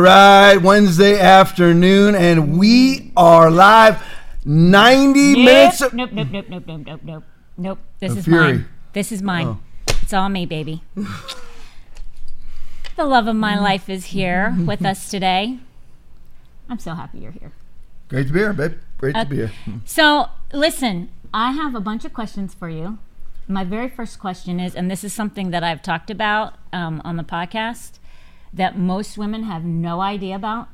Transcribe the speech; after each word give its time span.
All 0.00 0.06
right, 0.06 0.56
Wednesday 0.56 1.20
afternoon, 1.20 2.14
and 2.14 2.58
we 2.58 3.12
are 3.18 3.50
live. 3.50 4.02
90 4.46 5.44
minutes. 5.44 5.82
Nope, 5.82 5.92
nope, 5.92 6.12
nope, 6.12 6.28
nope, 6.30 6.46
nope, 6.48 6.62
nope, 6.66 6.86
nope, 6.86 7.00
nope. 7.04 7.24
Nope. 7.58 7.78
This 7.98 8.16
is 8.16 8.24
Fury. 8.24 8.40
mine. 8.40 8.68
This 8.94 9.12
is 9.12 9.20
mine. 9.20 9.46
Oh. 9.46 9.60
It's 10.00 10.14
all 10.14 10.30
me, 10.30 10.46
baby. 10.46 10.82
the 12.96 13.04
love 13.04 13.26
of 13.26 13.36
my 13.36 13.58
life 13.60 13.90
is 13.90 14.06
here 14.06 14.56
with 14.64 14.86
us 14.86 15.10
today. 15.10 15.58
I'm 16.70 16.78
so 16.78 16.94
happy 16.94 17.18
you're 17.18 17.32
here. 17.32 17.52
Great 18.08 18.28
to 18.28 18.32
be 18.32 18.38
here, 18.38 18.54
babe. 18.54 18.78
Great 18.96 19.14
to 19.16 19.26
be 19.26 19.36
here. 19.36 19.52
So, 19.84 20.30
listen, 20.54 21.10
I 21.34 21.52
have 21.52 21.74
a 21.74 21.80
bunch 21.80 22.06
of 22.06 22.14
questions 22.14 22.54
for 22.54 22.70
you. 22.70 22.96
My 23.46 23.64
very 23.64 23.90
first 23.90 24.18
question 24.18 24.60
is, 24.60 24.74
and 24.74 24.90
this 24.90 25.04
is 25.04 25.12
something 25.12 25.50
that 25.50 25.62
I've 25.62 25.82
talked 25.82 26.08
about 26.08 26.54
um, 26.72 27.02
on 27.04 27.18
the 27.18 27.22
podcast 27.22 27.98
that 28.52 28.76
most 28.78 29.16
women 29.18 29.44
have 29.44 29.64
no 29.64 30.00
idea 30.00 30.34
about. 30.36 30.68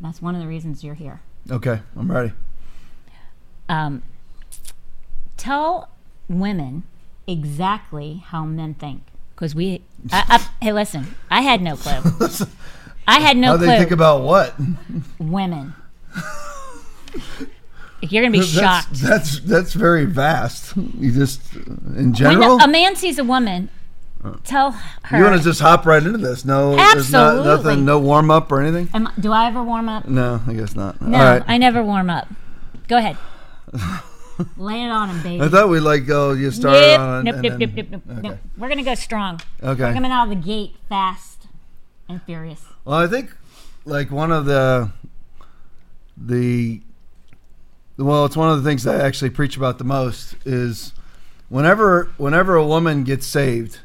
That's 0.00 0.20
one 0.22 0.34
of 0.34 0.40
the 0.40 0.46
reasons 0.46 0.84
you're 0.84 0.94
here. 0.94 1.20
Okay, 1.50 1.80
I'm 1.96 2.10
ready. 2.10 2.32
um, 3.68 4.02
tell 5.36 5.88
women 6.28 6.82
exactly 7.26 8.22
how 8.26 8.44
men 8.44 8.74
think 8.74 9.02
because 9.34 9.54
we 9.54 9.82
I, 10.12 10.24
I, 10.60 10.64
hey 10.64 10.72
listen 10.72 11.14
i 11.28 11.40
had 11.40 11.60
no 11.60 11.74
clue 11.76 12.00
i 13.08 13.18
had 13.18 13.36
no 13.36 13.48
How 13.52 13.56
clue 13.56 13.66
they 13.66 13.78
think 13.78 13.90
about 13.90 14.22
what? 14.22 14.54
women 15.18 15.74
you're 18.02 18.22
gonna 18.22 18.30
be 18.30 18.38
That's, 18.38 18.50
shocked 18.52 18.92
that's 18.94 19.40
that's 19.40 19.72
very 19.72 20.04
vast. 20.04 20.76
You 20.76 21.10
just 21.12 21.40
in 21.54 21.64
when 21.96 22.14
general. 22.14 22.60
a 22.60 22.68
man 22.68 22.94
sees 22.94 23.18
a 23.18 23.24
woman 23.24 23.68
tell 24.44 24.70
her 24.72 25.18
you 25.18 25.24
want 25.24 25.36
to 25.36 25.42
just 25.42 25.60
hop 25.60 25.86
right 25.86 26.02
into 26.02 26.18
this? 26.18 26.44
No, 26.44 26.76
there's 26.76 27.10
not, 27.12 27.36
Absolutely. 27.36 27.44
nothing, 27.70 27.84
no 27.84 27.98
warm 27.98 28.30
up 28.30 28.50
or 28.52 28.60
anything. 28.60 28.88
Am, 28.94 29.08
do 29.20 29.32
i 29.32 29.46
ever 29.46 29.62
warm 29.62 29.88
up 29.88 30.06
No, 30.08 30.40
I 30.46 30.52
guess 30.54 30.74
not. 30.74 31.00
no 31.00 31.16
All 31.18 31.24
right. 31.24 31.42
i 31.46 31.58
never 31.58 31.82
warm 31.82 32.10
up 32.10 32.28
go 32.88 32.96
ahead 32.98 33.16
lay 34.56 34.82
it 34.84 34.88
on 34.90 35.08
him 35.10 35.22
baby 35.22 35.42
I 35.42 35.48
thought 35.48 35.68
we'd 35.68 35.80
like 35.80 36.06
go. 36.06 36.32
You 36.32 36.50
start 36.50 36.76
Yep. 36.76 37.00
on. 37.00 37.24
Nope, 37.24 37.34
and 37.36 37.42
nope, 37.42 37.58
then- 37.58 37.58
nope, 37.58 37.70
nope, 37.76 37.86
nope, 38.06 38.18
okay. 38.18 38.28
nope. 38.28 38.38
We're 38.58 38.68
gonna 38.68 38.82
go 38.82 38.94
strong. 38.94 39.40
Okay. 39.62 39.82
We're 39.82 39.94
coming 39.94 40.10
out 40.12 40.24
of 40.24 40.28
the 40.30 40.36
gate 40.46 40.76
fast 40.88 41.46
and 42.08 42.22
furious. 42.22 42.62
Well, 42.84 42.98
I 42.98 43.06
think 43.06 43.30
like 43.84 44.10
one 44.10 44.30
of 44.32 44.44
the 44.44 44.90
the 46.16 46.80
well, 47.96 48.24
it's 48.26 48.36
one 48.36 48.50
of 48.50 48.62
the 48.62 48.68
things 48.68 48.84
that 48.84 49.00
I 49.00 49.04
actually 49.06 49.30
preach 49.30 49.56
about 49.56 49.78
the 49.78 49.84
most 49.84 50.36
is 50.44 50.92
whenever 51.48 52.10
whenever 52.18 52.56
a 52.56 52.66
woman 52.66 53.04
gets 53.04 53.26
saved, 53.26 53.80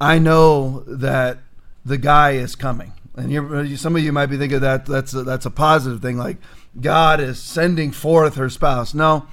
I 0.00 0.18
know 0.18 0.84
that 0.86 1.38
the 1.84 1.98
guy 1.98 2.32
is 2.32 2.54
coming. 2.56 2.92
And 3.16 3.78
some 3.78 3.94
of 3.94 4.02
you 4.02 4.12
might 4.12 4.26
be 4.26 4.36
thinking 4.36 4.60
that 4.60 4.86
that's 4.86 5.14
a, 5.14 5.22
that's 5.22 5.46
a 5.46 5.50
positive 5.50 6.02
thing, 6.02 6.18
like 6.18 6.38
God 6.80 7.20
is 7.20 7.40
sending 7.40 7.92
forth 7.92 8.34
her 8.34 8.50
spouse. 8.50 8.92
No, 8.92 9.26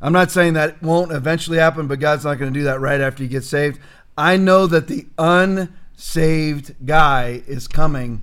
I'm 0.00 0.12
not 0.12 0.30
saying 0.30 0.52
that 0.52 0.80
won't 0.82 1.10
eventually 1.10 1.58
happen, 1.58 1.88
but 1.88 1.98
God's 1.98 2.24
not 2.24 2.38
going 2.38 2.52
to 2.52 2.58
do 2.58 2.64
that 2.64 2.80
right 2.80 3.00
after 3.00 3.22
you 3.22 3.28
get 3.28 3.42
saved. 3.42 3.80
I 4.16 4.36
know 4.36 4.68
that 4.68 4.86
the 4.86 5.06
unsaved 5.18 6.86
guy 6.86 7.42
is 7.48 7.66
coming 7.66 8.22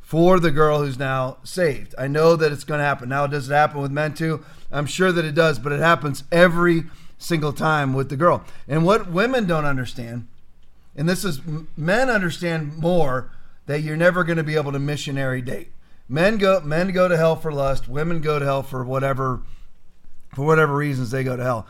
for 0.00 0.38
the 0.38 0.52
girl 0.52 0.84
who's 0.84 0.98
now 0.98 1.38
saved. 1.42 1.92
I 1.98 2.06
know 2.06 2.36
that 2.36 2.52
it's 2.52 2.62
going 2.62 2.78
to 2.78 2.84
happen. 2.84 3.08
Now, 3.08 3.26
does 3.26 3.50
it 3.50 3.54
happen 3.54 3.80
with 3.80 3.90
men 3.90 4.14
too? 4.14 4.44
I'm 4.70 4.86
sure 4.86 5.10
that 5.10 5.24
it 5.24 5.34
does, 5.34 5.58
but 5.58 5.72
it 5.72 5.80
happens 5.80 6.22
every 6.30 6.84
single 7.18 7.52
time 7.52 7.94
with 7.94 8.08
the 8.10 8.16
girl. 8.16 8.44
And 8.68 8.84
what 8.84 9.10
women 9.10 9.46
don't 9.46 9.64
understand, 9.64 10.28
and 10.96 11.08
this 11.08 11.24
is 11.24 11.40
men 11.76 12.08
understand 12.08 12.76
more 12.78 13.30
that 13.66 13.82
you're 13.82 13.96
never 13.96 14.24
going 14.24 14.38
to 14.38 14.44
be 14.44 14.56
able 14.56 14.72
to 14.72 14.78
missionary 14.78 15.42
date. 15.42 15.72
Men 16.08 16.38
go 16.38 16.60
men 16.60 16.92
go 16.92 17.08
to 17.08 17.16
hell 17.16 17.36
for 17.36 17.52
lust, 17.52 17.88
women 17.88 18.20
go 18.20 18.38
to 18.38 18.44
hell 18.44 18.62
for 18.62 18.84
whatever 18.84 19.42
for 20.34 20.44
whatever 20.44 20.74
reasons 20.74 21.10
they 21.10 21.24
go 21.24 21.36
to 21.36 21.42
hell. 21.42 21.66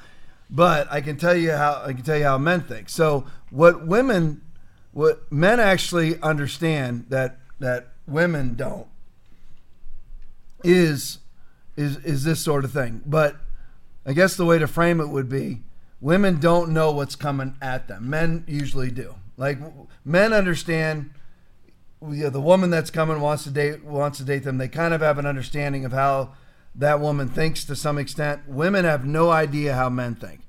But 0.48 0.90
I 0.90 1.00
can 1.00 1.16
tell 1.16 1.34
you 1.34 1.52
how 1.52 1.82
I 1.84 1.92
can 1.92 2.02
tell 2.02 2.16
you 2.16 2.24
how 2.24 2.38
men 2.38 2.60
think. 2.62 2.88
So 2.88 3.24
what 3.50 3.86
women 3.86 4.42
what 4.92 5.30
men 5.32 5.58
actually 5.58 6.20
understand 6.20 7.06
that 7.08 7.38
that 7.58 7.88
women 8.06 8.54
don't 8.54 8.86
is 10.62 11.18
is 11.76 11.96
is 11.98 12.24
this 12.24 12.40
sort 12.40 12.64
of 12.64 12.72
thing. 12.72 13.02
But 13.04 13.36
I 14.04 14.12
guess 14.12 14.36
the 14.36 14.44
way 14.44 14.58
to 14.58 14.66
frame 14.66 15.00
it 15.00 15.08
would 15.08 15.28
be 15.28 15.62
women 16.00 16.40
don't 16.40 16.70
know 16.70 16.92
what's 16.92 17.16
coming 17.16 17.56
at 17.60 17.88
them. 17.88 18.10
Men 18.10 18.44
usually 18.46 18.90
do. 18.90 19.14
Like 19.36 19.58
men 20.04 20.32
understand 20.32 21.10
you 22.02 22.24
know, 22.24 22.30
the 22.30 22.40
woman 22.40 22.70
that's 22.70 22.90
coming 22.90 23.20
wants 23.20 23.44
to 23.44 23.50
date 23.50 23.84
wants 23.84 24.18
to 24.18 24.24
date 24.24 24.44
them. 24.44 24.58
They 24.58 24.68
kind 24.68 24.94
of 24.94 25.00
have 25.00 25.18
an 25.18 25.26
understanding 25.26 25.84
of 25.84 25.92
how 25.92 26.34
that 26.74 27.00
woman 27.00 27.28
thinks 27.28 27.64
to 27.64 27.76
some 27.76 27.98
extent. 27.98 28.42
Women 28.46 28.84
have 28.84 29.04
no 29.04 29.30
idea 29.30 29.74
how 29.74 29.88
men 29.88 30.14
think. 30.14 30.40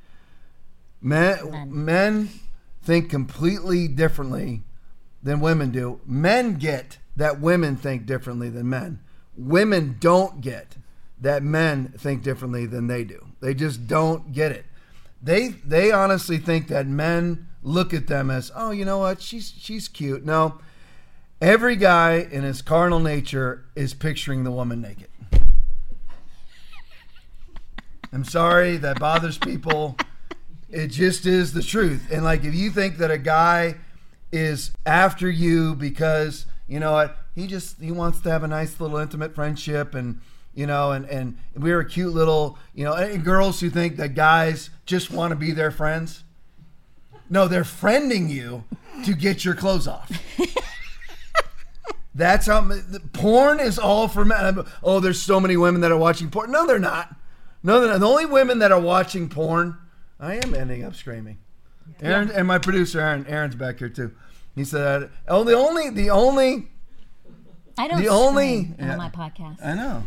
Men 1.02 1.50
Men. 1.50 1.86
men 1.86 2.30
think 2.82 3.10
completely 3.10 3.88
differently 3.88 4.64
than 5.24 5.40
women 5.40 5.72
do. 5.72 6.02
Men 6.06 6.56
get 6.56 6.98
that 7.16 7.40
women 7.40 7.76
think 7.76 8.06
differently 8.06 8.50
than 8.50 8.70
men. 8.70 9.00
Women 9.36 9.98
don't 10.00 10.42
get 10.42 10.78
that 11.20 11.44
men 11.44 11.94
think 11.98 12.24
differently 12.24 12.66
than 12.66 12.88
they 12.88 13.04
do. 13.04 13.28
They 13.42 13.54
just 13.54 13.88
don't 13.88 14.32
get 14.32 14.52
it. 14.52 14.66
They 15.28 15.50
they 15.50 15.92
honestly 15.92 16.38
think 16.38 16.70
that 16.70 16.88
men 16.88 17.50
look 17.62 17.94
at 17.94 18.08
them 18.08 18.32
as, 18.32 18.50
"Oh, 18.56 18.72
you 18.72 18.86
know 18.86 19.00
what? 19.00 19.22
She's 19.22 19.54
she's 19.60 19.90
cute." 19.90 20.26
No. 20.26 20.60
Every 21.42 21.76
guy 21.76 22.26
in 22.32 22.44
his 22.44 22.62
carnal 22.62 23.02
nature 23.02 23.66
is 23.76 23.94
picturing 23.94 24.46
the 24.46 24.52
woman 24.52 24.80
naked. 24.80 25.10
I'm 28.14 28.24
sorry 28.24 28.78
that 28.78 29.00
bothers 29.00 29.38
people. 29.38 29.98
It 30.70 30.88
just 30.88 31.26
is 31.26 31.52
the 31.52 31.62
truth. 31.62 32.08
And 32.10 32.24
like 32.24 32.46
if 32.46 32.56
you 32.56 32.72
think 32.72 32.98
that 33.00 33.12
a 33.12 33.18
guy 33.18 33.76
is 34.32 34.72
after 34.86 35.30
you 35.30 35.76
because, 35.76 36.46
you 36.70 36.80
know 36.80 36.94
what, 36.94 37.18
he 37.36 37.48
just 37.48 37.82
he 37.82 37.92
wants 37.92 38.22
to 38.22 38.32
have 38.32 38.44
a 38.44 38.48
nice 38.48 38.80
little 38.80 38.98
intimate 38.98 39.36
friendship 39.36 39.94
and 39.94 40.22
you 40.58 40.66
know, 40.66 40.92
and, 40.92 41.06
and 41.06 41.38
we're 41.56 41.80
a 41.80 41.86
cute 41.86 42.16
little, 42.16 42.58
you 42.74 42.84
know, 42.84 42.94
and 42.94 43.24
girls 43.24 43.60
who 43.60 43.70
think 43.70 43.98
that 43.98 44.16
guys 44.16 44.72
just 44.88 45.12
want 45.12 45.30
to 45.30 45.36
be 45.36 45.52
their 45.52 45.70
friends. 45.70 46.24
No, 47.30 47.48
they're 47.48 47.62
friending 47.62 48.28
you 48.28 48.64
to 49.06 49.14
get 49.14 49.46
your 49.46 49.54
clothes 49.54 49.88
off. 49.88 50.12
That's 52.16 52.48
how 52.48 52.72
porn 53.14 53.60
is 53.60 53.78
all 53.78 54.08
for 54.08 54.26
men. 54.26 54.66
Oh, 54.82 55.00
there's 55.00 55.22
so 55.22 55.40
many 55.40 55.56
women 55.58 55.82
that 55.82 55.92
are 55.92 55.98
watching 55.98 56.32
porn. 56.32 56.52
No, 56.52 56.66
they're 56.66 56.80
not. 56.80 57.16
No, 57.62 57.80
they're 57.80 57.92
not. 57.92 58.00
The 58.00 58.08
only 58.08 58.26
women 58.26 58.58
that 58.58 58.72
are 58.72 58.80
watching 58.80 59.30
porn. 59.30 59.78
I 60.20 60.38
am 60.38 60.56
ending 60.56 60.84
up 60.84 60.96
screaming. 60.96 61.38
Aaron 62.02 62.32
and 62.32 62.48
my 62.48 62.58
producer 62.58 63.00
Aaron. 63.00 63.28
Aaron's 63.28 63.54
back 63.54 63.78
here 63.78 63.90
too. 63.90 64.12
He 64.56 64.66
said, 64.66 65.12
"Oh, 65.28 65.44
the 65.44 65.54
only, 65.54 65.92
the 65.92 66.10
only, 66.10 66.70
I 67.78 67.88
don't 67.88 68.02
The 68.02 68.10
only- 68.10 68.74
yeah. 68.80 68.92
on 68.94 68.98
my 68.98 69.10
podcast. 69.10 69.64
I 69.66 69.74
know. 69.76 70.04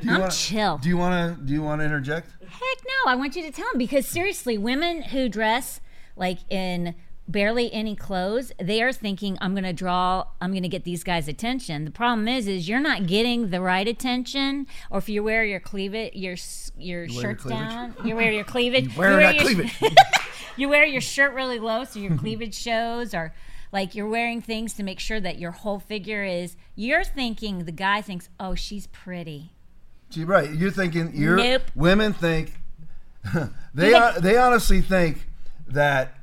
Do 0.00 0.06
you 0.08 0.12
I'm 0.14 0.20
wanna- 0.20 0.32
chill. 0.32 0.78
Do 0.78 0.88
you 0.88 0.96
want 0.96 1.38
to? 1.38 1.44
Do 1.44 1.52
you 1.52 1.62
want 1.62 1.80
to 1.80 1.84
interject? 1.84 2.28
Heck 2.40 2.78
no, 2.84 3.10
I 3.10 3.14
want 3.14 3.36
you 3.36 3.42
to 3.42 3.50
tell 3.50 3.66
them 3.72 3.78
because 3.78 4.06
seriously, 4.06 4.58
women 4.58 5.02
who 5.02 5.28
dress 5.28 5.80
like 6.16 6.38
in 6.50 6.94
barely 7.28 7.72
any 7.72 7.94
clothes, 7.96 8.52
they 8.60 8.82
are 8.82 8.92
thinking 8.92 9.38
I'm 9.40 9.52
going 9.54 9.64
to 9.64 9.72
draw, 9.72 10.24
I'm 10.40 10.50
going 10.50 10.64
to 10.64 10.68
get 10.68 10.84
these 10.84 11.04
guys' 11.04 11.28
attention. 11.28 11.84
The 11.84 11.90
problem 11.92 12.26
is, 12.28 12.46
is 12.48 12.68
you're 12.68 12.80
not 12.80 13.06
getting 13.06 13.50
the 13.50 13.60
right 13.60 13.86
attention, 13.86 14.66
or 14.90 14.98
if 14.98 15.08
you 15.08 15.22
wear 15.22 15.44
your 15.44 15.60
cleavage, 15.60 16.14
your 16.14 16.34
your 16.76 17.02
wear 17.02 17.08
your 17.08 17.22
shirt 17.22 17.38
cleavage? 17.38 17.68
down, 17.68 17.94
you 18.04 18.16
wear 18.16 18.32
your 18.32 18.44
cleavage, 18.54 18.92
You 18.92 18.98
wear 18.98 19.16
that 19.20 19.34
your, 19.36 19.44
cleavage. 19.44 19.78
you 20.56 20.68
wear 20.68 20.84
your 20.84 21.00
shirt 21.00 21.32
really 21.32 21.58
low 21.60 21.84
so 21.84 22.00
your 22.00 22.16
cleavage 22.16 22.54
shows, 22.56 23.14
or 23.14 23.32
like 23.72 23.94
you're 23.94 24.08
wearing 24.08 24.42
things 24.42 24.74
to 24.74 24.82
make 24.82 25.00
sure 25.00 25.18
that 25.18 25.38
your 25.38 25.50
whole 25.50 25.80
figure 25.80 26.22
is. 26.22 26.56
You're 26.76 27.04
thinking 27.04 27.64
the 27.64 27.72
guy 27.72 28.02
thinks, 28.02 28.28
oh, 28.38 28.54
she's 28.54 28.86
pretty. 28.88 29.52
See, 30.10 30.24
right. 30.24 30.52
You're 30.52 30.70
thinking. 30.70 31.12
You're 31.14 31.36
Nope. 31.36 31.62
women 31.74 32.12
think. 32.12 32.52
they 33.74 33.94
are, 33.94 34.20
they 34.20 34.36
honestly 34.36 34.82
think 34.82 35.26
that 35.68 36.18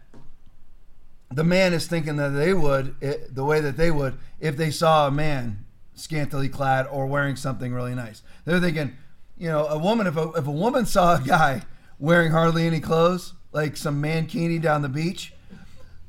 the 1.32 1.44
man 1.44 1.74
is 1.74 1.88
thinking 1.88 2.18
that 2.18 2.30
they 2.30 2.54
would 2.54 2.96
it, 3.02 3.34
the 3.34 3.44
way 3.44 3.62
that 3.62 3.78
they 3.78 3.90
would 3.90 4.18
if 4.40 4.58
they 4.58 4.70
saw 4.70 5.08
a 5.08 5.12
man 5.12 5.66
scantily 5.96 6.50
clad 6.50 6.88
or 6.88 7.06
wearing 7.08 7.36
something 7.36 7.74
really 7.74 7.96
nice. 7.96 8.22
They're 8.46 8.60
thinking, 8.60 8.98
you 9.38 9.48
know, 9.48 9.66
a 9.68 9.78
woman 9.78 10.08
if 10.08 10.18
a 10.18 10.32
if 10.34 10.46
a 10.46 10.52
woman 10.52 10.86
saw 10.86 11.16
a 11.16 11.22
guy 11.22 11.64
wearing 11.98 12.32
hardly 12.32 12.68
any 12.68 12.80
clothes, 12.80 13.34
like 13.52 13.76
some 13.78 14.02
mankini 14.02 14.62
down 14.62 14.82
the 14.82 14.90
beach, 14.90 15.34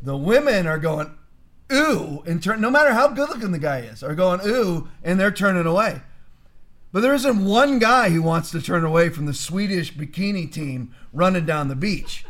the 0.03 0.17
women 0.17 0.67
are 0.67 0.79
going 0.79 1.15
ooh 1.73 2.23
and 2.27 2.43
turn 2.43 2.61
no 2.61 2.71
matter 2.71 2.93
how 2.93 3.09
good 3.09 3.29
looking 3.29 3.53
the 3.53 3.59
guy 3.59 3.81
is, 3.81 4.03
are 4.03 4.15
going 4.15 4.41
ooh 4.47 4.89
and 5.03 5.19
they're 5.19 5.31
turning 5.31 5.67
away. 5.67 6.03
But 6.93 7.01
there 7.01 7.15
isn't 7.15 7.45
one 7.45 7.79
guy 7.79 8.11
who 8.11 8.23
wants 8.23 8.51
to 8.51 8.61
turn 8.61 8.85
away 8.85 9.11
from 9.11 9.27
the 9.27 9.35
Swedish 9.35 9.95
bikini 9.95 10.51
team 10.51 10.93
running 11.13 11.47
down 11.47 11.69
the 11.69 11.77
beach. 11.77 12.25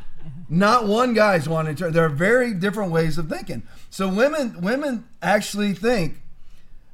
Not 0.48 0.86
one 0.86 1.14
guy's 1.14 1.48
wanting 1.48 1.76
to. 1.76 1.90
There 1.90 2.04
are 2.04 2.10
very 2.10 2.52
different 2.52 2.92
ways 2.92 3.16
of 3.16 3.28
thinking. 3.28 3.62
So 3.88 4.08
women 4.08 4.60
women 4.60 5.04
actually 5.22 5.72
think 5.74 6.20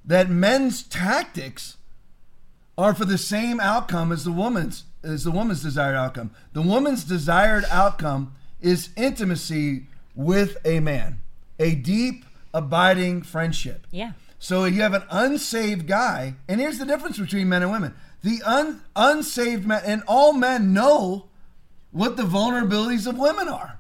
that 0.05 0.31
men's 0.31 0.83
tactics 0.83 1.77
are 2.79 2.95
for 2.95 3.05
the 3.05 3.19
same 3.19 3.59
outcome 3.59 4.13
as 4.13 4.25
the 4.25 4.33
woman's 4.33 4.85
as 5.03 5.25
the 5.25 5.31
woman's 5.31 5.63
desired 5.63 5.97
outcome. 5.97 6.31
The 6.53 6.63
woman's 6.63 7.05
desired 7.05 7.65
outcome 7.71 8.35
is 8.61 8.91
intimacy 8.97 9.87
with 10.15 10.57
a 10.65 10.81
man, 10.81 11.21
a 11.59 11.75
deep, 11.75 12.25
abiding 12.53 13.23
friendship. 13.23 13.87
Yeah. 13.91 14.13
So 14.39 14.65
you 14.65 14.83
have 14.83 14.95
an 14.95 15.05
unsaved 15.11 15.87
guy, 15.87 16.35
and 16.49 16.61
here's 16.61 16.79
the 16.79 16.87
difference 16.87 17.19
between 17.19 17.49
men 17.49 17.63
and 17.63 17.71
women. 17.71 17.95
The 18.23 18.43
un, 18.45 18.83
unsaved 18.95 19.67
men, 19.67 19.83
and 19.85 20.03
all 20.07 20.33
men 20.33 20.73
know 20.73 21.29
what 21.91 22.17
the 22.17 22.25
vulnerabilities 22.25 23.07
of 23.07 23.19
women 23.19 23.49
are. 23.49 23.79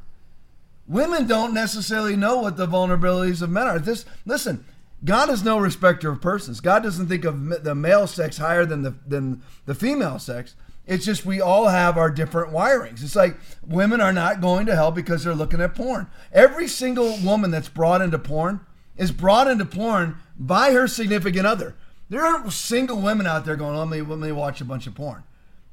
Women 0.86 1.26
don't 1.26 1.52
necessarily 1.52 2.16
know 2.16 2.38
what 2.38 2.56
the 2.56 2.66
vulnerabilities 2.66 3.42
of 3.42 3.50
men 3.50 3.66
are. 3.66 3.78
This, 3.78 4.04
listen, 4.24 4.64
God 5.04 5.30
is 5.30 5.44
no 5.44 5.58
respecter 5.58 6.10
of 6.10 6.20
persons. 6.20 6.60
God 6.60 6.82
doesn't 6.82 7.08
think 7.08 7.24
of 7.24 7.64
the 7.64 7.74
male 7.74 8.06
sex 8.06 8.38
higher 8.38 8.64
than 8.64 8.82
the 8.82 8.94
than 9.06 9.42
the 9.66 9.74
female 9.74 10.18
sex. 10.18 10.54
It's 10.86 11.04
just 11.04 11.26
we 11.26 11.40
all 11.40 11.66
have 11.66 11.98
our 11.98 12.10
different 12.10 12.52
wirings. 12.52 13.02
It's 13.02 13.16
like 13.16 13.36
women 13.66 14.00
are 14.00 14.12
not 14.12 14.40
going 14.40 14.66
to 14.66 14.74
hell 14.74 14.92
because 14.92 15.24
they're 15.24 15.34
looking 15.34 15.60
at 15.60 15.74
porn. 15.74 16.06
Every 16.32 16.68
single 16.68 17.16
woman 17.18 17.50
that's 17.50 17.68
brought 17.68 18.02
into 18.02 18.18
porn 18.18 18.60
is 18.96 19.10
brought 19.10 19.48
into 19.48 19.64
porn 19.64 20.16
by 20.38 20.72
her 20.72 20.86
significant 20.86 21.46
other. 21.46 21.74
There 22.08 22.24
aren't 22.24 22.52
single 22.52 23.00
women 23.00 23.26
out 23.26 23.44
there 23.44 23.56
going, 23.56 23.76
let 23.76 23.88
me, 23.88 24.00
let 24.00 24.18
me 24.18 24.30
watch 24.30 24.60
a 24.60 24.64
bunch 24.64 24.86
of 24.86 24.94
porn. 24.94 25.24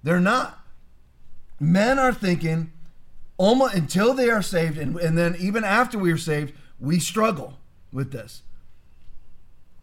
They're 0.01 0.19
not. 0.19 0.60
Men 1.59 2.00
are 2.00 2.13
thinking 2.13 2.71
almost 3.38 3.75
until 3.75 4.13
they 4.13 4.30
are 4.30 4.42
saved, 4.42 4.77
and, 4.77 4.98
and 4.98 5.18
then 5.18 5.36
even 5.38 5.63
after 5.63 5.98
we 5.98 6.12
are 6.12 6.18
saved, 6.18 6.54
we 6.80 7.00
struggle 7.00 7.59
with 7.92 8.12
this. 8.12 8.42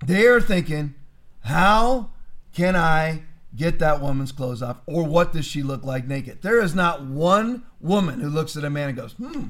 They 0.04 0.26
are 0.26 0.40
thinking, 0.40 0.94
how 1.42 2.10
can 2.52 2.74
I 2.74 3.22
get 3.60 3.78
that 3.78 4.00
woman's 4.00 4.32
clothes 4.32 4.62
off? 4.62 4.78
Or 4.86 5.04
what 5.04 5.32
does 5.32 5.44
she 5.44 5.62
look 5.62 5.84
like 5.84 6.08
naked? 6.08 6.40
There 6.40 6.60
is 6.60 6.74
not 6.74 7.02
one 7.02 7.64
woman 7.80 8.20
who 8.20 8.30
looks 8.30 8.56
at 8.56 8.64
a 8.64 8.70
man 8.70 8.88
and 8.88 8.96
goes, 8.96 9.12
hmm, 9.12 9.48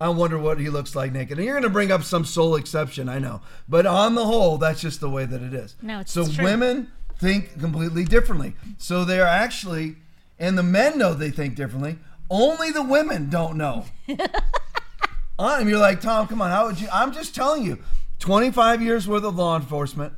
I 0.00 0.08
wonder 0.08 0.36
what 0.36 0.58
he 0.58 0.68
looks 0.68 0.96
like 0.96 1.12
naked. 1.12 1.38
And 1.38 1.44
you're 1.44 1.54
going 1.54 1.62
to 1.62 1.70
bring 1.70 1.92
up 1.92 2.02
some 2.02 2.24
sole 2.24 2.56
exception, 2.56 3.08
I 3.08 3.20
know. 3.20 3.40
But 3.68 3.86
on 3.86 4.16
the 4.16 4.24
whole, 4.26 4.58
that's 4.58 4.80
just 4.80 5.00
the 5.00 5.08
way 5.08 5.24
that 5.24 5.40
it 5.40 5.54
is. 5.54 5.76
No, 5.80 6.00
it's 6.00 6.12
so 6.12 6.26
true. 6.26 6.44
women 6.44 6.90
think 7.18 7.58
completely 7.60 8.04
differently. 8.04 8.54
So 8.76 9.04
they're 9.04 9.26
actually, 9.26 9.96
and 10.38 10.58
the 10.58 10.62
men 10.64 10.98
know 10.98 11.14
they 11.14 11.30
think 11.30 11.54
differently. 11.54 11.98
Only 12.28 12.72
the 12.72 12.82
women 12.82 13.30
don't 13.30 13.56
know. 13.56 13.86
And 15.40 15.68
you're 15.68 15.78
like, 15.78 16.00
Tom, 16.00 16.26
come 16.26 16.42
on, 16.42 16.50
how 16.50 16.66
would 16.66 16.80
you? 16.80 16.88
I'm 16.92 17.12
just 17.12 17.32
telling 17.32 17.64
you, 17.64 17.78
25 18.18 18.82
years 18.82 19.06
worth 19.06 19.22
of 19.22 19.36
law 19.36 19.54
enforcement, 19.54 20.12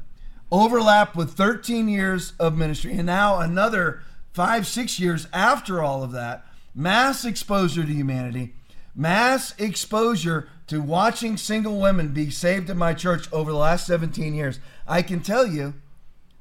overlap 0.50 1.14
with 1.14 1.34
13 1.34 1.88
years 1.88 2.32
of 2.38 2.56
ministry, 2.56 2.92
and 2.92 3.06
now 3.06 3.38
another 3.38 4.02
five, 4.32 4.66
six 4.66 4.98
years 4.98 5.26
after 5.32 5.82
all 5.82 6.02
of 6.02 6.12
that, 6.12 6.44
mass 6.74 7.24
exposure 7.24 7.84
to 7.84 7.92
humanity, 7.92 8.54
mass 8.94 9.54
exposure 9.58 10.48
to 10.66 10.80
watching 10.80 11.36
single 11.36 11.80
women 11.80 12.12
be 12.12 12.30
saved 12.30 12.70
in 12.70 12.78
my 12.78 12.94
church 12.94 13.30
over 13.32 13.50
the 13.50 13.58
last 13.58 13.86
17 13.86 14.34
years. 14.34 14.60
I 14.86 15.02
can 15.02 15.20
tell 15.20 15.46
you 15.46 15.74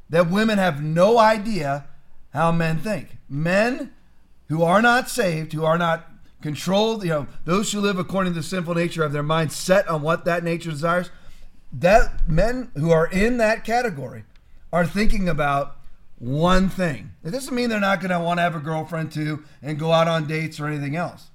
that 0.10 0.30
women 0.30 0.58
have 0.58 0.84
no 0.84 1.18
idea 1.18 1.86
how 2.34 2.52
men 2.52 2.78
think. 2.78 3.18
Men 3.28 3.92
who 4.48 4.64
are 4.64 4.82
not 4.82 5.10
saved, 5.10 5.54
who 5.54 5.66
are 5.66 5.78
not 5.78 6.08
controlled, 6.42 7.04
you 7.04 7.10
know, 7.10 7.28
those 7.46 7.72
who 7.72 7.82
live 7.82 8.00
according 8.00 8.34
to 8.34 8.40
the 8.40 8.44
sinful 8.44 8.76
nature 8.76 9.04
of 9.04 9.14
their 9.14 9.24
mind 9.24 9.52
set 9.52 9.88
on 9.88 10.02
what 10.02 10.26
that 10.26 10.44
nature 10.44 10.72
desires, 10.72 11.10
that 11.72 12.28
men 12.28 12.72
who 12.76 12.92
are 12.92 13.08
in 13.08 13.38
that 13.38 13.64
category 13.64 14.24
are 14.72 14.86
thinking 14.86 15.30
about 15.30 15.78
one 16.18 16.70
thing. 16.70 17.12
It 17.24 17.32
doesn't 17.32 17.56
mean 17.56 17.70
they're 17.70 17.80
not 17.80 18.02
going 18.02 18.12
to 18.12 18.20
want 18.20 18.40
to 18.40 18.42
have 18.44 18.56
a 18.56 18.60
girlfriend 18.60 19.12
too 19.12 19.44
and 19.62 19.80
go 19.80 19.92
out 19.92 20.08
on 20.08 20.28
dates 20.28 20.60
or 20.60 20.68
anything 20.68 20.96
else. 20.96 21.30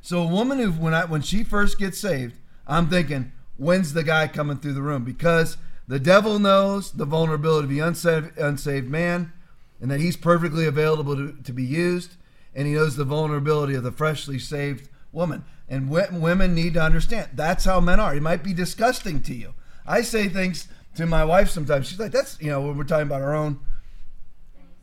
So 0.00 0.22
a 0.22 0.26
woman 0.26 0.58
who 0.58 0.70
when 0.72 0.94
I 0.94 1.04
when 1.04 1.22
she 1.22 1.42
first 1.42 1.78
gets 1.78 1.98
saved, 1.98 2.36
I'm 2.66 2.88
thinking, 2.88 3.32
when's 3.56 3.92
the 3.92 4.04
guy 4.04 4.28
coming 4.28 4.58
through 4.58 4.74
the 4.74 4.82
room? 4.82 5.04
Because 5.04 5.56
the 5.88 5.98
devil 5.98 6.38
knows 6.38 6.92
the 6.92 7.04
vulnerability 7.04 7.64
of 7.64 7.70
the 7.70 7.80
unsaved, 7.80 8.38
unsaved 8.38 8.88
man 8.88 9.32
and 9.80 9.90
that 9.90 10.00
he's 10.00 10.16
perfectly 10.16 10.66
available 10.66 11.16
to, 11.16 11.32
to 11.42 11.52
be 11.52 11.64
used 11.64 12.16
and 12.54 12.66
he 12.66 12.74
knows 12.74 12.96
the 12.96 13.04
vulnerability 13.04 13.74
of 13.74 13.82
the 13.82 13.92
freshly 13.92 14.38
saved 14.38 14.88
woman. 15.12 15.44
And 15.68 15.90
w- 15.90 16.20
women 16.20 16.54
need 16.54 16.74
to 16.74 16.82
understand 16.82 17.30
that's 17.34 17.64
how 17.64 17.80
men 17.80 18.00
are. 18.00 18.14
It 18.14 18.22
might 18.22 18.42
be 18.42 18.54
disgusting 18.54 19.22
to 19.22 19.34
you. 19.34 19.54
I 19.86 20.02
say 20.02 20.28
things 20.28 20.68
to 20.96 21.06
my 21.06 21.24
wife 21.24 21.50
sometimes. 21.50 21.88
She's 21.88 21.98
like, 21.98 22.12
"That's 22.12 22.40
you 22.40 22.50
know 22.50 22.60
when 22.60 22.76
we're 22.76 22.84
talking 22.84 23.06
about 23.06 23.22
our 23.22 23.34
own 23.34 23.60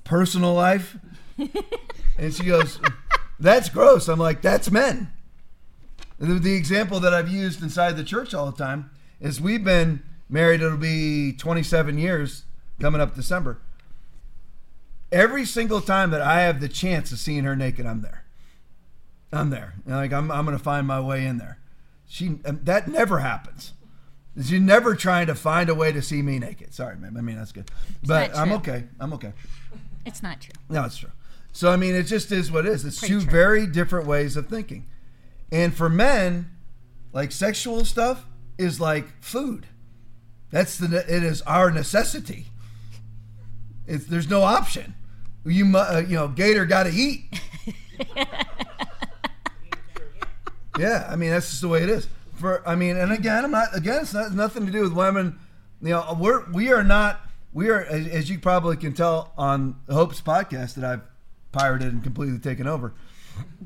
personal 0.04 0.54
life," 0.54 0.98
and 2.18 2.34
she 2.34 2.44
goes, 2.44 2.80
"That's 3.40 3.70
gross." 3.70 4.08
I'm 4.08 4.20
like, 4.20 4.42
"That's 4.42 4.72
men." 4.72 5.12
The, 6.18 6.36
the 6.36 6.56
example 6.56 7.00
that 7.02 7.14
I've 7.14 7.30
used 7.30 7.62
inside 7.62 7.98
the 7.98 8.04
church 8.04 8.34
all 8.34 8.50
the 8.50 8.58
time 8.58 8.92
is 9.20 9.42
we've 9.42 9.64
been 9.64 10.02
married. 10.30 10.62
It'll 10.62 10.78
be 10.78 11.34
27 11.34 11.98
years 11.98 12.46
coming 12.80 13.02
up 13.02 13.16
December 13.16 13.60
every 15.16 15.46
single 15.46 15.82
time 15.82 16.12
that 16.12 16.22
I 16.22 16.42
have 16.42 16.60
the 16.60 16.68
chance 16.68 17.12
of 17.12 17.20
seeing 17.20 17.46
her 17.46 17.56
naked, 17.56 17.86
I'm 17.86 18.02
there. 18.02 18.25
I'm 19.32 19.50
there. 19.50 19.74
Like 19.86 20.14
I'm, 20.14 20.32
I'm 20.32 20.46
going 20.46 20.58
to 20.58 20.64
find 20.64 20.88
my 20.88 21.00
way 21.00 21.26
in 21.26 21.38
there. 21.38 21.60
She 22.08 22.40
that 22.44 22.88
never 22.88 23.20
happens. 23.20 23.74
She's 24.38 24.62
never 24.62 24.96
trying 24.96 25.28
to 25.28 25.36
find 25.36 25.70
a 25.70 25.76
way 25.76 25.92
to 25.92 26.02
see 26.02 26.22
me 26.22 26.40
naked. 26.40 26.74
Sorry, 26.74 26.98
man. 26.98 27.16
I 27.18 27.22
mean 27.22 27.38
that's 27.38 27.52
good, 27.52 27.70
but 28.06 28.36
I'm 28.36 28.52
okay. 28.54 28.84
I'm 29.00 29.14
okay. 29.14 29.34
It's 30.06 30.22
not 30.22 30.42
true. 30.42 30.54
No, 30.70 30.84
it's 30.84 30.98
true. 30.98 31.12
So 31.52 31.72
I 31.72 31.78
mean, 31.78 31.96
it 31.96 32.04
just 32.04 32.32
is 32.32 32.52
what 32.52 32.66
it 32.66 32.72
is. 32.74 32.86
It's 32.86 33.00
Pretty 33.00 33.14
two 33.16 33.22
true. 33.22 33.32
very 33.32 33.66
different 33.66 34.08
ways 34.08 34.36
of 34.38 34.48
thinking. 34.48 34.88
And 35.52 35.74
for 35.74 35.90
men, 35.90 36.52
like 37.14 37.32
sexual 37.32 37.86
stuff 37.86 38.26
is 38.58 38.80
like 38.80 39.08
food. 39.24 39.66
That's 40.52 40.78
the 40.78 40.98
it 41.08 41.24
is 41.24 41.42
our 41.44 41.72
necessity. 41.72 42.48
It's 43.88 44.06
there's 44.06 44.30
no 44.30 44.44
option. 44.44 44.96
You 45.46 45.66
mu- 45.66 45.78
uh, 45.80 46.04
you 46.08 46.16
know, 46.16 46.28
Gator 46.28 46.66
got 46.66 46.84
to 46.84 46.92
eat. 46.92 47.40
yeah, 50.78 51.08
I 51.10 51.16
mean 51.16 51.32
that's 51.32 51.50
just 51.50 51.62
the 51.62 51.68
way 51.68 51.84
it 51.84 51.90
is. 51.90 52.08
For 52.36 52.68
I 52.68 52.76
mean, 52.76 52.98
and 52.98 53.12
again, 53.12 53.46
I'm 53.46 53.52
not 53.52 53.76
again. 53.76 54.02
It's 54.02 54.14
not 54.14 54.34
nothing 54.34 54.66
to 54.66 54.72
do 54.72 54.82
with 54.82 54.94
women. 54.94 55.40
You 55.82 55.90
know, 55.90 56.18
we're 56.20 56.50
we 56.52 56.72
are 56.72 56.84
not 56.84 57.22
we 57.54 57.70
are 57.70 57.82
as, 57.82 58.08
as 58.08 58.30
you 58.30 58.40
probably 58.40 58.78
can 58.78 58.94
tell 58.94 59.34
on 59.38 59.78
Hope's 59.90 60.22
podcast 60.22 60.76
that 60.76 60.84
I've 60.84 61.02
pirated 61.52 61.94
and 61.94 62.04
completely 62.04 62.40
taken 62.40 62.68
over. 62.68 62.94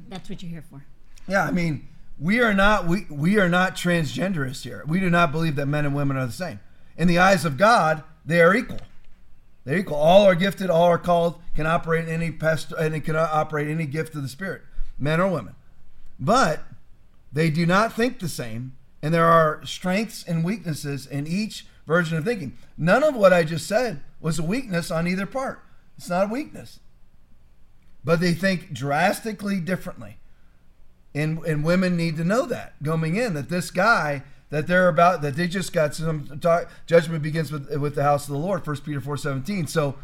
That's 0.08 0.30
what 0.30 0.42
you're 0.42 0.52
here 0.52 0.64
for. 0.70 0.86
Yeah, 1.28 1.44
I 1.44 1.52
mean, 1.52 1.88
we 2.20 2.42
are 2.42 2.54
not 2.54 2.88
we 2.88 3.06
we 3.10 3.40
are 3.40 3.50
not 3.50 3.76
transgenderists 3.76 4.64
here. 4.64 4.84
We 4.88 5.00
do 5.00 5.10
not 5.10 5.32
believe 5.32 5.56
that 5.56 5.66
men 5.66 5.86
and 5.86 5.96
women 5.96 6.18
are 6.18 6.26
the 6.26 6.32
same. 6.32 6.60
In 6.98 7.08
the 7.08 7.20
eyes 7.20 7.46
of 7.46 7.58
God, 7.58 8.04
they 8.26 8.42
are 8.42 8.54
equal. 8.56 8.82
They're 9.66 9.78
equal. 9.78 9.98
All 9.98 10.26
are 10.26 10.36
gifted. 10.36 10.70
All 10.70 10.86
are 10.86 10.98
called. 10.98 11.42
Can 11.56 11.66
operate 11.66 12.08
any 12.08 12.32
pest 12.32 12.72
and 12.72 13.04
can 13.04 13.16
operate 13.16 13.68
any 13.68 13.86
gift 13.86 14.16
of 14.16 14.22
the 14.22 14.28
Spirit, 14.28 14.62
men 14.98 15.20
or 15.20 15.28
women. 15.28 15.56
But 16.20 16.64
they 17.32 17.50
do 17.50 17.66
not 17.66 17.94
think 17.94 18.20
the 18.20 18.30
same, 18.30 18.76
and 19.02 19.14
there 19.14 19.26
are 19.26 19.66
strengths 19.66 20.24
and 20.24 20.44
weaknesses 20.44 21.06
in 21.06 21.28
each 21.28 21.66
version 21.86 22.18
of 22.18 22.26
thinking. 22.26 22.58
None 22.78 23.04
of 23.04 23.16
what 23.16 23.34
I 23.34 23.44
just 23.44 23.68
said 23.68 24.02
was 24.20 24.40
a 24.40 24.44
weakness 24.44 24.92
on 24.92 25.08
either 25.08 25.26
part. 25.26 25.64
It's 25.98 26.10
not 26.10 26.30
a 26.30 26.34
weakness. 26.34 26.80
But 28.04 28.20
they 28.20 28.34
think 28.34 28.74
drastically 28.74 29.60
differently. 29.60 30.18
And, 31.14 31.40
and 31.40 31.64
women 31.64 31.98
need 31.98 32.18
to 32.18 32.24
know 32.24 32.46
that 32.46 32.82
going 32.84 33.16
in 33.16 33.34
that 33.34 33.50
this 33.50 33.72
guy 33.72 34.24
that 34.52 34.68
they're 34.68 34.88
about 34.88 35.22
that 35.22 35.36
they 35.36 35.48
just 35.48 35.74
got 35.74 35.96
some 35.96 36.40
talk, 36.40 36.70
judgment 36.86 37.24
begins 37.24 37.52
with 37.52 37.70
with 37.78 37.96
the 37.96 38.04
house 38.04 38.28
of 38.28 38.34
the 38.34 38.40
Lord. 38.40 38.64
First 38.64 38.86
Peter 38.86 39.02
four 39.02 39.18
seventeen. 39.18 39.68
So 39.68 39.96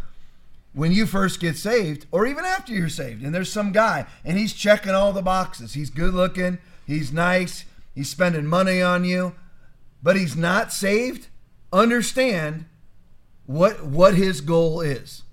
when 0.74 0.92
you 0.92 1.06
first 1.06 1.40
get 1.40 1.58
saved, 1.58 2.06
or 2.12 2.26
even 2.26 2.44
after 2.44 2.74
you're 2.74 2.90
saved, 2.90 3.24
and 3.24 3.34
there's 3.34 3.52
some 3.52 3.72
guy 3.72 4.08
and 4.24 4.38
he's 4.38 4.54
checking 4.54 4.94
all 4.94 5.14
the 5.14 5.22
boxes. 5.22 5.74
He's 5.74 5.90
good 5.90 6.14
looking. 6.14 6.58
He's 6.86 7.12
nice. 7.12 7.66
He's 7.94 8.10
spending 8.10 8.46
money 8.46 8.82
on 8.82 9.04
you, 9.06 9.36
but 10.04 10.16
he's 10.16 10.36
not 10.36 10.72
saved. 10.74 11.28
Understand 11.72 12.66
what 13.46 13.86
what 13.86 14.16
his 14.16 14.42
goal 14.42 14.82
is. 14.82 15.24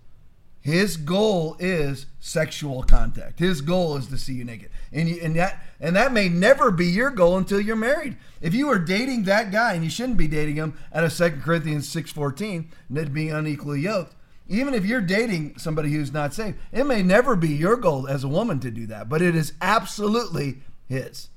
His 0.60 0.96
goal 0.96 1.56
is 1.58 2.06
sexual 2.20 2.84
contact. 2.84 3.40
His 3.40 3.60
goal 3.60 3.96
is 3.96 4.06
to 4.06 4.16
see 4.16 4.34
you 4.34 4.44
naked, 4.44 4.70
and 4.92 5.08
you, 5.08 5.20
and 5.20 5.34
that 5.34 5.60
and 5.80 5.96
that 5.96 6.12
may 6.12 6.28
never 6.28 6.70
be 6.70 6.86
your 6.86 7.10
goal 7.10 7.36
until 7.36 7.60
you're 7.60 7.74
married. 7.74 8.16
If 8.40 8.54
you 8.54 8.68
are 8.70 8.78
dating 8.78 9.24
that 9.24 9.50
guy, 9.50 9.74
and 9.74 9.82
you 9.82 9.90
shouldn't 9.90 10.18
be 10.18 10.28
dating 10.28 10.54
him, 10.54 10.78
out 10.92 11.02
of 11.02 11.12
Second 11.12 11.42
Corinthians 11.42 11.88
six 11.88 12.12
fourteen, 12.12 12.70
that 12.90 13.12
being 13.12 13.32
unequally 13.32 13.80
yoked. 13.80 14.14
Even 14.48 14.74
if 14.74 14.84
you're 14.84 15.00
dating 15.00 15.58
somebody 15.58 15.90
who's 15.90 16.12
not 16.12 16.32
saved, 16.32 16.58
it 16.70 16.84
may 16.84 17.02
never 17.02 17.34
be 17.34 17.48
your 17.48 17.76
goal 17.76 18.06
as 18.06 18.22
a 18.22 18.28
woman 18.28 18.60
to 18.60 18.70
do 18.70 18.86
that, 18.86 19.08
but 19.08 19.22
it 19.22 19.34
is 19.34 19.54
absolutely 19.60 20.58
his, 20.86 21.28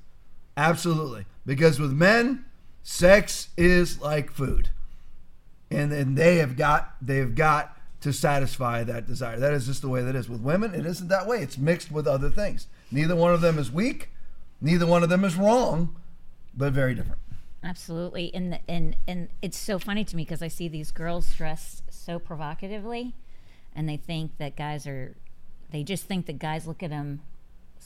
absolutely. 0.56 1.26
Because 1.44 1.78
with 1.78 1.92
men, 1.92 2.44
sex 2.82 3.48
is 3.56 4.00
like 4.00 4.30
food. 4.30 4.70
and 5.70 5.90
then 5.92 6.14
they 6.14 6.36
have 6.36 6.56
got 6.56 6.94
they 7.00 7.16
have 7.18 7.34
got 7.34 7.76
to 8.00 8.12
satisfy 8.12 8.84
that 8.84 9.06
desire. 9.06 9.38
That 9.38 9.52
is 9.52 9.66
just 9.66 9.82
the 9.82 9.88
way 9.88 10.02
that 10.02 10.14
is. 10.14 10.28
With 10.28 10.40
women, 10.40 10.74
it 10.74 10.86
isn't 10.86 11.08
that 11.08 11.26
way. 11.26 11.38
It's 11.38 11.58
mixed 11.58 11.90
with 11.90 12.06
other 12.06 12.30
things. 12.30 12.66
Neither 12.90 13.16
one 13.16 13.32
of 13.34 13.40
them 13.40 13.58
is 13.58 13.72
weak. 13.72 14.10
Neither 14.60 14.86
one 14.86 15.02
of 15.02 15.08
them 15.08 15.24
is 15.24 15.34
wrong, 15.36 15.96
but 16.56 16.72
very 16.72 16.94
different. 16.94 17.20
Absolutely, 17.64 18.32
and 18.32 18.52
the, 18.52 18.60
and 18.68 18.96
and 19.08 19.28
it's 19.42 19.58
so 19.58 19.78
funny 19.78 20.04
to 20.04 20.14
me 20.16 20.22
because 20.22 20.40
I 20.42 20.48
see 20.48 20.68
these 20.68 20.90
girls 20.92 21.34
dressed 21.34 21.82
so 21.90 22.18
provocatively, 22.18 23.14
and 23.74 23.88
they 23.88 23.96
think 23.96 24.38
that 24.38 24.56
guys 24.56 24.86
are, 24.86 25.16
they 25.72 25.82
just 25.82 26.04
think 26.04 26.26
that 26.26 26.38
guys 26.38 26.66
look 26.66 26.82
at 26.82 26.90
them 26.90 27.22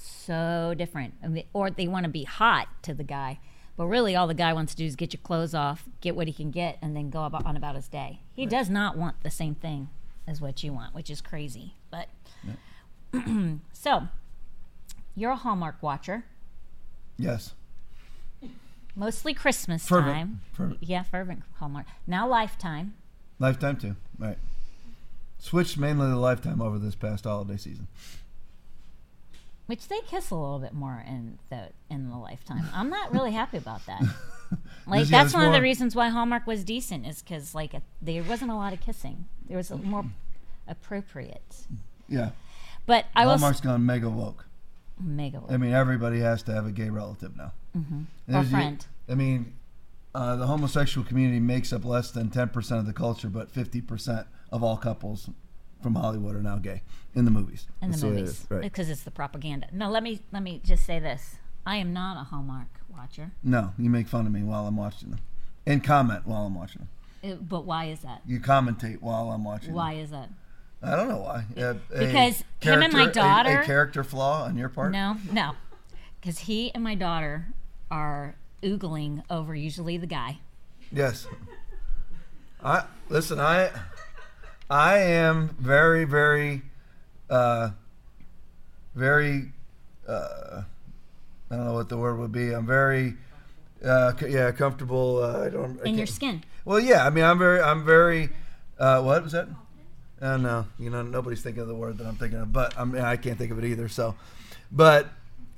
so 0.00 0.74
different, 0.76 1.14
I 1.22 1.28
mean, 1.28 1.44
or 1.52 1.70
they 1.70 1.86
want 1.86 2.04
to 2.04 2.10
be 2.10 2.24
hot 2.24 2.68
to 2.82 2.94
the 2.94 3.04
guy, 3.04 3.38
but 3.76 3.86
really 3.86 4.16
all 4.16 4.26
the 4.26 4.34
guy 4.34 4.52
wants 4.52 4.74
to 4.74 4.76
do 4.78 4.84
is 4.84 4.96
get 4.96 5.12
your 5.12 5.20
clothes 5.22 5.54
off, 5.54 5.88
get 6.00 6.16
what 6.16 6.26
he 6.26 6.32
can 6.32 6.50
get, 6.50 6.78
and 6.82 6.96
then 6.96 7.10
go 7.10 7.24
about 7.24 7.46
on 7.46 7.56
about 7.56 7.76
his 7.76 7.88
day. 7.88 8.20
He 8.34 8.46
does 8.46 8.70
not 8.70 8.96
want 8.96 9.22
the 9.22 9.30
same 9.30 9.54
thing 9.54 9.88
as 10.26 10.40
what 10.40 10.62
you 10.62 10.72
want, 10.72 10.94
which 10.94 11.10
is 11.10 11.20
crazy. 11.20 11.74
But 11.90 12.08
so, 13.72 14.08
you're 15.14 15.32
a 15.32 15.36
Hallmark 15.36 15.82
watcher. 15.82 16.24
Yes. 17.16 17.54
Mostly 18.96 19.34
Christmas 19.34 19.86
Fervent. 19.86 20.14
time. 20.14 20.40
Fervent. 20.52 20.82
Yeah, 20.82 21.02
fervent 21.02 21.42
Hallmark. 21.58 21.86
Now 22.06 22.28
Lifetime. 22.28 22.94
Lifetime 23.38 23.76
too. 23.76 23.96
Right. 24.18 24.38
Switched 25.38 25.78
mainly 25.78 26.08
to 26.08 26.16
Lifetime 26.16 26.60
over 26.60 26.78
this 26.78 26.94
past 26.94 27.24
holiday 27.24 27.56
season. 27.56 27.88
Which 29.70 29.86
they 29.86 30.00
kiss 30.00 30.32
a 30.32 30.34
little 30.34 30.58
bit 30.58 30.72
more 30.72 31.04
in 31.06 31.38
the 31.48 31.68
in 31.88 32.10
the 32.10 32.16
lifetime. 32.16 32.66
I'm 32.74 32.90
not 32.90 33.12
really 33.12 33.30
happy 33.30 33.56
about 33.56 33.86
that. 33.86 34.02
Like 34.84 35.08
yeah, 35.08 35.22
that's 35.22 35.32
one 35.32 35.46
of 35.46 35.52
the 35.52 35.62
reasons 35.62 35.94
why 35.94 36.08
Hallmark 36.08 36.44
was 36.44 36.64
decent 36.64 37.06
is 37.06 37.22
because 37.22 37.54
like 37.54 37.72
a, 37.72 37.82
there 38.02 38.24
wasn't 38.24 38.50
a 38.50 38.56
lot 38.56 38.72
of 38.72 38.80
kissing. 38.80 39.26
There 39.46 39.56
was 39.56 39.70
a 39.70 39.76
more 39.76 40.04
appropriate. 40.66 41.66
Yeah. 42.08 42.30
But 42.86 43.04
I 43.14 43.26
was 43.26 43.40
Hallmark's 43.40 43.60
gone 43.60 43.86
mega 43.86 44.10
woke. 44.10 44.46
mega. 44.98 45.38
Woke. 45.38 45.52
I 45.52 45.58
mean, 45.58 45.72
everybody 45.72 46.18
has 46.18 46.42
to 46.44 46.52
have 46.52 46.66
a 46.66 46.72
gay 46.72 46.90
relative 46.90 47.36
now. 47.36 47.52
Mm-hmm. 47.78 48.34
Or 48.34 48.42
friend. 48.42 48.84
I 49.08 49.14
mean, 49.14 49.54
uh, 50.12 50.34
the 50.34 50.48
homosexual 50.48 51.06
community 51.06 51.38
makes 51.38 51.72
up 51.72 51.84
less 51.84 52.10
than 52.10 52.30
10% 52.30 52.78
of 52.78 52.86
the 52.86 52.92
culture, 52.92 53.28
but 53.28 53.54
50% 53.54 54.26
of 54.50 54.64
all 54.64 54.76
couples 54.76 55.30
from 55.82 55.94
Hollywood 55.94 56.36
are 56.36 56.42
now 56.42 56.56
gay 56.56 56.82
in 57.14 57.24
the 57.24 57.30
movies. 57.30 57.66
in 57.82 57.90
That's 57.90 58.02
the 58.02 58.08
it 58.08 58.10
movies 58.10 58.46
Right. 58.48 58.62
because 58.62 58.88
it's 58.90 59.02
the 59.02 59.10
propaganda. 59.10 59.68
No, 59.72 59.90
let 59.90 60.02
me 60.02 60.20
let 60.32 60.42
me 60.42 60.60
just 60.64 60.84
say 60.84 60.98
this. 60.98 61.36
I 61.66 61.76
am 61.76 61.92
not 61.92 62.16
a 62.20 62.24
Hallmark 62.24 62.68
watcher. 62.88 63.32
No, 63.42 63.72
you 63.78 63.90
make 63.90 64.08
fun 64.08 64.26
of 64.26 64.32
me 64.32 64.42
while 64.42 64.66
I'm 64.66 64.76
watching 64.76 65.10
them. 65.10 65.20
And 65.66 65.82
comment 65.84 66.26
while 66.26 66.46
I'm 66.46 66.54
watching 66.54 66.80
them. 66.82 66.88
It- 67.22 67.48
but 67.48 67.64
why 67.64 67.84
is 67.86 68.00
that? 68.00 68.22
You 68.26 68.40
commentate 68.40 69.00
while 69.02 69.30
I'm 69.30 69.44
watching 69.44 69.74
Why 69.74 69.94
is 69.94 70.10
that? 70.10 70.30
I 70.82 70.96
don't 70.96 71.08
know 71.08 71.18
why. 71.18 71.44
A 71.56 71.74
Because 71.90 72.42
him 72.60 72.82
and 72.82 72.92
my 72.92 73.00
character- 73.00 73.20
a- 73.20 73.22
daughter- 73.22 73.60
A, 73.60 73.64
character 73.66 74.02
flaw 74.02 74.44
on 74.44 74.56
your 74.56 74.70
part? 74.70 74.92
No, 74.92 75.18
no, 75.30 75.52
because 76.20 76.40
he 76.40 76.72
and 76.74 76.82
my 76.82 76.94
daughter 76.94 77.48
are 77.90 78.36
oogling 78.62 79.22
over 79.28 79.54
usually 79.54 79.98
the 79.98 80.06
guy. 80.06 80.38
Yes. 80.90 81.26
I 82.64 82.84
listen. 83.08 83.38
I 83.40 83.70
I 84.70 84.98
am 84.98 85.48
very 85.58 86.04
very 86.04 86.62
uh, 87.28 87.70
very 88.94 89.52
uh, 90.08 90.62
I 91.50 91.56
don't 91.56 91.66
know 91.66 91.74
what 91.74 91.88
the 91.88 91.96
word 91.96 92.18
would 92.18 92.32
be. 92.32 92.52
I'm 92.52 92.66
very 92.66 93.14
uh, 93.84 94.12
c- 94.16 94.28
yeah 94.28 94.50
comfortable. 94.52 95.22
Uh, 95.22 95.46
I 95.46 95.48
don't 95.50 95.80
I 95.80 95.88
in 95.88 95.94
your 95.96 96.06
can't- 96.06 96.08
skin. 96.08 96.44
Well, 96.64 96.78
yeah. 96.78 97.06
I 97.06 97.10
mean, 97.10 97.24
I'm 97.24 97.38
very 97.38 97.60
I'm 97.60 97.84
very 97.84 98.28
uh, 98.78 99.02
what 99.02 99.22
was 99.22 99.32
that? 99.32 99.48
Oh 100.22 100.36
no, 100.36 100.66
you 100.78 100.90
know 100.90 101.02
nobody's 101.02 101.40
thinking 101.42 101.62
of 101.62 101.68
the 101.68 101.74
word 101.74 101.98
that 101.98 102.06
I'm 102.06 102.16
thinking 102.16 102.38
of, 102.40 102.52
but 102.52 102.78
I 102.78 102.84
mean 102.84 103.02
I 103.02 103.16
can't 103.16 103.38
think 103.38 103.50
of 103.50 103.58
it 103.58 103.64
either. 103.64 103.88
So, 103.88 104.14
but 104.70 105.08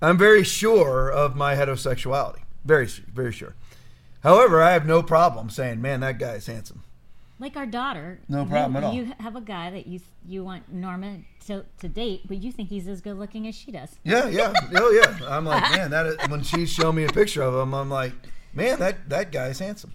I'm 0.01 0.17
very 0.17 0.45
sure 0.45 1.11
of 1.11 1.35
my 1.37 1.55
heterosexuality. 1.57 2.41
Very 2.65 2.87
very 2.87 3.33
sure. 3.33 3.55
However, 4.23 4.63
I 4.63 4.71
have 4.71 4.87
no 4.87 5.03
problem 5.03 5.51
saying, 5.51 5.83
"Man, 5.83 6.01
that 6.01 6.19
guy 6.19 6.35
is 6.35 6.47
handsome." 6.47 6.82
Like 7.43 7.57
our 7.57 7.67
daughter. 7.67 8.21
No 8.29 8.45
you- 8.45 8.49
problem 8.49 8.77
at 8.77 8.85
all. 8.85 8.95
You 8.95 9.13
have 9.19 9.35
a 9.35 9.41
guy 9.41 9.69
that 9.71 9.89
you 9.89 9.99
you 10.25 10.45
want 10.45 10.73
Norma 10.73 11.19
to, 11.47 11.65
to 11.81 11.89
date, 11.89 12.21
but 12.29 12.37
you 12.41 12.53
think 12.53 12.69
he's 12.69 12.87
as 12.87 13.01
good 13.01 13.19
looking 13.19 13.49
as 13.49 13.57
she 13.57 13.73
does. 13.73 13.97
Yeah, 14.05 14.29
yeah, 14.29 14.53
oh 14.77 14.91
yeah. 14.93 15.19
I'm 15.29 15.45
like, 15.45 15.61
man, 15.73 15.91
that 15.91 16.07
is, 16.07 16.17
when 16.29 16.45
she 16.45 16.67
showed 16.67 16.93
me 16.93 17.03
a 17.03 17.09
picture 17.09 17.43
of 17.43 17.53
him, 17.55 17.75
I'm 17.75 17.91
like, 17.91 18.13
man, 18.55 18.79
that 18.79 19.09
that 19.09 19.33
guy 19.33 19.49
is 19.49 19.59
handsome. 19.59 19.93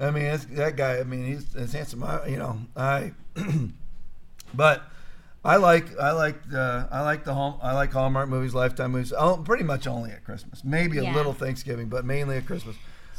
I 0.00 0.10
mean, 0.10 0.24
it's, 0.24 0.44
that 0.46 0.74
guy. 0.76 0.98
I 0.98 1.04
mean, 1.04 1.24
he's, 1.24 1.54
he's 1.54 1.72
handsome. 1.72 2.02
I, 2.02 2.26
you 2.26 2.36
know, 2.36 2.58
I. 2.76 3.12
but 4.54 4.82
I 5.44 5.56
like 5.58 5.96
I 6.00 6.10
like 6.10 6.50
the 6.50 6.88
I 6.90 7.02
like 7.02 7.22
the 7.22 7.32
home 7.34 7.60
I 7.62 7.74
like 7.74 7.92
Hallmark 7.92 8.28
movies, 8.28 8.54
Lifetime 8.54 8.90
movies. 8.90 9.12
Oh, 9.16 9.36
pretty 9.36 9.62
much 9.62 9.86
only 9.86 10.10
at 10.10 10.24
Christmas, 10.24 10.64
maybe 10.64 10.98
a 10.98 11.04
Yeah. 11.04 11.14
little 11.14 11.32
Thanksgiving, 11.32 11.88
but 11.88 12.04
mainly 12.04 12.36
at 12.38 12.46
Christmas. 12.46 12.74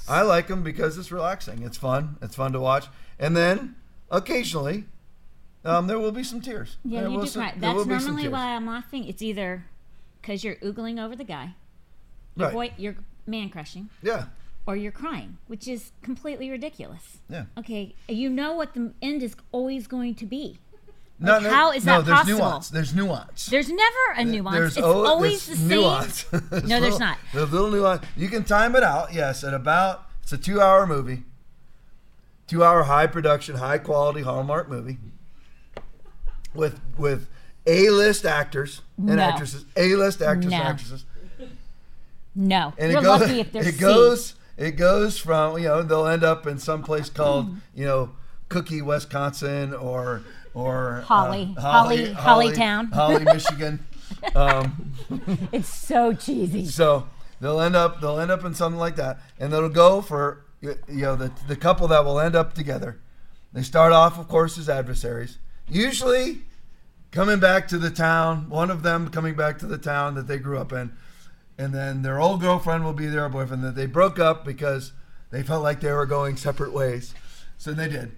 I 0.10 0.22
like 0.22 0.48
them 0.48 0.64
because 0.64 0.98
it's 0.98 1.12
relaxing. 1.12 1.64
It's 1.64 1.78
fun. 1.78 2.18
It's 2.22 2.36
fun 2.36 2.54
to 2.54 2.60
watch, 2.60 2.86
and 3.20 3.36
then 3.36 3.76
occasionally. 4.12 4.86
Um, 5.66 5.88
there 5.88 6.00
will 6.00 6.14
be 6.14 6.24
some 6.24 6.40
tears. 6.40 6.78
Yeah, 6.86 7.02
There 7.02 7.10
you 7.10 7.20
do 7.22 7.28
some- 7.28 7.42
right. 7.42 7.60
That's 7.60 7.86
normally 7.86 8.30
why 8.30 8.56
I'm 8.56 8.66
laughing. 8.66 9.06
It's 9.06 9.22
either 9.22 9.66
because 10.22 10.42
you're 10.42 10.56
oogling 10.58 11.04
over 11.04 11.14
the 11.14 11.26
guy, 11.26 11.56
you're, 12.38 12.48
Right. 12.48 12.54
boy, 12.54 12.74
you're 12.78 12.96
man 13.26 13.50
crushing, 13.50 13.90
Yeah, 14.02 14.28
or 14.66 14.78
you're 14.78 14.94
crying, 14.94 15.40
which 15.48 15.68
is 15.68 15.92
completely 16.04 16.50
ridiculous. 16.50 17.18
yeah. 17.28 17.46
Okay, 17.58 17.96
you 18.08 18.30
know 18.30 18.54
what 18.54 18.76
the 18.76 18.94
end 19.02 19.24
is 19.24 19.36
always 19.52 19.88
going 19.88 20.16
to 20.16 20.26
be. 20.26 20.58
No, 21.20 21.34
Like, 21.34 21.44
no, 21.44 21.50
how 21.50 21.72
is 21.72 21.84
no, 21.86 22.02
that 22.02 22.06
there's 22.06 22.18
possible? 22.20 22.38
nuance. 22.40 22.70
There's 22.70 22.94
nuance. 22.96 23.46
There's 23.48 23.70
never 23.70 24.12
a 24.18 24.24
nuance. 24.24 24.56
There's 24.56 24.78
it's 24.78 24.86
al- 24.86 25.08
always 25.08 25.48
the 25.48 25.56
same. 25.56 25.68
nuance. 25.68 26.24
There's 26.24 26.64
No, 26.68 26.80
there's 26.80 27.00
not. 27.00 27.18
There's 27.34 27.50
a 27.50 27.52
little 27.52 27.72
nuance. 27.72 28.06
You 28.16 28.30
can 28.30 28.44
time 28.44 28.76
it 28.76 28.84
out. 28.84 29.14
Yes, 29.14 29.44
at 29.44 29.54
about 29.56 30.06
it's 30.22 30.32
a 30.32 30.38
two-hour 30.38 30.86
movie, 30.86 31.24
two-hour 32.48 32.84
high 32.84 33.08
production, 33.08 33.56
high 33.56 33.80
quality 33.80 34.22
Hallmark 34.22 34.70
movie 34.70 34.98
with 36.54 36.80
with 36.98 37.28
A-list 37.66 38.26
actors 38.26 38.82
and 38.98 39.08
No. 39.18 39.24
actresses, 39.24 39.66
A-list 39.76 40.22
actors 40.22 40.52
No. 40.52 40.58
and 40.58 40.68
actresses, 40.68 41.06
No, 42.36 42.74
and 42.78 42.92
you're 42.92 43.02
goes. 43.02 43.22
lucky 43.22 43.40
if 43.40 43.52
there's 43.52 43.68
it 43.68 43.74
C. 43.76 43.80
goes. 43.80 44.34
It 44.58 44.72
goes 44.72 45.18
from 45.20 45.58
you 45.58 45.66
know 45.68 45.82
they'll 45.84 46.08
end 46.08 46.24
up 46.24 46.48
in 46.48 46.58
some 46.60 46.84
place 46.84 47.10
called 47.10 47.50
mm. 47.52 47.60
you 47.76 47.86
know 47.86 48.12
Cookie, 48.50 48.82
Wisconsin, 48.82 49.74
or 49.74 50.24
or 50.58 50.98
uh, 50.98 51.02
Holly. 51.04 51.56
Holly- 51.60 52.14
Hollytown. 52.14 52.92
Holly, 52.92 53.24
Michigan. 53.24 53.80
Um, 54.36 54.94
It's 55.52 55.70
so 55.70 56.14
cheesy. 56.14 56.66
so 56.66 57.08
they'll 57.40 57.60
end 57.62 57.76
up 57.76 58.02
they'll 58.02 58.20
end 58.20 58.32
up 58.32 58.44
in 58.46 58.54
something 58.56 58.80
like 58.80 58.96
that, 58.96 59.20
and 59.40 59.54
it'll 59.54 59.70
go 59.70 60.02
for 60.02 60.46
you 60.62 60.76
know 60.90 61.16
the 61.16 61.32
the 61.48 61.56
couple 61.56 61.88
that 61.90 62.04
will 62.06 62.20
end 62.20 62.36
up 62.36 62.54
together. 62.54 63.00
They 63.54 63.62
start 63.64 63.92
off, 63.94 64.18
of 64.18 64.28
course, 64.28 64.58
as 64.58 64.70
adversaries. 64.70 65.38
Usually, 65.70 66.40
coming 67.12 67.40
back 67.40 67.68
to 67.70 67.78
the 67.78 67.90
town, 67.92 68.50
one 68.50 68.72
of 68.72 68.82
them 68.82 69.10
coming 69.10 69.36
back 69.36 69.60
to 69.60 69.66
the 69.68 69.78
town 69.78 70.16
that 70.16 70.28
they 70.28 70.38
grew 70.40 70.58
up 70.58 70.72
in, 70.74 70.94
and 71.58 71.74
then 71.74 72.02
their 72.02 72.20
old 72.20 72.42
girlfriend 72.42 72.84
will 72.86 72.94
be 72.94 73.08
their 73.08 73.28
boyfriend. 73.30 73.64
That 73.64 73.76
they 73.76 73.86
broke 73.88 74.20
up 74.20 74.46
because 74.46 74.94
they 75.32 75.44
felt 75.44 75.64
like 75.64 75.82
they 75.82 75.92
were 75.92 76.06
going 76.08 76.38
separate 76.38 76.74
ways. 76.74 77.14
So 77.58 77.74
they 77.74 77.90
did. 77.90 78.14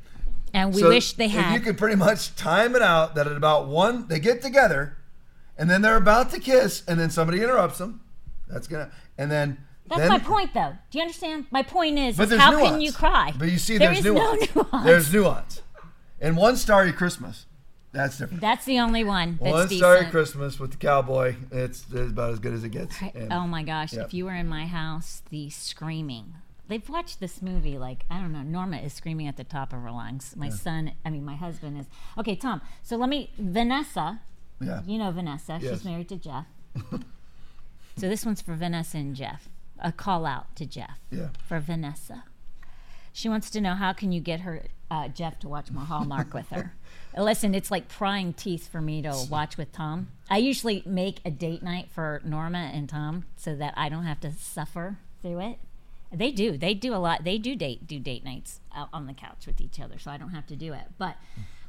And 0.54 0.74
we 0.74 0.82
So 0.82 0.90
wish 0.90 1.14
they 1.14 1.26
if 1.26 1.32
had. 1.32 1.54
You 1.54 1.60
can 1.60 1.76
pretty 1.76 1.96
much 1.96 2.36
time 2.36 2.76
it 2.76 2.82
out 2.82 3.16
that 3.16 3.28
at 3.28 3.36
about 3.38 3.68
one 3.68 4.08
they 4.08 4.20
get 4.20 4.42
together, 4.42 4.98
and 5.58 5.70
then 5.70 5.82
they're 5.82 5.98
about 5.98 6.32
to 6.32 6.40
kiss, 6.40 6.84
and 6.88 7.00
then 7.00 7.10
somebody 7.10 7.42
interrupts 7.44 7.78
them. 7.78 8.02
That's 8.48 8.68
gonna, 8.68 8.90
and 9.18 9.30
then 9.30 9.58
That's 9.88 10.02
then, 10.02 10.10
my 10.10 10.20
point, 10.20 10.54
though. 10.54 10.74
Do 10.90 10.98
you 10.98 11.04
understand? 11.04 11.46
My 11.52 11.62
point 11.64 12.00
is, 12.00 12.20
is 12.20 12.34
how 12.34 12.52
nuance. 12.52 12.70
can 12.70 12.82
you 12.82 12.92
cry? 12.92 13.34
But 13.38 13.52
you 13.52 13.58
see, 13.60 13.78
There 13.78 13.88
there's 13.94 14.00
is 14.00 14.06
nuance. 14.06 14.56
no 14.56 14.62
nuance. 14.72 14.86
There's 14.86 15.14
nuance. 15.14 15.62
And 16.22 16.36
one 16.36 16.58
starry 16.58 16.92
Christmas, 16.92 17.46
that's 17.92 18.18
different. 18.18 18.42
That's 18.42 18.66
the 18.66 18.80
only 18.80 19.04
one 19.04 19.38
that's 19.42 19.52
one 19.52 19.68
decent. 19.68 19.78
starry 19.80 20.06
Christmas 20.06 20.60
with 20.60 20.72
the 20.72 20.78
cowboy, 20.78 21.36
it's, 21.52 21.86
it's 21.94 22.12
about 22.12 22.32
as 22.34 22.40
good 22.40 22.54
as 22.54 22.64
it 22.64 22.70
gets. 22.70 22.96
And- 23.14 23.32
oh 23.32 23.46
my 23.48 23.64
gosh! 23.64 23.94
Yep. 23.94 24.08
If 24.08 24.14
you 24.14 24.26
were 24.26 24.36
in 24.36 24.48
my 24.48 24.66
house, 24.66 25.22
the 25.30 25.50
screaming. 25.50 26.34
They've 26.70 26.88
watched 26.88 27.20
this 27.20 27.42
movie 27.42 27.78
like 27.80 28.06
I 28.12 28.22
don't 28.22 28.32
know. 28.32 28.44
Norma 28.44 28.78
is 28.78 28.94
screaming 28.94 29.28
at 29.28 29.38
the 29.38 29.44
top 29.44 29.74
of 29.74 29.82
her 29.82 29.92
lungs. 29.92 30.36
My 30.38 30.50
son, 30.50 30.94
I 31.04 31.10
mean 31.10 31.26
my 31.26 31.36
husband 31.36 31.80
is. 31.80 31.88
Okay, 32.18 32.36
Tom. 32.36 32.62
So 32.84 32.96
let 32.96 33.10
me. 33.10 33.32
Vanessa, 33.40 34.22
yeah. 34.62 34.82
you 34.86 35.00
know 35.00 35.12
Vanessa. 35.12 35.60
Yes. 35.62 35.74
She's 35.74 35.86
married 35.86 36.10
to 36.10 36.18
Jeff. 36.18 36.46
so 37.98 38.08
this 38.08 38.24
one's 38.24 38.42
for 38.42 38.54
Vanessa 38.54 38.98
and 38.98 39.16
Jeff. 39.16 39.50
A 39.80 39.92
call 39.92 40.26
out 40.28 40.56
to 40.58 40.66
Jeff 40.68 41.00
Yeah. 41.10 41.30
for 41.48 41.60
Vanessa. 41.60 42.24
She 43.14 43.28
wants 43.28 43.50
to 43.50 43.62
know 43.62 43.74
how 43.74 43.94
can 43.94 44.12
you 44.12 44.22
get 44.22 44.42
her 44.42 44.66
uh, 44.92 45.08
Jeff 45.08 45.40
to 45.40 45.50
watch 45.50 45.72
more 45.72 45.86
Hallmark 45.86 46.34
with 46.34 46.50
her. 46.50 46.74
Listen, 47.18 47.56
it's 47.56 47.72
like 47.72 47.88
prying 47.88 48.34
teeth 48.34 48.68
for 48.68 48.82
me 48.82 49.02
to 49.02 49.26
watch 49.30 49.58
with 49.58 49.72
Tom. 49.72 50.10
I 50.30 50.38
usually 50.38 50.84
make 50.86 51.20
a 51.26 51.32
date 51.32 51.64
night 51.64 51.90
for 51.92 52.22
Norma 52.24 52.70
and 52.74 52.88
Tom 52.88 53.26
so 53.36 53.56
that 53.56 53.74
I 53.76 53.90
don't 53.90 54.06
have 54.06 54.20
to 54.22 54.32
suffer 54.32 54.98
through 55.22 55.40
it. 55.40 55.60
They 56.12 56.32
do. 56.32 56.58
They 56.58 56.74
do 56.74 56.94
a 56.94 56.98
lot. 56.98 57.24
They 57.24 57.38
do 57.38 57.56
date 57.56 57.86
do 57.88 58.00
date 58.00 58.24
nights 58.24 58.60
out 58.76 58.90
on 58.94 59.06
the 59.08 59.14
couch 59.14 59.46
with 59.46 59.62
each 59.62 59.80
other, 59.80 60.00
so 60.00 60.10
I 60.12 60.18
don't 60.18 60.32
have 60.32 60.48
to 60.48 60.56
do 60.56 60.74
it. 60.74 60.86
But 60.98 61.16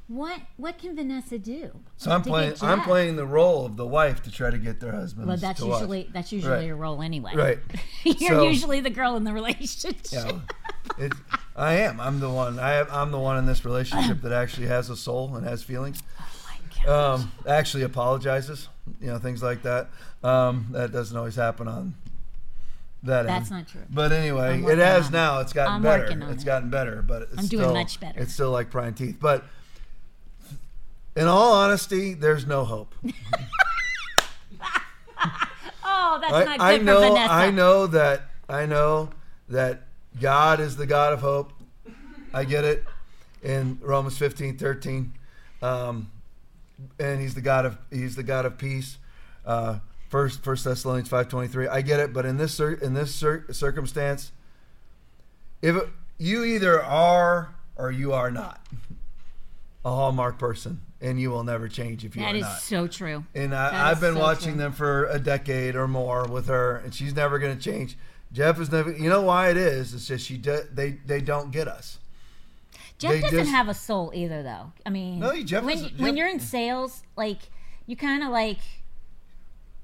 what 0.08 0.40
what 0.56 0.78
can 0.78 0.96
Vanessa 0.96 1.38
do? 1.38 1.70
So 1.98 2.10
I'm 2.10 2.22
playing. 2.22 2.54
I'm 2.62 2.80
playing 2.82 3.16
the 3.16 3.26
role 3.26 3.66
of 3.66 3.76
the 3.76 3.86
wife 3.86 4.22
to 4.24 4.30
try 4.30 4.50
to 4.50 4.58
get 4.58 4.80
their 4.80 4.92
husband. 4.92 5.28
Well, 5.28 5.36
that's 5.36 5.60
usually 5.60 6.08
that's 6.12 6.32
usually 6.32 6.52
Right. 6.54 6.66
your 6.66 6.76
role 6.76 7.02
anyway. 7.02 7.32
Right. 7.34 7.58
You're 8.04 8.30
So- 8.30 8.42
usually 8.48 8.80
the 8.80 8.90
girl 8.90 9.16
in 9.16 9.24
the 9.24 9.32
relationship. 9.32 9.96
Yeah, 10.10 10.38
it, 10.98 11.12
I 11.54 11.74
am. 11.74 12.00
I'm 12.00 12.18
the 12.20 12.30
one. 12.30 12.58
I 12.58 12.70
have, 12.70 12.90
I'm 12.90 13.10
the 13.12 13.18
one 13.18 13.36
in 13.36 13.44
this 13.46 13.64
relationship 13.64 14.22
that 14.22 14.32
actually 14.32 14.68
has 14.68 14.88
a 14.88 14.96
soul 14.96 15.36
and 15.36 15.46
has 15.46 15.62
feelings. 15.62 16.02
Oh 16.18 16.26
my 16.46 16.84
God. 16.84 17.14
Um, 17.20 17.32
actually 17.46 17.82
apologizes. 17.82 18.68
You 19.00 19.08
know, 19.08 19.18
things 19.18 19.42
like 19.42 19.62
that. 19.62 19.90
Um, 20.24 20.68
that 20.70 20.92
doesn't 20.92 21.16
always 21.16 21.36
happen 21.36 21.68
on 21.68 21.94
that 23.02 23.26
That's 23.26 23.50
not 23.50 23.66
true. 23.66 23.82
But 23.88 24.12
anyway, 24.12 24.62
it 24.62 24.78
has 24.78 25.08
it. 25.08 25.12
now. 25.12 25.40
It's 25.40 25.52
gotten 25.52 25.74
I'm 25.74 25.82
better. 25.82 26.30
It's 26.30 26.42
it. 26.42 26.46
gotten 26.46 26.70
better, 26.70 27.02
but 27.02 27.22
it's 27.22 27.38
I'm 27.38 27.46
doing 27.46 27.62
still, 27.64 27.74
much 27.74 28.00
better. 28.00 28.20
It's 28.20 28.34
still 28.34 28.50
like 28.50 28.70
prying 28.70 28.94
teeth. 28.94 29.16
But 29.20 29.44
in 31.16 31.26
all 31.26 31.52
honesty, 31.54 32.14
there's 32.14 32.46
no 32.46 32.64
hope. 32.64 32.94
Oh, 35.92 36.18
that's 36.20 36.32
I, 36.32 36.44
not 36.44 36.58
good 36.58 36.64
I 36.64 36.78
for 36.78 36.84
know. 36.84 37.00
Vanessa. 37.00 37.32
I 37.32 37.50
know 37.50 37.86
that. 37.88 38.22
I 38.48 38.66
know 38.66 39.10
that 39.48 39.82
God 40.20 40.58
is 40.58 40.76
the 40.76 40.86
God 40.86 41.12
of 41.12 41.20
hope. 41.20 41.52
I 42.34 42.44
get 42.44 42.64
it 42.64 42.84
in 43.42 43.78
Romans 43.80 44.18
15, 44.18 44.58
13. 44.58 45.12
Um, 45.62 46.10
and 46.98 47.20
he's 47.20 47.34
the 47.34 47.40
God 47.40 47.66
of 47.66 47.78
he's 47.90 48.16
the 48.16 48.22
God 48.22 48.44
of 48.44 48.58
peace. 48.58 48.98
Uh, 49.44 49.78
first 50.10 50.42
First 50.44 50.64
Thessalonians 50.64 51.08
five 51.08 51.28
twenty 51.28 51.48
three. 51.48 51.66
I 51.66 51.80
get 51.80 51.98
it, 52.00 52.12
but 52.12 52.26
in 52.26 52.36
this 52.36 52.52
cir- 52.52 52.74
in 52.74 52.92
this 52.92 53.14
cir- 53.14 53.46
circumstance, 53.52 54.32
if 55.62 55.74
it, 55.76 55.88
you 56.18 56.44
either 56.44 56.82
are 56.82 57.54
or 57.76 57.90
you 57.90 58.12
are 58.12 58.30
not 58.30 58.60
a 59.84 59.90
Hallmark 59.90 60.38
person, 60.38 60.82
and 61.00 61.18
you 61.18 61.30
will 61.30 61.44
never 61.44 61.66
change 61.68 62.04
if 62.04 62.14
you 62.14 62.20
That 62.22 62.34
are 62.34 62.38
is 62.38 62.42
not. 62.42 62.60
so 62.60 62.86
true. 62.86 63.24
And 63.34 63.54
I, 63.54 63.90
I've 63.90 64.00
been 64.00 64.14
so 64.14 64.20
watching 64.20 64.52
true. 64.54 64.58
them 64.62 64.72
for 64.72 65.06
a 65.06 65.18
decade 65.18 65.74
or 65.76 65.88
more 65.88 66.26
with 66.28 66.48
her, 66.48 66.76
and 66.76 66.94
she's 66.94 67.14
never 67.14 67.38
going 67.38 67.56
to 67.56 67.62
change. 67.62 67.96
Jeff 68.32 68.60
is 68.60 68.70
never. 68.70 68.92
You 68.92 69.08
know 69.08 69.22
why 69.22 69.48
it 69.50 69.56
is? 69.56 69.94
It's 69.94 70.06
just 70.06 70.26
she. 70.26 70.36
Do, 70.36 70.60
they 70.72 70.90
they 71.06 71.20
don't 71.22 71.50
get 71.50 71.66
us. 71.68 71.98
Jeff 72.98 73.12
They 73.12 73.20
doesn't 73.22 73.38
just- 73.38 73.50
have 73.50 73.68
a 73.68 73.74
soul 73.74 74.12
either, 74.14 74.42
though. 74.42 74.72
I 74.84 74.90
mean, 74.90 75.20
No, 75.20 75.34
Jeff 75.42 75.64
when 75.64 75.76
is- 75.78 75.82
Jeff- 75.90 75.98
when 76.00 76.16
you're 76.18 76.28
in 76.28 76.38
sales, 76.40 77.02
like 77.16 77.38
you 77.86 77.96
kind 77.96 78.22
of 78.22 78.28
like. 78.30 78.58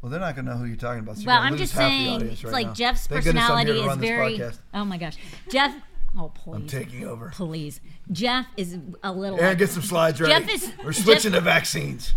Well, 0.07 0.13
they're 0.13 0.21
not 0.21 0.37
going 0.37 0.45
to 0.45 0.53
know 0.53 0.59
who 0.59 0.67
you're 0.67 0.77
talking 0.77 1.01
about. 1.01 1.17
So 1.17 1.25
Well, 1.27 1.41
I'm 1.43 1.57
just 1.57 1.75
saying, 1.75 2.21
it's 2.21 2.45
right 2.45 2.53
like 2.53 2.67
now. 2.69 2.73
Jeff's 2.75 3.09
Thank 3.09 3.25
goodness 3.25 3.43
I'm 3.51 3.67
here 3.67 3.75
personality 3.75 4.35
is 4.37 4.39
very. 4.41 4.53
Oh 4.73 4.85
my 4.85 4.99
gosh, 4.99 5.17
Jeff. 5.51 5.75
Oh 6.17 6.29
please. 6.29 6.55
I'm 6.55 6.67
taking 6.69 7.05
over. 7.05 7.31
Please, 7.35 7.81
Jeff 8.13 8.47
is 8.57 8.79
a 9.03 9.11
little. 9.11 9.41
Aaron, 9.41 9.59
get 9.59 9.69
some 9.69 9.83
slides 9.83 10.21
ready. 10.21 10.33
Jeff 10.33 10.49
is- 10.49 10.73
We're 10.85 10.93
Jeff- 10.93 11.03
switching 11.03 11.33
to 11.33 11.41
vaccines. 11.41 12.15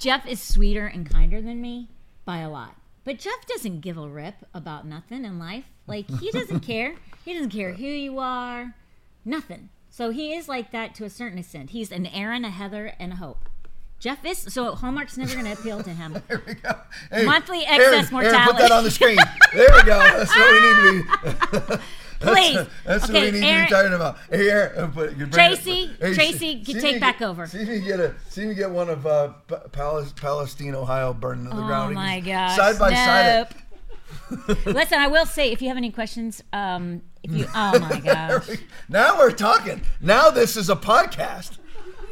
Jeff 0.00 0.26
is 0.26 0.42
sweeter 0.42 0.88
and 0.88 1.08
kinder 1.08 1.40
than 1.40 1.60
me 1.60 1.90
by 2.24 2.38
a 2.38 2.50
lot. 2.50 2.74
But 3.04 3.20
Jeff 3.20 3.46
doesn't 3.46 3.78
give 3.80 3.96
a 3.96 4.08
rip 4.08 4.34
about 4.52 4.84
nothing 4.84 5.24
in 5.24 5.38
life. 5.38 5.66
Like 5.86 6.10
he 6.18 6.32
doesn't 6.32 6.60
care. 6.66 6.96
He 7.24 7.32
doesn't 7.34 7.50
care 7.50 7.74
who 7.74 7.86
you 7.86 8.18
are. 8.18 8.74
Nothing. 9.24 9.68
So 9.88 10.10
he 10.10 10.34
is 10.34 10.48
like 10.48 10.72
that 10.72 10.96
to 10.96 11.04
a 11.04 11.10
certain 11.10 11.38
extent. 11.38 11.70
He's 11.70 11.92
an 11.92 12.06
Aaron, 12.06 12.44
a 12.44 12.50
Heather, 12.50 12.92
and 12.98 13.12
a 13.12 13.16
Hope. 13.16 13.48
Jeff 14.00 14.24
is 14.24 14.38
so 14.38 14.74
Hallmark's 14.74 15.16
never 15.16 15.34
going 15.34 15.44
to 15.44 15.52
appeal 15.52 15.82
to 15.82 15.90
him. 15.90 16.16
There 16.28 16.42
we 16.46 16.54
go. 16.54 16.70
Hey, 17.12 17.24
Monthly 17.24 17.64
Aaron, 17.66 18.00
excess 18.00 18.12
Aaron, 18.12 18.46
put 18.48 18.56
that 18.58 18.72
on 18.72 18.82
the 18.82 18.90
screen. 18.90 19.18
There 19.54 19.68
we 19.76 19.82
go. 19.82 19.98
That's 19.98 20.34
what 20.34 20.52
we 20.52 20.60
need 20.60 21.04
to 21.04 21.76
be. 21.76 21.76
Please. 22.20 22.54
That's, 22.56 22.68
that's 22.84 23.02
what 23.08 23.16
Okay, 23.16 23.32
we 23.32 23.40
need 23.40 23.46
Aaron- 23.46 23.64
to 23.68 23.70
be 23.70 23.74
talking 23.76 23.92
about. 23.94 24.18
Hey, 24.30 24.50
Aaron, 24.50 24.92
you 24.94 25.26
bring 25.26 25.30
Tracy, 25.30 25.90
hey, 26.00 26.12
Tracy, 26.14 26.64
see- 26.64 26.80
take 26.80 27.00
back 27.00 27.18
get- 27.20 27.28
over. 27.28 27.46
See 27.46 27.64
me 27.64 27.80
get 27.80 28.00
a. 28.00 28.14
See 28.28 28.44
me 28.46 28.54
get 28.54 28.70
one 28.70 28.88
of 28.90 29.06
uh, 29.06 29.32
Palestine, 29.72 30.74
Ohio, 30.74 31.12
burning 31.14 31.44
to 31.44 31.50
the 31.50 31.62
Oh 31.62 31.66
ground. 31.66 31.88
We 31.90 31.94
my 31.94 32.20
gosh. 32.20 32.56
Side 32.56 32.78
by 32.78 32.92
side. 32.94 33.46
it. 33.50 34.66
Listen, 34.66 34.98
I 34.98 35.08
will 35.08 35.26
say 35.26 35.50
if 35.52 35.60
you 35.62 35.68
have 35.68 35.76
any 35.76 35.90
questions, 35.90 36.42
um, 36.52 37.02
if 37.22 37.30
you 37.32 37.46
oh 37.54 37.78
my 37.78 38.00
gosh. 38.00 38.48
now 38.88 39.18
we're 39.18 39.30
talking. 39.32 39.82
Now 40.00 40.30
this 40.30 40.56
is 40.56 40.68
a 40.70 40.76
podcast. 40.76 41.58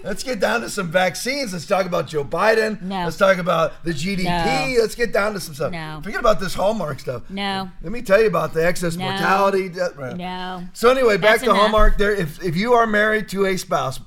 Let's 0.04 0.22
get 0.22 0.40
down 0.40 0.60
to 0.62 0.70
some 0.70 0.90
vaccines. 0.90 1.52
Let's 1.52 1.66
talk 1.66 1.84
about 1.86 2.06
Joe 2.06 2.24
Biden. 2.24 2.80
No. 2.82 3.04
Let's 3.04 3.16
talk 3.16 3.38
about 3.38 3.84
the 3.84 3.90
GDP. 3.92 4.24
No. 4.24 4.80
Let's 4.80 4.94
get 4.94 5.12
down 5.12 5.34
to 5.34 5.40
some 5.40 5.54
stuff. 5.54 5.72
No. 5.72 6.00
Forget 6.02 6.20
about 6.20 6.40
this 6.40 6.54
Hallmark 6.54 7.00
stuff. 7.00 7.22
No. 7.28 7.70
Let 7.82 7.92
me 7.92 8.02
tell 8.02 8.20
you 8.20 8.28
about 8.28 8.54
the 8.54 8.64
excess 8.64 8.96
No. 8.96 9.08
mortality. 9.08 9.70
No. 10.16 10.64
So 10.72 10.90
anyway, 10.90 11.16
back 11.16 11.32
That's 11.32 11.42
to 11.44 11.50
enough. 11.50 11.58
Hallmark. 11.62 11.98
There, 11.98 12.14
if 12.14 12.42
if 12.42 12.56
you 12.56 12.74
are 12.74 12.86
married 12.86 13.28
to 13.30 13.46
a 13.46 13.56
spouse, 13.56 14.00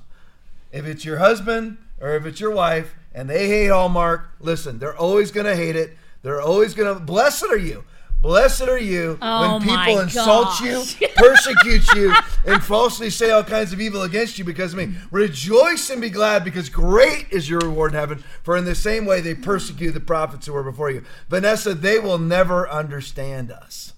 if 0.72 0.86
it's 0.86 1.04
your 1.06 1.18
husband 1.18 1.78
or 2.00 2.16
if 2.16 2.26
it's 2.26 2.40
your 2.40 2.52
wife, 2.52 2.96
and 3.14 3.30
they 3.30 3.48
hate 3.48 3.68
Hallmark, 3.68 4.30
listen, 4.40 4.80
they're 4.80 4.96
always 4.96 5.32
gonna 5.32 5.56
hate 5.56 5.76
it. 5.76 5.98
They're 6.24 6.42
always 6.42 6.74
gonna. 6.74 6.96
Blessed 7.00 7.44
are 7.44 7.58
you. 7.58 7.84
Blessed 8.22 8.62
are 8.64 8.78
you 8.78 9.18
Oh 9.20 9.58
when 9.58 9.62
people 9.62 10.00
insult 10.00 10.60
gosh. 10.60 10.62
you, 11.02 11.08
persecute 11.16 11.92
you, 11.96 12.14
and 12.46 12.64
falsely 12.64 13.10
say 13.10 13.32
all 13.32 13.44
kinds 13.44 13.74
of 13.74 13.82
evil 13.82 14.04
against 14.04 14.38
you 14.38 14.46
because 14.46 14.74
of 14.74 14.80
me. 14.80 14.96
Rejoice 15.10 15.90
and 15.90 16.00
be 16.00 16.12
glad 16.12 16.44
because 16.44 16.70
great 16.70 17.26
is 17.32 17.50
your 17.50 17.60
reward 17.62 17.94
in 17.94 18.00
heaven. 18.00 18.24
For 18.44 18.56
in 18.56 18.66
the 18.66 18.76
same 18.76 19.06
way 19.06 19.22
they 19.22 19.34
persecuted 19.34 19.96
the 19.96 20.02
prophets 20.02 20.46
who 20.46 20.54
were 20.54 20.62
before 20.64 20.92
you. 20.92 21.04
Vanessa, 21.30 21.74
they 21.74 21.98
will 21.98 22.20
never 22.20 22.70
understand 22.70 23.52
us. 23.52 23.94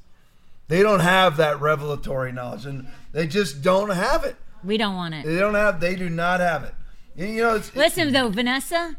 They 0.69 0.81
don't 0.81 1.01
have 1.01 1.35
that 1.37 1.59
revelatory 1.59 2.31
knowledge, 2.31 2.65
and 2.65 2.87
they 3.11 3.27
just 3.27 3.61
don't 3.61 3.89
have 3.89 4.23
it. 4.23 4.37
We 4.63 4.77
don't 4.77 4.95
want 4.95 5.15
it. 5.15 5.25
They 5.25 5.37
don't 5.37 5.55
have. 5.55 5.81
They 5.81 5.95
do 5.95 6.09
not 6.09 6.39
have 6.39 6.63
it. 6.63 6.73
You 7.17 7.25
you 7.25 7.41
know, 7.41 7.55
it's, 7.55 7.75
Listen 7.75 8.13
though, 8.13 8.29
Vanessa, 8.29 8.95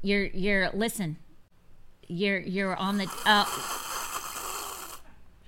you're 0.00 0.26
you're 0.26 0.70
listen. 0.72 1.16
You're 2.06 2.38
you're 2.38 2.76
on 2.76 2.98
the 2.98 3.10
uh, 3.26 3.44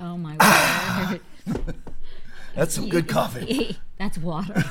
Oh 0.00 0.16
my 0.16 0.37
word. 1.46 1.64
that's 2.54 2.74
some 2.74 2.88
good 2.88 3.09
coffee. 3.09 3.78
That's 3.98 4.18
water. 4.18 4.62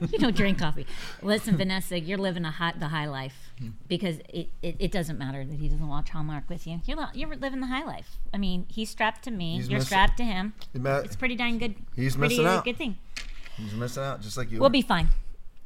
you 0.00 0.18
don't 0.18 0.36
drink 0.36 0.60
coffee. 0.60 0.86
Listen, 1.22 1.56
Vanessa, 1.56 1.98
you're 1.98 2.18
living 2.18 2.44
a 2.44 2.52
high, 2.52 2.72
the 2.78 2.86
high 2.86 3.06
life 3.06 3.50
hmm. 3.58 3.70
because 3.88 4.18
it, 4.28 4.48
it, 4.62 4.76
it 4.78 4.92
doesn't 4.92 5.18
matter 5.18 5.44
that 5.44 5.56
he 5.56 5.68
doesn't 5.68 5.88
watch 5.88 6.10
Hallmark 6.10 6.48
with 6.48 6.68
you. 6.68 6.80
You're, 6.86 7.08
you're 7.14 7.34
living 7.34 7.58
the 7.58 7.66
high 7.66 7.84
life. 7.84 8.20
I 8.32 8.38
mean, 8.38 8.66
he's 8.68 8.90
strapped 8.90 9.24
to 9.24 9.32
me. 9.32 9.56
He's 9.56 9.68
you're 9.68 9.78
missing- 9.78 9.86
strapped 9.86 10.18
to 10.18 10.24
him. 10.24 10.54
It's 10.72 11.16
pretty 11.16 11.34
dang 11.34 11.58
good. 11.58 11.74
He's 11.96 12.14
pretty 12.14 12.34
missing 12.36 12.46
out. 12.46 12.64
Good 12.64 12.76
thing. 12.76 12.96
He's 13.56 13.74
missing 13.74 14.04
out, 14.04 14.20
just 14.20 14.36
like 14.36 14.52
you. 14.52 14.60
We'll 14.60 14.68
are. 14.68 14.70
be 14.70 14.82
fine. 14.82 15.08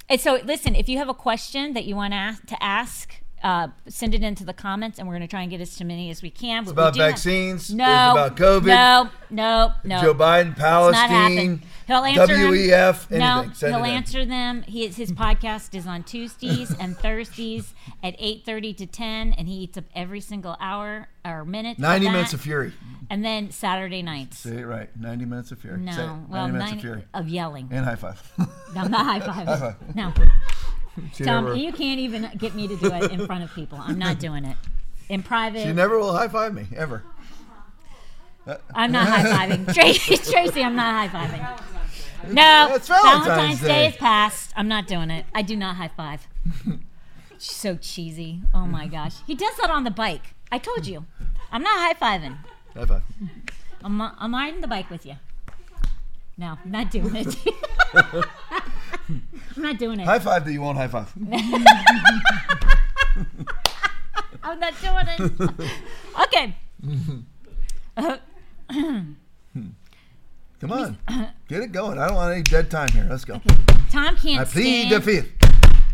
And 0.08 0.18
so, 0.18 0.40
listen, 0.42 0.74
if 0.74 0.88
you 0.88 0.96
have 0.96 1.10
a 1.10 1.14
question 1.14 1.74
that 1.74 1.84
you 1.84 1.94
want 1.94 2.12
to 2.12 2.16
ask, 2.16 2.46
to 2.46 2.62
ask 2.62 3.20
uh, 3.42 3.68
send 3.88 4.14
it 4.14 4.22
into 4.22 4.44
the 4.44 4.52
comments, 4.52 4.98
and 4.98 5.06
we're 5.06 5.14
going 5.14 5.22
to 5.22 5.28
try 5.28 5.42
and 5.42 5.50
get 5.50 5.60
as 5.60 5.80
many 5.82 6.10
as 6.10 6.22
we 6.22 6.30
can. 6.30 6.62
It's 6.62 6.72
about 6.72 6.96
vaccines. 6.96 7.72
no, 7.72 7.84
It's 7.84 8.12
about 8.12 8.36
COVID. 8.36 8.66
No, 8.66 9.10
no, 9.30 9.72
no. 9.84 10.00
Joe 10.00 10.14
Biden, 10.14 10.50
It's 10.52 10.58
not 10.60 11.10
happen. 11.10 11.58
Palestine, 11.58 11.62
He'll 11.86 12.04
answer 12.04 12.26
them. 12.36 12.52
WEF, 12.52 13.10
anything. 13.10 13.18
No, 13.18 13.50
Send 13.54 13.74
he'll 13.74 13.84
it 13.84 13.88
in. 13.88 13.94
answer 13.94 14.24
them. 14.26 14.62
He, 14.62 14.86
his 14.88 15.12
podcast 15.12 15.74
is 15.74 15.86
on 15.86 16.02
Tuesdays 16.02 16.74
and 16.78 16.96
Thursdays 16.98 17.72
at 18.02 18.14
eight 18.18 18.44
thirty 18.44 18.74
to 18.74 18.86
ten, 18.86 19.32
and 19.32 19.48
he 19.48 19.54
eats 19.54 19.78
up 19.78 19.84
every 19.94 20.20
single 20.20 20.56
hour 20.60 21.08
or 21.24 21.44
minute. 21.44 21.78
90 21.78 22.06
of 22.06 22.12
minutes 22.12 22.32
of 22.32 22.40
fury. 22.40 22.72
and 23.10 23.24
then 23.24 23.50
Saturday 23.50 24.00
nights. 24.02 24.38
Say 24.38 24.58
it 24.58 24.66
right. 24.66 24.88
90 24.98 25.24
minutes 25.26 25.50
of 25.52 25.58
fury. 25.58 25.78
No, 25.78 25.92
it. 25.92 25.96
90 25.96 26.24
well, 26.32 26.46
minutes 26.48 26.64
90 26.72 26.76
of 26.76 26.80
fury. 26.82 27.04
of 27.14 27.28
yelling. 27.28 27.68
And 27.70 27.84
high 27.84 27.96
five. 27.96 28.32
No, 28.74 28.84
not 28.84 29.04
high 29.06 29.20
five. 29.20 29.46
High 29.48 29.58
five. 29.58 29.94
No, 29.96 30.12
She 31.14 31.24
Tom, 31.24 31.44
never, 31.44 31.56
you 31.56 31.72
can't 31.72 32.00
even 32.00 32.30
get 32.36 32.54
me 32.54 32.68
to 32.68 32.76
do 32.76 32.92
it 32.92 33.10
in 33.10 33.26
front 33.26 33.44
of 33.44 33.52
people. 33.54 33.78
I'm 33.80 33.98
not 33.98 34.18
doing 34.18 34.44
it. 34.44 34.56
In 35.08 35.22
private, 35.22 35.62
she 35.62 35.72
never 35.72 35.98
will 35.98 36.12
high 36.12 36.28
five 36.28 36.52
me, 36.52 36.66
ever. 36.76 37.02
I'm 38.74 38.92
not 38.92 39.08
high 39.08 39.48
fiving. 39.48 39.72
Tracy, 39.74 40.16
Tracy, 40.16 40.62
I'm 40.62 40.76
not 40.76 41.10
high 41.10 41.26
fiving. 41.26 42.32
No, 42.32 42.72
It's 42.74 42.88
Valentine's 42.88 43.60
Day. 43.60 43.88
is 43.88 43.96
past. 43.96 44.52
I'm 44.56 44.68
not 44.68 44.86
doing 44.86 45.10
it. 45.10 45.24
I 45.34 45.42
do 45.42 45.56
not 45.56 45.76
high 45.76 45.88
five. 45.88 46.26
She's 47.38 47.54
so 47.54 47.76
cheesy. 47.76 48.42
Oh 48.52 48.66
my 48.66 48.86
gosh. 48.88 49.16
He 49.26 49.34
does 49.34 49.56
that 49.58 49.70
on 49.70 49.84
the 49.84 49.90
bike. 49.90 50.34
I 50.50 50.58
told 50.58 50.86
you. 50.86 51.06
I'm 51.52 51.62
not 51.62 51.78
high 51.78 51.94
fiving. 51.94 52.38
High 52.74 52.86
five. 52.86 53.02
I'm, 53.84 54.00
I'm 54.00 54.34
riding 54.34 54.60
the 54.60 54.66
bike 54.66 54.90
with 54.90 55.06
you. 55.06 55.14
No, 56.36 56.58
I'm 56.64 56.70
not 56.70 56.90
doing 56.90 57.14
it. 57.14 57.36
I'm 59.58 59.62
not 59.62 59.76
doing 59.76 59.98
it. 59.98 60.04
High 60.06 60.20
five 60.20 60.44
that 60.44 60.52
you 60.52 60.60
won't 60.60 60.78
high 60.78 60.86
five. 60.86 61.12
I'm 64.44 64.60
not 64.60 64.72
doing 64.80 65.08
it. 65.08 65.20
okay. 66.22 66.56
Come 70.60 70.72
on. 70.72 70.96
Get 71.48 71.62
it 71.62 71.72
going. 71.72 71.98
I 71.98 72.06
don't 72.06 72.14
want 72.14 72.32
any 72.34 72.42
dead 72.42 72.70
time 72.70 72.88
here. 72.90 73.08
Let's 73.10 73.24
go. 73.24 73.40
Tom 73.90 74.14
can't 74.14 74.42
I 74.42 74.44
plead 74.44 74.86
stand. 74.86 74.94
the 74.94 75.00
fifth. 75.00 75.32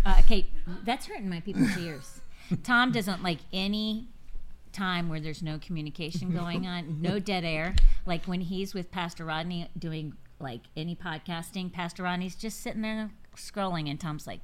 Uh, 0.05 0.17
okay, 0.19 0.47
that's 0.85 1.07
hurting 1.07 1.31
my 1.31 1.41
people's 1.41 1.75
ears. 1.79 2.21
Tom 2.65 2.93
doesn't 2.93 3.23
like 3.23 3.39
any 3.51 4.09
time 4.73 5.09
where 5.09 5.21
there's 5.21 5.43
no 5.43 5.59
communication 5.59 6.35
going 6.35 6.67
on, 6.67 7.01
no 7.01 7.19
dead 7.19 7.47
air. 7.47 7.75
Like 8.05 8.27
when 8.27 8.43
he's 8.43 8.75
with 8.75 8.91
Pastor 8.91 9.25
Rodney 9.25 9.71
doing 9.79 10.13
like 10.39 10.61
any 10.77 10.95
podcasting, 10.95 11.73
Pastor 11.73 12.03
Rodney's 12.03 12.35
just 12.35 12.61
sitting 12.61 12.83
there 12.83 13.11
scrolling, 13.37 13.91
and 13.91 13.99
Tom's 14.01 14.27
like, 14.27 14.41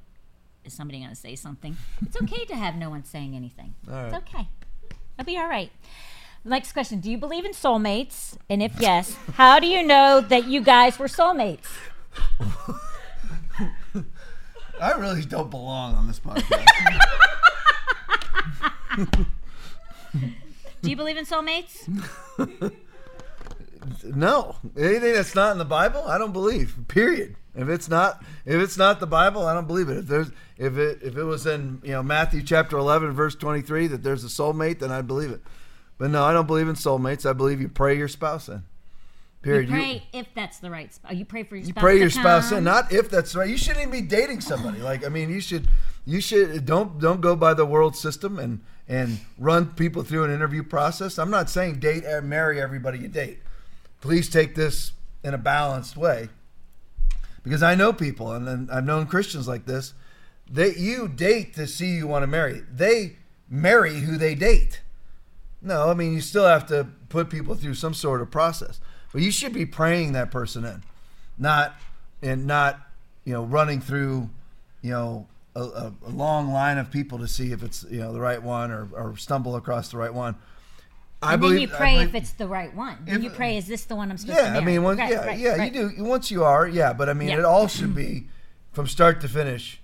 "Is 0.64 0.72
somebody 0.72 0.98
going 0.98 1.10
to 1.10 1.16
say 1.16 1.36
something?" 1.36 1.76
It's 2.02 2.16
okay 2.22 2.44
to 2.46 2.56
have 2.56 2.74
no 2.76 2.90
one 2.90 3.04
saying 3.04 3.34
anything. 3.34 3.74
Right. 3.86 4.06
It's 4.06 4.16
okay. 4.16 4.48
I'll 5.18 5.24
be 5.24 5.36
all 5.36 5.48
right. 5.48 5.70
Next 6.44 6.72
question: 6.72 7.00
Do 7.00 7.10
you 7.10 7.18
believe 7.18 7.44
in 7.44 7.52
soulmates? 7.52 8.36
And 8.48 8.62
if 8.62 8.80
yes, 8.80 9.16
how 9.34 9.58
do 9.60 9.66
you 9.66 9.82
know 9.82 10.20
that 10.20 10.46
you 10.46 10.62
guys 10.62 10.98
were 10.98 11.08
soulmates? 11.08 11.66
I 14.80 14.92
really 14.92 15.22
don't 15.22 15.50
belong 15.50 15.94
on 15.94 16.06
this 16.06 16.18
podcast. 16.20 16.66
Do 20.82 20.88
you 20.88 20.96
believe 20.96 21.18
in 21.18 21.26
soulmates? 21.26 21.86
no, 24.04 24.56
anything 24.76 25.12
that's 25.14 25.34
not 25.34 25.52
in 25.52 25.58
the 25.58 25.64
Bible, 25.64 26.02
I 26.06 26.18
don't 26.18 26.32
believe. 26.32 26.76
Period. 26.88 27.36
If 27.54 27.68
it's 27.68 27.88
not, 27.88 28.22
if 28.46 28.60
it's 28.60 28.76
not 28.78 29.00
the 29.00 29.06
Bible, 29.06 29.44
I 29.44 29.54
don't 29.54 29.66
believe 29.66 29.88
it. 29.88 29.98
If 29.98 30.06
there's, 30.06 30.30
if 30.56 30.76
it, 30.76 31.00
if 31.02 31.16
it 31.16 31.24
was 31.24 31.46
in, 31.46 31.80
you 31.82 31.92
know, 31.92 32.02
Matthew 32.02 32.42
chapter 32.42 32.78
eleven, 32.78 33.12
verse 33.12 33.34
twenty 33.34 33.60
three, 33.60 33.86
that 33.88 34.02
there's 34.02 34.22
a 34.24 34.28
soulmate, 34.28 34.78
then 34.78 34.92
I'd 34.92 35.06
believe 35.06 35.30
it. 35.30 35.40
But 35.98 36.10
no, 36.10 36.22
I 36.22 36.32
don't 36.32 36.46
believe 36.46 36.68
in 36.68 36.76
soulmates. 36.76 37.28
I 37.28 37.32
believe 37.32 37.60
you 37.60 37.68
pray 37.68 37.98
your 37.98 38.08
spouse 38.08 38.48
in. 38.48 38.62
Period. 39.42 39.68
You 39.68 39.74
pray 39.74 40.02
if 40.12 40.26
that's 40.34 40.58
the 40.58 40.70
right 40.70 40.92
spouse. 40.92 41.14
You 41.14 41.24
pray 41.24 41.42
for 41.42 41.56
your 41.56 41.64
You 41.64 41.70
spouse. 41.72 41.82
pray 41.82 41.98
your 41.98 42.10
spouse 42.10 42.50
come. 42.50 42.58
in, 42.58 42.64
not 42.64 42.92
if 42.92 43.10
that's 43.10 43.34
right. 43.34 43.48
You 43.48 43.56
shouldn't 43.56 43.80
even 43.80 43.90
be 43.90 44.06
dating 44.06 44.42
somebody. 44.42 44.78
Like 44.80 45.04
I 45.04 45.08
mean, 45.08 45.30
you 45.30 45.40
should 45.40 45.68
you 46.06 46.20
should 46.20 46.64
don't 46.66 47.00
don't 47.00 47.20
go 47.20 47.34
by 47.34 47.54
the 47.54 47.66
world 47.66 47.96
system 47.96 48.38
and 48.38 48.60
and 48.86 49.18
run 49.38 49.66
people 49.66 50.02
through 50.02 50.24
an 50.24 50.30
interview 50.32 50.62
process. 50.62 51.18
I'm 51.18 51.30
not 51.30 51.48
saying 51.50 51.80
date 51.80 52.04
and 52.04 52.28
marry 52.28 52.60
everybody 52.60 52.98
you 52.98 53.08
date. 53.08 53.38
Please 54.00 54.28
take 54.28 54.54
this 54.54 54.92
in 55.22 55.34
a 55.34 55.38
balanced 55.38 55.96
way, 55.96 56.28
because 57.42 57.62
I 57.62 57.74
know 57.74 57.92
people 57.92 58.32
and, 58.32 58.48
and 58.48 58.70
I've 58.70 58.84
known 58.84 59.06
Christians 59.06 59.46
like 59.46 59.66
this. 59.66 59.94
That 60.50 60.78
you 60.78 61.06
date 61.06 61.54
to 61.54 61.66
see 61.66 61.94
you 61.94 62.08
want 62.08 62.24
to 62.24 62.26
marry. 62.26 62.62
They 62.72 63.18
marry 63.48 64.00
who 64.00 64.16
they 64.16 64.34
date. 64.34 64.80
No, 65.62 65.90
I 65.90 65.94
mean 65.94 66.14
you 66.14 66.20
still 66.20 66.46
have 66.46 66.66
to 66.68 66.88
put 67.08 67.30
people 67.30 67.54
through 67.54 67.74
some 67.74 67.94
sort 67.94 68.20
of 68.20 68.30
process. 68.30 68.80
But 69.12 69.22
you 69.22 69.30
should 69.30 69.52
be 69.52 69.66
praying 69.66 70.12
that 70.12 70.30
person 70.30 70.64
in, 70.64 70.82
not 71.38 71.76
and 72.22 72.46
not 72.46 72.80
you 73.24 73.32
know 73.32 73.44
running 73.44 73.80
through 73.80 74.30
you 74.82 74.90
know 74.90 75.26
a, 75.54 75.92
a, 76.06 76.10
long 76.10 76.52
line 76.52 76.78
of 76.78 76.90
people 76.90 77.18
to 77.18 77.28
see 77.28 77.52
if 77.52 77.62
it's 77.62 77.84
you 77.90 78.00
know 78.00 78.12
the 78.12 78.20
right 78.20 78.42
one 78.42 78.70
or, 78.70 78.88
or 78.92 79.16
stumble 79.16 79.56
across 79.56 79.90
the 79.90 79.96
right 79.96 80.14
one. 80.14 80.36
I 81.22 81.32
And 81.34 81.40
believe 81.40 81.54
then 81.54 81.60
you 81.62 81.68
pray 81.68 81.92
believe- 81.96 82.08
if 82.08 82.14
it's 82.14 82.32
the 82.32 82.46
right 82.48 82.74
one. 82.74 82.96
If- 83.06 83.22
you 83.22 83.30
pray, 83.30 83.56
is 83.58 83.66
this 83.66 83.84
the 83.84 83.94
one 83.96 84.10
I'm 84.10 84.16
supposed 84.16 84.38
yeah, 84.38 84.44
to 84.44 84.48
I 84.48 84.52
marry? 84.54 84.64
mean, 84.64 84.82
once, 84.82 84.98
Right, 85.00 85.10
yeah, 85.10 85.26
right, 85.26 85.38
yeah, 85.38 85.56
right. 85.56 85.74
you 85.74 85.90
do. 85.90 86.04
Once 86.04 86.30
you 86.30 86.44
are, 86.44 86.66
yeah, 86.66 86.92
but 86.94 87.08
I 87.10 87.12
mean, 87.12 87.28
Yeah. 87.28 87.38
it 87.40 87.44
all 87.44 87.68
should 87.68 87.94
be 87.94 88.28
from 88.72 88.86
start 88.86 89.20
to 89.20 89.28
finish. 89.28 89.80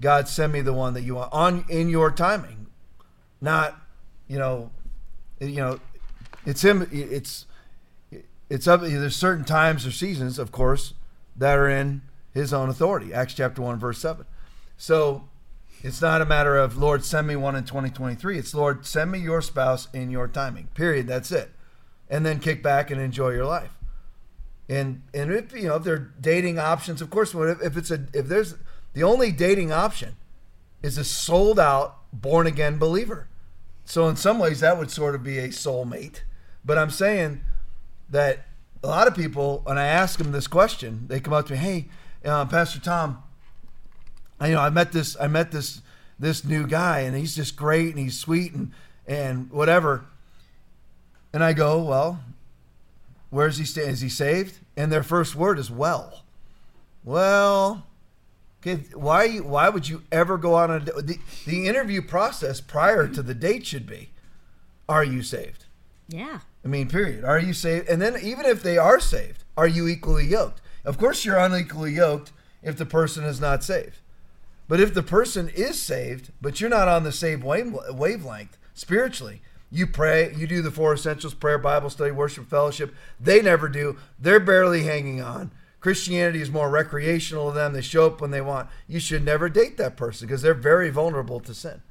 God 0.00 0.26
send 0.28 0.52
me 0.52 0.60
the 0.60 0.72
one 0.72 0.94
that 0.94 1.02
you 1.02 1.14
want 1.16 1.32
on 1.32 1.64
in 1.68 1.88
your 1.88 2.10
timing, 2.10 2.66
not, 3.40 3.80
you 4.26 4.38
know, 4.38 4.70
you 5.38 5.56
know, 5.56 5.78
it's 6.46 6.62
him. 6.62 6.88
It's 6.90 7.46
it's 8.48 8.66
up. 8.66 8.80
There's 8.80 9.14
certain 9.14 9.44
times 9.44 9.86
or 9.86 9.92
seasons, 9.92 10.38
of 10.38 10.50
course, 10.50 10.94
that 11.36 11.56
are 11.56 11.68
in 11.68 12.02
His 12.34 12.52
own 12.52 12.68
authority. 12.68 13.12
Acts 13.14 13.34
chapter 13.34 13.62
one, 13.62 13.78
verse 13.78 13.98
seven. 13.98 14.24
So 14.76 15.28
it's 15.82 16.02
not 16.02 16.20
a 16.20 16.26
matter 16.26 16.56
of 16.56 16.76
Lord, 16.76 17.04
send 17.04 17.26
me 17.26 17.36
one 17.36 17.56
in 17.56 17.64
2023. 17.64 18.38
It's 18.38 18.54
Lord, 18.54 18.84
send 18.84 19.10
me 19.10 19.18
your 19.18 19.40
spouse 19.40 19.88
in 19.92 20.10
your 20.10 20.28
timing. 20.28 20.68
Period. 20.74 21.06
That's 21.06 21.32
it. 21.32 21.50
And 22.08 22.26
then 22.26 22.40
kick 22.40 22.62
back 22.62 22.90
and 22.90 23.00
enjoy 23.00 23.30
your 23.30 23.46
life. 23.46 23.70
And 24.68 25.02
and 25.14 25.32
if 25.32 25.52
you 25.52 25.68
know 25.68 25.76
if 25.76 25.84
they're 25.84 26.12
dating 26.20 26.58
options, 26.58 27.00
of 27.00 27.10
course, 27.10 27.34
if, 27.34 27.62
if 27.62 27.76
it's 27.76 27.90
a 27.90 28.06
if 28.12 28.26
there's 28.26 28.54
the 28.92 29.02
only 29.02 29.32
dating 29.32 29.72
option 29.72 30.16
is 30.82 30.98
a 30.98 31.04
sold 31.04 31.58
out 31.58 31.96
born 32.12 32.46
again 32.46 32.78
believer. 32.78 33.28
So 33.84 34.08
in 34.08 34.16
some 34.16 34.38
ways 34.38 34.60
that 34.60 34.78
would 34.78 34.90
sort 34.90 35.14
of 35.14 35.22
be 35.22 35.38
a 35.38 35.48
soulmate. 35.48 36.20
But 36.64 36.78
I'm 36.78 36.90
saying 36.90 37.40
that 38.10 38.46
a 38.82 38.86
lot 38.86 39.08
of 39.08 39.14
people, 39.14 39.62
and 39.66 39.78
I 39.78 39.86
ask 39.86 40.18
them 40.18 40.32
this 40.32 40.46
question, 40.46 41.06
they 41.08 41.20
come 41.20 41.32
up 41.32 41.46
to 41.46 41.54
me, 41.54 41.58
"Hey, 41.58 41.88
uh, 42.24 42.44
Pastor 42.44 42.80
Tom, 42.80 43.22
you 44.46 44.54
know, 44.54 44.60
I 44.60 44.70
met 44.70 44.92
this, 44.92 45.16
I 45.20 45.26
met 45.26 45.50
this, 45.50 45.82
this 46.18 46.44
new 46.44 46.66
guy, 46.66 47.00
and 47.00 47.16
he's 47.16 47.34
just 47.34 47.56
great, 47.56 47.90
and 47.90 47.98
he's 47.98 48.18
sweet, 48.18 48.52
and 48.54 48.72
and 49.06 49.50
whatever." 49.50 50.04
And 51.32 51.42
I 51.44 51.52
go, 51.52 51.82
"Well, 51.82 52.20
where's 53.30 53.58
he 53.58 53.64
stay? 53.64 53.82
Is 53.82 54.00
he 54.00 54.08
saved?" 54.08 54.58
And 54.76 54.90
their 54.90 55.02
first 55.02 55.34
word 55.36 55.58
is, 55.58 55.70
"Well." 55.70 56.24
Well, 57.04 57.86
okay. 58.60 58.84
Why? 58.94 59.24
you- 59.24 59.44
Why 59.44 59.68
would 59.68 59.88
you 59.88 60.02
ever 60.12 60.36
go 60.36 60.54
on 60.54 60.70
a 60.70 60.80
the, 60.80 61.18
the 61.46 61.66
interview 61.66 62.02
process 62.02 62.60
prior 62.60 63.08
to 63.08 63.22
the 63.22 63.34
date 63.34 63.66
should 63.66 63.86
be, 63.86 64.10
"Are 64.88 65.04
you 65.04 65.22
saved?" 65.22 65.64
Yeah. 66.08 66.40
I 66.64 66.68
mean, 66.68 66.88
period. 66.88 67.24
Are 67.24 67.38
you 67.38 67.54
saved? 67.54 67.88
And 67.88 68.02
then 68.02 68.18
even 68.20 68.44
if 68.44 68.62
they 68.62 68.76
are 68.76 69.00
saved, 69.00 69.44
are 69.56 69.66
you 69.66 69.88
equally 69.88 70.26
yoked? 70.26 70.60
Of 70.84 70.98
course, 70.98 71.24
you're 71.24 71.38
unequally 71.38 71.92
yoked 71.94 72.32
if 72.62 72.76
the 72.76 72.84
person 72.84 73.24
is 73.24 73.40
not 73.40 73.64
saved. 73.64 73.96
But 74.70 74.78
if 74.78 74.94
the 74.94 75.02
person 75.02 75.48
is 75.48 75.82
saved, 75.82 76.30
but 76.40 76.60
you're 76.60 76.70
not 76.70 76.86
on 76.86 77.02
the 77.02 77.10
same 77.10 77.40
wave, 77.40 77.76
wavelength 77.90 78.56
spiritually, 78.72 79.42
you 79.68 79.84
pray, 79.84 80.32
you 80.32 80.46
do 80.46 80.62
the 80.62 80.70
four 80.70 80.94
essentials 80.94 81.34
prayer, 81.34 81.58
Bible 81.58 81.90
study, 81.90 82.12
worship, 82.12 82.48
fellowship. 82.48 82.94
They 83.18 83.42
never 83.42 83.68
do. 83.68 83.98
They're 84.16 84.38
barely 84.38 84.84
hanging 84.84 85.20
on. 85.20 85.50
Christianity 85.80 86.40
is 86.40 86.52
more 86.52 86.70
recreational 86.70 87.48
to 87.48 87.54
them. 87.56 87.72
They 87.72 87.80
show 87.80 88.06
up 88.06 88.20
when 88.20 88.30
they 88.30 88.40
want. 88.40 88.68
You 88.86 89.00
should 89.00 89.24
never 89.24 89.48
date 89.48 89.76
that 89.78 89.96
person 89.96 90.28
because 90.28 90.40
they're 90.40 90.54
very 90.54 90.90
vulnerable 90.90 91.40
to 91.40 91.52
sin 91.52 91.82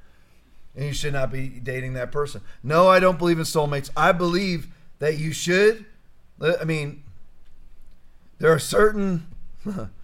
and 0.74 0.86
you 0.86 0.94
should 0.94 1.12
not 1.12 1.34
be 1.34 1.50
dating 1.50 1.96
that 1.96 2.14
person. 2.14 2.40
No, 2.64 2.88
I 2.88 3.02
don't 3.02 3.20
believe 3.20 3.40
in 3.40 3.44
soulmates. 3.44 3.90
I 3.98 4.14
believe 4.14 4.70
that 5.00 5.18
you 5.18 5.34
should. 5.34 5.86
I 6.42 6.64
mean, 6.64 7.04
there 8.38 8.54
are 8.54 8.60
certain. 8.60 9.28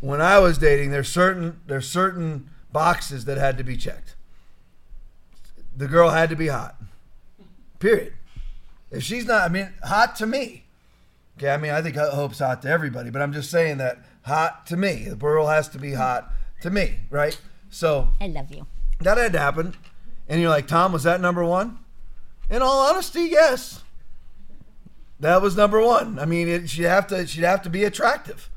when 0.00 0.20
I 0.20 0.38
was 0.38 0.58
dating, 0.58 0.90
there's 0.90 1.08
certain 1.08 1.60
there's 1.66 1.88
certain 1.88 2.50
boxes 2.72 3.24
that 3.26 3.38
had 3.38 3.56
to 3.58 3.64
be 3.64 3.76
checked. 3.76 4.16
The 5.76 5.86
girl 5.86 6.10
had 6.10 6.30
to 6.30 6.36
be 6.36 6.48
hot. 6.48 6.76
Period. 7.78 8.14
If 8.90 9.02
she's 9.02 9.26
not, 9.26 9.42
I 9.42 9.48
mean, 9.48 9.72
hot 9.84 10.16
to 10.16 10.26
me. 10.26 10.64
Okay, 11.36 11.50
I 11.50 11.56
mean, 11.56 11.70
I 11.70 11.82
think 11.82 11.94
Hope's 11.94 12.40
hot 12.40 12.62
to 12.62 12.68
everybody, 12.68 13.10
but 13.10 13.22
I'm 13.22 13.32
just 13.32 13.50
saying 13.50 13.78
that 13.78 13.98
hot 14.22 14.66
to 14.66 14.76
me. 14.76 15.04
The 15.08 15.14
girl 15.14 15.46
has 15.46 15.68
to 15.68 15.78
be 15.78 15.92
hot 15.92 16.32
to 16.62 16.70
me, 16.70 16.96
right? 17.10 17.38
So 17.70 18.08
I 18.20 18.26
love 18.26 18.50
you. 18.50 18.66
that 19.00 19.18
had 19.18 19.32
to 19.34 19.38
happen. 19.38 19.74
And 20.28 20.40
you're 20.40 20.50
like, 20.50 20.66
Tom, 20.66 20.92
was 20.92 21.04
that 21.04 21.20
number 21.20 21.44
one? 21.44 21.78
In 22.50 22.60
all 22.60 22.88
honesty, 22.88 23.22
yes. 23.22 23.82
That 25.20 25.40
was 25.40 25.56
number 25.56 25.80
one. 25.80 26.18
I 26.18 26.24
mean, 26.24 26.48
it, 26.48 26.68
she'd 26.68 26.84
have 26.84 27.06
to 27.08 27.26
she'd 27.26 27.44
have 27.44 27.62
to 27.62 27.70
be 27.70 27.84
attractive 27.84 28.50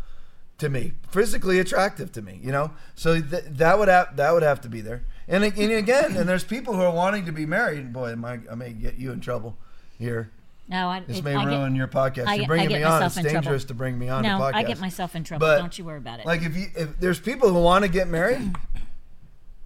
to 0.62 0.70
me, 0.70 0.94
physically 1.10 1.60
attractive 1.60 2.12
to 2.14 2.22
me. 2.22 2.40
You 2.42 2.52
know, 2.52 2.72
so 2.96 3.20
th- 3.22 3.44
that 3.50 3.78
would 3.78 3.88
have 3.90 4.16
that 4.16 4.32
would 4.34 4.44
have 4.44 4.62
to 4.62 4.70
be 4.70 4.80
there. 4.82 5.04
And, 5.28 5.44
and 5.44 5.72
again, 5.72 6.16
and 6.18 6.28
there's 6.30 6.44
people 6.44 6.74
who 6.76 6.82
are 6.82 6.94
wanting 6.94 7.26
to 7.26 7.32
be 7.32 7.46
married. 7.46 7.92
Boy, 7.94 8.12
am 8.12 8.24
I, 8.26 8.40
I 8.50 8.56
may 8.56 8.72
get 8.74 8.98
you 8.98 9.12
in 9.12 9.20
trouble 9.22 9.58
here. 9.98 10.32
No, 10.68 10.88
I. 10.90 11.00
This 11.02 11.22
may 11.24 11.34
I 11.36 11.44
get- 11.44 11.48
ruin 11.50 11.76
your 11.76 11.88
podcast. 11.88 12.28
I 12.28 12.36
You're 12.36 12.40
get- 12.42 12.48
bringing 12.48 12.70
get 12.70 12.78
me 12.80 12.84
on. 12.84 12.92
myself 13.02 13.18
It's 13.26 13.34
in 13.34 13.42
trouble. 13.42 13.60
to 13.60 13.74
bring 13.74 14.00
me 14.00 14.10
on. 14.10 14.24
No. 14.24 14.42
I 14.42 14.64
get 14.64 14.80
myself 14.80 15.16
in 15.16 15.24
trouble. 15.24 15.46
But, 15.48 15.58
Don't 15.58 15.78
you 15.78 15.84
worry 15.84 15.98
about 15.98 16.20
it. 16.20 16.26
Like 16.26 16.44
if 16.44 16.56
you 16.56 16.68
if 16.76 17.00
there's 17.00 17.20
people 17.20 17.50
who 17.52 17.60
want 17.62 17.84
to 17.84 17.90
get 17.90 18.08
married, 18.08 18.56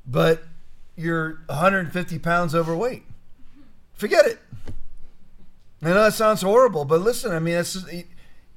but 0.07 0.43
you're 0.95 1.41
150 1.47 2.19
pounds 2.19 2.55
overweight, 2.55 3.03
forget 3.93 4.25
it. 4.25 4.39
I 5.81 5.89
know 5.89 6.03
that 6.05 6.13
sounds 6.13 6.41
horrible, 6.41 6.85
but 6.85 7.01
listen, 7.01 7.31
I 7.33 7.39
mean, 7.39 7.55
it's 7.55 7.75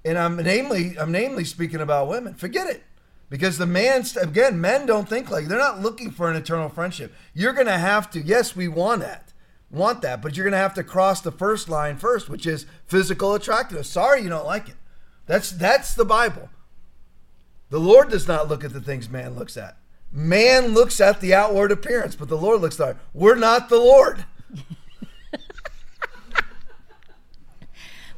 and 0.04 0.18
I'm 0.18 0.36
namely 0.36 0.98
I'm 0.98 1.12
namely 1.12 1.44
speaking 1.44 1.80
about 1.80 2.08
women. 2.08 2.34
Forget 2.34 2.68
it. 2.68 2.84
Because 3.30 3.58
the 3.58 3.66
man, 3.66 4.04
again, 4.20 4.60
men 4.60 4.86
don't 4.86 5.08
think 5.08 5.30
like 5.30 5.46
they're 5.46 5.58
not 5.58 5.82
looking 5.82 6.10
for 6.10 6.30
an 6.30 6.36
eternal 6.36 6.70
friendship. 6.70 7.12
You're 7.34 7.52
going 7.52 7.66
to 7.66 7.78
have 7.78 8.10
to, 8.12 8.20
yes, 8.20 8.56
we 8.56 8.68
want 8.68 9.02
that, 9.02 9.34
want 9.70 10.00
that, 10.00 10.22
but 10.22 10.34
you're 10.34 10.44
going 10.44 10.52
to 10.52 10.58
have 10.58 10.72
to 10.74 10.82
cross 10.82 11.20
the 11.20 11.30
first 11.30 11.68
line 11.68 11.98
first, 11.98 12.30
which 12.30 12.46
is 12.46 12.64
physical 12.86 13.34
attractiveness. 13.34 13.90
Sorry, 13.90 14.22
you 14.22 14.30
don't 14.30 14.46
like 14.46 14.68
it. 14.70 14.76
That's 15.26 15.50
that's 15.50 15.94
the 15.94 16.06
Bible. 16.06 16.48
The 17.68 17.78
Lord 17.78 18.08
does 18.08 18.26
not 18.26 18.48
look 18.48 18.64
at 18.64 18.72
the 18.72 18.80
things 18.80 19.10
man 19.10 19.34
looks 19.34 19.58
at. 19.58 19.76
Man 20.10 20.68
looks 20.68 20.98
at 21.02 21.20
the 21.20 21.34
outward 21.34 21.70
appearance, 21.70 22.16
but 22.16 22.28
the 22.28 22.38
Lord 22.38 22.62
looks 22.62 22.80
at. 22.80 22.96
We're 23.12 23.34
not 23.34 23.68
the 23.68 23.76
Lord. 23.76 24.24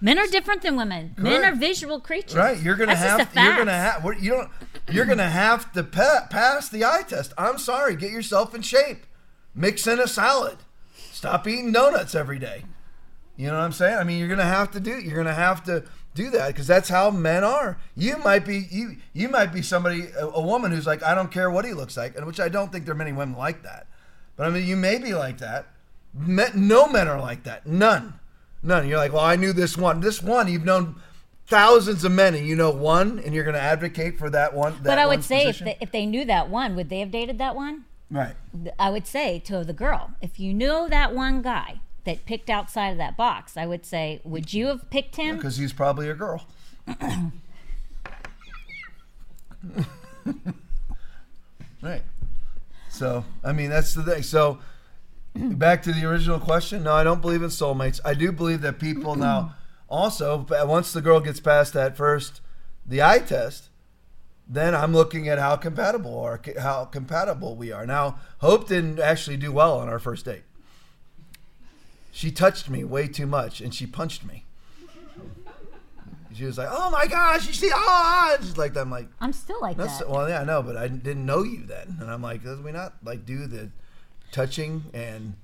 Men 0.00 0.18
are 0.18 0.26
different 0.26 0.62
than 0.62 0.76
women. 0.76 1.14
Men 1.18 1.40
Correct. 1.40 1.56
are 1.56 1.58
visual 1.58 2.00
creatures. 2.00 2.34
Right, 2.36 2.58
you're 2.60 2.76
gonna 2.76 2.94
That's 2.94 3.00
have 3.02 3.20
a 3.20 3.22
you're 3.22 3.26
fact. 3.44 3.58
gonna 3.58 3.72
have 3.72 4.04
what- 4.04 4.20
you 4.22 4.30
don't 4.30 4.50
you're 4.90 5.04
gonna 5.04 5.28
have 5.30 5.70
to 5.72 5.84
pa- 5.84 6.26
pass 6.30 6.68
the 6.68 6.84
eye 6.84 7.02
test. 7.06 7.32
I'm 7.38 7.58
sorry, 7.58 7.96
get 7.96 8.10
yourself 8.10 8.54
in 8.54 8.62
shape. 8.62 9.06
Mix 9.54 9.86
in 9.86 10.00
a 10.00 10.08
salad. 10.08 10.58
Stop 11.12 11.46
eating 11.46 11.70
donuts 11.72 12.14
every 12.14 12.38
day. 12.38 12.64
You 13.36 13.48
know 13.48 13.54
what 13.54 13.64
I'm 13.64 13.72
saying? 13.72 13.98
I 13.98 14.04
mean, 14.04 14.18
you're 14.18 14.28
gonna 14.28 14.44
have 14.44 14.70
to 14.72 14.80
do. 14.80 14.98
You're 14.98 15.16
gonna 15.16 15.34
have 15.34 15.62
to 15.64 15.84
do 16.14 16.30
that 16.30 16.48
because 16.48 16.66
that's 16.66 16.88
how 16.88 17.10
men 17.10 17.44
are. 17.44 17.78
You 17.94 18.16
might 18.18 18.44
be 18.46 18.66
you 18.70 18.96
you 19.12 19.28
might 19.28 19.52
be 19.52 19.62
somebody 19.62 20.08
a, 20.18 20.26
a 20.26 20.40
woman 20.40 20.72
who's 20.72 20.86
like, 20.86 21.02
I 21.02 21.14
don't 21.14 21.30
care 21.30 21.50
what 21.50 21.64
he 21.64 21.72
looks 21.72 21.96
like, 21.96 22.16
and 22.16 22.26
which 22.26 22.40
I 22.40 22.48
don't 22.48 22.72
think 22.72 22.84
there 22.84 22.92
are 22.94 22.98
many 22.98 23.12
women 23.12 23.36
like 23.38 23.62
that. 23.62 23.86
But 24.36 24.46
I 24.46 24.50
mean, 24.50 24.66
you 24.66 24.76
may 24.76 24.98
be 24.98 25.14
like 25.14 25.38
that. 25.38 25.66
Men, 26.14 26.50
no 26.54 26.86
men 26.88 27.06
are 27.06 27.20
like 27.20 27.44
that. 27.44 27.66
None, 27.66 28.14
none. 28.62 28.88
You're 28.88 28.98
like, 28.98 29.12
well, 29.12 29.24
I 29.24 29.36
knew 29.36 29.52
this 29.52 29.76
one. 29.76 30.00
This 30.00 30.22
one, 30.22 30.48
you've 30.48 30.64
known 30.64 30.96
thousands 31.46 32.04
of 32.04 32.12
men, 32.12 32.34
and 32.34 32.46
you 32.46 32.56
know 32.56 32.70
one, 32.70 33.18
and 33.18 33.34
you're 33.34 33.44
going 33.44 33.54
to 33.54 33.60
advocate 33.60 34.18
for 34.18 34.30
that 34.30 34.54
one. 34.54 34.74
That 34.74 34.84
But 34.84 34.98
I 34.98 35.06
would 35.06 35.24
say 35.24 35.48
if 35.48 35.58
they, 35.58 35.76
if 35.80 35.90
they 35.90 36.06
knew 36.06 36.24
that 36.24 36.48
one, 36.48 36.76
would 36.76 36.88
they 36.88 37.00
have 37.00 37.10
dated 37.10 37.38
that 37.38 37.56
one? 37.56 37.84
right. 38.10 38.34
I 38.78 38.90
would 38.90 39.06
say 39.06 39.38
to 39.40 39.64
the 39.64 39.72
girl, 39.72 40.12
if 40.20 40.40
you 40.40 40.52
knew 40.52 40.88
that 40.88 41.14
one 41.14 41.42
guy 41.42 41.80
that 42.04 42.26
picked 42.26 42.50
outside 42.50 42.88
of 42.90 42.98
that 42.98 43.16
box, 43.16 43.56
I 43.56 43.66
would 43.66 43.86
say, 43.86 44.20
would 44.24 44.52
you 44.52 44.66
have 44.66 44.90
picked 44.90 45.16
him? 45.16 45.36
Because 45.36 45.56
he's 45.56 45.72
probably 45.72 46.08
a 46.08 46.14
girl. 46.14 46.44
right. 51.82 52.02
So, 52.88 53.24
I 53.44 53.52
mean, 53.52 53.70
that's 53.70 53.94
the 53.94 54.02
thing. 54.02 54.22
So, 54.22 54.58
back 55.34 55.82
to 55.82 55.92
the 55.92 56.04
original 56.04 56.38
question. 56.38 56.82
No, 56.84 56.92
I 56.92 57.04
don't 57.04 57.20
believe 57.20 57.42
in 57.42 57.50
soulmates. 57.50 58.00
I 58.04 58.14
do 58.14 58.32
believe 58.32 58.60
that 58.62 58.78
people 58.78 59.14
now 59.16 59.54
also, 59.90 60.46
once 60.48 60.92
the 60.92 61.02
girl 61.02 61.18
gets 61.18 61.40
past 61.40 61.72
that 61.72 61.96
first, 61.96 62.40
the 62.86 63.02
eye 63.02 63.18
test, 63.18 63.70
then 64.48 64.72
I'm 64.72 64.92
looking 64.92 65.28
at 65.28 65.40
how 65.40 65.56
compatible 65.56 66.18
are 66.20 66.40
how 66.60 66.84
compatible 66.84 67.56
we 67.56 67.72
are. 67.72 67.84
Now, 67.84 68.20
Hope 68.38 68.68
didn't 68.68 69.00
actually 69.00 69.36
do 69.36 69.50
well 69.50 69.78
on 69.78 69.88
our 69.88 69.98
first 69.98 70.24
date. 70.24 70.44
She 72.12 72.30
touched 72.30 72.70
me 72.70 72.84
way 72.84 73.08
too 73.08 73.26
much, 73.26 73.60
and 73.60 73.74
she 73.74 73.86
punched 73.86 74.24
me. 74.24 74.44
She 76.32 76.44
was 76.44 76.56
like, 76.56 76.68
"Oh 76.70 76.90
my 76.90 77.06
gosh, 77.06 77.46
you 77.48 77.52
see, 77.52 77.70
ah!" 77.74 78.36
Just 78.40 78.56
like 78.56 78.72
that. 78.74 78.80
I'm 78.82 78.90
like, 78.90 79.08
I'm 79.20 79.32
still 79.32 79.60
like 79.60 79.76
"That's 79.76 79.98
that. 79.98 80.08
well, 80.08 80.28
yeah, 80.28 80.40
I 80.40 80.44
know, 80.44 80.62
but 80.62 80.76
I 80.76 80.86
didn't 80.86 81.26
know 81.26 81.42
you 81.42 81.64
then." 81.66 81.98
And 82.00 82.08
I'm 82.10 82.22
like, 82.22 82.44
"Does 82.44 82.60
we 82.60 82.70
not 82.70 82.94
like 83.04 83.26
do 83.26 83.46
the 83.46 83.70
touching?" 84.32 84.84
And, 84.94 85.34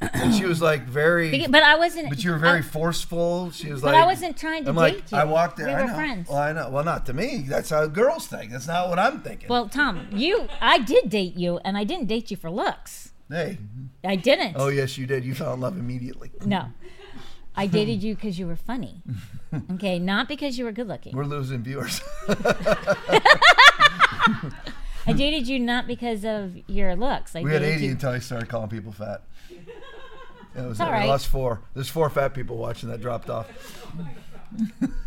and 0.00 0.34
she 0.34 0.44
was 0.44 0.60
like 0.62 0.84
very, 0.86 1.46
But 1.48 1.62
I 1.62 1.76
wasn't. 1.76 2.08
but 2.08 2.22
you 2.24 2.30
were 2.32 2.38
very 2.38 2.58
I- 2.58 2.62
forceful. 2.62 3.50
She 3.50 3.70
was 3.72 3.82
But 3.82 3.94
like, 3.94 4.02
I 4.02 4.06
wasn't 4.06 4.36
trying 4.36 4.64
to 4.64 4.70
I'm 4.70 4.76
date 4.76 4.80
like, 4.80 5.12
you. 5.12 5.18
I 5.18 5.24
walked 5.24 5.56
there. 5.58 5.66
We 5.66 5.72
I 5.74 5.82
were 5.82 5.88
know. 5.88 5.94
friends. 5.94 6.28
Well, 6.28 6.38
I 6.38 6.52
know. 6.52 6.70
Well, 6.70 6.84
not 6.84 7.06
to 7.06 7.12
me. 7.12 7.44
That's 7.48 7.70
how 7.70 7.86
girls 7.86 8.26
think. 8.26 8.52
That's 8.52 8.66
not 8.66 8.88
what 8.88 8.98
I'm 8.98 9.20
thinking. 9.20 9.48
well, 9.48 9.68
Tom, 9.68 10.08
you, 10.12 10.48
I 10.60 10.78
did 10.78 11.10
date 11.10 11.36
you, 11.36 11.58
and 11.64 11.76
I 11.76 11.84
didn't 11.84 12.06
date 12.06 12.30
you 12.30 12.36
for 12.36 12.50
looks. 12.50 13.12
hey, 13.28 13.58
I 14.04 14.16
didn't. 14.16 14.54
oh 14.58 14.68
yes, 14.68 14.96
you 14.98 15.06
did. 15.06 15.24
You 15.24 15.34
fell 15.34 15.54
in 15.54 15.60
love 15.60 15.76
immediately. 15.76 16.30
No. 16.44 16.66
I 17.58 17.66
dated 17.66 18.02
you 18.02 18.14
because 18.14 18.38
you 18.38 18.46
were 18.46 18.56
funny. 18.56 19.02
Okay, 19.72 19.98
not 20.00 20.28
because 20.28 20.58
you 20.58 20.64
were 20.66 20.72
good 20.72 20.88
looking. 20.88 21.16
We're 21.16 21.24
losing 21.24 21.62
viewers. 21.62 22.00
I 25.06 25.12
dated 25.12 25.46
you 25.46 25.58
not 25.58 25.86
because 25.86 26.24
of 26.24 26.56
your 26.68 26.96
looks. 26.96 27.36
I 27.36 27.42
we 27.42 27.52
had 27.52 27.60
dated 27.60 27.76
80 27.76 27.84
you. 27.84 27.90
until 27.92 28.10
I 28.10 28.18
started 28.18 28.48
calling 28.48 28.68
people 28.68 28.92
fat. 28.92 29.22
It 30.58 30.66
was 30.66 30.80
all 30.80 30.90
right. 30.90 31.06
lost 31.06 31.26
four. 31.26 31.60
There's 31.74 31.90
four 31.90 32.08
fat 32.08 32.32
people 32.32 32.56
watching 32.56 32.88
that 32.88 33.02
dropped 33.02 33.28
off. 33.28 33.46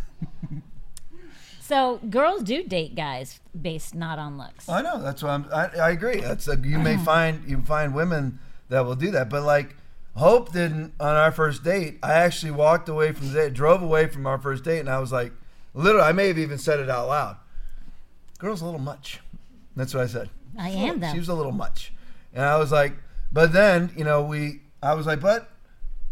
So 1.70 2.00
girls 2.10 2.42
do 2.42 2.64
date 2.64 2.96
guys 2.96 3.38
based 3.62 3.94
not 3.94 4.18
on 4.18 4.36
looks. 4.36 4.68
I 4.68 4.82
know. 4.82 5.00
That's 5.00 5.22
why 5.22 5.34
I'm. 5.34 5.46
I, 5.54 5.66
I 5.66 5.90
agree. 5.90 6.20
That's 6.20 6.48
you 6.48 6.80
may 6.80 6.96
find 7.04 7.48
you 7.48 7.62
find 7.62 7.94
women 7.94 8.40
that 8.70 8.84
will 8.84 8.96
do 8.96 9.12
that, 9.12 9.30
but 9.30 9.44
like 9.44 9.76
Hope 10.16 10.52
didn't 10.52 10.94
on 10.98 11.14
our 11.14 11.30
first 11.30 11.62
date. 11.62 12.00
I 12.02 12.14
actually 12.14 12.50
walked 12.50 12.88
away 12.88 13.12
from 13.12 13.28
the 13.28 13.34
date, 13.34 13.54
drove 13.54 13.82
away 13.82 14.08
from 14.08 14.26
our 14.26 14.36
first 14.36 14.64
date, 14.64 14.80
and 14.80 14.90
I 14.90 14.98
was 14.98 15.12
like, 15.12 15.32
literally, 15.72 16.08
I 16.08 16.10
may 16.10 16.26
have 16.26 16.38
even 16.38 16.58
said 16.58 16.80
it 16.80 16.90
out 16.90 17.06
loud. 17.06 17.36
Girl's 18.38 18.62
a 18.62 18.64
little 18.64 18.80
much. 18.80 19.20
That's 19.76 19.94
what 19.94 20.04
I 20.04 20.06
said. 20.06 20.30
I 20.58 20.70
am 20.70 21.00
though. 21.00 21.12
She 21.12 21.18
was 21.18 21.28
a 21.28 21.34
little 21.34 21.52
much, 21.52 21.92
and 22.34 22.44
I 22.44 22.56
was 22.56 22.72
like, 22.72 22.94
but 23.32 23.52
then 23.52 23.92
you 23.96 24.04
know 24.04 24.22
we. 24.22 24.62
I 24.82 24.94
was 24.94 25.06
like, 25.06 25.20
but 25.20 25.50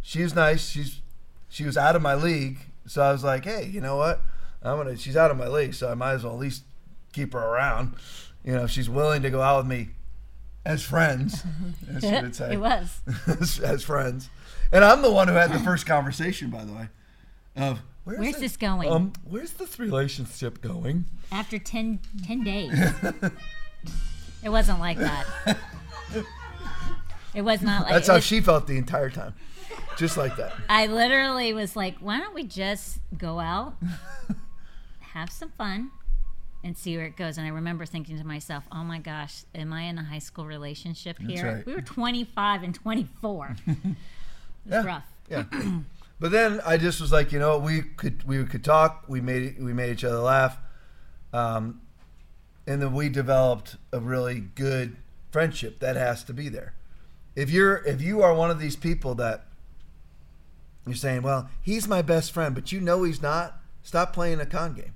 she's 0.01 0.35
nice. 0.35 0.69
She's 0.69 1.01
she 1.49 1.65
was 1.65 1.77
out 1.77 1.97
of 1.97 2.03
my 2.03 2.15
league, 2.15 2.59
so 2.87 3.03
I 3.03 3.13
was 3.13 3.25
like, 3.25 3.45
hey, 3.45 3.67
you 3.67 3.81
know 3.81 3.97
what? 3.97 4.23
I'm 4.63 4.77
gonna. 4.77 4.97
She's 4.97 5.17
out 5.17 5.31
of 5.31 5.37
my 5.37 5.49
league, 5.49 5.75
so 5.75 5.91
I 5.91 5.95
might 5.95 6.13
as 6.13 6.25
well 6.25 6.35
at 6.35 6.39
least 6.39 6.65
keep 7.13 7.33
her 7.33 7.39
around. 7.39 7.95
You 8.45 8.53
know, 8.53 8.65
if 8.65 8.71
she's 8.71 8.89
willing 8.89 9.23
to 9.23 9.31
go 9.31 9.43
out 9.43 9.59
with 9.59 9.67
me 9.67 9.91
as 10.65 10.83
friends, 10.83 11.45
as 11.95 12.03
she 12.03 12.11
would 12.11 12.35
say, 12.35 12.55
it 12.55 12.61
was. 12.61 13.01
as, 13.27 13.59
as 13.61 13.85
friends. 13.85 14.31
And 14.71 14.85
I'm 14.85 15.03
the 15.03 15.11
one 15.11 15.29
who 15.29 15.35
had 15.35 15.53
the 15.53 15.59
first 15.61 15.87
conversation, 15.87 16.51
by 16.51 16.65
the 16.65 16.73
way. 16.73 16.89
Of 17.57 17.81
where's, 18.09 18.21
Where's 18.21 18.37
it- 18.37 18.41
this 18.41 18.57
going? 18.57 18.91
Um, 18.91 19.13
where's 19.25 19.53
this 19.53 19.79
relationship 19.79 20.61
going? 20.63 21.05
After 21.31 21.59
10, 21.59 22.01
10 22.27 22.43
days. 22.45 22.73
it 24.43 24.49
wasn't 24.49 24.81
like 24.81 24.97
that. 24.99 25.27
It 27.35 27.43
was 27.43 27.61
not 27.61 27.83
like 27.83 27.89
that. 27.91 27.95
That's 27.95 28.09
how 28.09 28.15
was- 28.15 28.25
she 28.25 28.41
felt 28.41 28.67
the 28.67 28.79
entire 28.79 29.11
time, 29.11 29.35
just 29.99 30.17
like 30.17 30.37
that. 30.37 30.55
I 30.69 30.87
literally 30.87 31.53
was 31.53 31.77
like, 31.77 31.99
why 31.99 32.19
don't 32.19 32.35
we 32.35 32.45
just 32.45 32.99
go 33.17 33.39
out, 33.39 33.75
have 35.13 35.31
some 35.31 35.51
fun, 35.51 35.91
and 36.65 36.77
see 36.77 36.97
where 36.97 37.05
it 37.07 37.17
goes? 37.17 37.37
And 37.37 37.47
I 37.47 37.51
remember 37.51 37.85
thinking 37.85 38.17
to 38.19 38.25
myself, 38.25 38.65
oh 38.73 38.83
my 38.83 38.99
gosh, 38.99 39.45
am 39.55 39.73
I 39.75 39.83
in 39.83 39.99
a 39.99 40.05
high 40.05 40.19
school 40.19 40.47
relationship 40.47 41.19
here? 41.21 41.57
right. 41.57 41.67
We 41.67 41.75
were 41.75 41.83
25 41.83 42.63
and 42.63 42.75
24. 42.75 43.57
it 43.67 43.77
was 43.77 43.95
Yeah. 44.67 44.85
rough. 44.85 45.05
Yeah. 45.31 45.45
but 46.21 46.33
then 46.33 46.61
I 46.67 46.77
just 46.77 47.01
was 47.01 47.13
like, 47.13 47.33
you 47.33 47.39
know, 47.39 47.59
we 47.59 47.83
could 47.83 48.25
we 48.25 48.45
could 48.45 48.65
talk. 48.65 49.05
We 49.09 49.21
made 49.21 49.63
we 49.63 49.73
made 49.73 49.93
each 49.93 50.05
other 50.05 50.19
laugh, 50.19 50.59
um, 51.33 51.81
and 52.67 52.83
then 52.83 52.93
we 52.93 53.09
developed 53.09 53.77
a 53.93 54.01
really 54.01 54.41
good 54.41 54.97
friendship. 55.31 55.79
That 55.79 55.97
has 55.97 56.25
to 56.25 56.33
be 56.33 56.49
there. 56.49 56.75
If 57.37 57.51
you're 57.51 57.77
if 57.77 58.03
you 58.03 58.23
are 58.23 58.35
one 58.35 58.51
of 58.51 58.59
these 58.59 58.75
people 58.75 59.15
that 59.17 59.47
you're 60.87 60.97
saying, 60.97 61.23
well, 61.23 61.51
he's 61.61 61.87
my 61.87 62.03
best 62.03 62.33
friend, 62.33 62.55
but 62.55 62.73
you 62.73 62.81
know 62.81 63.05
he's 63.05 63.23
not. 63.23 63.61
Stop 63.83 64.13
playing 64.13 64.41
a 64.41 64.47
con 64.47 64.75
game. 64.75 64.95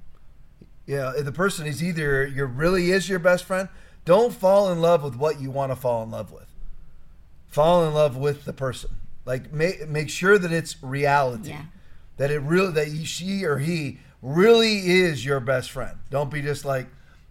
Yeah, 0.87 1.13
if 1.17 1.25
the 1.25 1.33
person 1.33 1.67
is 1.67 1.83
either 1.83 2.27
you 2.27 2.45
really 2.47 2.91
is 2.91 3.09
your 3.09 3.21
best 3.21 3.45
friend. 3.45 3.69
Don't 4.05 4.35
fall 4.35 4.73
in 4.73 4.81
love 4.81 5.05
with 5.05 5.15
what 5.15 5.41
you 5.41 5.53
want 5.53 5.71
to 5.71 5.77
fall 5.77 6.03
in 6.03 6.11
love 6.11 6.33
with. 6.33 6.49
Fall 7.47 7.87
in 7.87 7.95
love 7.95 8.17
with 8.17 8.45
the 8.45 8.53
person. 8.53 8.91
Like 9.25 9.53
make 9.53 9.89
make 9.89 10.11
sure 10.11 10.39
that 10.39 10.53
it's 10.53 10.83
reality. 10.83 11.51
Yeah. 11.51 11.65
That 12.17 12.31
it 12.31 12.41
really 12.41 12.73
that 12.73 12.89
he, 12.89 13.05
she 13.05 13.45
or 13.45 13.59
he 13.59 13.99
really 14.21 14.91
is 14.91 15.25
your 15.25 15.41
best 15.41 15.71
friend. 15.71 15.99
Don't 16.11 16.31
be 16.31 16.43
just 16.43 16.65
like, 16.65 16.87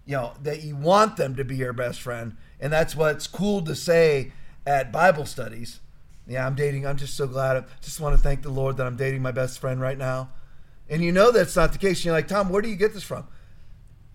you 0.05 0.15
know, 0.15 0.33
that 0.41 0.63
you 0.63 0.75
want 0.75 1.17
them 1.17 1.35
to 1.35 1.43
be 1.43 1.55
your 1.55 1.73
best 1.73 2.01
friend, 2.01 2.35
and 2.59 2.71
that's 2.71 2.95
what's 2.95 3.27
cool 3.27 3.61
to 3.63 3.75
say 3.75 4.31
at 4.65 4.91
Bible 4.91 5.25
studies. 5.25 5.79
Yeah, 6.27 6.45
I'm 6.45 6.55
dating. 6.55 6.85
I'm 6.85 6.97
just 6.97 7.15
so 7.15 7.27
glad. 7.27 7.57
I 7.57 7.63
just 7.81 7.99
want 7.99 8.15
to 8.15 8.21
thank 8.21 8.41
the 8.41 8.49
Lord 8.49 8.77
that 8.77 8.87
I'm 8.87 8.95
dating 8.95 9.21
my 9.21 9.31
best 9.31 9.59
friend 9.59 9.81
right 9.81 9.97
now. 9.97 10.29
And 10.89 11.01
you 11.03 11.11
know 11.11 11.31
that's 11.31 11.55
not 11.55 11.71
the 11.71 11.77
case. 11.77 12.03
You're 12.03 12.13
like, 12.13 12.27
Tom, 12.27 12.49
where 12.49 12.61
do 12.61 12.69
you 12.69 12.75
get 12.75 12.93
this 12.93 13.03
from? 13.03 13.27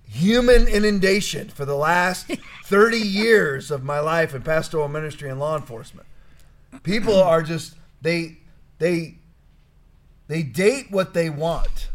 Human 0.05 0.69
inundation 0.69 1.49
for 1.49 1.65
the 1.65 1.75
last 1.75 2.31
30 2.65 2.99
years 2.99 3.71
of 3.71 3.83
my 3.83 3.99
life 3.99 4.35
in 4.35 4.43
pastoral 4.43 4.89
ministry 4.89 5.29
and 5.29 5.41
law 5.41 5.57
enforcement. 5.57 6.07
People 6.83 7.21
are 7.21 7.43
just 7.43 7.75
they 8.03 8.39
they 8.79 9.19
they 10.29 10.43
date 10.43 10.91
what 10.91 11.15
they 11.15 11.31
want. 11.31 11.91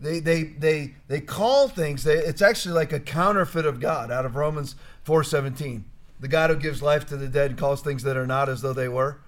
They 0.00 0.20
they 0.20 0.44
they 0.44 0.94
they 1.08 1.20
call 1.20 1.68
things. 1.68 2.04
They, 2.04 2.14
it's 2.14 2.42
actually 2.42 2.74
like 2.74 2.92
a 2.92 3.00
counterfeit 3.00 3.66
of 3.66 3.80
God 3.80 4.10
out 4.10 4.24
of 4.24 4.36
Romans 4.36 4.74
4:17. 5.06 5.82
The 6.20 6.28
God 6.28 6.50
who 6.50 6.56
gives 6.56 6.82
life 6.82 7.06
to 7.06 7.16
the 7.16 7.28
dead 7.28 7.56
calls 7.56 7.80
things 7.80 8.02
that 8.02 8.16
are 8.16 8.26
not 8.26 8.48
as 8.48 8.60
though 8.60 8.72
they 8.72 8.88
were. 8.88 9.20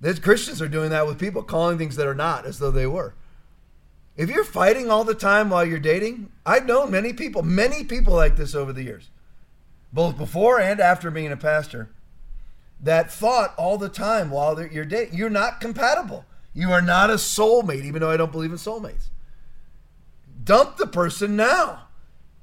There's 0.00 0.18
Christians 0.18 0.60
are 0.60 0.68
doing 0.68 0.90
that 0.90 1.06
with 1.06 1.18
people, 1.18 1.42
calling 1.42 1.78
things 1.78 1.96
that 1.96 2.06
are 2.06 2.14
not 2.14 2.44
as 2.44 2.58
though 2.58 2.70
they 2.70 2.86
were. 2.86 3.14
If 4.16 4.30
you're 4.30 4.44
fighting 4.44 4.90
all 4.90 5.04
the 5.04 5.14
time 5.14 5.50
while 5.50 5.64
you're 5.64 5.78
dating, 5.78 6.30
I've 6.44 6.66
known 6.66 6.90
many 6.90 7.12
people, 7.12 7.42
many 7.42 7.84
people 7.84 8.14
like 8.14 8.36
this 8.36 8.54
over 8.54 8.72
the 8.72 8.82
years, 8.82 9.10
both 9.92 10.16
before 10.16 10.58
and 10.58 10.80
after 10.80 11.10
being 11.10 11.32
a 11.32 11.36
pastor, 11.36 11.90
that 12.80 13.10
thought 13.10 13.54
all 13.56 13.78
the 13.78 13.88
time 13.88 14.30
while 14.30 14.60
you're 14.66 14.84
dating. 14.84 15.16
You're 15.16 15.30
not 15.30 15.60
compatible. 15.60 16.24
You 16.54 16.72
are 16.72 16.82
not 16.82 17.10
a 17.10 17.14
soulmate, 17.14 17.84
even 17.84 18.00
though 18.00 18.10
I 18.10 18.16
don't 18.16 18.32
believe 18.32 18.50
in 18.50 18.56
soulmates. 18.56 19.08
Dump 20.42 20.76
the 20.76 20.86
person 20.86 21.36
now. 21.36 21.88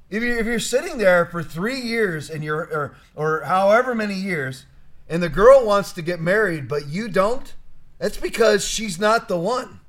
If 0.10 0.22
you're, 0.22 0.38
if 0.38 0.46
you're 0.46 0.60
sitting 0.60 0.98
there 0.98 1.26
for 1.26 1.42
three 1.42 1.80
years 1.80 2.30
and 2.30 2.44
you're 2.44 2.62
or 2.62 2.96
or 3.16 3.42
however 3.46 3.96
many 3.96 4.16
years, 4.16 4.66
and 5.10 5.24
the 5.24 5.30
girl 5.30 5.66
wants 5.66 5.92
to 5.94 6.02
get 6.02 6.20
married 6.20 6.68
but 6.68 6.88
you 6.88 7.08
don't, 7.08 7.54
that's 7.98 8.18
because 8.18 8.66
she's 8.66 9.00
not 9.00 9.28
the 9.28 9.38
one 9.38 9.80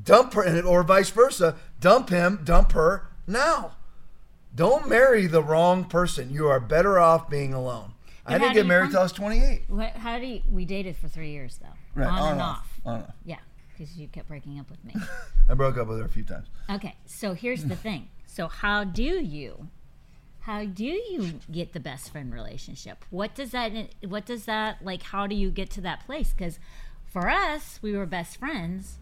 dump 0.00 0.34
her 0.34 0.62
or 0.62 0.82
vice 0.82 1.10
versa 1.10 1.56
dump 1.80 2.08
him 2.08 2.40
dump 2.44 2.72
her 2.72 3.08
now 3.26 3.72
don't 4.54 4.88
marry 4.88 5.26
the 5.26 5.42
wrong 5.42 5.84
person 5.84 6.30
you 6.30 6.48
are 6.48 6.60
better 6.60 6.98
off 6.98 7.28
being 7.28 7.52
alone 7.52 7.91
I 8.26 8.38
didn't 8.38 8.54
get 8.54 8.66
married 8.66 8.90
till 8.90 9.00
I 9.00 9.02
was 9.02 9.12
28. 9.12 9.62
What, 9.68 9.90
how 9.92 10.18
do 10.18 10.26
you, 10.26 10.42
we 10.50 10.64
dated 10.64 10.96
for 10.96 11.08
three 11.08 11.30
years 11.30 11.58
though, 11.60 11.74
Right, 12.00 12.08
on, 12.08 12.32
and 12.32 12.40
off. 12.40 12.80
On 12.84 12.94
and 12.96 13.04
off. 13.04 13.14
Yeah, 13.24 13.38
because 13.76 13.96
you 13.96 14.06
kept 14.08 14.28
breaking 14.28 14.58
up 14.60 14.70
with 14.70 14.84
me. 14.84 14.94
I 15.48 15.54
broke 15.54 15.76
up 15.76 15.88
with 15.88 15.98
her 15.98 16.04
a 16.04 16.08
few 16.08 16.22
times. 16.24 16.46
okay, 16.70 16.96
so 17.04 17.34
here's 17.34 17.64
the 17.64 17.76
thing. 17.76 18.08
So 18.26 18.46
how 18.48 18.84
do 18.84 19.02
you, 19.02 19.68
how 20.40 20.64
do 20.64 20.84
you 20.84 21.40
get 21.50 21.72
the 21.72 21.80
best 21.80 22.10
friend 22.12 22.32
relationship? 22.32 23.04
What 23.10 23.34
does 23.34 23.50
that, 23.50 23.72
what 24.06 24.24
does 24.24 24.44
that 24.44 24.84
like? 24.84 25.02
How 25.02 25.26
do 25.26 25.34
you 25.34 25.50
get 25.50 25.70
to 25.70 25.80
that 25.82 26.06
place? 26.06 26.32
Because 26.32 26.58
for 27.04 27.28
us, 27.28 27.78
we 27.82 27.92
were 27.96 28.06
best 28.06 28.38
friends, 28.38 28.98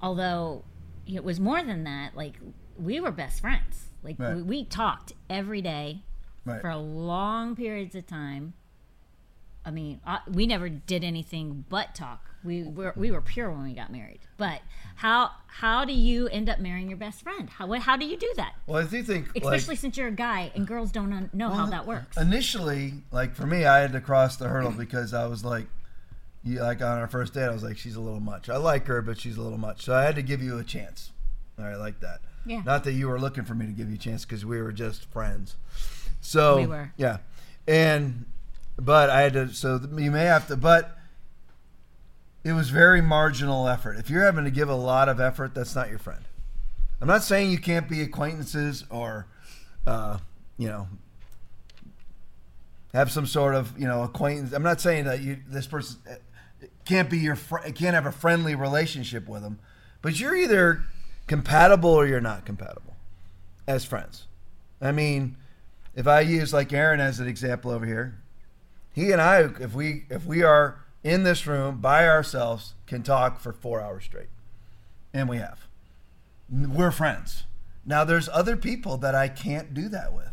although 0.00 0.64
it 1.06 1.22
was 1.24 1.38
more 1.38 1.62
than 1.62 1.84
that. 1.84 2.16
Like 2.16 2.34
we 2.78 2.98
were 3.00 3.10
best 3.12 3.40
friends. 3.40 3.86
Like 4.02 4.18
Right. 4.18 4.34
we, 4.36 4.42
we 4.42 4.64
talked 4.64 5.12
every 5.30 5.60
day 5.62 6.02
Right. 6.44 6.60
for 6.60 6.74
long 6.74 7.54
periods 7.54 7.94
of 7.94 8.06
time. 8.08 8.54
I 9.64 9.70
mean, 9.70 10.00
I, 10.06 10.20
we 10.30 10.46
never 10.46 10.68
did 10.68 11.04
anything 11.04 11.64
but 11.68 11.94
talk. 11.94 12.28
We 12.44 12.64
were 12.64 12.92
we 12.96 13.12
were 13.12 13.20
pure 13.20 13.50
when 13.50 13.62
we 13.62 13.72
got 13.72 13.92
married. 13.92 14.18
But 14.36 14.60
how 14.96 15.30
how 15.46 15.84
do 15.84 15.92
you 15.92 16.26
end 16.28 16.48
up 16.48 16.58
marrying 16.58 16.88
your 16.88 16.96
best 16.96 17.22
friend? 17.22 17.48
How 17.48 17.72
how 17.74 17.96
do 17.96 18.04
you 18.04 18.16
do 18.16 18.32
that? 18.36 18.54
Well, 18.66 18.82
I 18.82 18.88
do 18.88 19.02
think 19.04 19.28
Especially 19.36 19.74
like, 19.74 19.78
since 19.78 19.96
you're 19.96 20.08
a 20.08 20.10
guy 20.10 20.50
and 20.56 20.66
girls 20.66 20.90
don't 20.90 21.12
un- 21.12 21.30
know 21.32 21.50
how 21.50 21.66
that 21.66 21.86
works. 21.86 22.16
Initially, 22.16 22.94
like 23.12 23.34
for 23.36 23.46
me, 23.46 23.64
I 23.64 23.78
had 23.78 23.92
to 23.92 24.00
cross 24.00 24.36
the 24.36 24.48
hurdle 24.48 24.72
because 24.72 25.14
I 25.14 25.26
was 25.26 25.44
like, 25.44 25.66
you, 26.42 26.60
like 26.60 26.82
on 26.82 26.98
our 26.98 27.06
first 27.06 27.34
date, 27.34 27.44
I 27.44 27.50
was 27.50 27.62
like, 27.62 27.78
she's 27.78 27.94
a 27.94 28.00
little 28.00 28.20
much. 28.20 28.48
I 28.48 28.56
like 28.56 28.86
her, 28.86 29.02
but 29.02 29.20
she's 29.20 29.36
a 29.36 29.42
little 29.42 29.58
much. 29.58 29.82
So 29.84 29.94
I 29.94 30.02
had 30.02 30.16
to 30.16 30.22
give 30.22 30.42
you 30.42 30.58
a 30.58 30.64
chance. 30.64 31.12
All 31.58 31.64
right, 31.64 31.76
like 31.76 32.00
that. 32.00 32.20
Yeah. 32.44 32.62
Not 32.64 32.82
that 32.84 32.92
you 32.92 33.06
were 33.08 33.20
looking 33.20 33.44
for 33.44 33.54
me 33.54 33.66
to 33.66 33.72
give 33.72 33.88
you 33.88 33.94
a 33.94 33.98
chance 33.98 34.24
because 34.24 34.44
we 34.44 34.60
were 34.60 34.72
just 34.72 35.04
friends. 35.12 35.54
So 36.20 36.56
We 36.56 36.66
were. 36.66 36.92
Yeah, 36.96 37.18
and 37.68 38.24
but 38.78 39.10
I 39.10 39.22
had 39.22 39.32
to. 39.34 39.48
So 39.52 39.80
you 39.96 40.10
may 40.10 40.24
have 40.24 40.48
to, 40.48 40.56
but. 40.56 40.98
It 42.44 42.54
was 42.54 42.70
very 42.70 43.00
marginal 43.00 43.68
effort. 43.68 43.98
If 43.98 44.10
you're 44.10 44.24
having 44.24 44.42
to 44.46 44.50
give 44.50 44.68
a 44.68 44.74
lot 44.74 45.08
of 45.08 45.20
effort, 45.20 45.54
that's 45.54 45.76
not 45.76 45.90
your 45.90 46.00
friend. 46.00 46.24
I'm 47.00 47.06
not 47.06 47.22
saying 47.22 47.52
you 47.52 47.58
can't 47.58 47.88
be 47.88 48.02
acquaintances 48.02 48.84
or, 48.90 49.28
uh, 49.86 50.18
you 50.58 50.66
know, 50.66 50.88
have 52.94 53.10
some 53.10 53.26
sort 53.26 53.54
of 53.54 53.78
you 53.78 53.86
know 53.86 54.02
acquaintance. 54.02 54.52
I'm 54.52 54.62
not 54.62 54.80
saying 54.80 55.04
that 55.04 55.20
you 55.20 55.38
this 55.48 55.66
person 55.66 56.00
uh, 56.10 56.14
can't 56.84 57.08
be 57.08 57.18
your 57.18 57.36
fr- 57.36 57.58
can't 57.74 57.94
have 57.94 58.06
a 58.06 58.12
friendly 58.12 58.54
relationship 58.54 59.28
with 59.28 59.42
them, 59.42 59.58
but 60.02 60.20
you're 60.20 60.36
either 60.36 60.84
compatible 61.26 61.90
or 61.90 62.06
you're 62.06 62.20
not 62.20 62.44
compatible 62.44 62.96
as 63.66 63.84
friends. 63.84 64.26
I 64.80 64.92
mean, 64.92 65.36
if 65.94 66.06
I 66.06 66.20
use 66.20 66.52
like 66.52 66.72
Aaron 66.72 67.00
as 67.00 67.20
an 67.20 67.28
example 67.28 67.70
over 67.70 67.86
here, 67.86 68.20
he 68.92 69.10
and 69.10 69.20
I, 69.20 69.40
if 69.60 69.74
we 69.74 70.04
if 70.10 70.24
we 70.24 70.42
are 70.42 70.80
in 71.02 71.24
this 71.24 71.46
room 71.46 71.78
by 71.80 72.06
ourselves, 72.06 72.74
can 72.86 73.02
talk 73.02 73.40
for 73.40 73.52
four 73.52 73.80
hours 73.80 74.04
straight, 74.04 74.28
and 75.12 75.28
we 75.28 75.38
have. 75.38 75.66
We're 76.50 76.90
friends. 76.90 77.44
Now, 77.84 78.04
there's 78.04 78.28
other 78.28 78.56
people 78.56 78.96
that 78.98 79.14
I 79.14 79.28
can't 79.28 79.74
do 79.74 79.88
that 79.88 80.12
with. 80.12 80.30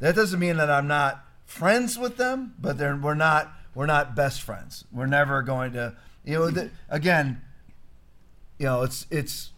That 0.00 0.14
doesn't 0.16 0.40
mean 0.40 0.56
that 0.56 0.70
I'm 0.70 0.88
not 0.88 1.24
friends 1.46 1.96
with 1.96 2.16
them, 2.16 2.54
but 2.58 2.76
we're 2.76 3.14
not 3.14 3.52
we're 3.74 3.86
not 3.86 4.14
best 4.14 4.42
friends. 4.42 4.84
We're 4.92 5.06
never 5.06 5.42
going 5.42 5.72
to, 5.72 5.96
you 6.24 6.34
know. 6.34 6.50
The, 6.50 6.70
again, 6.88 7.40
you 8.58 8.66
know, 8.66 8.82
it's 8.82 9.06
it's 9.10 9.51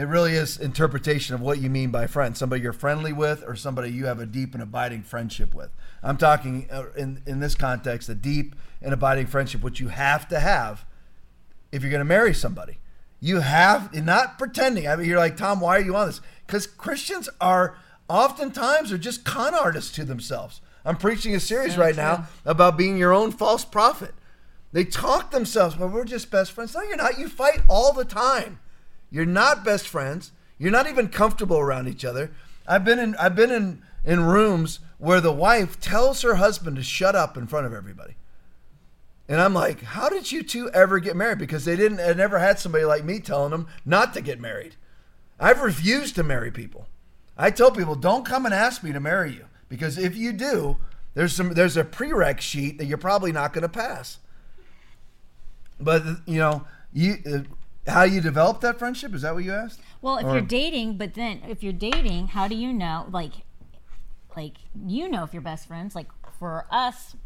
it 0.00 0.04
really 0.06 0.34
is 0.34 0.58
interpretation 0.58 1.34
of 1.34 1.40
what 1.40 1.58
you 1.58 1.68
mean 1.68 1.90
by 1.90 2.06
friend. 2.06 2.36
Somebody 2.36 2.62
you're 2.62 2.72
friendly 2.72 3.12
with, 3.12 3.44
or 3.46 3.54
somebody 3.54 3.90
you 3.90 4.06
have 4.06 4.20
a 4.20 4.26
deep 4.26 4.54
and 4.54 4.62
abiding 4.62 5.02
friendship 5.02 5.54
with. 5.54 5.70
I'm 6.02 6.16
talking 6.16 6.68
uh, 6.70 6.86
in 6.96 7.22
in 7.26 7.40
this 7.40 7.54
context, 7.54 8.08
a 8.08 8.14
deep 8.14 8.54
and 8.80 8.94
abiding 8.94 9.26
friendship, 9.26 9.62
which 9.62 9.80
you 9.80 9.88
have 9.88 10.28
to 10.28 10.40
have 10.40 10.84
if 11.72 11.82
you're 11.82 11.90
going 11.90 12.00
to 12.00 12.04
marry 12.04 12.34
somebody. 12.34 12.78
You 13.20 13.40
have 13.40 13.94
not 13.94 14.38
pretending. 14.38 14.88
I 14.88 14.96
mean, 14.96 15.08
you're 15.08 15.18
like 15.18 15.36
Tom. 15.36 15.60
Why 15.60 15.76
are 15.76 15.82
you 15.82 15.94
on 15.94 16.06
this? 16.06 16.20
Because 16.46 16.66
Christians 16.66 17.28
are 17.40 17.76
oftentimes 18.08 18.92
are 18.92 18.98
just 18.98 19.24
con 19.24 19.54
artists 19.54 19.92
to 19.92 20.04
themselves. 20.04 20.60
I'm 20.84 20.96
preaching 20.96 21.34
a 21.34 21.40
series 21.40 21.74
So 21.74 21.80
right 21.80 21.94
true. 21.94 22.02
now 22.02 22.26
about 22.44 22.78
being 22.78 22.96
your 22.96 23.12
own 23.12 23.32
false 23.32 23.64
prophet. 23.64 24.14
They 24.72 24.84
talk 24.84 25.30
themselves. 25.30 25.76
Well, 25.76 25.88
we're 25.88 26.04
just 26.04 26.30
best 26.30 26.52
friends. 26.52 26.74
No, 26.74 26.82
you're 26.82 26.96
not. 26.96 27.18
You 27.18 27.28
fight 27.28 27.60
all 27.68 27.92
the 27.92 28.04
time. 28.04 28.60
You're 29.10 29.26
not 29.26 29.64
best 29.64 29.88
friends. 29.88 30.32
You're 30.58 30.70
not 30.70 30.88
even 30.88 31.08
comfortable 31.08 31.58
around 31.58 31.88
each 31.88 32.04
other. 32.04 32.30
I've 32.66 32.84
been 32.84 32.98
in. 32.98 33.16
I've 33.16 33.34
been 33.34 33.50
in 33.50 33.82
in 34.04 34.24
rooms 34.24 34.80
where 34.98 35.20
the 35.20 35.32
wife 35.32 35.80
tells 35.80 36.22
her 36.22 36.36
husband 36.36 36.76
to 36.76 36.82
shut 36.82 37.14
up 37.14 37.36
in 37.36 37.46
front 37.46 37.66
of 37.66 37.72
everybody. 37.72 38.14
And 39.28 39.40
I'm 39.40 39.54
like, 39.54 39.82
how 39.82 40.08
did 40.08 40.32
you 40.32 40.42
two 40.42 40.70
ever 40.70 40.98
get 40.98 41.16
married? 41.16 41.38
Because 41.38 41.64
they 41.64 41.76
didn't, 41.76 42.00
I 42.00 42.12
never 42.14 42.38
had 42.38 42.58
somebody 42.58 42.84
like 42.84 43.04
me 43.04 43.20
telling 43.20 43.52
them 43.52 43.68
not 43.84 44.12
to 44.14 44.20
get 44.20 44.40
married. 44.40 44.74
I've 45.38 45.62
refused 45.62 46.16
to 46.16 46.22
marry 46.22 46.50
people. 46.50 46.88
I 47.38 47.50
tell 47.50 47.70
people, 47.70 47.94
don't 47.94 48.26
come 48.26 48.44
and 48.44 48.52
ask 48.52 48.82
me 48.82 48.92
to 48.92 49.00
marry 49.00 49.32
you. 49.32 49.46
Because 49.68 49.96
if 49.96 50.16
you 50.16 50.32
do, 50.32 50.78
there's 51.14 51.34
some, 51.34 51.54
there's 51.54 51.76
a 51.76 51.84
prereq 51.84 52.40
sheet 52.40 52.78
that 52.78 52.86
you're 52.86 52.98
probably 52.98 53.32
not 53.32 53.52
going 53.52 53.62
to 53.62 53.68
pass. 53.68 54.18
But, 55.78 56.02
you 56.26 56.38
know, 56.38 56.66
you, 56.92 57.16
uh, 57.24 57.38
how 57.86 58.02
you 58.02 58.20
develop 58.20 58.60
that 58.60 58.78
friendship, 58.78 59.14
is 59.14 59.22
that 59.22 59.34
what 59.34 59.44
you 59.44 59.52
asked? 59.52 59.80
Well, 60.02 60.18
if 60.18 60.26
Or- 60.26 60.32
you're 60.32 60.40
dating, 60.42 60.96
but 60.98 61.14
then 61.14 61.42
if 61.48 61.62
you're 61.62 61.72
dating, 61.72 62.28
how 62.28 62.48
do 62.48 62.54
you 62.54 62.72
know? 62.72 63.06
Like, 63.10 63.32
like 64.36 64.54
you 64.86 65.08
know 65.08 65.24
if 65.24 65.32
you're 65.32 65.42
best 65.42 65.66
friends. 65.66 65.94
Like 65.94 66.08
for 66.38 66.66
us, 66.70 67.16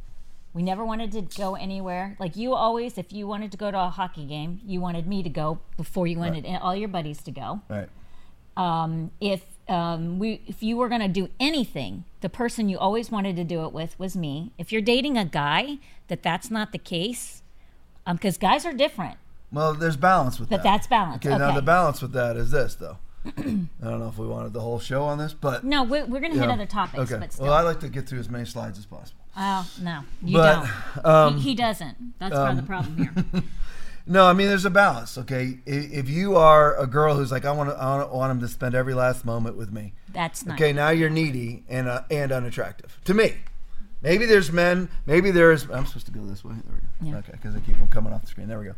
we 0.53 0.63
never 0.63 0.85
wanted 0.85 1.13
to 1.13 1.23
go 1.37 1.57
anywhere. 1.57 2.17
Like 2.19 2.37
you 2.37 2.55
always, 2.55 2.97
if 2.97 3.13
you 3.13 3.27
wanted 3.27 3.51
to 3.53 3.59
go 3.59 3.71
to 3.71 3.79
a 3.79 3.89
hockey 3.89 4.25
game, 4.25 4.61
you 4.65 4.81
wanted 4.81 5.07
me 5.07 5.23
to 5.23 5.29
go 5.29 5.59
before 5.77 6.07
you 6.07 6.19
wanted 6.19 6.47
all 6.63 6.77
your 6.77 6.89
buddies 6.89 7.23
to 7.25 7.31
go. 7.31 7.61
Right. 7.69 7.89
Um, 8.57 9.11
if 9.21 9.45
um, 9.69 10.19
we, 10.21 10.43
if 10.47 10.63
you 10.63 10.77
were 10.77 10.89
going 10.89 11.01
to 11.01 11.09
do 11.09 11.29
anything, 11.41 12.05
the 12.21 12.29
person 12.29 12.69
you 12.69 12.79
always 12.79 13.11
wanted 13.11 13.35
to 13.37 13.45
do 13.45 13.65
it 13.65 13.73
with 13.73 13.99
was 13.99 14.17
me. 14.17 14.53
If 14.59 14.71
you're 14.71 14.83
dating 14.83 15.19
a 15.19 15.25
guy, 15.25 15.79
that 16.07 16.23
that's 16.23 16.51
not 16.51 16.71
the 16.71 16.79
case, 16.79 17.43
because 18.07 18.39
guys 18.39 18.65
are 18.65 18.73
different. 18.73 19.17
Well, 19.55 19.75
there's 19.75 19.97
balance 19.97 20.39
with 20.41 20.51
But 20.51 20.59
that. 20.59 20.63
But 20.65 20.71
that's 20.71 20.87
balance, 20.87 21.25
Okay, 21.25 21.39
now 21.39 21.53
the 21.53 21.63
balance 21.63 22.03
with 22.03 22.13
that 22.13 22.37
is 22.37 22.51
this, 22.51 22.75
though. 22.75 22.99
I 23.27 23.31
don't 23.41 23.71
know 24.01 24.09
if 24.09 24.19
we 24.19 24.27
wanted 24.27 24.53
the 24.53 24.61
whole 24.61 24.79
show 24.79 25.05
on 25.05 25.17
this, 25.19 25.33
but. 25.33 25.65
No, 25.65 25.83
we're, 25.83 26.05
we're 26.05 26.21
going 26.21 26.33
to 26.33 26.39
hit 26.39 26.47
know, 26.47 26.53
other 26.53 26.67
topics, 26.67 27.11
Okay. 27.11 27.21
but 27.21 27.33
still. 27.33 27.47
Well, 27.47 27.55
I 27.55 27.63
like 27.63 27.81
to 27.81 27.89
get 27.89 28.07
through 28.07 28.19
as 28.21 28.29
many 28.29 28.45
slides 28.45 28.79
as 28.79 28.85
possible. 28.85 29.21
Oh 29.37 29.69
no, 29.83 30.03
you 30.23 30.37
But, 30.37 30.69
don't. 30.95 31.07
um, 31.07 31.37
he, 31.39 31.51
he 31.51 31.55
doesn't. 31.55 32.19
That's 32.21 32.35
part 32.35 32.51
of 32.51 32.57
the 32.57 32.63
problem 32.63 32.97
here. 32.99 33.43
No, 34.07 34.27
I 34.27 34.35
mean 34.35 34.49
there's 34.49 34.67
a 34.67 34.71
balance. 34.71 35.17
Okay, 35.17 35.61
if 35.65 36.11
you 36.11 36.37
are 36.37 36.77
a 36.79 36.87
girl 36.87 37.17
who's 37.17 37.33
like, 37.33 37.47
I 37.47 37.53
want 37.53 37.71
to, 37.71 37.77
I 37.77 38.05
want 38.05 38.31
him 38.33 38.41
to 38.41 38.49
spend 38.49 38.75
every 38.75 38.93
last 38.93 39.25
moment 39.25 39.57
with 39.57 39.73
me. 39.73 39.95
That's 40.13 40.45
not. 40.45 40.61
Okay, 40.61 40.75
now 40.75 40.91
you're 40.91 41.09
needy 41.09 41.65
and 41.71 41.89
uh, 41.89 42.03
and 42.11 42.31
unattractive 42.31 43.01
to 43.07 43.15
me. 43.15 43.37
Maybe 44.03 44.27
there's 44.27 44.53
men. 44.53 44.91
Maybe 45.07 45.31
there's. 45.31 45.65
I'm 45.71 45.87
supposed 45.87 46.05
to 46.05 46.13
go 46.13 46.21
this 46.27 46.45
way. 46.45 46.53
There 46.67 46.75
we 46.75 47.11
go. 47.11 47.13
Yeah. 47.15 47.19
Okay, 47.21 47.33
because 47.33 47.57
I 47.57 47.61
keep 47.61 47.79
them 47.79 47.89
coming 47.89 48.13
off 48.13 48.21
the 48.21 48.27
screen. 48.27 48.47
There 48.47 48.59
we 48.59 48.67
go. 48.67 48.75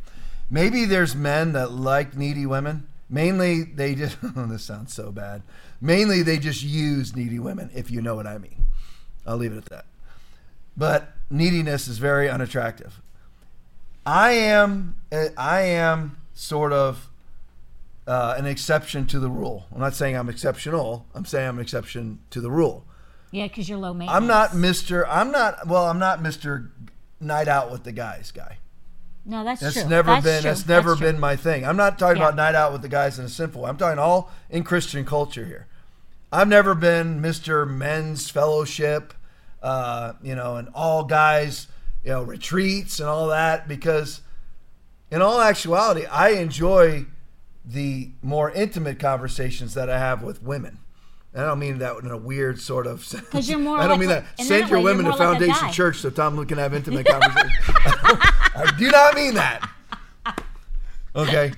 Maybe 0.51 0.85
there's 0.85 1.15
men 1.15 1.53
that 1.53 1.73
like 1.73 2.17
needy 2.17 2.47
women. 2.47 2.87
Mainly, 3.09 3.63
they 3.63 3.95
just. 3.95 4.17
Oh, 4.37 4.47
this 4.47 4.63
sounds 4.65 4.93
so 4.93 5.11
bad. 5.13 5.43
Mainly, 5.81 6.23
they 6.23 6.39
just 6.39 6.62
use 6.62 7.14
needy 7.14 7.39
women. 7.39 7.70
If 7.75 7.91
you 7.91 8.01
know 8.01 8.14
what 8.14 8.27
I 8.27 8.39
mean. 8.39 8.66
I'll 9.27 9.37
leave 9.37 9.53
it 9.53 9.59
at 9.59 9.64
that. 9.66 9.87
But 10.77 11.12
neediness 11.31 11.89
is 11.89 11.99
very 11.99 12.29
unattractive. 12.29 13.01
I 14.05 14.33
am. 14.33 14.97
uh, 15.11 15.29
I 15.37 15.62
am 15.62 16.16
sort 16.35 16.73
of 16.73 17.09
uh, 18.07 18.35
an 18.39 18.47
exception 18.47 19.07
to 19.07 19.18
the 19.18 19.29
rule. 19.31 19.66
I'm 19.73 19.81
not 19.81 19.95
saying 19.95 20.16
I'm 20.16 20.29
exceptional. 20.29 21.07
I'm 21.14 21.25
saying 21.25 21.49
I'm 21.49 21.57
an 21.57 21.62
exception 21.62 22.20
to 22.31 22.41
the 22.41 22.51
rule. 22.51 22.85
Yeah, 23.33 23.49
because 23.49 23.68
you're 23.68 23.79
low 23.79 23.93
maintenance. 23.93 24.16
I'm 24.16 24.27
not 24.29 24.51
Mr. 24.51 25.05
I'm 25.09 25.33
not. 25.33 25.66
Well, 25.66 25.87
I'm 25.87 25.99
not 25.99 26.20
Mr. 26.20 26.70
Night 27.18 27.49
out 27.49 27.73
with 27.73 27.83
the 27.85 27.93
guys 27.93 28.31
guy. 28.31 28.59
No, 29.29 29.43
that's, 29.43 29.61
That's 29.61 29.74
true. 29.81 29.89
never 29.89 30.11
that's 30.12 30.24
been. 30.24 30.43
True. 30.43 30.51
That's 30.51 30.68
never 30.68 30.95
true. 30.97 31.07
been 31.09 31.18
my 31.20 31.35
thing. 31.35 31.66
I'm 31.66 31.77
not 31.77 31.99
talking 31.99 32.18
Yeah. 32.22 32.29
about 32.29 32.37
night 32.37 32.55
out 32.55 32.72
with 32.72 32.83
the 32.83 32.89
guys 32.89 33.18
in 33.18 33.24
a 33.24 33.29
sinful. 33.29 33.62
way. 33.62 33.68
I'm 33.68 33.77
talking 33.77 33.99
all 33.99 34.31
in 34.51 34.62
Christian 34.62 35.05
culture 35.05 35.45
here. 35.45 35.66
I've 36.33 36.47
never 36.49 36.74
been 36.77 37.20
Mr. 37.20 37.68
Men's 37.68 38.31
Fellowship, 38.31 39.14
uh, 39.62 40.12
you 40.22 40.35
know, 40.37 40.57
and 40.57 40.68
all 40.74 41.03
guys, 41.05 41.66
you 42.05 42.11
know, 42.11 42.22
retreats 42.22 43.01
and 43.01 43.09
all 43.09 43.27
that 43.29 43.66
because, 43.66 44.20
in 45.11 45.20
all 45.22 45.41
actuality, 45.41 46.07
I 46.07 46.31
enjoy 46.31 47.07
the 47.64 48.11
more 48.22 48.53
intimate 48.53 49.01
conversations 49.01 49.74
that 49.74 49.91
I 49.91 49.99
have 49.99 50.22
with 50.22 50.41
women. 50.43 50.79
And 51.37 51.45
I 51.45 51.49
don't 51.49 51.59
mean 51.59 51.78
that 51.80 51.95
in 52.03 52.11
a 52.11 52.16
weird 52.16 52.59
sort 52.59 52.87
of 52.87 53.05
sense. 53.05 53.28
'Cause 53.28 53.47
you're 53.47 53.59
more 53.59 53.76
I 53.76 53.82
don't 53.82 53.91
like 53.91 54.01
mean 54.01 54.09
that. 54.09 54.24
Send 54.41 54.70
your 54.70 54.78
way, 54.78 54.84
women 54.84 55.05
to 55.05 55.11
like 55.11 55.18
Foundation. 55.18 55.70
Church 55.70 55.99
so 55.99 56.09
Tom 56.09 56.34
Luke 56.34 56.49
can 56.49 56.57
have 56.57 56.72
intimate 56.72 57.07
conversations. 57.07 57.53
I 57.68 58.72
do 58.78 58.91
not 58.91 59.14
mean 59.14 59.34
that. 59.34 59.68
Okay. 61.14 61.53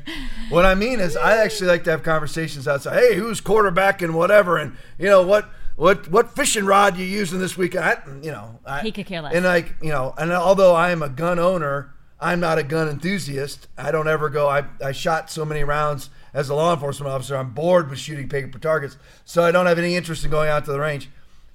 What 0.51 0.64
I 0.64 0.74
mean 0.74 0.99
is, 0.99 1.16
I 1.16 1.37
actually 1.39 1.68
like 1.68 1.85
to 1.85 1.91
have 1.93 2.03
conversations 2.03 2.66
outside. 2.66 2.99
Hey, 2.99 3.14
who's 3.14 3.41
quarterback 3.41 4.03
and 4.03 4.14
whatever, 4.14 4.57
and 4.57 4.76
you 4.99 5.07
know 5.07 5.22
what 5.22 5.49
what 5.76 6.09
what 6.11 6.35
fishing 6.35 6.64
rod 6.64 6.97
you 6.97 7.05
using 7.05 7.39
this 7.39 7.57
weekend? 7.57 7.85
I, 7.85 7.99
you 8.20 8.33
know, 8.33 8.59
I, 8.66 8.81
He 8.81 8.91
could 8.91 9.07
care 9.07 9.22
less. 9.22 9.33
And 9.35 9.45
like 9.45 9.76
you 9.81 9.91
know, 9.91 10.12
and 10.18 10.33
although 10.33 10.74
I 10.74 10.91
am 10.91 11.03
a 11.05 11.09
gun 11.09 11.39
owner, 11.39 11.95
I'm 12.20 12.41
not 12.41 12.59
a 12.59 12.64
gun 12.64 12.89
enthusiast. 12.89 13.68
I 13.79 13.93
don't 13.93 14.09
ever 14.09 14.29
go. 14.29 14.49
I 14.49 14.64
I 14.85 14.91
shot 14.91 15.31
so 15.31 15.45
many 15.45 15.62
rounds 15.62 16.11
as 16.33 16.49
a 16.49 16.55
law 16.55 16.72
enforcement 16.72 17.11
officer. 17.11 17.37
I'm 17.37 17.51
bored 17.51 17.91
with 17.91 17.99
shooting 17.99 18.29
paper 18.29 18.59
targets, 18.59 18.97
so 19.24 19.43
I 19.43 19.51
don't 19.51 19.66
have 19.66 19.79
any 19.79 19.97
interest 19.97 20.24
in 20.24 20.31
going 20.31 20.49
out 20.49 20.64
to 20.66 20.72
the 20.72 20.81
range. 20.81 21.11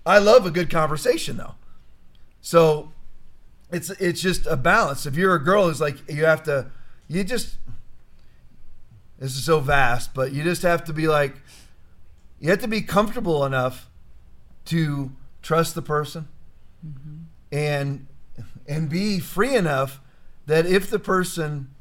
I 0.05 0.19
love 0.19 0.45
a 0.45 0.51
good 0.51 0.69
conversation 0.69 1.37
though. 1.37 1.55
So 2.41 2.91
it's 3.71 3.89
it's 3.91 4.21
just 4.21 4.45
a 4.45 4.57
balance. 4.57 5.05
If 5.05 5.15
you're 5.15 5.35
a 5.35 5.43
girl 5.43 5.67
who's 5.67 5.81
like 5.81 6.09
you 6.09 6.25
have 6.25 6.43
to, 6.43 6.71
you 7.07 7.23
just 7.23 7.57
this 9.19 9.35
is 9.35 9.45
so 9.45 9.59
vast, 9.59 10.13
but 10.13 10.33
you 10.33 10.43
just 10.43 10.61
have 10.63 10.83
to 10.85 10.93
be 10.93 11.07
like 11.07 11.35
you 12.39 12.49
have 12.49 12.59
to 12.59 12.67
be 12.67 12.81
comfortable 12.81 13.45
enough 13.45 13.89
to 14.65 15.11
trust 15.41 15.75
the 15.75 15.81
person 15.81 16.27
mm-hmm. 16.85 17.23
and 17.51 18.07
and 18.67 18.89
be 18.89 19.19
free 19.19 19.55
enough 19.55 20.01
that 20.45 20.65
if 20.65 20.89
the 20.89 20.99
person 20.99 21.72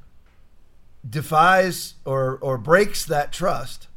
defies 1.09 1.95
or 2.05 2.39
or 2.41 2.57
breaks 2.59 3.05
that 3.05 3.33
trust 3.33 3.89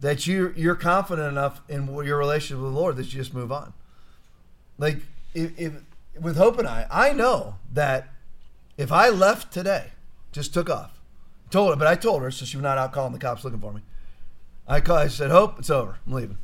that 0.00 0.26
you 0.26 0.52
you're 0.56 0.74
confident 0.74 1.28
enough 1.28 1.60
in 1.68 1.86
your 2.04 2.18
relationship 2.18 2.62
with 2.62 2.72
the 2.72 2.78
Lord 2.78 2.96
that 2.96 3.04
you 3.06 3.20
just 3.20 3.32
move 3.32 3.52
on. 3.52 3.72
Like 4.78 4.98
if, 5.34 5.58
if 5.58 5.72
with 6.20 6.36
Hope 6.36 6.58
and 6.58 6.68
I, 6.68 6.86
I 6.90 7.12
know 7.12 7.56
that 7.72 8.08
if 8.76 8.90
I 8.90 9.08
left 9.08 9.52
today, 9.52 9.92
just 10.32 10.52
took 10.52 10.68
off, 10.68 11.00
told 11.50 11.70
her, 11.70 11.76
but 11.76 11.86
I 11.86 11.94
told 11.94 12.22
her 12.22 12.30
so 12.30 12.44
she 12.44 12.56
was 12.56 12.62
not 12.62 12.78
out 12.78 12.92
calling 12.92 13.12
the 13.12 13.18
cops 13.18 13.44
looking 13.44 13.60
for 13.60 13.72
me. 13.72 13.82
I 14.66 14.80
call, 14.80 14.96
I 14.96 15.08
said, 15.08 15.30
Hope, 15.30 15.58
it's 15.58 15.70
over. 15.70 15.98
I'm 16.06 16.12
leaving. 16.12 16.38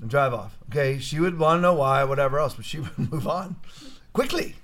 And 0.00 0.10
drive 0.10 0.32
off. 0.32 0.56
Okay, 0.70 0.98
she 0.98 1.18
would 1.18 1.38
want 1.38 1.58
to 1.58 1.62
know 1.62 1.74
why, 1.74 2.04
whatever 2.04 2.38
else, 2.38 2.54
but 2.54 2.64
she 2.64 2.78
would 2.80 2.98
move 2.98 3.26
on 3.26 3.56
quickly. 4.12 4.56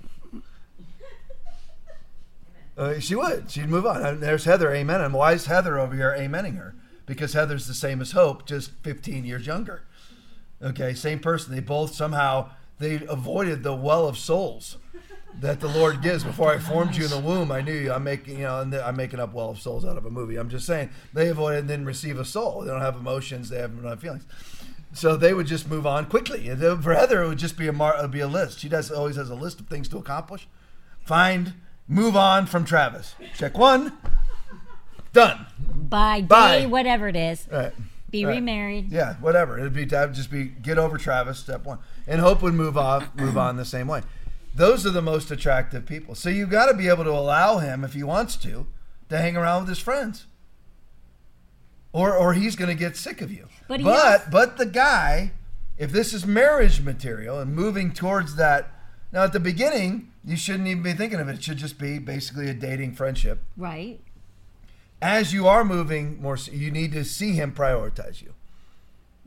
Uh, 2.77 2.99
she 2.99 3.15
would. 3.15 3.49
She'd 3.49 3.69
move 3.69 3.85
on. 3.85 4.05
And 4.05 4.21
there's 4.21 4.45
Heather, 4.45 4.73
amen. 4.73 5.01
And 5.01 5.13
why 5.13 5.33
is 5.33 5.45
Heather 5.45 5.79
over 5.79 5.95
here 5.95 6.15
amening 6.17 6.57
her? 6.57 6.75
Because 7.05 7.33
Heather's 7.33 7.67
the 7.67 7.73
same 7.73 8.01
as 8.01 8.11
Hope, 8.11 8.45
just 8.45 8.71
15 8.83 9.25
years 9.25 9.45
younger. 9.47 9.83
Okay, 10.61 10.93
same 10.93 11.19
person. 11.19 11.53
They 11.53 11.61
both 11.61 11.93
somehow 11.93 12.49
they 12.79 13.05
avoided 13.07 13.63
the 13.63 13.75
well 13.75 14.07
of 14.07 14.17
souls 14.17 14.77
that 15.39 15.59
the 15.59 15.67
Lord 15.67 16.01
gives. 16.01 16.23
Before 16.23 16.51
I 16.51 16.57
formed 16.59 16.95
you 16.95 17.05
in 17.05 17.09
the 17.09 17.19
womb, 17.19 17.51
I 17.51 17.61
knew 17.61 17.73
you. 17.73 17.91
I'm 17.91 18.03
making, 18.03 18.39
you 18.39 18.43
know, 18.43 18.81
I'm 18.83 18.95
making 18.95 19.19
up 19.19 19.33
well 19.33 19.49
of 19.49 19.59
souls 19.59 19.85
out 19.85 19.97
of 19.97 20.05
a 20.05 20.09
movie. 20.09 20.37
I'm 20.37 20.49
just 20.49 20.65
saying 20.65 20.89
they 21.13 21.29
avoided 21.29 21.59
and 21.59 21.67
didn't 21.67 21.85
receive 21.85 22.19
a 22.19 22.25
soul. 22.25 22.61
They 22.61 22.71
don't 22.71 22.81
have 22.81 22.95
emotions. 22.95 23.49
They 23.49 23.59
have 23.59 23.73
no 23.73 23.95
feelings. 23.95 24.25
So 24.93 25.17
they 25.17 25.33
would 25.33 25.47
just 25.47 25.69
move 25.69 25.85
on 25.85 26.05
quickly. 26.05 26.47
For 26.47 26.93
Heather, 26.93 27.21
it 27.23 27.27
would 27.27 27.37
just 27.37 27.57
be 27.57 27.67
a 27.67 27.73
mar- 27.73 28.07
be 28.07 28.21
a 28.21 28.27
list. 28.27 28.59
She 28.59 28.69
does 28.69 28.89
always 28.89 29.17
has 29.17 29.29
a 29.29 29.35
list 29.35 29.59
of 29.59 29.67
things 29.67 29.89
to 29.89 29.97
accomplish. 29.97 30.47
Find, 31.05 31.53
move 31.87 32.15
on 32.15 32.45
from 32.45 32.65
Travis. 32.65 33.15
Check 33.35 33.57
one. 33.57 33.93
Done. 35.13 35.45
By 35.59 36.21
day, 36.21 36.25
Bye. 36.27 36.65
whatever 36.65 37.07
it 37.07 37.15
is, 37.15 37.47
Right. 37.51 37.73
be 38.09 38.25
Right. 38.25 38.35
remarried. 38.35 38.91
Yeah, 38.91 39.13
whatever. 39.15 39.57
It'd 39.57 39.73
be 39.73 39.85
that 39.85 40.07
would 40.07 40.15
just 40.15 40.29
be 40.31 40.45
get 40.45 40.77
over 40.77 40.97
Travis, 40.97 41.39
step 41.39 41.63
one, 41.63 41.79
and 42.07 42.19
Hope 42.21 42.41
would 42.41 42.53
move 42.53 42.77
off, 42.77 43.07
move 43.15 43.37
on 43.37 43.55
the 43.57 43.65
same 43.65 43.87
way. 43.87 44.01
Those 44.53 44.85
are 44.85 44.89
the 44.91 45.01
most 45.01 45.31
attractive 45.31 45.85
people. 45.85 46.15
So 46.15 46.29
you've 46.29 46.49
got 46.49 46.67
to 46.67 46.73
be 46.73 46.87
able 46.87 47.03
to 47.05 47.11
allow 47.11 47.57
him, 47.59 47.83
if 47.83 47.93
he 47.93 48.03
wants 48.03 48.35
to, 48.37 48.65
to 49.09 49.17
hang 49.17 49.35
around 49.37 49.61
with 49.63 49.69
his 49.69 49.79
friends, 49.79 50.25
or 51.93 52.13
or 52.15 52.33
he's 52.33 52.55
going 52.55 52.69
to 52.69 52.75
get 52.75 52.97
sick 52.97 53.21
of 53.21 53.31
you. 53.31 53.47
But 53.67 53.81
but 53.83 53.95
has- 54.21 54.27
but 54.31 54.57
the 54.57 54.65
guy, 54.65 55.31
if 55.77 55.91
this 55.91 56.13
is 56.13 56.25
marriage 56.25 56.81
material 56.81 57.39
and 57.39 57.53
moving 57.55 57.93
towards 57.93 58.35
that, 58.35 58.71
now 59.13 59.23
at 59.23 59.33
the 59.33 59.39
beginning 59.39 60.11
you 60.25 60.35
shouldn't 60.35 60.67
even 60.67 60.83
be 60.83 60.93
thinking 60.93 61.19
of 61.19 61.29
it. 61.29 61.35
It 61.35 61.43
should 61.43 61.57
just 61.57 61.77
be 61.77 61.99
basically 61.99 62.49
a 62.49 62.53
dating 62.53 62.95
friendship. 62.95 63.43
Right. 63.55 63.99
As 65.01 65.33
you 65.33 65.47
are 65.47 65.63
moving 65.63 66.21
more, 66.21 66.37
you 66.51 66.71
need 66.71 66.91
to 66.93 67.03
see 67.03 67.33
him 67.33 67.53
prioritize 67.53 68.21
you. 68.21 68.33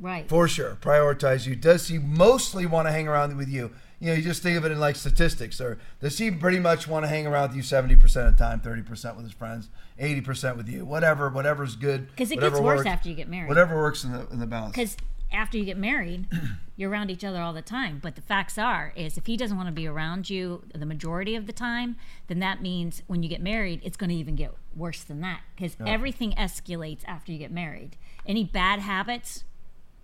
Right. 0.01 0.28
For 0.28 0.49
sure. 0.49 0.76
Prioritize 0.80 1.46
you. 1.46 1.57
Does 1.57 1.88
he 1.88 1.99
mostly 1.99 2.66
want 2.66 2.88
to 2.88 2.92
hang 2.92 3.09
around 3.09 3.36
with 3.36 3.49
you? 3.49 3.70
You 4.01 4.09
know, 4.09 4.14
you 4.14 4.22
just 4.22 4.42
think 4.42 4.57
of 4.57 4.64
it 4.64 4.70
in 4.70 4.78
like 4.78 4.96
statistics. 4.96 5.61
Or 5.61 5.78
does 6.01 6.18
he 6.18 6.30
pretty 6.30 6.61
much 6.61 6.86
want 6.86 7.05
to 7.05 7.09
hang 7.09 7.26
around 7.26 7.49
with 7.49 7.57
you 7.57 7.62
70% 7.62 8.03
of 8.28 8.36
the 8.36 8.44
time, 8.44 8.61
30% 8.61 9.16
with 9.16 9.24
his 9.24 9.34
friends, 9.34 9.68
80% 10.01 10.57
with 10.57 10.68
you? 10.68 10.84
Whatever, 10.84 11.28
whatever's 11.28 11.74
good. 11.74 12.09
Because 12.11 12.30
it 12.30 12.38
gets 12.38 12.61
worse 12.61 12.78
works, 12.78 12.86
after 12.86 13.09
you 13.09 13.16
get 13.16 13.28
married. 13.28 13.49
Whatever 13.49 13.76
works 13.76 14.05
in 14.05 14.12
the 14.12 14.26
in 14.28 14.38
the 14.38 14.46
balance. 14.46 14.76
Because 14.76 14.96
after 15.33 15.59
you 15.59 15.64
get 15.64 15.76
married, 15.76 16.26
you're 16.76 16.91
around 16.91 17.11
each 17.11 17.24
other 17.24 17.41
all 17.41 17.53
the 17.53 17.62
time. 17.62 17.99
But 18.03 18.14
the 18.14 18.22
facts 18.22 18.59
are, 18.59 18.93
is 18.97 19.18
if 19.18 19.26
he 19.26 19.37
doesn't 19.37 19.57
want 19.57 19.68
to 19.68 19.72
be 19.72 19.87
around 19.87 20.31
you 20.31 20.62
the 20.74 20.87
majority 20.87 21.35
of 21.35 21.47
the 21.47 21.53
time, 21.53 21.97
then 22.29 22.39
that 22.41 22.62
means 22.62 23.03
when 23.07 23.22
you 23.22 23.29
get 23.29 23.43
married, 23.43 23.81
it's 23.83 23.97
going 23.97 24.11
to 24.11 24.16
even 24.16 24.37
get 24.37 24.55
worse 24.74 25.03
than 25.03 25.20
that. 25.20 25.41
Because 25.57 25.76
everything 25.85 26.33
escalates 26.33 27.03
after 27.07 27.33
you 27.33 27.39
get 27.39 27.51
married. 27.51 27.97
Any 28.26 28.45
bad 28.45 28.81
habits 28.81 29.45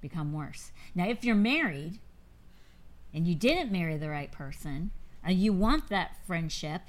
become 0.00 0.32
worse. 0.32 0.72
Now, 0.94 1.08
if 1.08 1.24
you're 1.24 1.34
married 1.34 2.00
and 3.12 3.26
you 3.26 3.34
didn't 3.34 3.70
marry 3.70 3.96
the 3.96 4.10
right 4.10 4.30
person, 4.30 4.90
and 5.22 5.38
you 5.38 5.52
want 5.52 5.88
that 5.88 6.16
friendship, 6.26 6.82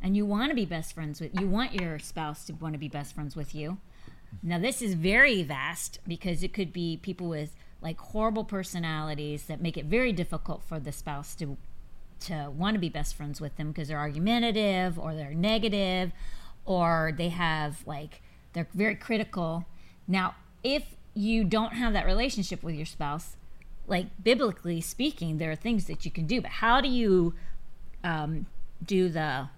and 0.00 0.16
you 0.16 0.24
want 0.24 0.50
to 0.50 0.54
be 0.54 0.64
best 0.64 0.94
friends 0.94 1.20
with, 1.20 1.38
you 1.38 1.48
want 1.48 1.74
your 1.74 1.98
spouse 1.98 2.44
to 2.46 2.52
want 2.54 2.74
to 2.74 2.78
be 2.78 2.88
best 2.88 3.14
friends 3.14 3.34
with 3.34 3.54
you. 3.54 3.78
Now, 4.42 4.58
this 4.58 4.82
is 4.82 4.94
very 4.94 5.42
vast 5.42 5.98
because 6.06 6.42
it 6.42 6.52
could 6.52 6.72
be 6.72 6.98
people 7.02 7.28
with 7.28 7.54
like 7.80 7.98
horrible 7.98 8.44
personalities 8.44 9.44
that 9.44 9.60
make 9.60 9.76
it 9.76 9.84
very 9.84 10.12
difficult 10.12 10.62
for 10.62 10.78
the 10.78 10.92
spouse 10.92 11.34
to 11.36 11.56
to 12.18 12.50
want 12.56 12.74
to 12.74 12.80
be 12.80 12.88
best 12.88 13.14
friends 13.14 13.40
with 13.40 13.56
them 13.56 13.68
because 13.68 13.88
they're 13.88 13.98
argumentative 13.98 14.98
or 14.98 15.14
they're 15.14 15.34
negative 15.34 16.12
or 16.64 17.12
they 17.16 17.28
have 17.28 17.86
like 17.86 18.22
they're 18.52 18.68
very 18.74 18.94
critical. 18.94 19.66
Now, 20.08 20.34
if 20.64 20.96
you 21.14 21.44
don't 21.44 21.74
have 21.74 21.92
that 21.92 22.06
relationship 22.06 22.62
with 22.62 22.74
your 22.74 22.86
spouse, 22.86 23.36
like 23.86 24.06
biblically 24.22 24.80
speaking, 24.80 25.38
there 25.38 25.50
are 25.50 25.56
things 25.56 25.86
that 25.86 26.04
you 26.04 26.10
can 26.10 26.26
do, 26.26 26.40
but 26.40 26.50
how 26.50 26.80
do 26.80 26.88
you 26.88 27.34
um, 28.02 28.46
do 28.84 29.08
the 29.08 29.48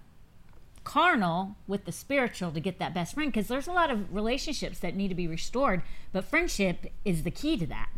carnal 0.89 1.57
with 1.67 1.85
the 1.85 1.93
spiritual 1.93 2.51
to 2.51 2.61
get 2.61 2.79
that 2.79 2.95
best 2.95 3.15
friend 3.15 3.31
because 3.31 3.49
there's 3.49 3.69
a 3.69 3.73
lot 3.73 3.91
of 3.91 4.15
relationships 4.15 4.79
that 4.79 4.97
need 4.97 5.09
to 5.09 5.15
be 5.15 5.29
restored 5.29 5.83
but 6.13 6.25
friendship 6.25 6.87
is 7.05 7.23
the 7.23 7.31
key 7.31 7.57
to 7.57 7.67
that 7.67 7.91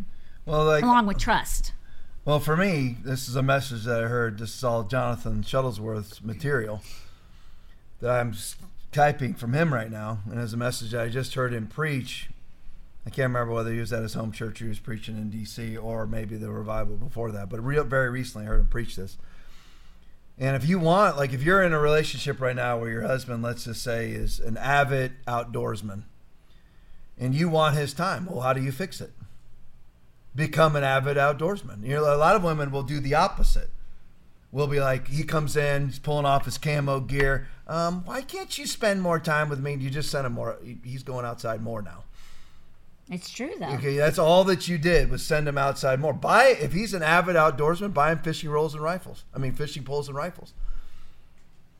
well, 0.44 0.64
like, 0.64 0.82
along 0.82 1.06
with 1.06 1.18
trust 1.18 1.72
well, 2.22 2.38
for 2.38 2.54
me, 2.54 2.98
this 3.02 3.30
is 3.30 3.34
a 3.34 3.42
message 3.42 3.84
that 3.84 4.04
I 4.04 4.06
heard. 4.06 4.38
This 4.38 4.54
is 4.54 4.62
all 4.62 4.84
Jonathan 4.84 5.42
Shuttlesworth's 5.42 6.22
material 6.22 6.82
that 8.00 8.10
I'm 8.10 8.34
typing 8.92 9.32
from 9.32 9.54
him 9.54 9.72
right 9.72 9.90
now, 9.90 10.18
and 10.30 10.38
it's 10.38 10.52
a 10.52 10.58
message 10.58 10.90
that 10.90 11.00
I 11.00 11.08
just 11.08 11.32
heard 11.32 11.54
him 11.54 11.66
preach 11.66 12.28
I 13.06 13.10
can't 13.10 13.30
remember 13.30 13.54
whether 13.54 13.72
he 13.72 13.80
was 13.80 13.92
at 13.92 14.02
his 14.02 14.14
home 14.14 14.30
church 14.30 14.58
he 14.58 14.68
was 14.68 14.78
preaching 14.78 15.16
in 15.16 15.30
D.C. 15.30 15.76
or 15.76 16.06
maybe 16.06 16.36
the 16.36 16.50
revival 16.50 16.96
before 16.96 17.32
that. 17.32 17.48
But 17.48 17.64
real, 17.64 17.84
very 17.84 18.10
recently, 18.10 18.46
I 18.46 18.50
heard 18.50 18.60
him 18.60 18.66
preach 18.66 18.96
this. 18.96 19.16
And 20.40 20.56
if 20.56 20.66
you 20.66 20.78
want, 20.78 21.18
like, 21.18 21.34
if 21.34 21.42
you're 21.42 21.62
in 21.62 21.74
a 21.74 21.78
relationship 21.78 22.40
right 22.40 22.56
now 22.56 22.78
where 22.78 22.88
your 22.88 23.02
husband, 23.02 23.42
let's 23.42 23.64
just 23.64 23.82
say, 23.82 24.10
is 24.10 24.40
an 24.40 24.56
avid 24.56 25.12
outdoorsman, 25.26 26.04
and 27.18 27.34
you 27.34 27.50
want 27.50 27.76
his 27.76 27.92
time, 27.92 28.24
well, 28.24 28.40
how 28.40 28.54
do 28.54 28.62
you 28.62 28.72
fix 28.72 29.02
it? 29.02 29.12
Become 30.34 30.76
an 30.76 30.82
avid 30.82 31.18
outdoorsman. 31.18 31.84
You 31.84 31.96
know, 31.96 32.14
a 32.14 32.16
lot 32.16 32.36
of 32.36 32.42
women 32.42 32.70
will 32.70 32.82
do 32.82 33.00
the 33.00 33.14
opposite. 33.14 33.68
We'll 34.50 34.66
be 34.66 34.80
like, 34.80 35.08
he 35.08 35.24
comes 35.24 35.58
in, 35.58 35.88
he's 35.88 35.98
pulling 35.98 36.24
off 36.24 36.46
his 36.46 36.56
camo 36.56 37.00
gear. 37.00 37.46
Um, 37.68 38.02
why 38.06 38.22
can't 38.22 38.56
you 38.56 38.66
spend 38.66 39.02
more 39.02 39.20
time 39.20 39.50
with 39.50 39.60
me? 39.60 39.74
You 39.74 39.90
just 39.90 40.10
sent 40.10 40.26
him 40.26 40.32
more. 40.32 40.58
He's 40.82 41.02
going 41.02 41.26
outside 41.26 41.60
more 41.60 41.82
now. 41.82 42.04
It's 43.10 43.28
true 43.28 43.52
though 43.58 43.66
Okay, 43.70 43.96
that's 43.96 44.18
all 44.18 44.44
that 44.44 44.68
you 44.68 44.78
did 44.78 45.10
was 45.10 45.22
send 45.22 45.48
him 45.48 45.58
outside 45.58 46.00
more. 46.00 46.12
Buy 46.12 46.44
if 46.44 46.72
he's 46.72 46.94
an 46.94 47.02
avid 47.02 47.34
outdoorsman, 47.34 47.92
buy 47.92 48.12
him 48.12 48.20
fishing 48.20 48.50
roles 48.50 48.74
and 48.74 48.82
rifles. 48.82 49.24
I 49.34 49.38
mean, 49.38 49.52
fishing 49.52 49.82
poles 49.82 50.08
and 50.08 50.16
rifles. 50.16 50.54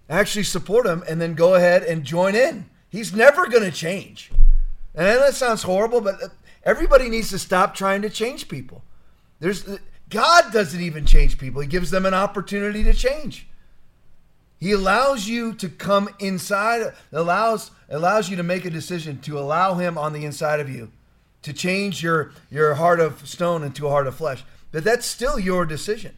Actually 0.09 0.43
support 0.43 0.87
him, 0.87 1.05
and 1.09 1.21
then 1.21 1.35
go 1.35 1.55
ahead 1.55 1.85
and 1.85 2.03
join 2.03 2.35
in. 2.35 2.69
He's 2.89 3.15
never 3.15 3.47
going 3.47 3.63
to 3.63 3.71
change. 3.71 4.33
And 4.93 5.07
that 5.07 5.35
sounds 5.35 5.63
horrible, 5.63 6.01
but 6.01 6.17
everybody 6.65 7.09
needs 7.09 7.31
to 7.31 7.39
stop 7.39 7.77
trying 7.77 8.03
to 8.03 8.11
change 8.11 8.49
people. 8.49 8.83
There's 9.39 9.65
God 10.09 10.53
doesn't 10.53 10.81
even 10.81 11.07
change 11.07 11.39
people. 11.39 11.61
He 11.61 11.69
gives 11.69 11.93
them 11.93 12.07
an 12.07 12.15
opportunity 12.15 12.83
to 12.83 12.93
change. 12.93 13.47
He 14.59 14.73
allows 14.73 15.29
you 15.29 15.55
to 15.55 15.69
come 15.69 16.09
inside, 16.19 16.93
allows 17.13 17.71
allows 17.89 18.29
you 18.29 18.37
to 18.37 18.43
make 18.43 18.65
a 18.65 18.71
decision 18.71 19.21
to 19.21 19.39
allow 19.39 19.75
him 19.75 19.97
on 19.97 20.13
the 20.13 20.25
inside 20.25 20.59
of 20.59 20.69
you 20.69 20.91
to 21.43 21.53
change 21.53 22.03
your 22.03 22.33
your 22.51 22.75
heart 22.75 23.01
of 23.01 23.27
stone 23.29 23.63
into 23.63 23.87
a 23.87 23.91
heart 23.91 24.07
of 24.07 24.15
flesh. 24.15 24.45
But 24.73 24.85
that's 24.85 25.07
still 25.07 25.39
your 25.39 25.65
decision. 25.67 26.17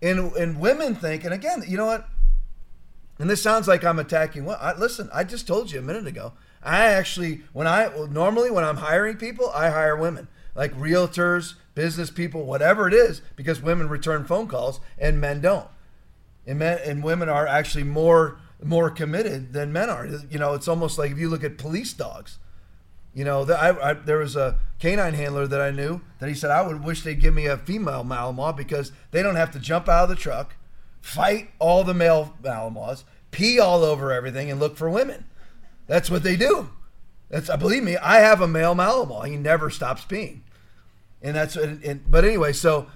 And 0.00 0.32
and 0.32 0.60
women 0.60 0.94
think, 0.94 1.24
and 1.24 1.32
again, 1.32 1.64
you 1.66 1.76
know 1.76 1.86
what? 1.86 2.08
And 3.18 3.30
this 3.30 3.42
sounds 3.42 3.68
like 3.68 3.84
I'm 3.84 3.98
attacking. 3.98 4.44
What? 4.44 4.60
I, 4.60 4.76
listen, 4.76 5.08
I 5.12 5.24
just 5.24 5.46
told 5.46 5.70
you 5.70 5.78
a 5.78 5.82
minute 5.82 6.06
ago. 6.06 6.32
I 6.62 6.86
actually, 6.86 7.42
when 7.52 7.66
I 7.66 7.88
well, 7.88 8.06
normally 8.06 8.50
when 8.50 8.64
I'm 8.64 8.78
hiring 8.78 9.16
people, 9.16 9.50
I 9.50 9.70
hire 9.70 9.96
women 9.96 10.28
like 10.54 10.74
realtors, 10.74 11.54
business 11.74 12.10
people, 12.10 12.44
whatever 12.44 12.86
it 12.86 12.94
is, 12.94 13.22
because 13.36 13.62
women 13.62 13.88
return 13.88 14.24
phone 14.24 14.46
calls 14.46 14.80
and 14.98 15.20
men 15.20 15.40
don't. 15.40 15.68
And 16.46 16.58
men 16.58 16.78
and 16.84 17.02
women 17.02 17.28
are 17.28 17.46
actually 17.46 17.84
more 17.84 18.38
more 18.62 18.90
committed 18.90 19.52
than 19.52 19.72
men 19.72 19.90
are. 19.90 20.06
You 20.06 20.38
know, 20.38 20.54
it's 20.54 20.68
almost 20.68 20.98
like 20.98 21.10
if 21.10 21.18
you 21.18 21.28
look 21.28 21.44
at 21.44 21.58
police 21.58 21.92
dogs. 21.92 22.38
You 23.14 23.24
know, 23.24 23.44
the, 23.44 23.58
I, 23.58 23.90
I, 23.90 23.92
there 23.92 24.18
was 24.18 24.36
a 24.36 24.58
canine 24.78 25.14
handler 25.14 25.46
that 25.46 25.60
I 25.60 25.70
knew 25.70 26.00
that 26.18 26.28
he 26.28 26.34
said 26.34 26.50
I 26.50 26.66
would 26.66 26.82
wish 26.82 27.02
they'd 27.02 27.20
give 27.20 27.34
me 27.34 27.46
a 27.46 27.58
female 27.58 28.04
Malinois 28.04 28.56
because 28.56 28.90
they 29.10 29.22
don't 29.22 29.36
have 29.36 29.50
to 29.52 29.58
jump 29.58 29.88
out 29.88 30.04
of 30.04 30.08
the 30.08 30.16
truck, 30.16 30.56
fight 31.00 31.50
all 31.58 31.84
the 31.84 31.94
male 31.94 32.34
Malinois, 32.42 33.04
pee 33.30 33.60
all 33.60 33.84
over 33.84 34.12
everything, 34.12 34.50
and 34.50 34.58
look 34.58 34.76
for 34.76 34.88
women. 34.88 35.26
That's 35.86 36.10
what 36.10 36.22
they 36.22 36.36
do. 36.36 36.70
That's 37.28 37.50
uh, 37.50 37.56
believe 37.56 37.82
me, 37.82 37.96
I 37.96 38.20
have 38.20 38.40
a 38.40 38.48
male 38.48 38.74
Malinois. 38.74 39.28
He 39.28 39.36
never 39.36 39.68
stops 39.68 40.04
peeing, 40.04 40.40
and 41.20 41.36
that's 41.36 41.56
and, 41.56 41.82
and, 41.84 42.10
but 42.10 42.24
anyway. 42.24 42.52
So, 42.52 42.86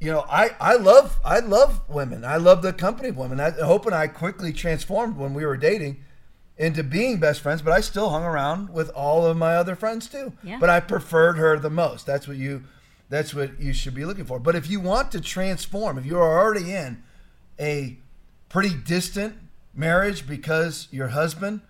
you 0.00 0.10
know, 0.10 0.24
I 0.30 0.50
I 0.60 0.76
love 0.76 1.18
I 1.24 1.40
love 1.40 1.82
women. 1.88 2.24
I 2.24 2.36
love 2.36 2.62
the 2.62 2.72
company 2.72 3.08
of 3.08 3.18
women. 3.18 3.38
I, 3.40 3.50
Hope 3.50 3.84
and 3.84 3.94
I 3.94 4.06
quickly 4.06 4.52
transformed 4.52 5.16
when 5.16 5.34
we 5.34 5.44
were 5.44 5.56
dating 5.56 6.04
into 6.58 6.82
being 6.82 7.18
best 7.18 7.40
friends, 7.40 7.62
but 7.62 7.72
I 7.72 7.80
still 7.80 8.10
hung 8.10 8.24
around 8.24 8.70
with 8.70 8.90
all 8.90 9.24
of 9.24 9.36
my 9.36 9.54
other 9.54 9.76
friends 9.76 10.08
too. 10.08 10.32
Yeah. 10.42 10.58
But 10.58 10.68
I 10.68 10.80
preferred 10.80 11.34
her 11.34 11.58
the 11.58 11.70
most. 11.70 12.04
That's 12.04 12.26
what 12.26 12.36
you 12.36 12.64
that's 13.08 13.34
what 13.34 13.58
you 13.60 13.72
should 13.72 13.94
be 13.94 14.04
looking 14.04 14.24
for. 14.24 14.38
But 14.38 14.54
if 14.54 14.68
you 14.68 14.80
want 14.80 15.12
to 15.12 15.20
transform, 15.20 15.96
if 15.96 16.04
you're 16.04 16.22
already 16.22 16.72
in 16.74 17.02
a 17.58 17.96
pretty 18.48 18.74
distant 18.74 19.36
marriage 19.74 20.26
because 20.26 20.88
your 20.90 21.08
husband 21.08 21.62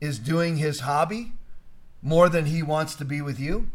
is 0.00 0.18
doing 0.18 0.56
his 0.56 0.80
hobby 0.80 1.32
more 2.00 2.28
than 2.28 2.46
he 2.46 2.62
wants 2.62 2.96
to 2.96 3.04
be 3.04 3.20
with 3.20 3.38
you, 3.38 3.70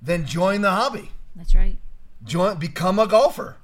then 0.00 0.24
join 0.24 0.60
the 0.60 0.70
hobby. 0.70 1.10
That's 1.34 1.54
right. 1.54 1.78
Join 2.22 2.58
become 2.58 2.98
a 2.98 3.06
golfer. 3.06 3.56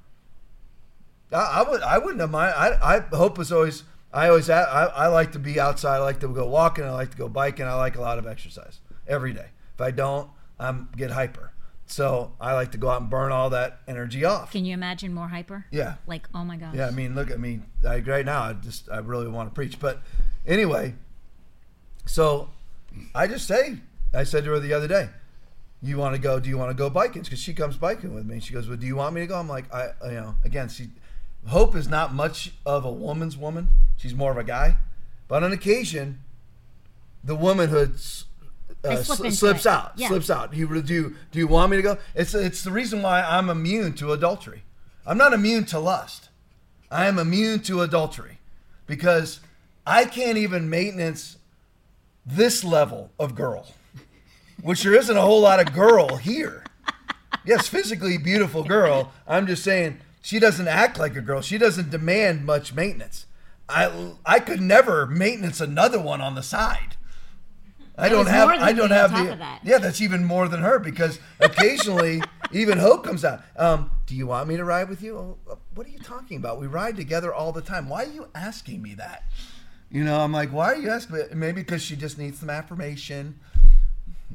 I, 1.31 1.61
I 1.63 1.69
would 1.69 1.81
I 1.83 1.99
wouldn't 1.99 2.21
have 2.21 2.31
mind. 2.31 2.53
I 2.57 2.95
I 2.95 3.15
hope 3.15 3.37
was 3.37 3.51
always 3.51 3.83
I 4.17 4.29
always 4.29 4.49
I, 4.49 4.63
I 4.63 5.07
like 5.09 5.33
to 5.33 5.39
be 5.39 5.59
outside. 5.59 5.97
I 5.97 5.99
like 5.99 6.21
to 6.21 6.27
go 6.27 6.47
walking. 6.47 6.83
I 6.83 6.91
like 6.91 7.11
to 7.11 7.17
go 7.17 7.29
biking. 7.29 7.67
I 7.67 7.75
like 7.75 7.97
a 7.97 8.01
lot 8.01 8.17
of 8.17 8.25
exercise 8.25 8.79
every 9.07 9.31
day. 9.31 9.45
If 9.75 9.81
I 9.81 9.91
don't, 9.91 10.27
I'm 10.59 10.89
get 10.97 11.11
hyper. 11.11 11.51
So 11.85 12.33
I 12.41 12.53
like 12.53 12.71
to 12.71 12.79
go 12.79 12.89
out 12.89 12.99
and 12.99 13.11
burn 13.11 13.31
all 13.31 13.51
that 13.51 13.81
energy 13.87 14.25
off. 14.25 14.51
Can 14.51 14.65
you 14.65 14.73
imagine 14.73 15.13
more 15.13 15.27
hyper? 15.27 15.67
Yeah. 15.69 15.97
Like, 16.07 16.27
oh 16.33 16.43
my 16.43 16.57
gosh. 16.57 16.73
Yeah, 16.73 16.87
I 16.87 16.91
mean, 16.91 17.13
look 17.13 17.29
at 17.29 17.39
me. 17.39 17.59
I, 17.87 17.99
right 17.99 18.25
now, 18.25 18.41
I 18.41 18.53
just 18.53 18.89
I 18.89 18.97
really 18.97 19.27
want 19.27 19.49
to 19.49 19.53
preach. 19.53 19.79
But 19.79 20.01
anyway, 20.47 20.95
so 22.07 22.49
I 23.13 23.27
just 23.27 23.47
say, 23.47 23.77
I 24.15 24.23
said 24.23 24.45
to 24.45 24.49
her 24.49 24.59
the 24.59 24.73
other 24.73 24.87
day, 24.87 25.09
"You 25.79 25.97
want 25.99 26.15
to 26.15 26.19
go? 26.19 26.39
Do 26.39 26.49
you 26.49 26.57
want 26.57 26.71
to 26.71 26.75
go 26.75 26.89
biking?" 26.89 27.21
Because 27.21 27.37
she 27.37 27.53
comes 27.53 27.77
biking 27.77 28.15
with 28.15 28.25
me. 28.25 28.39
She 28.39 28.51
goes, 28.51 28.67
"Well, 28.67 28.77
do 28.77 28.87
you 28.87 28.95
want 28.95 29.13
me 29.13 29.21
to 29.21 29.27
go?" 29.27 29.39
I'm 29.39 29.47
like, 29.47 29.71
I, 29.71 29.91
you 30.05 30.13
know, 30.13 30.33
again, 30.43 30.69
she, 30.69 30.89
Hope 31.45 31.75
is 31.75 31.87
not 31.87 32.15
much 32.15 32.53
of 32.65 32.83
a 32.83 32.91
woman's 32.91 33.37
woman. 33.37 33.69
She's 33.97 34.13
more 34.13 34.31
of 34.31 34.37
a 34.37 34.43
guy, 34.43 34.77
but 35.27 35.43
on 35.43 35.51
occasion, 35.51 36.19
the 37.23 37.35
womanhood 37.35 37.95
uh, 38.83 38.95
slip 39.03 39.17
sl- 39.17 39.29
slips 39.29 39.65
it. 39.65 39.69
out. 39.69 39.93
Yeah. 39.95 40.07
Slips 40.07 40.29
out. 40.29 40.53
You 40.53 40.81
do 40.81 40.93
you 40.93 41.15
do 41.31 41.39
you 41.39 41.47
want 41.47 41.71
me 41.71 41.77
to 41.77 41.83
go? 41.83 41.97
It's 42.15 42.33
it's 42.33 42.63
the 42.63 42.71
reason 42.71 43.01
why 43.01 43.21
I'm 43.21 43.49
immune 43.49 43.93
to 43.93 44.13
adultery. 44.13 44.63
I'm 45.05 45.17
not 45.17 45.33
immune 45.33 45.65
to 45.65 45.79
lust. 45.79 46.29
I 46.89 47.07
am 47.07 47.19
immune 47.19 47.59
to 47.61 47.81
adultery 47.81 48.39
because 48.85 49.41
I 49.85 50.05
can't 50.05 50.37
even 50.37 50.69
maintenance 50.69 51.37
this 52.25 52.63
level 52.63 53.11
of 53.19 53.35
girl, 53.35 53.67
which 54.61 54.83
there 54.83 54.93
isn't 54.93 55.15
a 55.17 55.21
whole 55.21 55.41
lot 55.41 55.59
of 55.59 55.73
girl 55.73 56.17
here. 56.17 56.63
Yes, 57.45 57.67
physically 57.67 58.17
beautiful 58.17 58.63
girl. 58.63 59.11
I'm 59.27 59.47
just 59.47 59.63
saying 59.63 59.99
she 60.21 60.39
doesn't 60.39 60.67
act 60.67 60.99
like 60.99 61.15
a 61.15 61.21
girl. 61.21 61.41
She 61.41 61.57
doesn't 61.57 61.89
demand 61.89 62.45
much 62.45 62.73
maintenance. 62.73 63.25
I 63.69 64.13
I 64.25 64.39
could 64.39 64.61
never 64.61 65.05
maintenance 65.05 65.59
another 65.59 65.99
one 65.99 66.21
on 66.21 66.35
the 66.35 66.43
side. 66.43 66.97
I 67.97 68.09
don't 68.09 68.27
have. 68.27 68.49
I 68.49 68.73
don't 68.73 68.91
have 68.91 69.11
the. 69.11 69.37
Yeah, 69.63 69.79
that's 69.79 70.01
even 70.01 70.23
more 70.23 70.47
than 70.47 70.61
her 70.61 70.77
because 70.77 71.19
occasionally 71.39 72.21
even 72.51 72.77
Hope 72.77 73.03
comes 73.03 73.25
out. 73.25 73.41
Um, 73.55 73.89
do 74.05 74.15
you 74.15 74.27
want 74.27 74.47
me 74.47 74.57
to 74.57 74.63
ride 74.63 74.87
with 74.87 75.01
you? 75.01 75.17
Oh, 75.17 75.37
uh, 75.49 75.55
what 75.73 75.87
are 75.87 75.89
you 75.89 75.99
talking 75.99 76.37
about? 76.37 76.59
We 76.59 76.67
ride 76.67 76.95
together 76.95 77.33
all 77.33 77.51
the 77.51 77.61
time. 77.61 77.89
Why 77.89 78.03
are 78.03 78.11
you 78.11 78.27
asking 78.35 78.83
me 78.83 78.93
that? 78.95 79.23
You 79.89 80.03
know, 80.03 80.19
I'm 80.19 80.31
like, 80.31 80.51
why 80.51 80.73
are 80.73 80.75
you 80.75 80.89
asking? 80.89 81.15
me? 81.15 81.21
Maybe 81.33 81.61
because 81.61 81.81
she 81.81 81.95
just 81.95 82.19
needs 82.19 82.39
some 82.39 82.51
affirmation. 82.51 83.39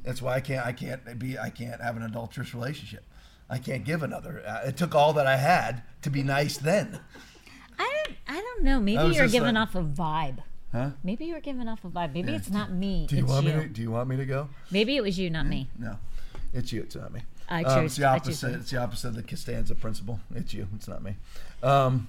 That's 0.02 0.20
why 0.20 0.34
I 0.34 0.40
can't. 0.40 0.66
I 0.66 0.72
can't 0.72 1.18
be. 1.18 1.38
I 1.38 1.50
can't 1.50 1.80
have 1.80 1.96
an 1.96 2.02
adulterous 2.02 2.54
relationship. 2.54 3.04
I 3.48 3.58
can't 3.58 3.84
give 3.84 4.02
another. 4.02 4.42
Uh, 4.44 4.68
it 4.68 4.76
took 4.76 4.94
all 4.94 5.12
that 5.12 5.26
I 5.28 5.36
had 5.36 5.82
to 6.02 6.10
be 6.10 6.24
nice 6.24 6.56
then. 6.58 7.00
I 7.82 8.02
don't, 8.06 8.16
I 8.28 8.40
don't 8.40 8.62
know. 8.64 8.80
Maybe 8.80 9.02
was 9.02 9.16
you're 9.16 9.24
just 9.24 9.32
giving 9.32 9.54
like- 9.54 9.68
off 9.68 9.74
a 9.74 9.82
vibe. 9.82 10.38
Huh? 10.72 10.90
Maybe 11.04 11.26
you're 11.26 11.40
giving 11.40 11.68
off 11.68 11.84
a 11.84 11.88
vibe. 11.88 12.14
Maybe 12.14 12.32
it's 12.32 12.48
not 12.50 12.70
me. 12.72 13.06
Do 13.06 13.16
you 13.16 13.24
it's 13.24 13.30
want 13.32 13.46
you. 13.46 13.52
me 13.54 13.62
to? 13.62 13.68
Do 13.68 13.82
you 13.82 13.90
want 13.90 14.08
me 14.08 14.16
to 14.16 14.24
go? 14.24 14.48
Maybe 14.70 14.96
it 14.96 15.02
was 15.02 15.18
you, 15.18 15.28
not 15.28 15.46
me. 15.46 15.68
No, 15.78 15.98
it's 16.54 16.72
you. 16.72 16.80
It's 16.82 16.96
not 16.96 17.12
me. 17.12 17.20
I 17.48 17.62
Um, 17.62 17.74
choose- 17.82 17.84
it's 17.92 17.96
the 17.96 18.08
I 18.08 18.18
choose 18.18 18.26
opposite. 18.42 18.48
me. 18.48 18.54
It's 18.60 18.70
the 18.70 18.76
opposite 18.78 19.08
of 19.08 19.14
the 19.16 19.22
Costanza 19.22 19.74
principle. 19.74 20.20
It's 20.34 20.54
you. 20.54 20.68
It's 20.74 20.88
not 20.88 21.02
me. 21.02 21.16
Um, 21.62 22.08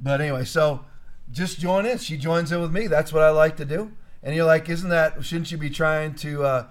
but 0.00 0.20
anyway, 0.20 0.44
so 0.44 0.84
just 1.30 1.60
join 1.60 1.86
in. 1.86 1.98
She 1.98 2.16
joins 2.16 2.50
in 2.50 2.60
with 2.60 2.72
me. 2.72 2.88
That's 2.88 3.12
what 3.12 3.22
I 3.22 3.30
like 3.30 3.56
to 3.58 3.64
do. 3.64 3.92
And 4.22 4.34
you're 4.34 4.46
like, 4.46 4.68
isn't 4.68 4.90
that? 4.90 5.24
Shouldn't 5.24 5.52
you 5.52 5.58
be 5.58 5.70
trying 5.70 6.14
to? 6.16 6.42
Uh, 6.44 6.66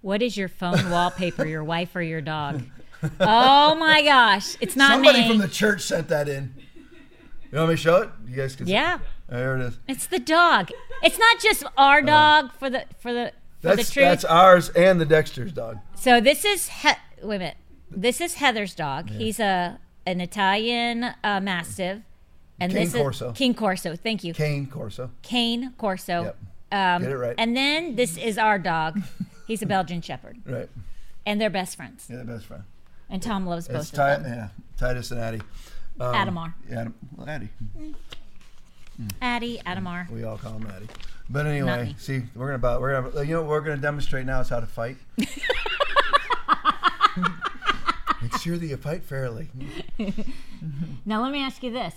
What 0.00 0.22
is 0.22 0.36
your 0.36 0.48
phone 0.48 0.90
wallpaper, 0.90 1.44
your 1.46 1.64
wife 1.64 1.94
or 1.94 2.02
your 2.02 2.20
dog? 2.20 2.62
Oh 3.20 3.74
my 3.76 4.02
gosh. 4.02 4.56
It's 4.60 4.76
not 4.76 4.92
somebody 4.92 5.22
me. 5.22 5.28
from 5.28 5.38
the 5.38 5.48
church 5.48 5.82
sent 5.82 6.08
that 6.08 6.28
in. 6.28 6.54
You 7.50 7.58
want 7.58 7.70
me 7.70 7.76
to 7.76 7.80
show 7.82 7.96
it? 8.02 8.10
You 8.26 8.36
guys 8.36 8.56
can. 8.56 8.66
see- 8.66 8.72
yeah. 8.72 8.98
There 9.28 9.56
it 9.56 9.62
is. 9.62 9.78
It's 9.86 10.06
the 10.06 10.18
dog. 10.18 10.70
It's 11.02 11.18
not 11.18 11.38
just 11.40 11.62
our 11.76 12.00
dog 12.02 12.50
for 12.58 12.70
the 12.70 12.84
for 12.98 13.12
the 13.12 13.32
for 13.60 13.72
the 13.72 13.74
That's 13.76 13.90
truth. 13.90 14.04
that's 14.04 14.24
ours 14.24 14.70
and 14.70 15.00
the 15.00 15.04
Dexter's 15.06 15.52
dog. 15.52 15.78
So 15.96 16.20
this 16.20 16.44
is 16.44 16.68
he- 16.68 16.88
wait 17.22 17.36
a 17.36 17.38
minute. 17.38 17.56
This 17.90 18.20
is 18.20 18.34
Heather's 18.34 18.74
dog. 18.74 19.10
He's 19.10 19.38
a 19.40 19.78
an 20.06 20.20
Italian 20.22 21.04
uh, 21.22 21.40
Mastiff, 21.40 22.00
and 22.58 22.72
Cane 22.72 22.84
this 22.84 22.94
Corso. 22.94 23.30
is 23.32 23.36
King 23.38 23.54
Corso. 23.54 23.96
Thank 23.96 24.24
you, 24.24 24.32
Cane 24.34 24.66
Corso. 24.66 25.10
Cane 25.22 25.72
Corso. 25.78 26.22
Yep. 26.24 26.36
Um, 26.72 27.02
Get 27.02 27.12
it 27.12 27.16
right. 27.18 27.34
And 27.38 27.54
then 27.56 27.96
this 27.96 28.16
is 28.18 28.36
our 28.38 28.58
dog. 28.58 29.00
He's 29.46 29.60
a 29.62 29.66
Belgian 29.66 30.00
Shepherd, 30.02 30.38
Right. 30.46 30.68
and 31.26 31.38
they're 31.40 31.48
best 31.50 31.76
friends. 31.76 32.06
Yeah, 32.10 32.22
best 32.24 32.46
friend. 32.46 32.62
And 33.10 33.22
Tom 33.22 33.46
loves 33.46 33.68
both 33.68 33.76
It's 33.78 33.90
of 33.90 33.94
Ti- 34.18 34.22
them. 34.22 34.32
yeah, 34.32 34.48
Titus 34.76 35.10
and 35.10 35.20
Addie. 35.20 35.40
Um, 36.00 36.14
Adamar. 36.14 36.54
Adam, 36.70 36.94
well, 37.16 37.28
Addie. 37.28 37.48
Addie, 39.22 39.60
Adamar. 39.64 40.06
We 40.12 40.24
all 40.24 40.36
call 40.38 40.52
him 40.54 40.66
Addie. 40.74 40.88
But 41.30 41.46
anyway, 41.46 41.94
see, 41.98 42.22
we're 42.34 42.46
gonna 42.46 42.56
about 42.56 42.80
we're 42.80 43.00
gonna 43.00 43.24
you 43.24 43.34
know 43.34 43.42
what 43.42 43.50
we're 43.50 43.60
gonna 43.60 43.76
demonstrate 43.78 44.26
now 44.26 44.40
is 44.40 44.48
how 44.48 44.60
to 44.60 44.66
fight. 44.66 44.96
Make 48.22 48.36
sure 48.38 48.56
that 48.56 48.66
you 48.66 48.76
fight 48.76 49.04
fairly. 49.04 49.48
Now 51.06 51.22
let 51.22 51.30
me 51.32 51.40
ask 51.42 51.62
you 51.62 51.70
this. 51.70 51.94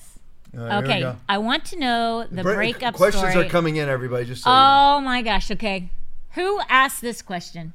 Okay. 0.56 1.12
I 1.28 1.38
want 1.40 1.66
to 1.66 1.80
know 1.80 2.26
the 2.30 2.44
Break- 2.44 2.56
breakup 2.80 2.96
questions 2.96 3.32
story. 3.32 3.46
are 3.48 3.50
coming 3.50 3.78
in, 3.78 3.90
everybody. 3.90 4.26
Just 4.26 4.44
so 4.44 4.50
you 4.50 4.56
know. 4.56 4.96
Oh 4.98 5.02
my 5.02 5.22
gosh. 5.22 5.50
Okay, 5.52 5.90
who 6.32 6.60
asked 6.70 7.02
this 7.02 7.22
question? 7.22 7.74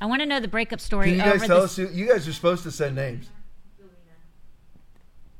I 0.00 0.06
want 0.06 0.20
to 0.20 0.26
know 0.26 0.40
the 0.40 0.48
breakup 0.48 0.80
story. 0.80 1.06
Can 1.06 1.14
you 1.14 1.20
guys 1.20 1.34
over 1.36 1.46
tell 1.46 1.58
the 1.58 1.64
us? 1.64 1.76
Who, 1.76 1.88
you 1.88 2.08
guys 2.08 2.28
are 2.28 2.32
supposed 2.32 2.62
to 2.64 2.70
send 2.70 2.96
names. 2.96 3.30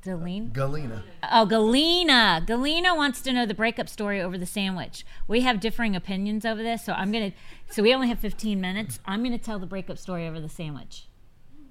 Deline? 0.03 0.51
Galena. 0.53 1.03
Oh, 1.33 1.47
Galena. 1.47 2.41
Galena 2.47 2.95
wants 2.95 3.21
to 3.23 3.33
know 3.33 3.45
the 3.45 3.55
breakup 3.55 3.89
story 3.89 4.21
over 4.21 4.39
the 4.39 4.47
sandwich. 4.47 5.05
We 5.27 5.41
have 5.41 5.59
differing 5.59 5.97
opinions 5.97 6.45
over 6.47 6.63
this, 6.63 6.85
so 6.85 6.93
I'm 6.93 7.11
gonna. 7.11 7.33
So 7.71 7.83
we 7.83 7.93
only 7.93 8.07
have 8.09 8.21
15 8.21 8.61
minutes. 8.61 9.01
I'm 9.05 9.25
gonna 9.25 9.37
tell 9.37 9.59
the 9.59 9.67
breakup 9.67 9.99
story 9.99 10.29
over 10.29 10.41
the 10.41 10.49
sandwich. 10.49 11.09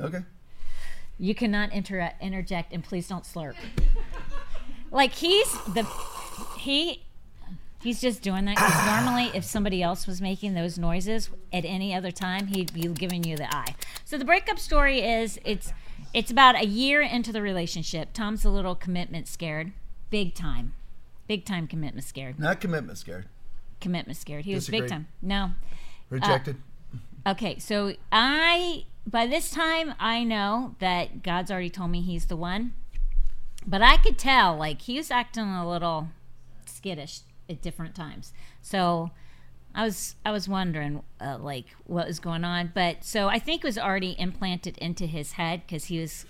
Okay. 0.01 0.19
You 1.17 1.33
cannot 1.33 1.71
inter- 1.71 2.11
interject, 2.19 2.73
and 2.73 2.83
please 2.83 3.07
don't 3.07 3.23
slurp. 3.23 3.55
Like 4.91 5.13
he's 5.13 5.51
the 5.73 5.87
he. 6.59 7.03
He's 7.85 8.01
just 8.01 8.23
doing 8.23 8.45
that 8.45 8.57
'cause 8.57 8.85
normally, 8.87 9.29
if 9.35 9.43
somebody 9.43 9.83
else 9.83 10.07
was 10.07 10.19
making 10.19 10.55
those 10.55 10.79
noises 10.79 11.29
at 11.53 11.63
any 11.65 11.93
other 11.93 12.09
time, 12.11 12.47
he'd 12.47 12.73
be 12.73 12.87
giving 12.87 13.23
you 13.23 13.37
the 13.37 13.53
eye. 13.55 13.75
So 14.03 14.17
the 14.17 14.25
breakup 14.25 14.57
story 14.57 15.01
is 15.01 15.39
it's 15.45 15.71
it's 16.11 16.31
about 16.31 16.55
a 16.55 16.65
year 16.65 17.01
into 17.01 17.31
the 17.31 17.41
relationship. 17.43 18.11
Tom's 18.11 18.43
a 18.43 18.49
little 18.49 18.73
commitment 18.73 19.27
scared, 19.27 19.71
big 20.09 20.33
time, 20.33 20.73
big 21.27 21.45
time 21.45 21.67
commitment 21.67 22.05
scared, 22.07 22.39
Not 22.39 22.59
commitment 22.59 22.97
scared. 22.97 23.27
commitment 23.79 24.17
scared. 24.17 24.45
He 24.45 24.55
was 24.55 24.67
big 24.67 24.87
time. 24.87 25.07
No, 25.21 25.51
Rejected. 26.09 26.57
Uh, 27.23 27.31
okay, 27.31 27.59
so 27.59 27.93
I 28.11 28.85
by 29.05 29.27
this 29.27 29.51
time 29.51 29.93
I 29.99 30.23
know 30.23 30.73
that 30.79 31.21
God's 31.21 31.51
already 31.51 31.69
told 31.69 31.91
me 31.91 32.01
he's 32.01 32.25
the 32.25 32.35
one. 32.35 32.73
But 33.67 33.83
I 33.83 33.97
could 33.97 34.17
tell 34.17 34.55
like 34.57 34.81
he 34.81 34.97
was 34.97 35.11
acting 35.11 35.43
a 35.49 35.67
little 35.69 36.09
skittish 36.65 37.19
at 37.49 37.61
different 37.61 37.95
times. 37.95 38.33
So 38.61 39.11
I 39.73 39.83
was 39.83 40.15
I 40.25 40.31
was 40.31 40.47
wondering 40.47 41.03
uh, 41.19 41.37
like 41.39 41.65
what 41.85 42.07
was 42.07 42.19
going 42.19 42.43
on, 42.43 42.71
but 42.73 43.03
so 43.03 43.27
I 43.27 43.39
think 43.39 43.63
it 43.63 43.67
was 43.67 43.77
already 43.77 44.15
implanted 44.17 44.77
into 44.77 45.05
his 45.05 45.33
head 45.33 45.63
because 45.65 45.85
he 45.85 45.99
was 45.99 46.25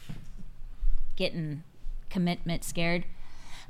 getting 1.16 1.64
commitment 2.10 2.64
scared. 2.64 3.06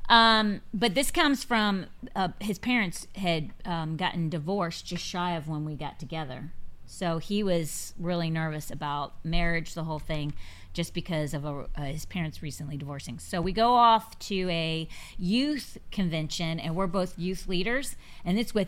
Um, 0.08 0.62
but 0.74 0.94
this 0.94 1.12
comes 1.12 1.44
from 1.44 1.88
uh, 2.16 2.30
his 2.40 2.60
parents 2.60 3.08
had 3.16 3.52
um, 3.66 3.98
gotten 3.98 4.30
divorced 4.30 4.86
just 4.86 5.04
shy 5.04 5.36
of 5.36 5.48
when 5.48 5.66
we 5.66 5.76
got 5.76 6.00
together, 6.00 6.52
so 6.86 7.18
he 7.18 7.44
was 7.44 7.94
really 8.00 8.30
nervous 8.30 8.70
about 8.72 9.14
marriage, 9.26 9.74
the 9.74 9.84
whole 9.84 10.00
thing, 10.00 10.34
just 10.76 10.94
because 10.94 11.34
of 11.34 11.46
a, 11.46 11.66
uh, 11.76 11.82
his 11.84 12.06
parents 12.06 12.44
recently 12.44 12.78
divorcing. 12.78 13.18
So 13.18 13.42
we 13.42 13.54
go 13.54 13.74
off 13.74 14.20
to 14.20 14.48
a 14.50 14.88
youth 15.18 15.80
convention, 15.92 16.60
and 16.60 16.76
we're 16.76 16.86
both 16.86 17.18
youth 17.18 17.48
leaders, 17.48 17.96
and 18.24 18.38
it's 18.38 18.54
with 18.54 18.68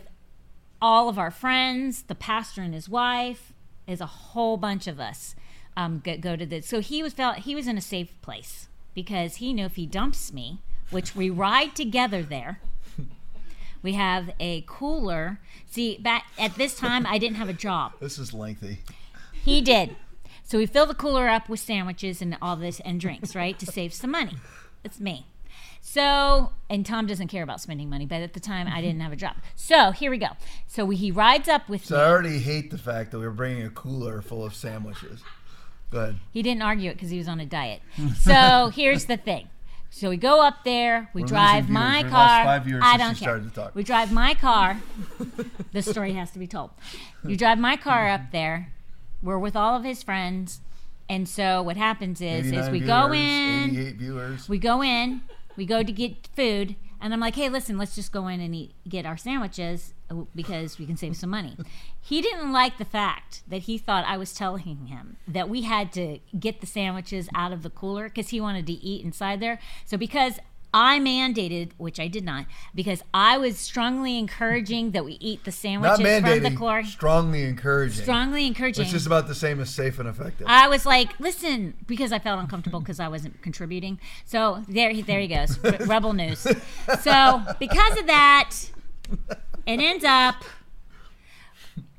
all 0.80 1.08
of 1.08 1.18
our 1.18 1.30
friends, 1.30 2.02
the 2.02 2.14
pastor 2.14 2.62
and 2.62 2.72
his 2.72 2.88
wife, 2.88 3.52
is 3.86 4.00
a 4.00 4.06
whole 4.06 4.56
bunch 4.56 4.86
of 4.86 4.98
us 4.98 5.36
um, 5.76 6.00
go, 6.04 6.16
go 6.16 6.34
to 6.34 6.46
this. 6.46 6.66
So 6.66 6.80
he 6.80 7.02
was 7.02 7.12
felt 7.12 7.38
he 7.38 7.54
was 7.54 7.68
in 7.68 7.78
a 7.78 7.82
safe 7.82 8.20
place 8.20 8.68
because 8.94 9.36
he 9.36 9.52
knew 9.52 9.66
if 9.66 9.76
he 9.76 9.86
dumps 9.86 10.32
me, 10.32 10.58
which 10.90 11.14
we 11.14 11.30
ride 11.30 11.76
together 11.76 12.22
there. 12.22 12.60
We 13.80 13.92
have 13.92 14.32
a 14.40 14.64
cooler. 14.66 15.38
See, 15.70 15.98
back 15.98 16.26
at 16.36 16.56
this 16.56 16.74
time, 16.74 17.06
I 17.06 17.16
didn't 17.16 17.36
have 17.36 17.48
a 17.48 17.52
job. 17.52 17.92
This 18.00 18.18
is 18.18 18.34
lengthy. 18.34 18.78
He 19.44 19.60
did. 19.60 19.94
So 20.48 20.56
we 20.56 20.64
fill 20.64 20.86
the 20.86 20.94
cooler 20.94 21.28
up 21.28 21.50
with 21.50 21.60
sandwiches 21.60 22.22
and 22.22 22.38
all 22.40 22.56
this 22.56 22.80
and 22.80 22.98
drinks, 22.98 23.36
right, 23.36 23.58
to 23.58 23.66
save 23.66 23.92
some 23.92 24.12
money. 24.12 24.32
It's 24.82 24.98
me. 24.98 25.26
So, 25.82 26.52
and 26.70 26.86
Tom 26.86 27.06
doesn't 27.06 27.28
care 27.28 27.42
about 27.42 27.60
spending 27.60 27.90
money, 27.90 28.06
but 28.06 28.22
at 28.22 28.32
the 28.32 28.40
time 28.40 28.66
I 28.66 28.80
didn't 28.80 29.00
have 29.00 29.12
a 29.12 29.16
job. 29.16 29.36
So 29.56 29.90
here 29.90 30.10
we 30.10 30.16
go. 30.16 30.28
So 30.66 30.86
we, 30.86 30.96
he 30.96 31.10
rides 31.10 31.50
up 31.50 31.68
with 31.68 31.84
So 31.84 31.96
me. 31.96 32.00
I 32.00 32.08
already 32.08 32.38
hate 32.38 32.70
the 32.70 32.78
fact 32.78 33.10
that 33.10 33.18
we 33.18 33.26
were 33.26 33.30
bringing 33.30 33.66
a 33.66 33.68
cooler 33.68 34.22
full 34.22 34.42
of 34.42 34.54
sandwiches. 34.54 35.20
Go 35.90 36.00
ahead. 36.00 36.16
He 36.32 36.42
didn't 36.42 36.62
argue 36.62 36.90
it 36.92 36.94
because 36.94 37.10
he 37.10 37.18
was 37.18 37.28
on 37.28 37.40
a 37.40 37.46
diet. 37.46 37.82
So 38.18 38.70
here's 38.74 39.04
the 39.04 39.18
thing. 39.18 39.50
So 39.90 40.08
we 40.08 40.16
go 40.16 40.40
up 40.40 40.64
there. 40.64 41.10
We 41.12 41.24
We're 41.24 41.28
drive 41.28 41.68
my. 41.68 42.04
We've 42.04 42.10
car. 42.10 42.46
I 42.46 42.96
don't 42.96 43.08
care. 43.08 43.14
started 43.16 43.48
to 43.50 43.54
talk. 43.54 43.74
We 43.74 43.84
drive 43.84 44.12
my 44.12 44.32
car. 44.32 44.80
the 45.72 45.82
story 45.82 46.14
has 46.14 46.30
to 46.30 46.38
be 46.38 46.46
told. 46.46 46.70
You 47.22 47.36
drive 47.36 47.58
my 47.58 47.76
car 47.76 48.08
up 48.08 48.32
there. 48.32 48.72
We're 49.22 49.38
with 49.38 49.56
all 49.56 49.76
of 49.76 49.84
his 49.84 50.02
friends, 50.02 50.60
and 51.08 51.28
so 51.28 51.62
what 51.62 51.76
happens 51.76 52.20
is, 52.20 52.46
is 52.46 52.52
89 52.52 52.72
we 52.72 52.80
go 52.80 53.12
in. 53.12 53.96
viewers. 53.98 54.48
We 54.48 54.58
go 54.58 54.82
in, 54.82 55.22
we 55.56 55.66
go 55.66 55.82
to 55.82 55.92
get 55.92 56.28
food, 56.36 56.76
and 57.00 57.12
I'm 57.12 57.20
like, 57.20 57.34
hey, 57.36 57.48
listen, 57.48 57.78
let's 57.78 57.94
just 57.94 58.12
go 58.12 58.28
in 58.28 58.40
and 58.40 58.54
eat, 58.54 58.74
get 58.88 59.06
our 59.06 59.16
sandwiches 59.16 59.94
uh, 60.10 60.22
because 60.34 60.78
we 60.78 60.86
can 60.86 60.96
save 60.96 61.16
some 61.16 61.30
money. 61.30 61.56
he 62.00 62.20
didn't 62.20 62.52
like 62.52 62.78
the 62.78 62.84
fact 62.84 63.42
that 63.48 63.62
he 63.62 63.78
thought 63.78 64.04
I 64.06 64.16
was 64.16 64.32
telling 64.32 64.86
him 64.86 65.16
that 65.26 65.48
we 65.48 65.62
had 65.62 65.92
to 65.94 66.18
get 66.38 66.60
the 66.60 66.66
sandwiches 66.66 67.28
out 67.34 67.52
of 67.52 67.62
the 67.62 67.70
cooler 67.70 68.08
because 68.08 68.28
he 68.30 68.40
wanted 68.40 68.66
to 68.66 68.72
eat 68.72 69.04
inside 69.04 69.40
there. 69.40 69.58
So 69.84 69.96
because 69.96 70.38
I 70.74 70.98
mandated, 71.00 71.70
which 71.78 71.98
I 71.98 72.08
did 72.08 72.24
not, 72.24 72.44
because 72.74 73.02
I 73.14 73.38
was 73.38 73.58
strongly 73.58 74.18
encouraging 74.18 74.90
that 74.90 75.04
we 75.04 75.14
eat 75.14 75.44
the 75.44 75.50
Not 75.50 75.54
sandwiches 75.54 75.96
from 75.96 76.04
the 76.04 76.10
mandating, 76.50 76.56
cooler. 76.58 76.84
strongly 76.84 77.42
encouraging. 77.44 78.02
Strongly 78.02 78.46
encouraging. 78.46 78.82
It's 78.82 78.92
just 78.92 79.06
about 79.06 79.28
the 79.28 79.34
same 79.34 79.60
as 79.60 79.70
safe 79.70 79.98
and 79.98 80.06
effective. 80.08 80.46
I 80.48 80.68
was 80.68 80.84
like, 80.84 81.18
listen, 81.18 81.74
because 81.86 82.12
I 82.12 82.18
felt 82.18 82.38
uncomfortable 82.40 82.80
because 82.80 83.00
I 83.00 83.08
wasn't 83.08 83.40
contributing. 83.40 83.98
So 84.26 84.62
there, 84.68 84.90
he- 84.90 85.02
there 85.02 85.20
he 85.20 85.28
goes, 85.28 85.58
Re- 85.60 85.78
rebel 85.86 86.12
news. 86.12 86.40
So 87.00 87.42
because 87.58 87.98
of 87.98 88.06
that, 88.06 88.50
it 89.66 89.80
ends 89.80 90.04
up. 90.04 90.44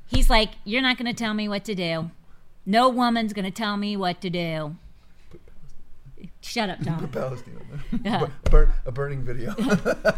He's 0.07 0.30
like, 0.30 0.51
you're 0.63 0.82
not 0.82 0.97
going 0.97 1.05
to 1.13 1.13
tell 1.17 1.34
me 1.34 1.47
what 1.47 1.63
to 1.65 1.76
do. 1.76 2.11
No 2.65 2.89
woman's 2.89 3.34
going 3.34 3.45
to 3.45 3.51
tell 3.51 3.78
me 3.78 3.95
what 3.97 4.22
to 4.22 4.30
do. 4.30 4.76
Shut 6.41 6.70
up, 6.70 6.80
Tom. 6.84 7.09
Yeah. 8.03 8.28
Burn- 8.49 8.74
a 8.86 8.91
burning 8.91 9.24
video. 9.24 9.55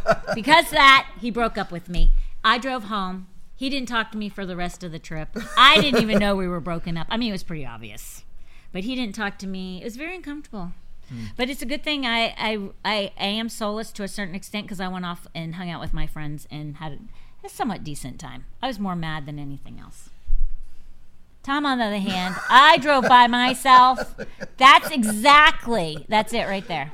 Because 0.36 0.70
that, 0.72 1.12
he 1.20 1.30
broke 1.30 1.58
up 1.58 1.72
with 1.72 1.90
me. 1.90 2.12
I 2.44 2.58
drove 2.58 2.86
home. 2.86 3.28
He 3.56 3.70
didn't 3.70 3.90
talk 3.90 4.12
to 4.12 4.18
me 4.18 4.30
for 4.30 4.46
the 4.46 4.56
rest 4.56 4.84
of 4.84 4.92
the 4.92 5.00
trip. 5.00 5.30
I 5.58 5.80
didn't 5.82 6.02
even 6.02 6.20
know 6.20 6.36
we 6.36 6.48
were 6.48 6.62
broken 6.62 6.98
up. 6.98 7.08
I 7.10 7.18
mean, 7.18 7.30
it 7.30 7.34
was 7.34 7.44
pretty 7.44 7.66
obvious. 7.66 8.24
But 8.72 8.86
he 8.86 8.96
didn't 8.96 9.14
talk 9.14 9.38
to 9.40 9.48
me. 9.48 9.82
It 9.82 9.84
was 9.84 9.98
very 9.98 10.16
uncomfortable. 10.16 10.72
Hmm. 11.10 11.26
But 11.36 11.50
it's 11.50 11.62
a 11.62 11.66
good 11.66 11.84
thing 11.84 12.06
I, 12.06 12.34
I, 12.38 12.70
I, 12.86 13.12
I 13.20 13.26
am 13.26 13.50
solaced 13.50 13.96
to 13.98 14.04
a 14.04 14.08
certain 14.08 14.36
extent 14.36 14.66
because 14.68 14.80
I 14.80 14.88
went 14.88 15.06
off 15.06 15.28
and 15.36 15.56
hung 15.56 15.70
out 15.70 15.82
with 15.82 15.94
my 15.94 16.08
friends 16.08 16.48
and 16.50 16.78
had 16.78 16.94
a, 16.94 17.46
a 17.46 17.50
somewhat 17.50 17.84
decent 17.84 18.18
time. 18.20 18.46
I 18.64 18.68
was 18.68 18.80
more 18.80 18.96
mad 18.96 19.26
than 19.26 19.38
anything 19.38 19.80
else. 19.80 20.11
Tom, 21.44 21.66
on 21.66 21.80
the 21.80 21.86
other 21.86 21.98
hand, 22.00 22.36
I 22.50 22.78
drove 22.78 23.08
by 23.08 23.26
myself. 23.28 24.16
That's 24.58 24.92
exactly, 24.92 26.06
that's 26.08 26.34
it 26.34 26.44
right 26.44 26.68
there. 26.68 26.92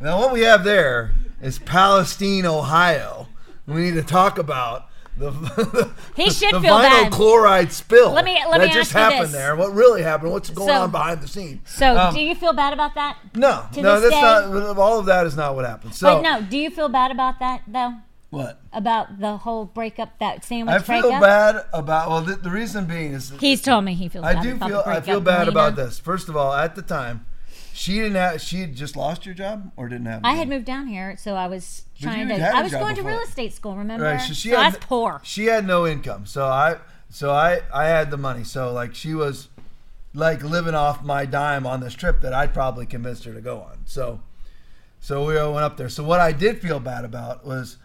now, 0.00 0.18
what 0.18 0.32
we 0.32 0.40
have 0.40 0.64
there 0.64 1.12
is 1.40 1.58
Palestine, 1.60 2.46
Ohio. 2.46 3.28
We 3.66 3.82
need 3.82 3.94
to 3.94 4.02
talk 4.02 4.38
about 4.38 4.88
the, 5.16 5.30
He 6.16 6.30
should 6.30 6.52
the 6.54 6.60
feel 6.60 6.74
vinyl 6.74 6.82
bad. 7.04 7.12
chloride 7.12 7.72
spill 7.72 8.10
Let 8.12 8.24
me- 8.24 8.38
let 8.50 8.58
that 8.58 8.66
me 8.68 8.72
just 8.74 8.94
ask 8.94 8.94
you 8.94 9.00
happened 9.00 9.22
this. 9.26 9.32
there. 9.32 9.56
What 9.56 9.72
really 9.72 10.02
happened? 10.02 10.32
What's 10.32 10.50
going 10.50 10.68
So- 10.68 10.82
on 10.82 10.90
behind 10.90 11.22
the 11.22 11.28
scene? 11.28 11.60
So, 11.64 11.96
Um, 11.96 12.12
do 12.14 12.20
you 12.20 12.34
feel 12.34 12.52
bad 12.52 12.72
about 12.72 12.94
that? 12.96 13.16
No, 13.34 13.64
to 13.72 13.82
no, 13.82 14.00
this 14.00 14.10
that's 14.10 14.46
day- 14.46 14.50
not. 14.60 14.78
All 14.78 14.98
of 14.98 15.06
that 15.06 15.26
is 15.26 15.36
not 15.36 15.54
what 15.54 15.64
happened. 15.64 15.94
So 15.94 16.16
but 16.16 16.22
no, 16.22 16.42
do 16.42 16.58
you 16.58 16.70
feel 16.70 16.88
bad 16.88 17.10
about 17.12 17.38
that 17.38 17.62
though? 17.66 17.94
What? 18.30 18.60
About 18.72 19.20
the 19.20 19.38
whole 19.38 19.64
breakup, 19.64 20.18
that 20.18 20.44
sandwich 20.44 20.74
I 20.74 20.78
feel 20.80 21.02
breakup? 21.02 21.22
bad 21.22 21.64
about. 21.72 22.08
Well, 22.08 22.22
the, 22.22 22.36
the 22.36 22.50
reason 22.50 22.86
being 22.86 23.12
is 23.12 23.32
He's 23.38 23.62
told 23.62 23.84
me 23.84 23.94
he 23.94 24.08
feels 24.08 24.24
I 24.24 24.34
bad 24.34 24.42
do 24.42 24.54
about 24.54 24.68
feel 24.68 24.82
I 24.86 25.00
feel 25.00 25.20
bad 25.20 25.48
about 25.48 25.76
this. 25.76 25.98
First 25.98 26.28
of 26.28 26.36
all, 26.36 26.52
at 26.52 26.74
the 26.74 26.82
time, 26.82 27.26
she 27.72 27.94
didn't 27.94 28.16
have. 28.16 28.40
She 28.40 28.60
had 28.60 28.74
just 28.74 28.96
lost 28.96 29.26
your 29.26 29.34
job 29.34 29.70
or 29.76 29.88
didn't 29.88 30.06
have. 30.06 30.22
I 30.24 30.32
job? 30.32 30.38
had 30.38 30.48
moved 30.48 30.64
down 30.64 30.88
here, 30.88 31.16
so 31.16 31.34
I 31.34 31.46
was 31.46 31.84
trying 32.00 32.28
to. 32.28 32.34
I 32.34 32.62
was 32.62 32.72
going 32.72 32.96
to 32.96 33.02
real 33.02 33.20
estate 33.20 33.52
school. 33.52 33.76
Remember? 33.76 34.04
Right, 34.04 34.20
so 34.20 34.34
she 34.34 34.50
so 34.50 34.56
I 34.56 34.64
had 34.64 34.74
was 34.74 34.84
poor. 34.84 35.20
She 35.22 35.46
had 35.46 35.66
no 35.66 35.86
income, 35.86 36.26
so 36.26 36.46
I 36.46 36.78
so 37.08 37.30
I 37.30 37.60
I 37.72 37.86
had 37.86 38.10
the 38.10 38.16
money. 38.16 38.44
So 38.44 38.72
like 38.72 38.94
she 38.94 39.14
was 39.14 39.48
like 40.14 40.42
living 40.42 40.74
off 40.74 41.04
my 41.04 41.26
dime 41.26 41.66
on 41.66 41.80
this 41.80 41.94
trip 41.94 42.22
that 42.22 42.32
I'd 42.32 42.52
probably 42.52 42.86
convinced 42.86 43.24
her 43.24 43.34
to 43.34 43.40
go 43.40 43.60
on. 43.60 43.82
So 43.84 44.20
so 44.98 45.24
we 45.24 45.38
all 45.38 45.52
went 45.52 45.64
up 45.64 45.76
there. 45.76 45.88
So 45.88 46.02
what 46.02 46.20
I 46.20 46.32
did 46.32 46.60
feel 46.60 46.80
bad 46.80 47.04
about 47.04 47.46
was 47.46 47.76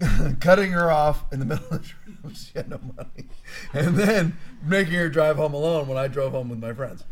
cutting 0.40 0.72
her 0.72 0.90
off 0.90 1.24
in 1.32 1.38
the 1.38 1.44
middle 1.46 1.64
of 1.70 1.82
the 1.82 1.88
trip. 1.88 2.02
She 2.34 2.50
had 2.56 2.68
no 2.68 2.80
money, 2.96 3.28
and 3.72 3.94
then 3.96 4.36
making 4.64 4.94
her 4.94 5.08
drive 5.08 5.36
home 5.36 5.54
alone 5.54 5.86
when 5.86 5.96
I 5.96 6.08
drove 6.08 6.32
home 6.32 6.48
with 6.48 6.58
my 6.58 6.72
friends. 6.72 7.04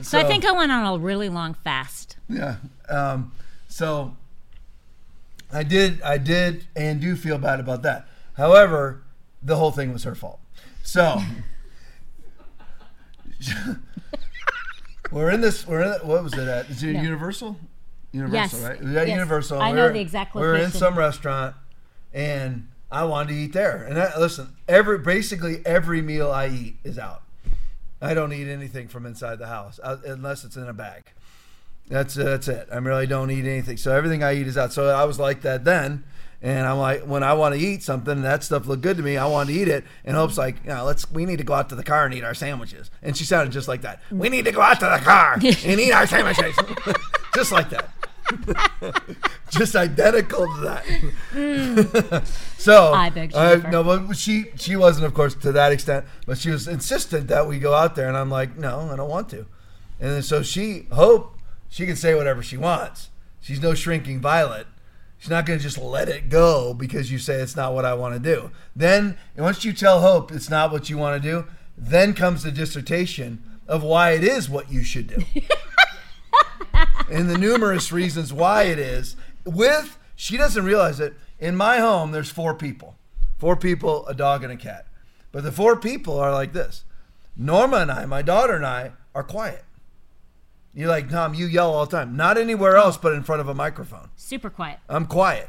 So 0.00 0.18
I 0.18 0.24
think 0.24 0.46
I 0.46 0.52
went 0.52 0.72
on 0.72 0.86
a 0.86 0.96
really 0.98 1.28
long 1.28 1.52
fast. 1.52 2.16
Yeah. 2.26 2.56
Um, 2.88 3.32
so 3.68 4.16
I 5.52 5.62
did, 5.62 6.00
I 6.00 6.16
did, 6.16 6.64
and 6.74 7.02
do 7.02 7.16
feel 7.16 7.36
bad 7.36 7.60
about 7.60 7.82
that. 7.82 8.08
However, 8.38 9.02
the 9.42 9.56
whole 9.56 9.72
thing 9.72 9.92
was 9.92 10.04
her 10.04 10.14
fault. 10.14 10.40
So 10.82 11.20
we're 15.10 15.30
in 15.30 15.40
this. 15.42 15.66
We're 15.66 15.82
in. 15.82 16.06
What 16.06 16.22
was 16.22 16.32
it 16.34 16.48
at? 16.48 16.70
Is 16.70 16.82
it 16.82 16.94
No. 16.94 17.02
Universal? 17.02 17.56
Universal, 18.12 18.60
Yes. 18.60 18.68
right? 18.68 18.80
We 18.82 18.92
got 18.92 19.06
Yes. 19.06 19.14
Universal. 19.16 19.60
I 19.60 19.72
know 19.72 19.82
we're- 19.84 19.92
the 19.94 20.00
exact 20.00 20.34
location. 20.34 20.52
We're 20.52 20.64
in 20.64 20.70
some 20.70 20.96
restaurant, 20.98 21.54
and 22.12 22.68
I 22.90 23.04
wanted 23.04 23.30
to 23.30 23.38
eat 23.38 23.52
there. 23.52 23.84
And 23.84 23.98
I, 23.98 24.18
listen, 24.18 24.54
every 24.68 24.98
basically 24.98 25.62
every 25.64 26.02
meal 26.02 26.30
I 26.30 26.48
eat 26.48 26.76
is 26.84 26.98
out. 26.98 27.22
I 28.00 28.14
don't 28.14 28.32
eat 28.32 28.48
anything 28.48 28.88
from 28.88 29.06
inside 29.06 29.38
the 29.38 29.46
house 29.46 29.78
uh, 29.82 29.96
unless 30.04 30.44
it's 30.44 30.56
in 30.56 30.68
a 30.68 30.72
bag. 30.72 31.04
That's 31.88 32.14
that's 32.14 32.48
it. 32.48 32.68
I 32.72 32.76
really 32.78 33.06
don't 33.06 33.30
eat 33.30 33.44
anything. 33.44 33.76
So 33.76 33.94
everything 33.94 34.22
I 34.22 34.34
eat 34.34 34.46
is 34.46 34.56
out. 34.56 34.72
So 34.72 34.88
I 34.88 35.04
was 35.04 35.18
like 35.18 35.42
that 35.42 35.64
then, 35.64 36.04
and 36.40 36.66
I'm 36.66 36.78
like, 36.78 37.02
when 37.02 37.22
I 37.22 37.34
want 37.34 37.54
to 37.54 37.60
eat 37.60 37.82
something, 37.82 38.12
and 38.12 38.24
that 38.24 38.42
stuff 38.42 38.66
looked 38.66 38.82
good 38.82 38.96
to 38.96 39.02
me. 39.02 39.16
I 39.16 39.26
want 39.26 39.48
to 39.48 39.54
eat 39.54 39.68
it. 39.68 39.84
And 40.04 40.16
Hope's 40.16 40.36
like, 40.36 40.56
you 40.64 40.70
know, 40.70 40.84
let's 40.84 41.10
we 41.10 41.24
need 41.24 41.38
to 41.38 41.44
go 41.44 41.54
out 41.54 41.68
to 41.68 41.74
the 41.74 41.84
car 41.84 42.04
and 42.04 42.14
eat 42.14 42.24
our 42.24 42.34
sandwiches. 42.34 42.90
And 43.02 43.16
she 43.16 43.24
sounded 43.24 43.52
just 43.52 43.68
like 43.68 43.82
that. 43.82 44.00
We 44.10 44.28
need 44.28 44.44
to 44.46 44.52
go 44.52 44.60
out 44.60 44.80
to 44.80 44.86
the 44.86 44.98
car 45.04 45.34
and 45.34 45.80
eat 45.80 45.92
our 45.92 46.06
sandwiches, 46.06 46.56
just 47.34 47.52
like 47.52 47.70
that. 47.70 47.90
just 49.50 49.76
identical 49.76 50.46
to 50.46 50.60
that. 51.32 52.26
so 52.58 52.92
I 52.92 53.10
beg 53.10 53.32
uh, 53.34 53.56
no, 53.70 53.82
but 53.82 54.16
she 54.16 54.46
she 54.56 54.76
wasn't, 54.76 55.06
of 55.06 55.14
course, 55.14 55.34
to 55.36 55.52
that 55.52 55.72
extent. 55.72 56.04
But 56.26 56.38
she 56.38 56.50
was 56.50 56.68
insistent 56.68 57.28
that 57.28 57.46
we 57.46 57.58
go 57.58 57.74
out 57.74 57.94
there, 57.94 58.08
and 58.08 58.16
I'm 58.16 58.30
like, 58.30 58.56
no, 58.56 58.88
I 58.92 58.96
don't 58.96 59.10
want 59.10 59.28
to. 59.30 59.46
And 60.00 60.10
then 60.10 60.22
so 60.22 60.42
she 60.42 60.86
hope 60.92 61.38
she 61.68 61.86
can 61.86 61.96
say 61.96 62.14
whatever 62.14 62.42
she 62.42 62.56
wants. 62.56 63.10
She's 63.40 63.60
no 63.60 63.74
shrinking 63.74 64.20
violet. 64.20 64.66
She's 65.22 65.30
not 65.30 65.46
going 65.46 65.58
to 65.58 65.62
just 65.62 65.78
let 65.78 66.08
it 66.08 66.28
go 66.28 66.74
because 66.74 67.12
you 67.12 67.18
say 67.18 67.34
it's 67.34 67.54
not 67.54 67.74
what 67.74 67.84
I 67.84 67.94
want 67.94 68.14
to 68.14 68.20
do. 68.20 68.50
Then 68.74 69.16
once 69.36 69.64
you 69.64 69.72
tell 69.72 70.00
Hope 70.00 70.32
it's 70.32 70.50
not 70.50 70.72
what 70.72 70.90
you 70.90 70.98
want 70.98 71.22
to 71.22 71.28
do, 71.28 71.46
then 71.78 72.12
comes 72.12 72.42
the 72.42 72.50
dissertation 72.50 73.42
of 73.68 73.84
why 73.84 74.10
it 74.10 74.24
is 74.24 74.50
what 74.50 74.72
you 74.72 74.82
should 74.82 75.06
do. 75.06 75.22
and 77.12 77.28
the 77.28 77.38
numerous 77.38 77.92
reasons 77.92 78.32
why 78.32 78.64
it 78.64 78.78
is. 78.78 79.16
With 79.44 79.98
she 80.16 80.36
doesn't 80.36 80.64
realize 80.64 81.00
it. 81.00 81.14
In 81.38 81.56
my 81.56 81.78
home, 81.78 82.12
there's 82.12 82.30
four 82.30 82.54
people, 82.54 82.96
four 83.38 83.56
people, 83.56 84.06
a 84.06 84.14
dog, 84.14 84.44
and 84.44 84.52
a 84.52 84.56
cat. 84.56 84.86
But 85.32 85.42
the 85.42 85.52
four 85.52 85.76
people 85.76 86.18
are 86.18 86.32
like 86.32 86.52
this. 86.52 86.84
Norma 87.36 87.78
and 87.78 87.90
I, 87.90 88.06
my 88.06 88.22
daughter 88.22 88.54
and 88.54 88.64
I, 88.66 88.92
are 89.14 89.24
quiet. 89.24 89.64
You're 90.74 90.88
like, 90.88 91.10
Tom, 91.10 91.34
you 91.34 91.46
yell 91.46 91.72
all 91.72 91.86
the 91.86 91.96
time. 91.96 92.16
Not 92.16 92.38
anywhere 92.38 92.76
else 92.76 92.96
but 92.96 93.12
in 93.12 93.22
front 93.22 93.40
of 93.40 93.48
a 93.48 93.54
microphone. 93.54 94.08
Super 94.16 94.48
quiet. 94.48 94.78
I'm 94.88 95.06
quiet. 95.06 95.48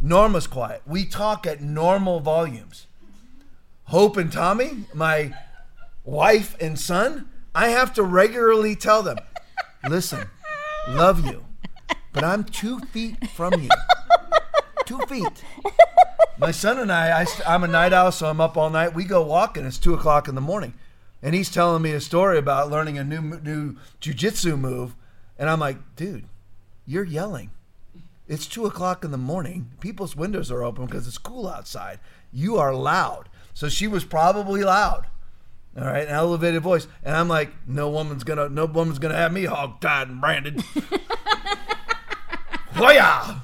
Norma's 0.00 0.46
quiet. 0.46 0.82
We 0.86 1.04
talk 1.04 1.46
at 1.46 1.60
normal 1.60 2.20
volumes. 2.20 2.86
Hope 3.84 4.16
and 4.16 4.32
Tommy, 4.32 4.84
my 4.94 5.34
wife 6.04 6.56
and 6.60 6.78
son, 6.78 7.28
I 7.54 7.68
have 7.68 7.92
to 7.94 8.02
regularly 8.02 8.76
tell 8.76 9.02
them, 9.02 9.18
listen, 9.88 10.28
love 10.94 11.24
you, 11.24 11.44
but 12.12 12.24
I'm 12.24 12.44
two 12.44 12.78
feet 12.78 13.28
from 13.30 13.54
you. 13.60 13.68
Two 14.84 14.98
feet. 15.08 15.44
My 16.38 16.50
son 16.50 16.78
and 16.78 16.90
I, 16.90 17.22
I, 17.22 17.26
I'm 17.46 17.64
a 17.64 17.68
night 17.68 17.92
owl, 17.92 18.12
so 18.12 18.26
I'm 18.26 18.40
up 18.40 18.56
all 18.56 18.70
night. 18.70 18.94
We 18.94 19.04
go 19.04 19.22
walking. 19.22 19.64
It's 19.64 19.78
two 19.78 19.94
o'clock 19.94 20.26
in 20.26 20.34
the 20.34 20.40
morning, 20.40 20.74
and 21.22 21.34
he's 21.34 21.50
telling 21.50 21.82
me 21.82 21.92
a 21.92 22.00
story 22.00 22.38
about 22.38 22.70
learning 22.70 22.98
a 22.98 23.04
new 23.04 23.20
new 23.20 23.76
jujitsu 24.00 24.58
move, 24.58 24.94
and 25.38 25.48
I'm 25.48 25.60
like, 25.60 25.78
dude, 25.96 26.24
you're 26.86 27.04
yelling. 27.04 27.50
It's 28.26 28.46
two 28.46 28.64
o'clock 28.66 29.04
in 29.04 29.10
the 29.10 29.18
morning. 29.18 29.72
People's 29.80 30.14
windows 30.16 30.50
are 30.50 30.62
open 30.62 30.86
because 30.86 31.06
it's 31.08 31.18
cool 31.18 31.48
outside. 31.48 31.98
You 32.32 32.58
are 32.58 32.74
loud. 32.74 33.28
So 33.54 33.68
she 33.68 33.88
was 33.88 34.04
probably 34.04 34.62
loud. 34.62 35.06
All 35.80 35.86
right, 35.86 36.06
an 36.06 36.14
elevated 36.14 36.62
voice, 36.62 36.86
and 37.02 37.16
I'm 37.16 37.26
like, 37.28 37.52
no 37.66 37.88
woman's 37.88 38.22
gonna, 38.22 38.50
no 38.50 38.66
woman's 38.66 38.98
gonna 38.98 39.16
have 39.16 39.32
me 39.32 39.46
hog 39.46 39.80
tied 39.80 40.08
and 40.08 40.20
branded. 40.20 40.62
Hoya! 42.74 43.42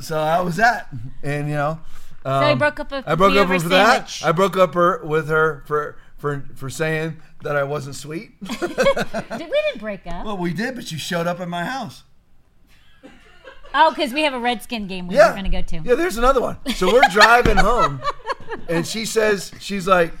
so 0.00 0.18
I 0.18 0.40
was 0.40 0.56
that, 0.56 0.88
and 1.22 1.48
you 1.48 1.54
know, 1.54 1.80
um, 2.24 2.42
So 2.44 2.50
you 2.50 2.56
broke 2.56 2.80
up 2.80 2.90
with 2.90 3.04
I 3.08 3.14
broke 3.14 3.36
up 3.36 3.48
with 3.48 3.68
sandwich. 3.68 4.20
that. 4.20 4.28
I 4.28 4.32
broke 4.32 4.56
up 4.56 4.74
her 4.74 5.00
with 5.04 5.28
her 5.28 5.62
for 5.66 5.96
for 6.18 6.44
for 6.54 6.70
saying 6.70 7.20
that 7.42 7.56
I 7.56 7.64
wasn't 7.64 7.96
sweet. 7.96 8.32
We 8.42 9.38
didn't 9.38 9.78
break 9.80 10.06
up. 10.06 10.24
well, 10.24 10.36
we 10.36 10.52
did, 10.52 10.74
but 10.76 10.92
you 10.92 10.98
showed 10.98 11.26
up 11.26 11.40
at 11.40 11.48
my 11.48 11.64
house. 11.64 12.04
Oh, 13.74 13.90
because 13.90 14.12
we 14.12 14.22
have 14.22 14.34
a 14.34 14.38
Redskin 14.38 14.86
game 14.86 15.08
we 15.08 15.16
Yeah. 15.16 15.28
were 15.28 15.32
going 15.32 15.44
to 15.44 15.50
go 15.50 15.62
to. 15.62 15.76
Yeah, 15.82 15.94
there's 15.94 16.18
another 16.18 16.42
one. 16.42 16.58
So 16.74 16.92
we're 16.92 17.00
driving 17.10 17.56
home, 17.56 18.02
and 18.68 18.86
she 18.86 19.06
says 19.06 19.50
she's 19.60 19.88
like, 19.88 20.12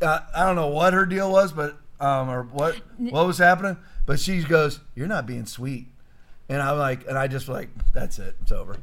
uh, 0.00 0.20
I 0.34 0.44
don't 0.46 0.56
know 0.56 0.68
what 0.68 0.92
her 0.92 1.06
deal 1.06 1.30
was, 1.30 1.52
but 1.52 1.76
um, 2.00 2.28
or 2.30 2.42
what 2.44 2.76
what 2.98 3.26
was 3.26 3.38
happening, 3.38 3.76
but 4.06 4.18
she 4.20 4.42
goes, 4.42 4.80
"You're 4.94 5.06
not 5.08 5.26
being 5.26 5.46
sweet," 5.46 5.86
and 6.48 6.60
I'm 6.62 6.78
like, 6.78 7.06
and 7.08 7.16
I 7.18 7.28
just 7.28 7.48
like, 7.48 7.68
that's 7.92 8.18
it, 8.18 8.36
it's 8.42 8.52
over. 8.52 8.76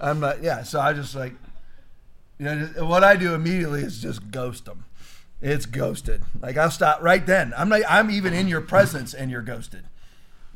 I'm 0.00 0.20
not, 0.20 0.42
yeah. 0.42 0.62
So 0.62 0.80
I 0.80 0.92
just 0.92 1.14
like, 1.14 1.32
you 2.38 2.44
know, 2.44 2.66
just- 2.66 2.80
what 2.82 3.02
I 3.02 3.16
do 3.16 3.34
immediately 3.34 3.82
is 3.82 4.00
just 4.00 4.30
ghost 4.30 4.64
them. 4.64 4.84
It's 5.40 5.66
ghosted. 5.66 6.22
Like 6.40 6.56
I'll 6.56 6.70
stop 6.70 7.00
right 7.02 7.24
then. 7.24 7.52
I'm 7.56 7.68
not. 7.68 7.82
I'm 7.88 8.10
even 8.10 8.32
in 8.32 8.48
your 8.48 8.60
presence, 8.60 9.14
and 9.14 9.30
you're 9.30 9.42
ghosted. 9.42 9.84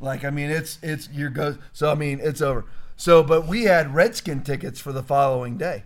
Like 0.00 0.24
I 0.24 0.30
mean, 0.30 0.50
it's 0.50 0.78
it's 0.82 1.08
your 1.10 1.30
ghost. 1.30 1.58
So 1.72 1.90
I 1.90 1.94
mean, 1.94 2.18
it's 2.20 2.42
over. 2.42 2.64
So, 2.96 3.22
but 3.22 3.46
we 3.46 3.64
had 3.64 3.94
Redskin 3.94 4.42
tickets 4.42 4.78
for 4.80 4.92
the 4.92 5.02
following 5.02 5.56
day 5.56 5.84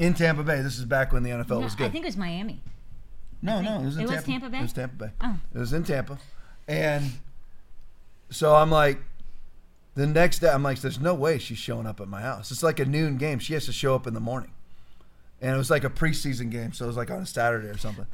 in 0.00 0.14
Tampa 0.14 0.42
Bay. 0.42 0.60
This 0.62 0.78
is 0.78 0.84
back 0.84 1.12
when 1.12 1.22
the 1.22 1.30
NFL 1.30 1.48
No, 1.50 1.60
was 1.60 1.74
good. 1.76 1.86
I 1.86 1.90
think 1.90 2.04
it 2.04 2.08
was 2.08 2.16
Miami. 2.16 2.60
no, 3.42 3.60
no, 3.60 3.80
it 3.80 3.84
was 3.84 3.96
in 3.96 4.02
It 4.02 4.06
was 4.06 4.24
Tampa. 4.24 4.26
Tampa 4.30 4.48
Bay? 4.50 4.58
It 4.58 4.62
was 4.62 4.72
Tampa 4.72 4.96
Bay. 4.96 5.10
Oh. 5.20 5.36
It 5.54 5.58
was 5.58 5.72
in 5.72 5.84
Tampa, 5.84 6.18
and 6.66 7.12
so 8.30 8.54
I'm 8.54 8.70
like, 8.70 8.98
the 9.94 10.06
next 10.06 10.38
day, 10.38 10.48
I'm 10.48 10.62
like, 10.62 10.80
there's 10.80 11.00
no 11.00 11.14
way 11.14 11.38
she's 11.38 11.58
showing 11.58 11.86
up 11.86 12.00
at 12.00 12.08
my 12.08 12.22
house. 12.22 12.50
It's 12.50 12.62
like 12.62 12.80
a 12.80 12.84
noon 12.84 13.16
game. 13.18 13.38
She 13.38 13.54
has 13.54 13.66
to 13.66 13.72
show 13.72 13.94
up 13.94 14.06
in 14.06 14.14
the 14.14 14.20
morning, 14.20 14.52
and 15.40 15.54
it 15.54 15.58
was 15.58 15.70
like 15.70 15.84
a 15.84 15.90
preseason 15.90 16.50
game, 16.50 16.72
so 16.72 16.84
it 16.86 16.88
was 16.88 16.96
like 16.96 17.10
on 17.10 17.20
a 17.22 17.26
Saturday 17.26 17.68
or 17.68 17.76
something. 17.78 18.06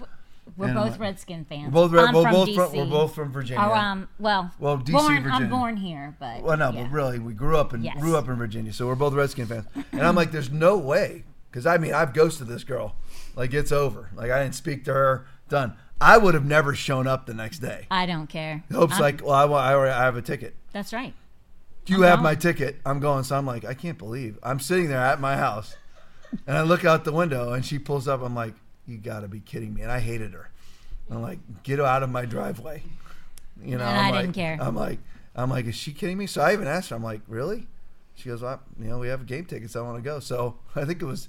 We're 0.56 0.66
And 0.66 0.74
both 0.76 0.98
Redskin 1.00 1.44
fans. 1.44 1.72
We're 1.74 1.88
both, 1.88 1.92
we're 1.92 2.06
from 2.22 2.32
both 2.32 2.48
DC. 2.48 2.54
from, 2.54 2.76
we're 2.78 2.86
both 2.86 3.14
from 3.16 3.32
Virginia. 3.32 3.64
Oh, 3.68 3.74
um, 3.74 4.08
well, 4.20 4.52
Well, 4.60 4.78
DC, 4.78 4.92
born, 4.92 5.22
Virginia. 5.22 5.30
I'm 5.32 5.48
born 5.50 5.76
here, 5.76 6.16
but 6.20 6.42
Well, 6.42 6.56
no, 6.56 6.70
yeah. 6.70 6.82
but 6.84 6.92
really, 6.92 7.18
we 7.18 7.34
grew 7.34 7.56
up 7.58 7.74
in 7.74 7.82
Yes. 7.82 7.98
grew 8.00 8.16
up 8.16 8.28
in 8.28 8.36
Virginia, 8.36 8.72
so 8.72 8.86
we're 8.86 8.94
both 8.94 9.12
Redskin 9.12 9.46
fans. 9.46 9.66
And 9.92 10.02
I'm 10.02 10.14
like, 10.14 10.30
there's 10.30 10.50
no 10.52 10.78
way, 10.78 11.24
because 11.50 11.66
I 11.66 11.78
mean, 11.78 11.94
I've 11.94 12.12
ghosted 12.14 12.46
this 12.48 12.64
girl. 12.64 12.96
Like 13.34 13.52
it's 13.54 13.72
over. 13.72 14.10
Like 14.14 14.30
I 14.30 14.42
didn't 14.42 14.54
speak 14.54 14.84
to 14.86 14.92
her. 14.94 15.26
Done. 15.48 15.74
I 16.00 16.18
would 16.18 16.34
have 16.34 16.44
never 16.44 16.74
shown 16.74 17.06
up 17.06 17.24
the 17.26 17.32
next 17.34 17.58
day. 17.60 17.86
I 17.90 18.04
don't 18.06 18.26
care. 18.26 18.62
Hope's 18.72 18.94
I'm- 18.94 19.02
like, 19.02 19.22
well, 19.24 19.32
I, 19.32 19.70
I 19.70 19.74
already 19.74 19.92
I 19.94 20.02
have 20.04 20.16
a 20.16 20.22
ticket. 20.22 20.54
that's 20.72 20.92
right. 20.92 21.14
You 21.86 21.96
I'm 21.98 22.02
have 22.02 22.16
going. 22.18 22.22
my 22.24 22.34
ticket. 22.34 22.80
I'm 22.84 22.98
going. 23.00 23.22
So 23.24 23.36
I'm 23.36 23.46
like, 23.46 23.64
I 23.64 23.72
can't 23.74 23.96
believe 23.96 24.38
I'm 24.42 24.58
sitting 24.60 24.88
there 24.88 24.98
at 24.98 25.20
my 25.20 25.36
house, 25.36 25.76
and 26.46 26.56
I 26.58 26.62
look 26.62 26.84
out 26.84 27.04
the 27.04 27.12
window, 27.12 27.52
and 27.52 27.64
she 27.64 27.78
pulls 27.78 28.08
up. 28.08 28.22
I'm 28.22 28.34
like, 28.34 28.54
you 28.86 28.98
got 28.98 29.20
to 29.20 29.28
be 29.28 29.38
kidding 29.40 29.72
me. 29.72 29.82
And 29.82 29.92
I 29.92 30.00
hated 30.00 30.32
her. 30.32 30.50
I'm 31.10 31.22
like, 31.22 31.38
get 31.62 31.78
out 31.80 32.02
of 32.02 32.10
my 32.10 32.24
driveway. 32.24 32.82
You 33.64 33.78
know, 33.78 33.84
And 33.84 33.98
I'm 33.98 34.06
I 34.06 34.10
like, 34.10 34.20
didn't 34.22 34.34
care. 34.34 34.58
I'm 34.60 34.74
like, 34.74 34.98
I'm 35.36 35.48
like, 35.50 35.66
is 35.66 35.76
she 35.76 35.92
kidding 35.92 36.18
me? 36.18 36.26
So 36.26 36.42
I 36.42 36.52
even 36.52 36.66
asked 36.66 36.90
her. 36.90 36.96
I'm 36.96 37.04
like, 37.04 37.20
really? 37.28 37.68
She 38.16 38.28
goes, 38.28 38.42
well, 38.42 38.60
you 38.80 38.88
know, 38.88 38.98
we 38.98 39.08
have 39.08 39.26
game 39.26 39.44
tickets. 39.44 39.76
I 39.76 39.82
want 39.82 39.96
to 39.96 40.02
go. 40.02 40.18
So 40.20 40.56
I 40.74 40.84
think 40.84 41.00
it 41.02 41.04
was 41.06 41.28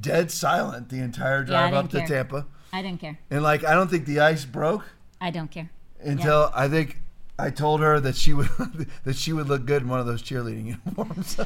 dead 0.00 0.30
silent 0.30 0.88
the 0.88 0.98
entire 0.98 1.40
Yeah, 1.40 1.68
drive 1.70 1.74
up 1.74 1.90
to. 1.90 2.06
Tampa, 2.06 2.46
I 2.72 2.82
didn't 2.82 3.00
care. 3.00 3.18
and 3.30 3.42
like, 3.42 3.64
I 3.64 3.74
don't 3.74 3.88
think 3.88 4.04
the 4.06 4.20
ice 4.20 4.44
broke 4.44 4.84
I 5.20 5.30
don't 5.30 5.50
care. 5.50 5.70
until 6.00 6.50
I 6.54 6.68
think 6.68 7.00
I 7.38 7.50
told 7.50 7.80
her 7.80 8.00
that 8.00 8.16
she 8.16 8.32
would 8.34 8.48
that 9.04 9.16
she 9.16 9.32
would 9.32 9.48
look 9.48 9.64
good 9.64 9.82
in 9.82 9.88
one 9.88 10.00
of 10.00 10.06
those 10.06 10.22
cheerleading 10.22 10.66
uniforms. 10.86 11.36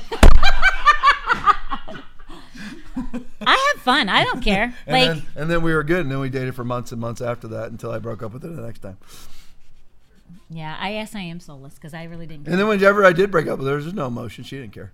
I 3.41 3.73
have 3.75 3.83
fun. 3.83 4.09
I 4.09 4.25
don't 4.25 4.43
care. 4.43 4.75
and 4.87 4.93
like, 5.09 5.09
then 5.09 5.27
and 5.37 5.51
then 5.51 5.63
we 5.63 5.73
were 5.73 5.85
good, 5.85 6.01
and 6.01 6.11
then 6.11 6.19
we 6.21 6.29
dated 6.31 6.55
for 6.55 6.65
months 6.65 6.93
and 6.93 7.01
months 7.01 7.21
after 7.21 7.49
that 7.49 7.71
until 7.71 7.91
I 7.93 7.99
broke 7.99 8.23
up 8.23 8.33
with 8.33 8.43
her 8.43 8.49
the 8.49 8.63
next 8.63 8.81
time. 8.81 8.99
Yeah, 10.51 10.77
I 10.79 10.93
guess 10.93 11.15
I 11.15 11.21
am 11.21 11.41
soulless 11.41 11.75
because 11.75 11.95
I 11.95 12.05
really 12.05 12.27
didn't 12.27 12.45
care. 12.45 12.53
And 12.53 12.61
then 12.61 12.69
whenever 12.69 13.05
I 13.05 13.13
did 13.13 13.31
break 13.31 13.47
up 13.47 13.59
with 13.59 13.67
her, 13.69 13.77
there 13.77 13.85
was 13.85 13.93
no 13.95 14.07
emotion. 14.07 14.45
She 14.45 14.57
didn't 14.59 14.73
care. 14.73 14.93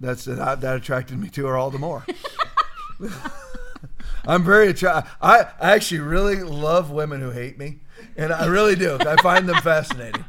That's 0.00 0.24
that, 0.26 0.60
that 0.60 0.76
attracted 0.76 1.18
me 1.18 1.28
to 1.30 1.46
her 1.46 1.56
all 1.56 1.70
the 1.70 1.78
more. 1.78 2.04
I'm 4.26 4.44
very 4.44 4.68
attracted. 4.68 5.10
I, 5.22 5.46
I 5.60 5.74
actually 5.74 6.00
really 6.00 6.42
love 6.42 6.90
women 6.90 7.20
who 7.20 7.30
hate 7.30 7.58
me, 7.58 7.78
and 8.16 8.32
I 8.32 8.46
really 8.46 8.74
do. 8.74 8.98
I 9.00 9.16
find 9.22 9.48
them 9.48 9.56
fascinating. 9.62 10.24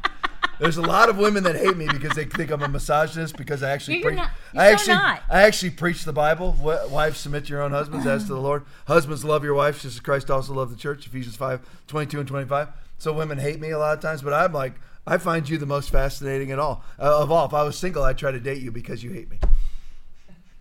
There's 0.60 0.76
a 0.76 0.82
lot 0.82 1.08
of 1.08 1.18
women 1.18 1.44
that 1.44 1.54
hate 1.54 1.76
me 1.76 1.86
because 1.86 2.16
they 2.16 2.24
think 2.24 2.50
I'm 2.50 2.62
a 2.62 2.68
misogynist 2.68 3.36
because 3.36 3.62
I 3.62 3.70
actually 3.70 3.98
You're 3.98 4.06
preach. 4.06 4.16
not- 4.16 4.30
you're 4.52 4.62
I 4.62 4.72
actually 4.72 4.94
not. 4.94 5.22
I 5.30 5.42
actually 5.42 5.70
preach 5.70 6.04
the 6.04 6.12
Bible. 6.12 6.52
Wi- 6.52 6.84
Wives 6.86 7.18
submit 7.18 7.44
to 7.44 7.50
your 7.50 7.62
own 7.62 7.70
husbands 7.70 8.06
as 8.06 8.22
to 8.24 8.30
the 8.30 8.40
Lord. 8.40 8.64
Husbands 8.88 9.24
love 9.24 9.44
your 9.44 9.54
wives 9.54 9.82
just 9.82 9.96
as 9.96 10.00
Christ 10.00 10.30
also 10.32 10.54
loved 10.54 10.72
the 10.72 10.76
church. 10.76 11.06
Ephesians 11.06 11.36
5, 11.36 11.60
22 11.86 12.18
and 12.20 12.28
25. 12.28 12.68
So 12.98 13.12
women 13.12 13.38
hate 13.38 13.60
me 13.60 13.70
a 13.70 13.78
lot 13.78 13.96
of 13.96 14.02
times, 14.02 14.22
but 14.22 14.32
I'm 14.32 14.52
like, 14.52 14.74
I 15.06 15.18
find 15.18 15.48
you 15.48 15.56
the 15.56 15.66
most 15.66 15.90
fascinating 15.90 16.50
at 16.50 16.58
all 16.58 16.84
uh, 16.98 17.22
of 17.22 17.30
all. 17.30 17.46
If 17.46 17.54
I 17.54 17.62
was 17.62 17.78
single, 17.78 18.02
I'd 18.02 18.18
try 18.18 18.32
to 18.32 18.40
date 18.40 18.60
you 18.60 18.70
because 18.70 19.02
you 19.02 19.10
hate 19.10 19.30
me. 19.30 19.38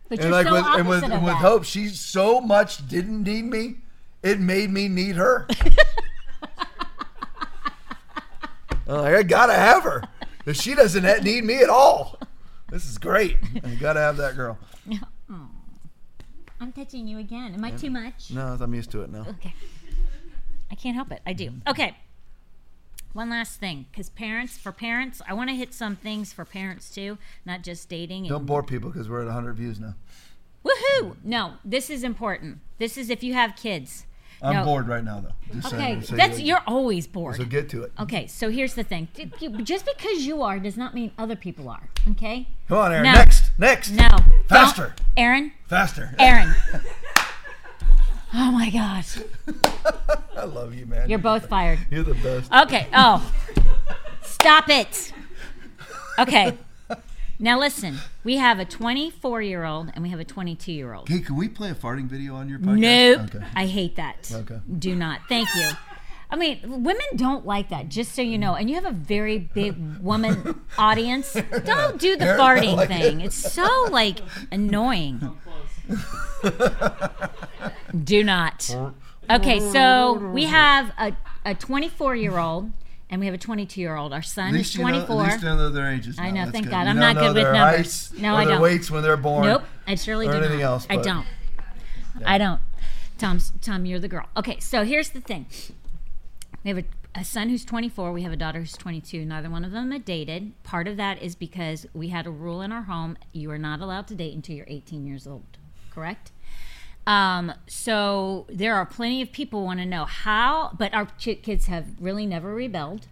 But 0.10 0.20
And 0.20 0.22
you're 0.22 0.32
like 0.32 0.48
so 0.48 0.54
with 0.54 0.64
opposite 0.64 0.80
and 0.80 0.88
with, 0.90 1.04
of 1.04 1.12
and 1.12 1.24
with 1.24 1.34
that. 1.34 1.42
Hope, 1.42 1.66
she 1.66 1.90
so 1.90 2.40
much 2.40 2.88
didn't 2.88 3.24
need 3.24 3.46
me, 3.46 3.78
it 4.24 4.40
made 4.40 4.70
me 4.70 4.88
need 4.88 5.16
her. 5.18 5.48
I'm 8.88 9.02
like, 9.02 9.16
I 9.16 9.24
gotta 9.24 9.54
have 9.54 9.84
her. 9.84 10.04
If 10.46 10.56
she 10.56 10.76
doesn't 10.76 11.04
ha- 11.04 11.22
need 11.22 11.44
me 11.44 11.62
at 11.62 11.70
all, 11.70 12.18
this 12.70 12.86
is 12.90 12.98
great. 12.98 13.36
You 13.54 13.76
gotta 13.76 14.00
have 14.00 14.16
that 14.18 14.36
girl. 14.38 14.58
I'm 16.60 16.72
touching 16.72 17.08
you 17.08 17.20
again. 17.20 17.54
Am 17.54 17.64
I 17.64 17.72
too 17.72 17.92
much? 17.92 18.32
No, 18.32 18.58
I'm 18.60 18.74
used 18.74 18.90
to 18.92 19.02
it 19.02 19.12
now. 19.12 19.26
Okay. 19.30 19.54
I 20.72 20.76
can't 20.76 20.96
help 20.96 21.12
it. 21.12 21.22
I 21.26 21.34
do. 21.34 21.52
Okay. 21.68 21.96
One 23.14 23.30
last 23.30 23.60
thing, 23.60 23.86
because 23.91 24.10
parents, 24.10 24.58
for 24.58 24.72
parents, 24.72 25.22
I 25.28 25.34
want 25.34 25.49
to 25.49 25.55
hit 25.55 25.74
some 25.74 25.95
things 25.95 26.32
for 26.34 26.45
parents 26.45 26.89
too, 26.93 27.18
not 27.45 27.64
just 27.64 27.89
dating. 27.89 28.28
Don't 28.28 28.45
bore 28.45 28.62
people 28.64 28.89
because 28.91 29.10
we're 29.10 29.22
at 29.22 29.26
100 29.26 29.55
views 29.55 29.80
now. 29.80 29.95
Woohoo! 30.64 31.16
No, 31.24 31.53
this 31.66 31.89
is 31.89 32.03
important. 32.03 32.60
This 32.78 32.97
is 32.97 33.10
if 33.10 33.24
you 33.24 33.34
have 33.34 33.55
kids. 33.55 34.05
I'm 34.39 34.53
No. 34.58 34.66
bored 34.66 34.88
right 34.88 35.03
now, 35.03 35.20
though. 35.22 35.32
Just 35.60 35.74
Okay, 35.74 35.99
so 36.01 36.16
that's 36.16 36.38
you- 36.39 36.45
you're 36.47 36.62
always 36.68 37.08
bored. 37.08 37.38
So 37.38 37.45
get 37.45 37.70
to 37.70 37.82
it. 37.84 37.91
Okay, 37.99 38.28
so 38.28 38.51
here's 38.51 38.76
the 38.76 38.84
thing. 38.84 39.08
Just 39.64 39.86
because 39.88 40.28
you 40.28 40.43
are 40.43 40.60
does 40.60 40.78
not 40.78 40.93
mean 40.93 41.10
other 41.18 41.36
people 41.36 41.68
are. 41.70 41.89
Okay? 42.12 42.47
Come 42.68 42.78
on, 42.78 42.91
Aaron. 42.91 43.03
No. 43.05 43.14
Next, 43.14 43.51
next. 43.58 43.89
No. 43.91 44.10
don't- 44.10 44.47
Faster. 44.47 44.93
Aaron. 45.16 45.53
Faster. 45.66 46.14
Aaron. 46.20 46.53
oh 48.38 48.52
my 48.52 48.70
gosh. 48.70 49.18
I 50.38 50.46
love 50.46 50.74
you, 50.74 50.86
man. 50.86 51.10
You're 51.10 51.20
both 51.20 51.48
fired. 51.48 51.80
You're 51.90 52.04
the 52.04 52.14
best. 52.14 52.52
Okay. 52.54 52.88
Oh. 52.94 53.34
Stop 54.24 54.70
it. 54.70 55.12
Okay. 56.20 56.58
Now 57.40 57.60
listen. 57.60 57.98
We 58.24 58.38
have 58.38 58.60
a 58.60 58.66
24 58.66 59.42
year 59.42 59.64
old 59.66 59.92
and 59.94 60.04
we 60.04 60.10
have 60.10 60.20
a 60.20 60.26
22 60.26 60.72
year 60.72 60.94
old. 60.94 61.10
Hey, 61.10 61.20
can 61.20 61.36
we 61.36 61.48
play 61.48 61.70
a 61.72 61.76
farting 61.76 62.06
video 62.08 62.36
on 62.36 62.50
your 62.50 62.60
podcast? 62.60 62.80
Nope. 62.80 63.36
Okay. 63.36 63.46
I 63.56 63.66
hate 63.66 63.96
that. 63.96 64.32
Okay. 64.34 64.60
Do 64.78 64.96
not. 64.96 65.22
Thank 65.28 65.50
you. 65.56 65.70
I 66.30 66.36
mean, 66.36 66.84
women 66.84 67.06
don't 67.16 67.46
like 67.46 67.70
that, 67.70 67.88
just 67.88 68.14
so 68.14 68.22
you 68.22 68.38
know. 68.38 68.56
And 68.56 68.70
you 68.70 68.76
have 68.76 68.86
a 68.86 68.92
very 68.92 69.38
big 69.38 69.78
woman 70.00 70.60
audience. 70.78 71.34
Don't 71.64 72.00
do 72.02 72.18
the 72.18 72.26
farting 72.26 72.76
like 72.76 72.90
thing. 72.90 73.22
it. 73.22 73.28
It's 73.28 73.36
so 73.54 73.88
like 73.92 74.20
annoying. 74.52 75.40
Do 78.04 78.24
not. 78.24 78.76
Okay, 79.30 79.60
so 79.60 80.32
we 80.34 80.46
have 80.46 80.92
a, 80.98 81.14
a 81.46 81.56
24 81.56 82.16
year 82.16 82.38
old 82.38 82.72
and 83.10 83.20
we 83.20 83.26
have 83.26 83.36
a 83.36 83.38
22 83.38 83.80
year 83.80 83.96
old. 83.96 84.14
Our 84.14 84.22
son 84.22 84.56
is 84.56 84.76
you 84.76 84.84
know, 84.84 84.90
24. 84.90 85.22
at 85.22 85.32
least 85.32 85.44
you 85.44 85.50
know 85.50 85.70
their 85.70 85.92
ages. 85.92 86.18
I 86.20 86.32
know, 86.32 86.42
That's 86.42 86.52
thank 86.52 86.66
good. 86.66 86.72
God. 86.72 86.84
You 86.84 86.90
I'm 86.90 87.00
don't 87.00 87.16
good 87.16 87.36
with 87.36 87.54
numbers. 87.54 88.14
No, 88.18 88.36
I 88.36 88.46
don't. 88.46 88.62
weights 88.62 88.92
when 88.92 89.04
they're 89.04 89.18
born. 89.18 89.46
Nope, 89.46 89.64
I 89.86 89.96
surely 89.96 90.28
or 90.28 90.32
do 90.32 90.38
anything 90.38 90.60
not. 90.60 90.66
else, 90.66 90.88
I 90.90 90.98
don't. 90.98 91.26
I 92.26 92.38
don't. 92.38 92.62
Tom's 93.18 93.54
Tom, 93.62 93.86
you're 93.86 94.00
the 94.00 94.08
girl. 94.08 94.28
Okay, 94.36 94.60
so 94.60 94.84
here's 94.84 95.10
the 95.10 95.22
thing. 95.22 95.48
We 96.64 96.70
have 96.70 96.78
a, 96.80 96.84
a 97.16 97.24
son 97.24 97.50
who's 97.50 97.66
24. 97.66 98.12
We 98.12 98.24
have 98.24 98.32
a 98.32 98.38
daughter 98.38 98.60
who's 98.60 98.74
22. 98.74 99.26
Neither 99.26 99.50
one 99.50 99.64
of 99.64 99.72
them 99.72 99.92
had 99.92 100.06
dated. 100.06 100.52
Part 100.64 100.88
of 100.88 100.98
that 100.98 101.22
is 101.22 101.36
because 101.36 101.88
we 101.94 102.10
had 102.10 102.28
a 102.28 102.32
rule 102.32 102.62
in 102.62 102.72
our 102.72 102.84
home: 102.84 103.18
you 103.32 103.50
are 103.52 103.58
not 103.58 103.80
allowed 103.80 104.08
to 104.08 104.16
date 104.16 104.36
until 104.36 104.56
you're 104.56 104.66
18 104.68 105.08
years 105.08 105.26
old. 105.26 105.58
Correct. 105.98 106.32
Um, 107.08 107.54
so 107.66 108.45
there 108.50 108.76
are 108.76 108.86
plenty 108.86 109.20
of 109.24 109.32
people 109.32 109.64
want 109.64 109.80
to 109.80 109.86
know 109.86 110.06
how, 110.06 110.76
but 110.78 110.93
our 110.93 111.08
ch- 111.18 111.41
kids 111.41 111.66
have 111.66 111.86
really 112.00 112.28
never 112.28 112.54
rebelled. 112.54 113.08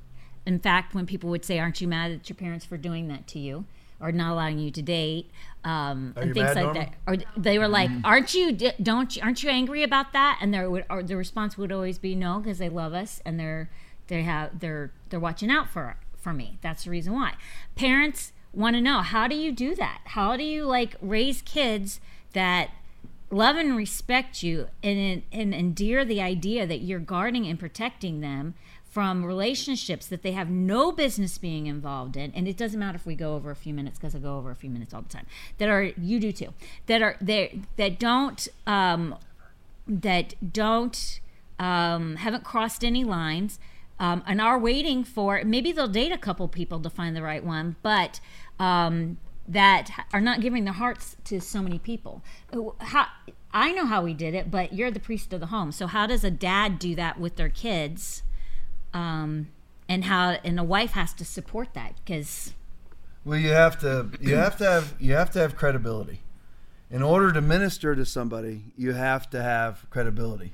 In 0.46 0.60
fact, 0.60 0.94
when 0.94 1.08
people 1.08 1.32
would 1.32 1.44
say, 1.44 1.58
"Aren't 1.58 1.82
you 1.82 1.88
mad 1.88 2.12
at 2.12 2.30
your 2.30 2.36
parents 2.36 2.64
for 2.64 2.78
doing 2.78 3.08
that 3.08 3.26
to 3.30 3.40
you?" 3.40 3.66
or 4.00 4.12
not 4.12 4.34
allowing 4.34 4.60
you 4.60 4.70
to 4.70 4.82
date, 4.82 5.32
um, 5.64 6.14
and 6.18 6.34
things 6.34 6.54
mad, 6.54 6.56
like 6.56 6.66
Norma? 6.66 6.80
that, 6.80 6.94
or 7.08 7.42
they 7.42 7.58
were 7.58 7.68
like, 7.68 7.90
"Aren't 8.04 8.36
you? 8.36 8.52
Don't 8.52 9.16
you? 9.16 9.24
Aren't 9.24 9.42
you 9.42 9.50
angry 9.50 9.82
about 9.82 10.14
that?" 10.14 10.38
And 10.42 10.54
there 10.54 10.70
would, 10.70 10.86
or 10.88 11.02
the 11.02 11.18
response 11.18 11.58
would 11.58 11.72
always 11.72 11.98
be, 11.98 12.14
"No," 12.14 12.38
because 12.38 12.60
they 12.60 12.70
love 12.70 12.94
us 12.94 13.20
and 13.26 13.40
they're 13.40 13.72
they 14.08 14.22
have 14.22 14.60
they're 14.60 14.92
they're 15.10 15.20
watching 15.20 15.50
out 15.50 15.70
for 15.70 15.98
for 16.16 16.34
me. 16.34 16.60
That's 16.62 16.84
the 16.84 16.92
reason 16.92 17.14
why. 17.14 17.34
Parents 17.76 18.32
want 18.54 18.76
to 18.76 18.82
know 18.82 19.02
how 19.02 19.28
do 19.28 19.36
you 19.36 19.52
do 19.52 19.74
that? 19.74 20.02
How 20.06 20.38
do 20.38 20.44
you 20.44 20.66
like 20.66 20.96
raise 21.02 21.42
kids 21.42 22.00
that 22.36 22.70
love 23.32 23.56
and 23.56 23.76
respect 23.76 24.44
you 24.44 24.68
and, 24.84 25.24
and 25.32 25.54
endear 25.54 26.06
the 26.06 26.22
idea 26.22 26.68
that 26.68 26.82
you're 26.82 27.00
guarding 27.00 27.48
and 27.48 27.60
protecting 27.60 28.22
them 28.22 28.54
from 28.96 29.26
relationships 29.26 30.08
that 30.08 30.22
they 30.22 30.32
have 30.32 30.50
no 30.50 30.90
business 30.90 31.38
being 31.38 31.68
involved 31.68 32.16
in. 32.16 32.32
And 32.34 32.48
it 32.48 32.56
doesn't 32.56 32.80
matter 32.80 32.96
if 32.96 33.06
we 33.06 33.14
go 33.14 33.36
over 33.36 33.52
a 33.52 33.56
few 33.56 33.74
minutes 33.74 33.98
because 34.00 34.16
i 34.16 34.20
go 34.20 34.38
over 34.38 34.52
a 34.52 34.56
few 34.56 34.70
minutes 34.70 34.94
all 34.94 35.02
the 35.02 35.10
time 35.10 35.26
that 35.58 35.68
are 35.68 35.84
you 35.84 36.18
do 36.18 36.32
too 36.32 36.54
that 36.86 37.02
are 37.02 37.18
that 37.20 37.52
that 37.76 38.00
don't 38.00 38.48
um 38.66 39.16
that 39.86 40.34
don't 40.54 41.20
um 41.60 42.16
haven't 42.16 42.46
crossed 42.46 42.86
any 42.86 43.04
lines 43.04 43.60
um, 44.00 44.24
and 44.26 44.40
are 44.40 44.58
waiting 44.58 45.04
for 45.04 45.42
maybe 45.44 45.74
they'll 45.74 45.88
date 45.90 46.14
a 46.14 46.18
couple 46.18 46.48
people 46.48 46.80
to 46.80 46.90
find 46.90 47.18
the 47.18 47.22
right 47.22 47.44
one 47.44 47.76
but 47.82 48.22
um 48.60 49.18
that 49.48 50.08
are 50.12 50.22
not 50.22 50.42
giving 50.42 50.64
their 50.66 50.74
hearts 50.74 51.16
to 51.26 51.40
so 51.40 51.62
many 51.62 51.80
people. 51.80 52.24
How, 52.80 53.08
I 53.52 53.72
know 53.72 53.86
how 53.86 54.02
we 54.02 54.14
did 54.14 54.34
it, 54.34 54.50
but 54.50 54.74
you're 54.74 54.92
the 54.92 55.00
priest 55.00 55.34
of 55.34 55.40
the 55.40 55.48
home. 55.48 55.72
So 55.72 55.88
how 55.88 56.08
does 56.08 56.24
a 56.24 56.32
dad 56.32 56.80
do 56.80 56.96
that 56.96 57.20
with 57.20 57.36
their 57.36 57.50
kids? 57.50 58.24
Um, 58.94 59.50
and 59.88 60.06
how 60.06 60.32
and 60.44 60.60
a 60.60 60.64
wife 60.64 60.92
has 60.92 61.14
to 61.14 61.26
support 61.26 61.74
that 61.74 61.96
because 62.04 62.54
Well, 63.24 63.38
you 63.38 63.50
have 63.50 63.80
to 63.82 64.10
you 64.20 64.36
have 64.36 64.58
to 64.58 64.66
have 64.66 64.96
you 65.00 65.14
have 65.14 65.32
to 65.32 65.40
have 65.40 65.56
credibility. 65.56 66.22
In 66.90 67.02
order 67.02 67.32
to 67.34 67.42
minister 67.42 67.96
to 67.96 68.06
somebody, 68.06 68.66
you 68.78 68.94
have 68.94 69.30
to 69.32 69.42
have 69.42 69.86
credibility. 69.90 70.54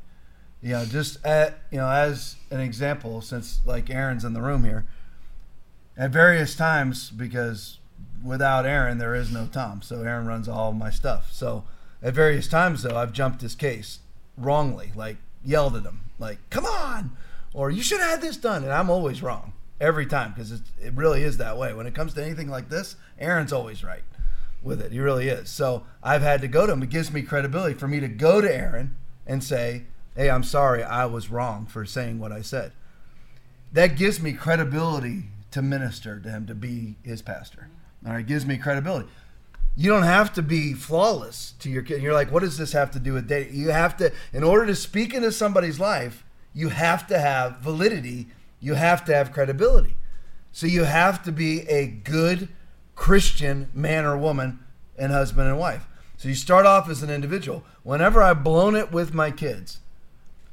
You 0.62 0.72
know, 0.72 0.86
just 0.86 1.24
at 1.26 1.60
you 1.72 1.78
know, 1.78 1.90
as 1.90 2.36
an 2.50 2.60
example, 2.60 3.22
since 3.22 3.62
like 3.66 3.90
Aaron's 3.90 4.26
in 4.26 4.34
the 4.34 4.42
room 4.42 4.64
here, 4.64 4.86
at 5.98 6.12
various 6.12 6.56
times 6.56 7.10
because 7.10 7.80
without 8.24 8.66
Aaron 8.66 8.98
there 8.98 9.16
is 9.16 9.32
no 9.32 9.48
Tom. 9.48 9.82
So 9.82 10.02
Aaron 10.04 10.28
runs 10.28 10.48
all 10.48 10.74
my 10.74 10.90
stuff. 10.90 11.32
So 11.32 11.64
at 12.02 12.14
various 12.14 12.48
times 12.48 12.84
though, 12.84 12.98
I've 12.98 13.14
jumped 13.14 13.42
his 13.42 13.56
case 13.56 14.00
wrongly, 14.38 14.92
like 14.96 15.18
yelled 15.44 15.76
at 15.76 15.84
him, 15.84 16.02
like 16.20 16.38
"Come 16.50 16.66
on!" 16.66 17.16
or 17.54 17.70
"You 17.70 17.82
should 17.82 18.00
have 18.00 18.12
had 18.12 18.22
this 18.22 18.38
done," 18.38 18.64
and 18.64 18.72
I'm 18.72 18.90
always 18.90 19.22
wrong 19.22 19.54
every 19.80 20.06
time 20.06 20.32
because 20.32 20.52
it 20.52 20.94
really 20.94 21.24
is 21.24 21.38
that 21.38 21.58
way. 21.58 21.74
When 21.74 21.88
it 21.88 21.96
comes 21.96 22.14
to 22.14 22.24
anything 22.24 22.50
like 22.50 22.70
this, 22.70 22.96
Aaron's 23.20 23.54
always 23.54 23.84
right 23.84 24.04
with 24.62 24.80
it. 24.80 24.92
He 24.92 25.00
really 25.00 25.28
is. 25.28 25.50
So 25.50 25.84
I've 26.04 26.22
had 26.22 26.42
to 26.42 26.48
go 26.48 26.66
to 26.66 26.74
him. 26.74 26.84
It 26.84 26.90
gives 26.90 27.12
me 27.12 27.24
credibility 27.24 27.74
for 27.74 27.88
me 27.88 28.00
to 28.00 28.08
go 28.08 28.42
to 28.42 28.56
Aaron 28.56 28.96
and 29.26 29.44
say, 29.44 29.86
"Hey, 30.16 30.30
I'm 30.30 30.44
sorry, 30.44 30.84
I 30.84 31.06
was 31.06 31.32
wrong 31.32 31.66
for 31.66 31.86
saying 31.86 32.20
what 32.20 32.32
I 32.32 32.42
said." 32.42 32.74
That 33.74 33.96
gives 33.96 34.22
me 34.22 34.34
credibility 34.34 35.30
to 35.52 35.62
minister 35.62 36.20
to 36.20 36.30
him, 36.30 36.46
to 36.48 36.56
be 36.56 36.98
his 37.04 37.22
pastor. 37.22 37.70
All 38.06 38.14
right, 38.14 38.26
gives 38.26 38.46
me 38.46 38.58
credibility. 38.58 39.08
You 39.76 39.90
don't 39.90 40.04
have 40.04 40.34
to 40.34 40.42
be 40.42 40.74
flawless 40.74 41.54
to 41.60 41.70
your 41.70 41.82
kid. 41.82 42.02
You're 42.02 42.14
like, 42.14 42.32
what 42.32 42.42
does 42.42 42.58
this 42.58 42.74
have 42.74 42.92
to 42.92 43.00
do 43.00 43.14
with 43.14 43.28
dating? 43.28 43.56
You 43.56 43.70
have 43.70 43.96
to, 43.98 44.12
in 44.34 44.44
order 44.44 44.66
to 44.66 44.76
speak 44.76 45.14
into 45.14 45.32
somebody's 45.32 45.80
life, 45.80 46.26
you 46.54 46.70
have 46.70 47.08
to 47.08 47.20
have 47.20 47.60
validity. 47.60 48.28
You 48.60 48.74
have 48.74 49.06
to 49.06 49.16
have 49.16 49.32
credibility. 49.32 49.96
So 50.52 50.68
you 50.68 50.84
have 50.84 51.24
to 51.24 51.32
be 51.32 51.62
a 51.70 51.88
good 51.88 52.50
Christian 52.96 53.70
man 53.74 54.06
or 54.06 54.18
woman 54.18 54.60
and 54.98 55.12
husband 55.12 55.48
and 55.48 55.58
wife. 55.58 55.88
So 56.18 56.28
you 56.28 56.36
start 56.36 56.66
off 56.66 56.90
as 56.90 57.02
an 57.02 57.10
individual. 57.10 57.64
Whenever 57.84 58.22
I've 58.22 58.44
blown 58.44 58.76
it 58.76 58.92
with 58.92 59.14
my 59.14 59.32
kids, 59.32 59.80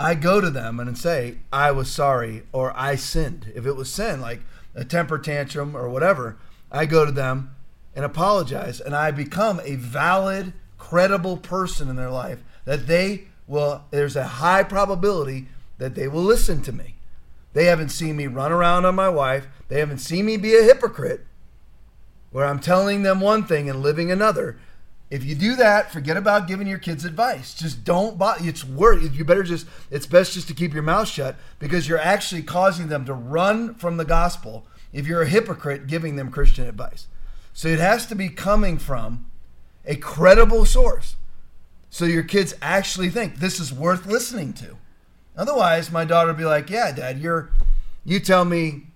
I 0.00 0.14
go 0.14 0.40
to 0.40 0.48
them 0.48 0.78
and 0.78 0.96
say, 0.96 1.38
I 1.52 1.72
was 1.72 1.90
sorry 1.90 2.44
or 2.52 2.72
I 2.76 2.94
sinned. 2.94 3.52
If 3.54 3.66
it 3.66 3.74
was 3.74 3.92
sin, 3.92 4.20
like 4.20 4.40
a 4.74 4.84
temper 4.84 5.18
tantrum 5.18 5.76
or 5.76 5.88
whatever, 5.88 6.38
I 6.70 6.86
go 6.86 7.04
to 7.04 7.12
them 7.12 7.54
and 7.94 8.04
apologize 8.04 8.80
and 8.80 8.94
I 8.94 9.10
become 9.10 9.60
a 9.64 9.74
valid, 9.76 10.52
credible 10.76 11.36
person 11.36 11.88
in 11.88 11.96
their 11.96 12.10
life 12.10 12.42
that 12.64 12.86
they 12.86 13.24
will, 13.46 13.84
there's 13.90 14.16
a 14.16 14.24
high 14.24 14.62
probability 14.62 15.46
that 15.78 15.94
they 15.94 16.08
will 16.08 16.22
listen 16.22 16.62
to 16.62 16.72
me. 16.72 16.96
They 17.54 17.64
haven't 17.64 17.88
seen 17.88 18.16
me 18.16 18.26
run 18.26 18.52
around 18.52 18.84
on 18.84 18.94
my 18.94 19.08
wife, 19.08 19.48
they 19.68 19.80
haven't 19.80 19.98
seen 19.98 20.26
me 20.26 20.36
be 20.36 20.54
a 20.56 20.62
hypocrite 20.62 21.24
where 22.30 22.44
I'm 22.44 22.60
telling 22.60 23.02
them 23.02 23.20
one 23.20 23.44
thing 23.44 23.70
and 23.70 23.82
living 23.82 24.10
another. 24.10 24.58
If 25.10 25.24
you 25.24 25.34
do 25.34 25.56
that, 25.56 25.90
forget 25.90 26.18
about 26.18 26.46
giving 26.46 26.66
your 26.66 26.78
kids 26.78 27.04
advice. 27.04 27.54
Just 27.54 27.82
don't 27.82 28.18
bother. 28.18 28.46
It's 28.46 28.64
worth. 28.64 29.16
You 29.16 29.24
better 29.24 29.42
just. 29.42 29.66
It's 29.90 30.06
best 30.06 30.34
just 30.34 30.48
to 30.48 30.54
keep 30.54 30.74
your 30.74 30.82
mouth 30.82 31.08
shut 31.08 31.36
because 31.58 31.88
you're 31.88 31.98
actually 31.98 32.42
causing 32.42 32.88
them 32.88 33.06
to 33.06 33.14
run 33.14 33.74
from 33.74 33.96
the 33.96 34.04
gospel. 34.04 34.66
If 34.92 35.06
you're 35.06 35.22
a 35.22 35.28
hypocrite 35.28 35.86
giving 35.86 36.16
them 36.16 36.30
Christian 36.30 36.66
advice, 36.66 37.06
so 37.52 37.68
it 37.68 37.78
has 37.78 38.06
to 38.06 38.14
be 38.14 38.28
coming 38.28 38.78
from 38.78 39.26
a 39.84 39.96
credible 39.96 40.64
source, 40.64 41.16
so 41.90 42.04
your 42.04 42.22
kids 42.22 42.54
actually 42.60 43.10
think 43.10 43.36
this 43.36 43.58
is 43.58 43.72
worth 43.72 44.06
listening 44.06 44.52
to. 44.54 44.76
Otherwise, 45.36 45.90
my 45.90 46.04
daughter 46.04 46.28
would 46.28 46.38
be 46.38 46.44
like, 46.44 46.70
"Yeah, 46.70 46.92
Dad, 46.92 47.18
you're. 47.18 47.50
You 48.04 48.20
tell 48.20 48.44
me 48.44 48.88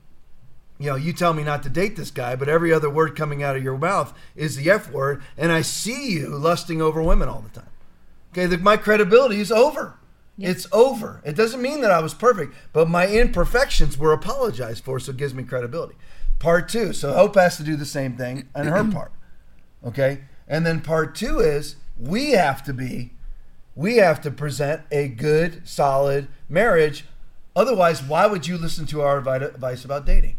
you 0.83 0.89
know, 0.89 0.97
you 0.97 1.13
tell 1.13 1.33
me 1.33 1.45
not 1.45 1.63
to 1.63 1.69
date 1.69 1.95
this 1.95 2.11
guy, 2.11 2.35
but 2.35 2.49
every 2.49 2.73
other 2.73 2.91
word 2.91 3.15
coming 3.15 3.41
out 3.41 3.55
of 3.55 3.63
your 3.63 3.79
mouth 3.79 4.13
is 4.35 4.57
the 4.57 4.69
F 4.69 4.91
word, 4.91 5.23
and 5.39 5.53
I 5.53 5.63
see 5.63 6.11
you 6.11 6.31
lusting 6.31 6.83
over 6.83 7.01
women 7.01 7.29
all 7.29 7.41
the 7.41 7.61
time. 7.61 7.71
Okay, 8.33 8.47
the, 8.47 8.59
my 8.59 8.77
credibility 8.77 9.39
is 9.39 9.53
over. 9.53 9.95
It's 10.43 10.67
over. 10.73 11.21
It 11.25 11.37
doesn't 11.37 11.63
mean 11.63 11.81
that 11.83 11.91
I 11.91 12.01
was 12.01 12.15
perfect, 12.15 12.55
but 12.73 12.89
my 12.89 13.07
imperfections 13.07 13.97
were 13.97 14.13
apologized 14.13 14.85
for, 14.85 14.99
so 14.99 15.11
it 15.11 15.17
gives 15.17 15.35
me 15.35 15.45
credibility. 15.45 15.95
Part 16.39 16.69
two. 16.69 16.93
So 16.93 17.13
Hope 17.13 17.37
has 17.37 17.57
to 17.57 17.63
do 17.63 17.77
the 17.77 17.87
same 17.87 18.17
thing 18.17 18.49
on 18.55 18.67
her 18.67 18.85
part. 18.93 19.13
Okay, 19.85 20.23
and 20.47 20.65
then 20.67 20.81
part 20.81 21.15
two 21.15 21.41
is 21.41 21.77
we 21.99 22.33
have 22.33 22.63
to 22.65 22.73
be, 22.73 23.13
we 23.75 23.97
have 23.97 24.21
to 24.23 24.31
present 24.31 24.83
a 24.91 25.09
good, 25.09 25.67
solid 25.67 26.29
marriage. 26.49 27.05
Otherwise, 27.55 28.03
why 28.03 28.27
would 28.27 28.47
you 28.47 28.57
listen 28.57 28.87
to 28.87 29.03
our 29.03 29.19
advice 29.19 29.85
about 29.85 30.07
dating? 30.07 30.37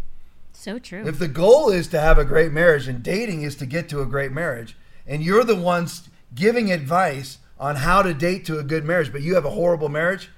so 0.56 0.80
true. 0.80 1.06
If 1.06 1.20
the 1.20 1.28
goal 1.28 1.70
is 1.70 1.88
to 1.90 2.00
have 2.00 2.18
a 2.18 2.26
great 2.26 2.52
marriage 2.52 2.88
and 2.88 3.04
dating 3.04 3.42
is 3.42 3.56
to 3.58 3.66
get 3.66 3.90
to 3.90 4.02
a 4.02 4.06
great 4.06 4.32
marriage, 4.32 4.78
and 5.06 5.24
you're 5.24 5.44
the 5.44 5.56
ones 5.56 6.10
giving 6.34 6.72
advice 6.72 7.40
on 7.60 7.78
how 7.78 8.02
to 8.02 8.14
date 8.14 8.46
to 8.46 8.60
a 8.60 8.64
good 8.64 8.84
marriage, 8.84 9.12
but 9.12 9.22
you 9.22 9.36
have 9.36 9.46
a 9.46 9.52
horrible 9.52 9.90
marriage, 9.90 10.30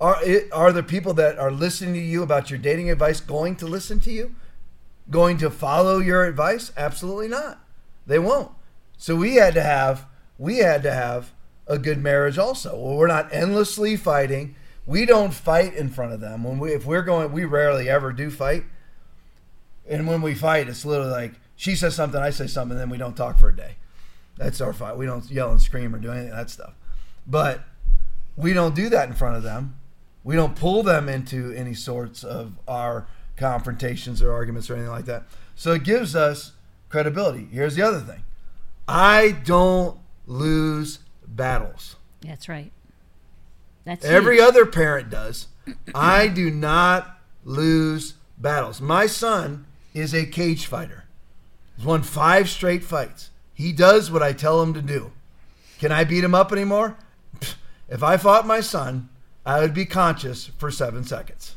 are 0.00 0.22
it, 0.24 0.52
are 0.52 0.72
the 0.72 0.82
people 0.82 1.14
that 1.14 1.38
are 1.38 1.52
listening 1.52 1.94
to 1.94 2.00
you 2.00 2.22
about 2.22 2.50
your 2.50 2.58
dating 2.58 2.90
advice 2.90 3.20
going 3.20 3.54
to 3.56 3.66
listen 3.66 4.00
to 4.00 4.10
you? 4.10 4.34
Going 5.10 5.38
to 5.38 5.50
follow 5.50 5.98
your 5.98 6.24
advice? 6.24 6.72
Absolutely 6.76 7.28
not. 7.28 7.60
They 8.06 8.18
won't. 8.18 8.50
So 8.96 9.14
we 9.14 9.36
had 9.36 9.54
to 9.54 9.62
have 9.62 10.06
we 10.38 10.58
had 10.58 10.82
to 10.82 10.92
have 10.92 11.32
a 11.66 11.78
good 11.78 11.98
marriage 11.98 12.38
also. 12.38 12.76
Well, 12.76 12.96
we're 12.96 13.06
not 13.06 13.32
endlessly 13.32 13.96
fighting. 13.96 14.56
We 14.86 15.06
don't 15.06 15.32
fight 15.32 15.74
in 15.74 15.88
front 15.88 16.12
of 16.12 16.20
them. 16.20 16.42
When 16.42 16.58
we 16.58 16.72
if 16.72 16.84
we're 16.84 17.02
going 17.02 17.30
we 17.30 17.44
rarely 17.44 17.88
ever 17.88 18.12
do 18.12 18.30
fight. 18.30 18.64
And 19.86 20.06
when 20.06 20.22
we 20.22 20.34
fight, 20.34 20.68
it's 20.68 20.84
literally 20.84 21.12
like 21.12 21.34
she 21.54 21.76
says 21.76 21.94
something, 21.94 22.20
I 22.20 22.30
say 22.30 22.46
something, 22.46 22.72
and 22.72 22.80
then 22.80 22.90
we 22.90 22.98
don't 22.98 23.16
talk 23.16 23.38
for 23.38 23.50
a 23.50 23.56
day. 23.56 23.76
That's 24.42 24.60
our 24.60 24.72
fight. 24.72 24.96
We 24.96 25.06
don't 25.06 25.30
yell 25.30 25.50
and 25.52 25.62
scream 25.62 25.94
or 25.94 25.98
do 25.98 26.10
any 26.10 26.26
of 26.28 26.34
that 26.34 26.50
stuff. 26.50 26.74
But 27.26 27.60
we 28.36 28.52
don't 28.52 28.74
do 28.74 28.88
that 28.88 29.08
in 29.08 29.14
front 29.14 29.36
of 29.36 29.44
them. 29.44 29.76
We 30.24 30.34
don't 30.34 30.56
pull 30.56 30.82
them 30.82 31.08
into 31.08 31.52
any 31.52 31.74
sorts 31.74 32.24
of 32.24 32.58
our 32.66 33.06
confrontations 33.36 34.20
or 34.20 34.32
arguments 34.32 34.68
or 34.68 34.74
anything 34.74 34.90
like 34.90 35.04
that. 35.04 35.24
So 35.54 35.72
it 35.72 35.84
gives 35.84 36.16
us 36.16 36.52
credibility. 36.88 37.46
Here's 37.52 37.76
the 37.76 37.82
other 37.82 38.00
thing 38.00 38.24
I 38.88 39.30
don't 39.44 39.98
lose 40.26 40.98
battles. 41.26 41.96
That's 42.20 42.48
right. 42.48 42.72
That's 43.84 44.04
Every 44.04 44.36
huge. 44.36 44.48
other 44.48 44.66
parent 44.66 45.10
does. 45.10 45.46
I 45.94 46.26
do 46.26 46.50
not 46.50 47.18
lose 47.44 48.14
battles. 48.38 48.80
My 48.80 49.06
son 49.06 49.66
is 49.94 50.14
a 50.14 50.26
cage 50.26 50.66
fighter. 50.66 51.04
He's 51.76 51.86
won 51.86 52.02
five 52.02 52.48
straight 52.48 52.82
fights. 52.82 53.30
He 53.54 53.72
does 53.72 54.10
what 54.10 54.22
I 54.22 54.32
tell 54.32 54.62
him 54.62 54.74
to 54.74 54.82
do. 54.82 55.12
Can 55.78 55.92
I 55.92 56.04
beat 56.04 56.24
him 56.24 56.34
up 56.34 56.52
anymore? 56.52 56.96
If 57.88 58.02
I 58.02 58.16
fought 58.16 58.46
my 58.46 58.60
son, 58.60 59.08
I 59.44 59.60
would 59.60 59.74
be 59.74 59.84
conscious 59.84 60.46
for 60.46 60.70
seven 60.70 61.04
seconds. 61.04 61.56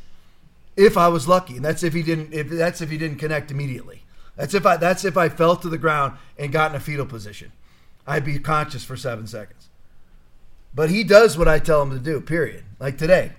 If 0.76 0.98
I 0.98 1.08
was 1.08 1.28
lucky, 1.28 1.56
and 1.56 1.64
that's 1.64 1.84
if 1.84 1.94
he 1.94 2.04
didn't. 2.04 2.34
If 2.34 2.50
that's 2.50 2.82
if 2.82 2.90
he 2.90 2.98
didn't 2.98 3.20
connect 3.20 3.52
immediately. 3.52 4.04
That's 4.36 4.54
if 4.54 4.66
I. 4.66 4.76
That's 4.76 5.06
if 5.06 5.16
I 5.16 5.30
fell 5.30 5.56
to 5.56 5.70
the 5.70 5.78
ground 5.78 6.18
and 6.38 6.52
got 6.52 6.72
in 6.72 6.78
a 6.78 6.82
fetal 6.82 7.06
position. 7.06 7.54
I'd 8.06 8.26
be 8.26 8.38
conscious 8.40 8.84
for 8.84 8.98
seven 8.98 9.28
seconds. 9.28 9.70
But 10.74 10.90
he 10.90 11.04
does 11.04 11.38
what 11.38 11.48
I 11.48 11.60
tell 11.60 11.82
him 11.82 11.92
to 11.92 12.00
do, 12.00 12.20
period. 12.20 12.66
Like 12.80 12.98
today, 12.98 13.32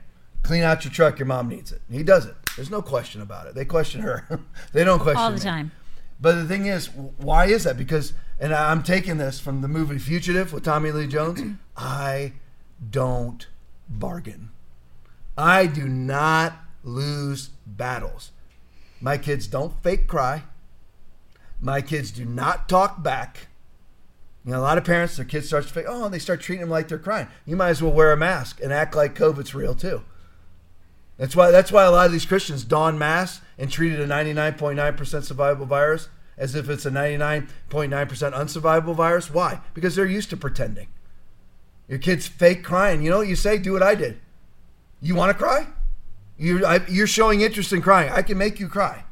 clean 0.43 0.63
out 0.63 0.85
your 0.85 0.93
truck, 0.93 1.19
your 1.19 1.27
mom 1.27 1.49
needs 1.49 1.71
it. 1.71 1.83
He 1.91 2.03
does 2.03 2.25
it. 2.25 2.35
There's 2.57 2.71
no 2.71 2.81
question 2.81 3.21
about 3.21 3.47
it. 3.47 3.55
They 3.55 3.67
question 3.67 4.01
her. 4.01 4.41
they 4.73 4.83
don't 4.83 4.99
question 4.99 5.23
all 5.23 5.31
the 5.31 5.37
me. 5.37 5.43
time. 5.43 5.73
But 6.19 6.37
the 6.37 6.47
thing 6.47 6.67
is, 6.67 6.89
why 6.89 7.47
is 7.47 7.65
that? 7.65 7.77
Because, 7.77 8.15
and 8.39 8.55
I'm 8.55 8.83
taking 8.83 9.19
this 9.19 9.41
from 9.41 9.63
the 9.63 9.69
movie 9.69 9.99
Fugitive 9.99 10.53
with 10.53 10.65
Tommy 10.65 10.91
Lee 10.91 11.07
Jones. 11.07 11.41
I 11.77 12.33
don't 12.91 13.47
bargain. 13.89 14.51
I 15.39 15.67
do 15.67 15.87
not 15.89 16.55
lose 16.83 17.51
battles. 17.67 18.33
My 19.01 19.19
kids 19.19 19.47
don't 19.47 19.83
fake 19.83 20.07
cry. 20.07 20.45
My 21.61 21.81
kids 21.81 22.11
do 22.11 22.25
not 22.25 22.69
talk 22.69 23.03
back. 23.03 23.49
You 24.45 24.53
know, 24.53 24.61
a 24.61 24.63
lot 24.63 24.79
of 24.79 24.85
parents, 24.85 25.17
their 25.17 25.25
kids 25.25 25.49
start 25.49 25.67
to 25.67 25.73
fake, 25.73 25.87
oh, 25.89 26.05
and 26.05 26.15
they 26.15 26.19
start 26.19 26.41
treating 26.41 26.61
them 26.61 26.71
like 26.71 26.89
they're 26.89 26.99
crying. 26.99 27.27
You 27.45 27.57
might 27.57 27.71
as 27.71 27.83
well 27.83 27.93
wear 27.93 28.13
a 28.13 28.17
mask 28.17 28.61
and 28.63 28.73
act 28.73 28.95
like 28.95 29.15
COVID's 29.15 29.55
real 29.55 29.75
too. 29.75 30.03
That's 31.17 31.35
why 31.35 31.51
that's 31.51 31.73
why 31.73 31.85
a 31.85 31.91
lot 31.91 32.07
of 32.07 32.13
these 32.13 32.27
Christians 32.27 32.63
don 32.63 32.99
masks 32.99 33.45
and 33.59 33.71
treat 33.71 33.93
it 33.93 34.01
a 34.01 34.07
99.9% 34.07 34.77
survivable 34.77 35.67
virus 35.67 36.09
as 36.39 36.55
if 36.55 36.69
it's 36.69 36.87
a 36.87 36.91
99.9% 36.91 37.49
unsurvivable 37.89 38.95
virus. 38.95 39.31
Why? 39.31 39.61
Because 39.75 39.97
they're 39.97 40.07
used 40.07 40.31
to 40.31 40.37
pretending. 40.37 40.89
Your 41.89 41.99
kids 41.99 42.27
fake 42.27 42.65
crying. 42.65 43.03
You 43.03 43.11
know 43.11 43.19
what 43.19 43.29
you 43.29 43.37
say? 43.37 43.59
Do 43.59 43.73
what 43.73 43.83
I 43.83 43.95
did. 43.95 44.21
You 45.01 45.15
want 45.15 45.31
to 45.31 45.43
cry? 45.43 45.69
You're, 46.39 46.67
I, 46.67 46.81
you're 46.89 47.07
showing 47.07 47.41
interest 47.41 47.73
in 47.73 47.81
crying. 47.81 48.11
I 48.11 48.23
can 48.23 48.37
make 48.37 48.61
you 48.61 48.69
cry. 48.69 49.05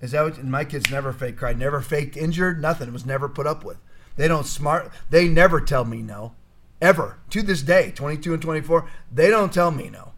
Is 0.00 0.12
that 0.12 0.22
what? 0.22 0.44
My 0.44 0.64
kids 0.64 0.90
never 0.90 1.12
fake 1.12 1.36
cried, 1.36 1.58
never 1.58 1.80
faked 1.80 2.16
injured, 2.16 2.60
nothing. 2.60 2.88
It 2.88 2.92
was 2.92 3.06
never 3.06 3.28
put 3.28 3.46
up 3.46 3.64
with. 3.64 3.78
They 4.16 4.28
don't 4.28 4.46
smart. 4.46 4.90
They 5.10 5.28
never 5.28 5.60
tell 5.60 5.84
me 5.84 6.02
no, 6.02 6.34
ever. 6.80 7.18
To 7.30 7.42
this 7.42 7.62
day, 7.62 7.92
22 7.94 8.34
and 8.34 8.42
24, 8.42 8.88
they 9.12 9.28
don't 9.28 9.52
tell 9.52 9.70
me 9.70 9.90
no. 9.90 10.12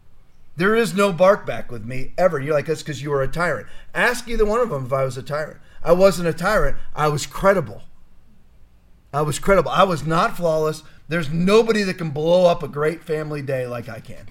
There 0.57 0.75
is 0.75 0.93
no 0.93 1.13
bark 1.13 1.45
back 1.45 1.71
with 1.71 1.85
me 1.85 2.13
ever. 2.17 2.39
You're 2.39 2.53
like, 2.53 2.65
that's 2.65 2.81
because 2.81 3.01
you 3.01 3.11
were 3.11 3.21
a 3.21 3.27
tyrant. 3.29 3.67
Ask 3.93 4.27
either 4.27 4.45
one 4.45 4.59
of 4.59 4.69
them 4.69 4.85
if 4.85 4.93
I 4.93 5.05
was 5.05 5.17
a 5.17 5.23
tyrant. 5.23 5.59
I 5.83 5.93
wasn't 5.93 6.27
a 6.27 6.33
tyrant. 6.33 6.77
I 6.95 7.07
was 7.07 7.25
credible. 7.25 7.83
I 9.13 9.21
was 9.21 9.39
credible. 9.39 9.71
I 9.71 9.83
was 9.83 10.05
not 10.05 10.37
flawless. 10.37 10.83
There's 11.07 11.29
nobody 11.29 11.83
that 11.83 11.97
can 11.97 12.11
blow 12.11 12.45
up 12.45 12.61
a 12.61 12.67
great 12.67 13.03
family 13.03 13.41
day 13.41 13.65
like 13.65 13.89
I 13.89 13.99
can. 13.99 14.27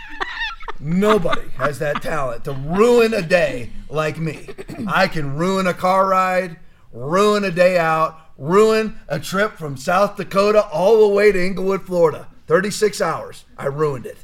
Nobody 0.80 1.48
has 1.56 1.80
that 1.80 2.02
talent 2.02 2.44
to 2.44 2.52
ruin 2.52 3.12
a 3.12 3.22
day 3.22 3.70
like 3.88 4.18
me. 4.18 4.48
I 4.86 5.08
can 5.08 5.36
ruin 5.36 5.66
a 5.66 5.74
car 5.74 6.06
ride, 6.06 6.58
ruin 6.92 7.42
a 7.42 7.50
day 7.50 7.78
out, 7.78 8.16
ruin 8.38 9.00
a 9.08 9.18
trip 9.18 9.56
from 9.56 9.76
South 9.76 10.16
Dakota 10.16 10.64
all 10.66 11.08
the 11.08 11.14
way 11.14 11.32
to 11.32 11.44
Englewood, 11.44 11.82
Florida. 11.84 12.28
36 12.46 13.00
hours. 13.00 13.44
I 13.58 13.66
ruined 13.66 14.06
it. 14.06 14.18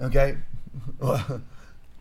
Okay? 0.00 0.36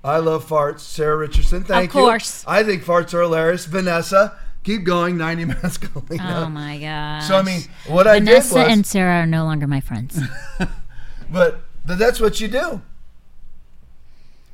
I 0.03 0.17
love 0.17 0.47
farts. 0.47 0.79
Sarah 0.79 1.17
Richardson, 1.17 1.63
thank 1.63 1.93
you. 1.93 1.99
Of 1.99 2.05
course. 2.05 2.43
I 2.47 2.63
think 2.63 2.83
farts 2.83 3.13
are 3.13 3.21
hilarious. 3.21 3.65
Vanessa, 3.65 4.37
keep 4.63 4.83
going. 4.83 5.17
90 5.17 5.45
minutes 5.53 5.77
going. 5.77 6.19
Oh 6.19 6.49
my 6.49 6.79
gosh. 6.79 7.27
So, 7.27 7.35
I 7.35 7.43
mean, 7.43 7.61
what 7.87 8.07
I 8.07 8.19
did 8.19 8.29
was 8.29 8.49
Vanessa 8.51 8.69
and 8.71 8.85
Sarah 8.85 9.21
are 9.23 9.27
no 9.27 9.43
longer 9.45 9.67
my 9.67 9.79
friends. 9.81 10.19
But 11.31 11.61
but 11.85 11.97
that's 11.97 12.19
what 12.19 12.41
you 12.41 12.49
do. 12.49 12.81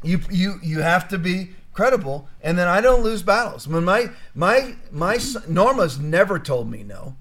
You 0.04 0.20
you 0.30 0.60
you 0.62 0.82
have 0.82 1.08
to 1.08 1.18
be 1.18 1.56
credible, 1.74 2.28
and 2.42 2.58
then 2.58 2.68
I 2.68 2.82
don't 2.82 3.02
lose 3.02 3.24
battles. 3.24 3.68
When 3.68 3.84
my 3.84 4.12
my 4.36 4.76
my 4.92 5.18
son- 5.18 5.44
Norma's 5.48 5.98
never 5.98 6.38
told 6.38 6.70
me 6.70 6.84
no, 6.84 7.16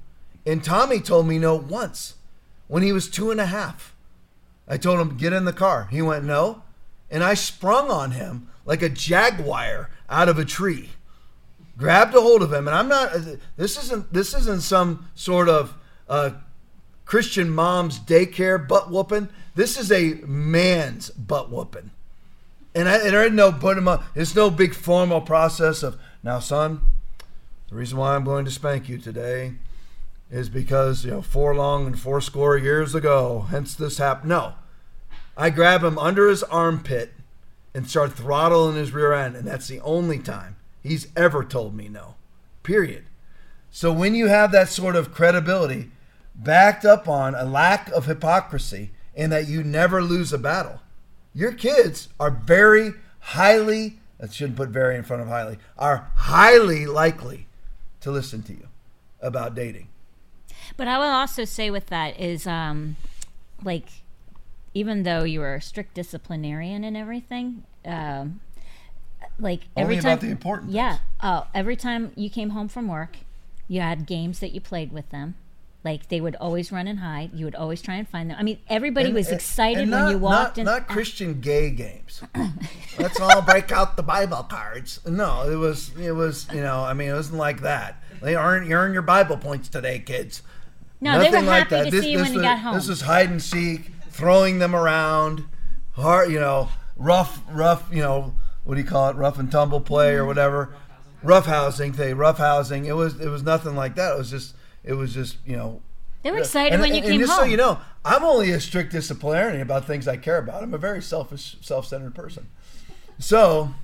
and 0.45 0.63
Tommy 0.63 1.01
told 1.01 1.27
me 1.27 1.39
no 1.39 1.55
once 1.55 2.17
when 2.69 2.83
he 2.83 2.93
was 2.93 3.09
two 3.09 3.31
and 3.31 3.41
a 3.41 3.47
half. 3.47 3.95
I 4.69 4.77
told 4.77 5.01
him 5.01 5.17
get 5.17 5.33
in 5.33 5.47
the 5.47 5.53
car. 5.55 5.89
He 5.91 6.03
went 6.03 6.25
no, 6.25 6.63
and 7.11 7.23
I 7.23 7.35
sprung 7.35 7.91
on 7.91 8.13
him 8.13 8.49
like 8.65 8.83
a 8.83 8.89
jaguar 8.89 9.91
out 10.09 10.29
of 10.29 10.39
a 10.39 10.45
tree 10.45 10.91
grabbed 11.77 12.15
a 12.15 12.21
hold 12.21 12.43
of 12.43 12.53
him, 12.53 12.67
and 12.67 12.77
I'm 12.77 12.89
not. 12.89 13.13
This 13.57 13.83
isn't. 13.85 14.13
This 14.13 14.35
isn't 14.35 14.63
some 14.63 15.09
sort 15.15 15.49
of 15.49 15.75
uh, 16.09 16.31
Christian 17.05 17.51
mom's 17.51 17.99
daycare 17.99 18.67
butt 18.67 18.91
whooping. 18.91 19.29
This 19.55 19.79
is 19.79 19.93
a 19.93 20.15
man's 20.27 21.11
butt 21.11 21.51
whooping, 21.51 21.91
and 22.75 22.89
I, 22.89 23.25
ain't 23.25 23.35
no 23.35 23.53
put 23.53 23.79
him 23.79 23.89
up. 23.89 24.05
There's 24.15 24.35
no 24.35 24.51
big 24.51 24.75
formal 24.75 25.21
process 25.21 25.83
of 25.83 25.99
now, 26.23 26.39
son. 26.39 26.81
The 27.69 27.75
reason 27.75 27.99
why 27.99 28.15
I'm 28.15 28.25
going 28.25 28.45
to 28.45 28.51
spank 28.51 28.89
you 28.89 28.99
today 28.99 29.55
is 30.31 30.49
because 30.49 31.05
you 31.05 31.11
know 31.11 31.23
four 31.23 31.55
long 31.55 31.87
and 31.87 31.99
four 31.99 32.21
score 32.21 32.57
years 32.57 32.95
ago. 32.95 33.47
Hence 33.51 33.75
this 33.75 33.99
happened. 33.99 34.31
No, 34.31 34.55
I 35.37 35.51
grab 35.51 35.85
him 35.85 35.99
under 35.99 36.29
his 36.29 36.43
armpit 36.45 37.13
and 37.75 37.89
start 37.89 38.15
throttling 38.15 38.77
his 38.77 38.93
rear 38.93 39.13
end, 39.13 39.37
and 39.37 39.47
that's 39.47 39.69
the 39.69 39.81
only 39.81 40.19
time 40.19 40.57
he's 40.83 41.09
ever 41.15 41.45
told 41.45 41.75
me 41.75 41.89
no. 41.89 42.15
Period. 42.63 43.05
So 43.71 43.93
when 43.93 44.15
you 44.15 44.29
have 44.29 44.53
that 44.53 44.71
sort 44.71 44.97
of 44.97 45.13
credibility 45.13 45.91
backed 46.35 46.85
up 46.85 47.07
on 47.07 47.35
a 47.35 47.45
lack 47.45 47.91
of 47.91 48.07
hypocrisy 48.07 48.91
and 49.15 49.31
that 49.31 49.47
you 49.47 49.63
never 49.63 50.03
lose 50.03 50.33
a 50.33 50.39
battle, 50.39 50.81
your 51.35 51.53
kids 51.53 52.09
are 52.19 52.31
very 52.31 52.95
highly, 53.21 53.99
I 54.23 54.29
shouldn't 54.29 54.57
put 54.57 54.71
very 54.71 54.97
in 54.97 55.03
front 55.03 55.21
of 55.21 55.29
highly, 55.29 55.59
are 55.77 56.11
highly 56.15 56.87
likely 56.87 57.47
to 58.01 58.11
listen 58.11 58.43
to 58.45 58.53
you 58.53 58.69
about 59.21 59.55
dating. 59.55 59.89
But 60.79 60.89
I 60.89 60.97
will 60.97 61.05
also 61.05 61.45
say 61.45 61.71
with 61.71 61.87
that 61.87 62.19
is, 62.19 62.47
um, 62.47 62.97
like, 63.63 63.89
even 64.77 65.05
though 65.05 65.25
you 65.25 65.41
were 65.41 65.55
a 65.55 65.63
strict 65.63 65.95
disciplinarian 65.95 66.85
and 66.85 66.97
everything, 66.97 67.63
um, 67.87 68.41
like 69.39 69.63
every 69.77 69.95
Only 69.95 70.03
time, 70.03 70.13
about 70.13 70.21
the 70.21 70.31
important 70.31 70.73
yeah, 70.73 70.99
oh, 71.23 71.47
every 71.55 71.77
time 71.77 72.13
you 72.15 72.29
came 72.29 72.51
home 72.51 72.69
from 72.69 72.87
work, 72.89 73.17
you 73.69 73.81
had 73.81 74.07
games 74.07 74.41
that 74.41 74.53
you 74.53 74.61
played 74.61 74.93
with 74.93 75.09
them. 75.11 75.35
Like 75.83 76.09
they 76.09 76.21
would 76.21 76.37
always 76.37 76.71
run 76.73 76.89
and 76.89 76.99
hide. 76.99 77.31
You 77.33 77.45
would 77.47 77.55
always 77.55 77.81
try 77.81 77.95
and 77.95 78.09
find 78.09 78.29
them. 78.29 78.37
I 78.39 78.43
mean, 78.43 78.59
everybody 78.69 79.07
And- 79.07 79.15
was 79.15 79.29
and- 79.29 79.37
excited 79.37 79.85
and 79.85 79.93
when 79.93 80.11
you 80.11 80.19
walked 80.19 80.57
not, 80.57 80.59
in. 80.59 80.65
Not 80.67 80.89
Christian 80.89 81.41
gay 81.41 81.71
games. 81.71 82.23
Let's 82.99 83.19
all 83.21 83.41
break 83.43 83.71
out 83.73 83.97
the 83.97 84.03
Bible 84.03 84.43
cards. 84.43 85.01
No, 85.07 85.49
it 85.51 85.57
was 85.57 85.97
it 85.97 86.13
was 86.13 86.47
you 86.53 86.61
know 86.61 86.81
I 86.81 86.93
mean 86.93 87.09
it 87.09 87.15
wasn't 87.15 87.39
like 87.39 87.61
that. 87.63 88.03
They 88.21 88.37
earn 88.37 88.69
you 88.69 88.75
earn 88.77 88.93
your 88.93 89.03
Bible 89.03 89.37
points 89.39 89.69
today, 89.69 90.01
kids. 90.01 90.43
no, 91.01 91.13
they 91.13 91.27
were 91.27 91.33
Nothing 91.33 91.47
like 91.47 91.69
happy 91.69 91.85
that. 91.85 91.91
to 91.93 92.03
see 92.03 92.13
you 92.13 92.19
when 92.21 92.35
you 92.35 92.43
got 92.43 92.59
home. 92.59 92.75
This 92.75 92.89
is 92.89 93.03
hide 93.03 93.31
and 93.31 93.41
seek, 93.43 93.91
throwing 94.17 94.59
them 94.59 94.75
around, 94.75 95.45
hard 95.93 96.31
you 96.31 96.41
know 96.41 96.69
rough 96.97 97.43
rough 97.51 97.89
you 97.93 98.01
know 98.01 98.35
what 98.65 98.75
do 98.75 98.81
you 98.81 98.87
call 98.87 99.11
it 99.11 99.17
rough 99.17 99.39
and 99.39 99.51
tumble 99.53 99.81
play 99.81 100.15
or 100.15 100.25
whatever. 100.25 100.75
Rough 101.23 101.47
housing, 101.47 101.93
they 101.93 102.15
rough 102.15 102.39
housing. 102.39 102.85
It 102.87 102.95
was 102.97 103.21
it 103.21 103.29
was 103.29 103.43
nothing 103.43 103.75
like 103.77 103.95
that. 103.97 104.15
It 104.15 104.19
was 104.19 104.31
just 104.31 104.55
it 104.85 104.95
was 104.95 105.13
just 105.15 105.37
you 105.47 105.57
know 105.57 105.83
they 106.23 106.31
were 106.31 106.39
excited 106.39 106.73
and, 106.73 106.83
when 106.83 106.91
you 106.91 106.97
and- 106.97 107.05
came 107.05 107.13
and 107.13 107.21
just 107.21 107.33
home. 107.33 107.47
so 107.47 107.51
you 107.51 107.57
know, 107.57 107.79
I'm 108.05 108.25
only 108.25 108.51
a 108.51 108.61
strict 108.61 108.93
disciplinarian 108.93 109.61
about 109.61 109.85
things 109.87 110.09
I 110.09 110.17
care 110.17 110.39
about. 110.39 110.63
I'm 110.63 110.75
a 110.75 110.79
very 110.79 111.03
selfish, 111.03 111.57
self-centered 111.61 112.15
person. 112.15 112.49
So 113.19 113.75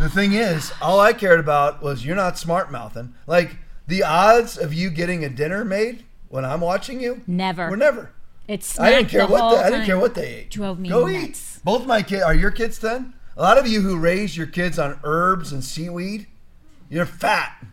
the 0.00 0.08
thing 0.08 0.32
is, 0.32 0.72
all 0.80 1.00
I 1.00 1.12
cared 1.12 1.40
about 1.40 1.82
was 1.82 2.04
you're 2.04 2.16
not 2.16 2.38
smart 2.38 2.70
mouthing. 2.70 3.14
Like 3.26 3.58
the 3.86 4.02
odds 4.02 4.56
of 4.58 4.72
you 4.74 4.90
getting 4.90 5.24
a 5.24 5.28
dinner 5.28 5.64
made 5.64 6.04
when 6.28 6.44
I'm 6.44 6.60
watching 6.60 7.00
you, 7.00 7.22
Never. 7.26 7.70
were 7.70 7.76
never. 7.76 8.10
It's 8.48 8.78
I 8.78 8.90
didn't 8.90 9.08
care 9.08 9.26
the 9.26 9.32
what 9.32 9.50
they, 9.56 9.62
I 9.62 9.70
didn't 9.70 9.86
care 9.86 9.98
what 9.98 10.14
they 10.14 10.26
ate. 10.34 10.50
Drove 10.50 10.78
me 10.78 10.88
Go 10.88 11.06
nuts. 11.06 11.56
eat. 11.58 11.64
Both 11.64 11.86
my 11.86 12.02
kids 12.02 12.22
are 12.22 12.34
your 12.34 12.50
kids 12.50 12.78
then. 12.78 13.14
A 13.36 13.42
lot 13.42 13.58
of 13.58 13.66
you 13.66 13.80
who 13.82 13.98
raise 13.98 14.36
your 14.36 14.46
kids 14.46 14.78
on 14.78 14.98
herbs 15.04 15.52
and 15.52 15.62
seaweed, 15.64 16.26
you're 16.88 17.04
fat. 17.06 17.64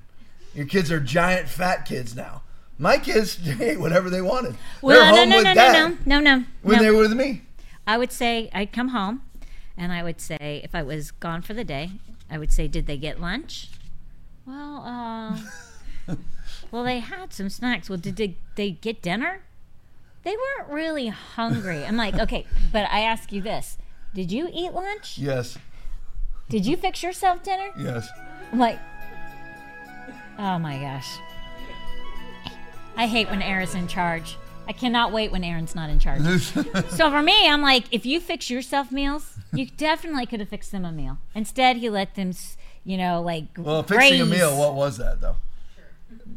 Your 0.54 0.66
kids 0.66 0.92
are 0.92 1.00
giant 1.00 1.48
fat 1.48 1.86
kids 1.86 2.16
now. 2.16 2.42
My 2.78 2.98
kids 2.98 3.40
ate 3.62 3.80
whatever 3.80 4.10
they 4.10 4.22
wanted. 4.22 4.54
They're 4.54 4.60
Well, 4.82 5.12
no, 5.16 5.20
home 5.22 5.30
no, 5.30 5.36
with 5.38 5.44
no, 5.46 5.50
no, 5.52 5.56
dad 5.56 5.74
no, 6.06 6.20
no, 6.20 6.38
no, 6.38 6.46
when 6.64 6.78
no. 6.78 6.84
they 6.84 6.92
were 6.92 7.00
with 7.04 7.14
me. 7.14 7.44
I 7.88 7.98
would 7.98 8.12
say 8.12 8.50
I'd 8.54 8.72
come 8.74 8.90
home 8.90 9.22
and 9.78 9.92
I 9.92 10.04
would 10.04 10.20
say 10.20 10.62
if 10.64 10.74
I 10.76 10.82
was 10.84 11.12
gone 11.12 11.42
for 11.44 11.54
the 11.54 11.64
day, 11.64 11.92
I 12.30 12.38
would 12.38 12.52
say, 12.52 12.68
Did 12.68 12.88
they 12.88 12.98
get 12.98 13.22
lunch? 13.22 13.70
Well, 14.46 14.84
uh 14.86 15.38
Well, 16.72 16.84
they 16.84 17.00
had 17.00 17.32
some 17.32 17.50
snacks. 17.50 17.88
Well, 17.90 18.00
did 18.00 18.16
they, 18.16 18.36
they 18.56 18.72
get 18.72 19.02
dinner? 19.02 19.42
They 20.24 20.36
weren't 20.36 20.72
really 20.72 21.08
hungry. 21.08 21.86
I'm 21.86 21.98
like, 21.98 22.16
okay, 22.16 22.46
but 22.72 22.90
I 22.90 23.02
ask 23.02 23.32
you 23.32 23.42
this: 23.42 23.78
Did 24.14 24.32
you 24.32 24.50
eat 24.54 24.74
lunch? 24.74 25.18
Yes. 25.18 25.58
Did 26.50 26.66
you 26.66 26.78
fix 26.78 27.02
yourself 27.02 27.42
dinner? 27.44 27.70
Yes. 27.78 28.08
I'm 28.52 28.60
like, 28.60 28.80
oh 30.38 30.60
my 30.60 30.78
gosh. 30.78 31.18
I 32.96 33.08
hate 33.08 33.30
when 33.30 33.42
Aaron's 33.42 33.74
in 33.74 33.88
charge. 33.88 34.38
I 34.68 34.72
cannot 34.74 35.12
wait 35.12 35.32
when 35.32 35.44
Aaron's 35.44 35.76
not 35.76 35.90
in 35.90 36.00
charge. 36.00 36.22
so 36.90 37.10
for 37.10 37.22
me, 37.22 37.50
I'm 37.50 37.62
like, 37.62 37.86
if 37.92 38.06
you 38.06 38.20
fix 38.20 38.50
yourself 38.50 38.92
meals, 38.92 39.38
you 39.52 39.66
definitely 39.66 40.26
could 40.26 40.40
have 40.40 40.50
fixed 40.50 40.72
them 40.72 40.86
a 40.86 40.92
meal. 40.92 41.18
Instead, 41.36 41.78
he 41.78 41.90
let 41.90 42.16
them, 42.16 42.32
you 42.86 42.98
know, 42.98 43.22
like 43.22 43.46
Well, 43.58 43.84
fixing 43.84 44.22
a 44.22 44.26
meal, 44.26 44.58
what 44.58 44.76
was 44.76 44.98
that 44.98 45.20
though? 45.22 45.36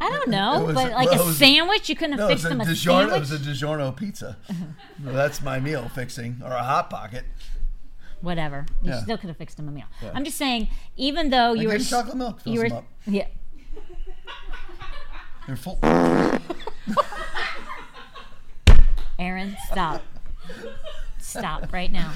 I 0.01 0.11
don't 0.11 0.29
know, 0.29 0.65
was- 0.65 0.75
but 0.75 0.93
like 0.93 1.11
well, 1.11 1.23
a 1.23 1.27
was- 1.27 1.39
sandwich, 1.39 1.89
you 1.89 1.97
couldn't 1.97 2.13
have 2.19 2.21
No, 2.21 2.29
fixed 2.29 2.45
was, 2.45 2.53
a 2.53 2.57
them 2.57 2.61
a 2.61 2.65
DiGiorno, 2.71 3.17
it 3.17 3.21
was 3.21 3.33
a 3.33 3.39
DiGiorno 3.39 3.97
pizza. 3.97 4.37
Well, 5.03 5.15
that's 5.23 5.41
my 5.43 5.59
meal 5.61 5.89
fixing, 5.95 6.41
or 6.45 6.53
a 6.53 6.63
hot 6.63 6.91
pocket. 6.91 7.25
Whatever, 8.21 8.67
you 8.83 8.91
Yeah. 8.91 9.03
still 9.03 9.19
could 9.19 9.29
have 9.29 9.37
fixed 9.37 9.57
them 9.59 9.69
a 9.69 9.73
meal. 9.73 9.85
Yeah. 10.03 10.11
I'm 10.15 10.25
just 10.25 10.37
saying, 10.39 10.69
even 10.97 11.31
though 11.31 11.53
you 11.53 11.63
get 11.63 11.69
were 11.69 11.77
you 11.77 11.85
chocolate 11.85 12.17
milk, 12.17 12.41
fills 12.41 12.55
you 12.55 12.61
were 12.63 12.69
them 12.69 12.79
up. 12.79 12.85
yeah. 13.07 13.27
They're 15.47 15.57
full. 15.57 15.79
Aaron, 19.19 19.57
stop. 19.71 20.03
Stop 21.39 21.73
right 21.73 21.91
now. 21.93 22.13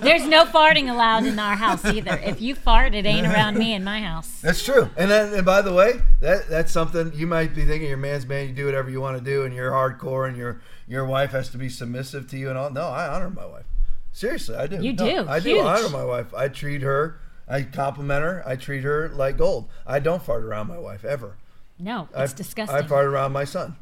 There's 0.00 0.24
no 0.26 0.44
farting 0.44 0.90
allowed 0.90 1.24
in 1.24 1.38
our 1.38 1.56
house 1.56 1.84
either. 1.84 2.16
If 2.24 2.40
you 2.40 2.54
fart, 2.54 2.94
it 2.94 3.06
ain't 3.06 3.26
around 3.26 3.56
me 3.58 3.74
in 3.74 3.84
my 3.84 4.00
house. 4.00 4.40
That's 4.40 4.62
true. 4.64 4.88
And 4.96 5.10
then, 5.10 5.32
and 5.34 5.44
by 5.44 5.62
the 5.62 5.72
way, 5.72 6.00
that 6.20 6.48
that's 6.48 6.72
something 6.72 7.12
you 7.14 7.26
might 7.26 7.54
be 7.54 7.64
thinking. 7.64 7.88
Your 7.88 7.96
man's 7.98 8.26
man, 8.26 8.48
you 8.48 8.54
do 8.54 8.66
whatever 8.66 8.90
you 8.90 9.00
want 9.00 9.18
to 9.18 9.24
do, 9.24 9.44
and 9.44 9.54
you're 9.54 9.70
hardcore, 9.70 10.28
and 10.28 10.36
your 10.36 10.60
your 10.86 11.04
wife 11.04 11.30
has 11.30 11.48
to 11.50 11.58
be 11.58 11.68
submissive 11.68 12.28
to 12.30 12.38
you 12.38 12.48
and 12.48 12.58
all. 12.58 12.70
No, 12.70 12.88
I 12.88 13.08
honor 13.08 13.30
my 13.30 13.46
wife. 13.46 13.66
Seriously, 14.12 14.54
I 14.56 14.66
do. 14.66 14.76
You 14.82 14.92
No, 14.92 15.24
do. 15.24 15.28
I 15.28 15.40
do 15.40 15.50
Huge. 15.50 15.64
honor 15.64 15.88
my 15.88 16.04
wife. 16.04 16.32
I 16.34 16.48
treat 16.48 16.82
her. 16.82 17.18
I 17.48 17.62
compliment 17.62 18.22
her. 18.22 18.42
I 18.46 18.56
treat 18.56 18.84
her 18.84 19.08
like 19.10 19.36
gold. 19.36 19.68
I 19.86 19.98
don't 19.98 20.22
fart 20.22 20.44
around 20.44 20.68
my 20.68 20.78
wife 20.78 21.04
ever. 21.04 21.36
No, 21.78 22.08
it's 22.16 22.32
I, 22.32 22.36
disgusting. 22.36 22.76
I 22.76 22.82
fart 22.86 23.06
around 23.06 23.32
my 23.32 23.44
son, 23.44 23.76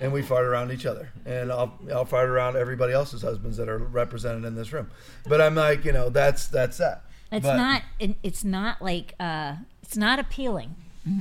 and 0.00 0.12
we 0.12 0.22
fart 0.22 0.44
around 0.44 0.72
each 0.72 0.86
other, 0.86 1.10
and 1.24 1.50
I'll 1.52 1.78
I'll 1.92 2.04
fart 2.04 2.28
around 2.28 2.56
everybody 2.56 2.92
else's 2.92 3.22
husbands 3.22 3.56
that 3.56 3.68
are 3.68 3.78
represented 3.78 4.44
in 4.44 4.54
this 4.54 4.72
room. 4.72 4.90
But 5.28 5.40
I'm 5.40 5.54
like, 5.54 5.84
you 5.84 5.92
know, 5.92 6.08
that's 6.10 6.46
that's 6.48 6.78
that. 6.78 7.02
it's 7.32 7.46
But- 7.46 7.56
not. 7.56 7.82
it- 7.98 8.16
It's 8.22 8.44
not 8.44 8.82
like. 8.82 9.14
Uh, 9.20 9.56
it's 9.82 9.96
not 9.96 10.18
appealing. 10.18 10.74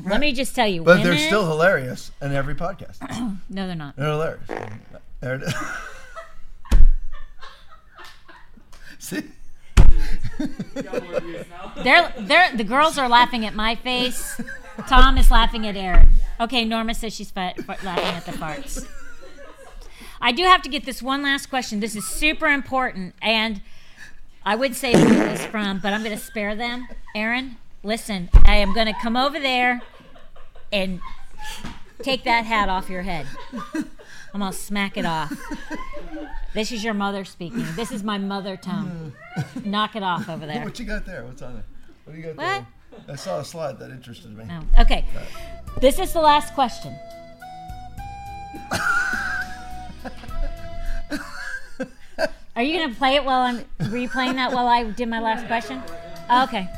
Let 0.05 0.20
me 0.20 0.34
just 0.34 0.55
tell 0.55 0.68
you. 0.68 0.82
But 0.84 0.97
women, 0.97 1.16
they're 1.16 1.28
still 1.28 1.45
hilarious 1.47 2.11
in 2.20 2.34
every 2.34 2.55
podcast. 2.55 2.97
No, 3.49 3.68
they're 3.68 3.76
not. 3.76 3.95
They're 3.95 4.09
hilarious. 4.09 4.47
There 5.20 5.36
it 5.36 5.43
is. 5.43 5.53
See? 8.99 9.22
They're 11.84 12.11
they're 12.20 12.57
the 12.57 12.63
girls 12.63 12.97
are 12.97 13.07
laughing 13.07 13.45
at 13.45 13.53
my 13.53 13.76
face. 13.76 14.41
Tom 14.88 15.17
is 15.17 15.32
laughing 15.32 15.65
at 15.67 15.76
Aaron. 15.76 16.09
Okay, 16.39 16.65
Norma 16.65 16.93
says 16.93 17.13
she's 17.15 17.32
fa- 17.32 17.53
fa- 17.65 17.78
laughing 17.84 18.05
at 18.05 18.26
the 18.26 18.32
farts. 18.34 18.88
I 20.21 20.32
do 20.32 20.43
have 20.43 20.61
to 20.63 20.69
get 20.69 20.86
this 20.86 21.01
one 21.01 21.21
last 21.23 21.49
question. 21.49 21.80
This 21.80 21.95
is 21.95 22.05
super 22.07 22.47
important, 22.47 23.15
and 23.21 23.61
I 24.45 24.55
would 24.55 24.76
say 24.76 24.93
who 24.93 25.07
this 25.15 25.45
from, 25.45 25.80
but 25.80 25.93
I'm 25.93 26.03
going 26.03 26.17
to 26.17 26.23
spare 26.23 26.55
them. 26.55 26.88
Aaron, 27.15 27.57
listen, 27.84 28.30
I 28.45 28.55
am 28.55 28.73
going 28.73 28.88
to 28.88 28.93
come 29.01 29.15
over 29.17 29.39
there 29.39 29.82
and 30.71 30.99
take 32.01 32.23
that 32.23 32.45
hat 32.45 32.69
off 32.69 32.89
your 32.89 33.01
head. 33.03 33.26
I'm 34.34 34.41
going 34.41 34.51
to 34.51 34.57
smack 34.57 34.97
it 34.97 35.05
off. 35.05 35.34
This 36.53 36.71
is 36.71 36.84
your 36.84 36.93
mother 36.93 37.23
speaking. 37.26 37.65
This 37.76 37.91
is 37.91 38.03
my 38.03 38.17
mother 38.17 38.57
tongue. 38.57 39.13
Knock 39.63 39.95
it 39.95 40.03
off 40.03 40.28
over 40.30 40.45
there. 40.45 40.63
What 40.63 40.80
you 40.80 40.86
got 40.86 41.05
there? 41.05 41.23
What's 41.26 41.41
on 41.41 41.53
there? 41.55 41.63
What 42.05 42.13
do 42.13 42.19
you 42.19 42.26
got 42.28 42.36
What? 42.38 42.43
there? 42.45 42.67
I 43.07 43.15
saw 43.15 43.39
a 43.39 43.45
slide 43.45 43.79
that 43.79 43.91
interested 43.91 44.35
me. 44.37 44.45
No. 44.45 44.61
Okay. 44.79 45.05
This 45.81 45.99
is 45.99 46.13
the 46.13 46.21
last 46.21 46.53
question. 46.53 46.95
Are 52.55 52.63
you 52.63 52.79
gonna 52.79 52.93
play 52.95 53.15
it 53.15 53.25
while 53.25 53.41
I'm? 53.41 53.65
replaying 53.91 54.35
that 54.35 54.53
while 54.53 54.67
I 54.67 54.83
did 54.91 55.09
my 55.09 55.19
last 55.19 55.45
question? 55.47 55.81
Okay. 56.31 56.69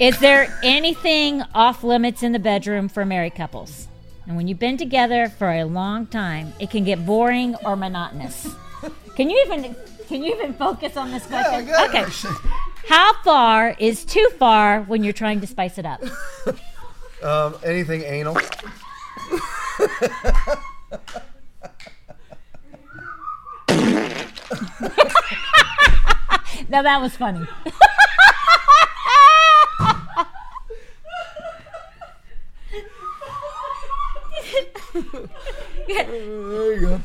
Is 0.00 0.18
there 0.18 0.58
anything 0.62 1.42
off 1.54 1.84
limits 1.84 2.22
in 2.22 2.32
the 2.32 2.38
bedroom 2.38 2.88
for 2.88 3.04
married 3.04 3.34
couples? 3.34 3.86
And 4.26 4.36
when 4.36 4.48
you've 4.48 4.58
been 4.58 4.78
together 4.78 5.28
for 5.28 5.50
a 5.50 5.64
long 5.64 6.06
time, 6.06 6.54
it 6.58 6.70
can 6.70 6.84
get 6.84 7.04
boring 7.04 7.54
or 7.64 7.76
monotonous. 7.76 8.48
Can 9.16 9.28
you 9.28 9.42
even 9.46 9.76
can 10.08 10.22
you 10.22 10.34
even 10.34 10.54
focus 10.54 10.96
on 10.96 11.10
this 11.10 11.26
Yeah, 11.30 11.42
question? 11.42 11.68
it, 11.68 11.74
okay. 11.90 12.04
How 12.88 13.12
far 13.22 13.74
is 13.78 14.04
too 14.04 14.28
far 14.38 14.82
when 14.82 15.04
you're 15.04 15.12
trying 15.12 15.40
to 15.40 15.46
spice 15.46 15.78
it 15.78 15.86
up? 15.86 16.02
Um, 17.22 17.56
anything 17.64 18.02
anal? 18.02 18.36
Now 26.68 26.80
that 26.82 27.00
was 27.02 27.14
funny. 27.14 27.46
There 35.86 36.74
you 36.74 36.80
go. 36.80 37.00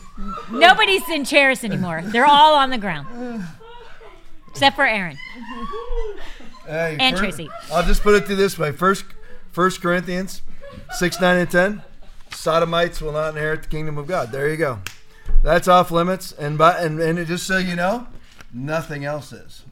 Nobody's 0.51 1.07
in 1.09 1.25
chairs 1.25 1.63
anymore. 1.63 2.01
They're 2.01 2.25
all 2.25 2.53
on 2.55 2.69
the 2.69 2.78
ground. 2.78 3.45
Except 4.57 4.75
for 4.75 4.85
Aaron. 4.87 5.15
Hey, 6.65 6.97
And 6.99 7.15
fir- 7.15 7.21
Tracy. 7.21 7.47
I'll 7.71 7.83
just 7.85 8.01
put 8.01 8.15
it 8.15 8.23
to 8.25 8.31
you 8.31 8.35
this 8.35 8.57
way: 8.57 8.71
First, 8.71 9.05
First 9.51 9.81
Corinthians, 9.81 10.41
six, 10.91 11.21
nine, 11.21 11.38
and 11.38 11.49
ten. 11.49 11.84
Sodomites 12.31 12.99
will 12.99 13.11
not 13.11 13.29
inherit 13.29 13.61
the 13.63 13.69
kingdom 13.69 13.99
of 13.99 14.07
God. 14.07 14.31
There 14.31 14.49
you 14.49 14.57
go. 14.57 14.79
That's 15.43 15.67
off 15.67 15.91
limits, 15.91 16.31
and 16.31 16.57
by 16.57 16.79
and 16.79 16.99
and 16.99 17.25
just 17.27 17.45
so 17.45 17.59
you 17.59 17.75
know, 17.75 18.07
nothing 18.51 19.05
else 19.05 19.31
is. 19.31 19.63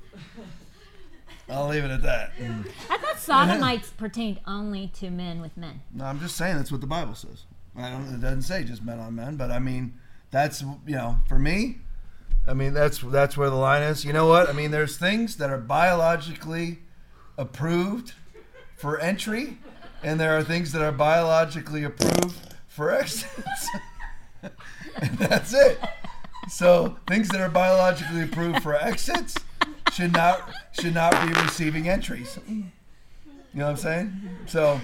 I'll 1.49 1.67
leave 1.67 1.83
it 1.83 1.91
at 1.91 2.03
that. 2.03 2.31
I 2.89 2.97
thought 2.97 3.19
sodomites 3.19 3.89
pertained 3.89 4.39
only 4.47 4.87
to 4.99 5.09
men 5.09 5.41
with 5.41 5.57
men. 5.57 5.81
No, 5.93 6.05
I'm 6.05 6.19
just 6.19 6.35
saying 6.37 6.57
that's 6.57 6.71
what 6.71 6.81
the 6.81 6.87
Bible 6.87 7.15
says. 7.15 7.43
I 7.75 7.89
don't. 7.89 8.05
It 8.13 8.21
doesn't 8.21 8.43
say 8.43 8.63
just 8.63 8.83
men 8.83 8.99
on 8.99 9.15
men, 9.15 9.35
but 9.35 9.49
I 9.49 9.57
mean, 9.57 9.95
that's 10.29 10.61
you 10.61 10.75
know, 10.95 11.17
for 11.27 11.39
me, 11.39 11.79
I 12.47 12.53
mean 12.53 12.73
that's 12.73 12.99
that's 12.99 13.35
where 13.35 13.49
the 13.49 13.55
line 13.55 13.81
is. 13.83 14.05
You 14.05 14.13
know 14.13 14.27
what? 14.27 14.47
I 14.49 14.51
mean, 14.53 14.71
there's 14.71 14.97
things 14.97 15.37
that 15.37 15.49
are 15.49 15.57
biologically 15.57 16.79
approved 17.37 18.13
for 18.75 18.99
entry, 18.99 19.57
and 20.03 20.19
there 20.19 20.37
are 20.37 20.43
things 20.43 20.71
that 20.73 20.81
are 20.81 20.91
biologically 20.91 21.83
approved 21.83 22.55
for 22.67 22.91
exits. 22.91 23.69
and 24.43 25.17
that's 25.17 25.53
it. 25.53 25.79
So 26.49 26.97
things 27.07 27.29
that 27.29 27.41
are 27.41 27.49
biologically 27.49 28.23
approved 28.23 28.61
for 28.61 28.75
exits 28.75 29.35
should 29.91 30.13
not 30.13 30.51
should 30.79 30.93
not 30.93 31.13
be 31.25 31.33
receiving 31.41 31.89
entries. 31.89 32.37
You 32.47 32.65
know 33.53 33.65
what 33.65 33.71
I'm 33.71 33.77
saying? 33.77 34.29
So. 34.45 34.79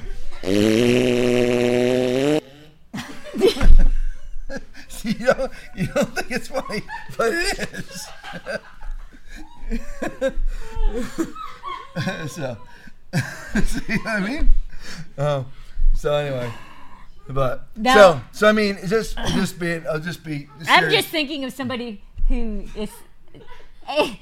you 5.19 5.25
don't 5.25 5.51
you 5.75 5.87
don't 5.87 6.15
think 6.15 6.31
it's 6.31 6.47
funny, 6.47 6.81
but 7.17 7.31
it 7.33 7.73
is. 7.73 8.07
so, 12.31 12.57
see 13.63 13.97
what 13.97 14.07
I 14.07 14.19
mean? 14.27 14.49
Um, 15.17 15.45
so 15.95 16.13
anyway, 16.13 16.51
but 17.29 17.67
No. 17.75 17.93
so 17.93 18.21
so 18.31 18.47
I 18.49 18.51
mean, 18.51 18.77
just 18.87 19.17
just 19.33 19.59
being, 19.59 19.85
I'll 19.87 19.99
just 19.99 20.23
be. 20.23 20.47
I'm 20.61 20.65
serious. 20.81 20.93
just 20.93 21.07
thinking 21.09 21.43
of 21.45 21.53
somebody 21.53 22.01
who 22.27 22.65
is 22.75 22.89
eh, 23.87 24.15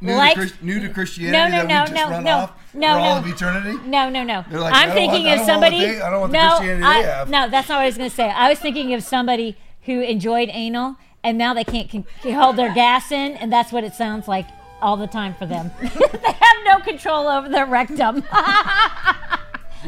new, 0.00 0.14
likes. 0.16 0.34
to, 0.34 0.40
Chris- 0.40 0.62
new 0.62 0.80
to 0.80 0.88
Christianity 0.88 1.36
No, 1.38 1.62
no, 1.62 1.66
that 1.66 1.68
no, 1.68 1.80
we 1.82 1.86
just 1.90 1.94
no, 1.94 2.10
run 2.16 2.24
no, 2.24 2.30
off 2.38 2.52
no, 2.74 2.92
for 2.94 2.98
all 2.98 3.14
no. 3.14 3.18
of 3.20 3.26
eternity. 3.26 3.78
No, 3.88 4.08
no, 4.10 4.22
no. 4.24 4.44
They're 4.50 4.60
like, 4.60 4.74
I'm 4.74 4.90
thinking 4.92 5.24
want- 5.26 5.40
of 5.40 5.46
don't 5.46 5.60
want 5.60 5.62
what 5.62 5.70
somebody. 5.72 5.78
they- 5.80 6.00
I 6.00 6.10
don't 6.10 6.20
want 6.20 6.32
the 6.32 6.38
no, 6.38 6.48
Christianity 6.56 6.84
I- 6.84 7.02
they 7.02 7.08
have. 7.08 7.30
no, 7.30 7.48
that's 7.48 7.68
not 7.68 7.74
what 7.76 7.82
I 7.82 7.86
was 7.86 7.96
going 7.98 8.10
to 8.10 8.16
say. 8.16 8.30
I 8.30 8.48
was 8.48 8.58
thinking 8.58 8.94
of 8.94 9.02
somebody 9.02 9.56
who 9.88 10.02
enjoyed 10.02 10.50
anal, 10.52 10.96
and 11.24 11.38
now 11.38 11.54
they 11.54 11.64
can't 11.64 11.90
con- 11.90 12.04
hold 12.34 12.56
their 12.56 12.74
gas 12.74 13.10
in, 13.10 13.32
and 13.36 13.50
that's 13.50 13.72
what 13.72 13.84
it 13.84 13.94
sounds 13.94 14.28
like 14.28 14.46
all 14.82 14.98
the 14.98 15.06
time 15.06 15.34
for 15.34 15.46
them. 15.46 15.70
they 15.80 15.88
have 15.88 16.56
no 16.66 16.78
control 16.80 17.26
over 17.26 17.48
their 17.48 17.64
rectum. 17.64 18.22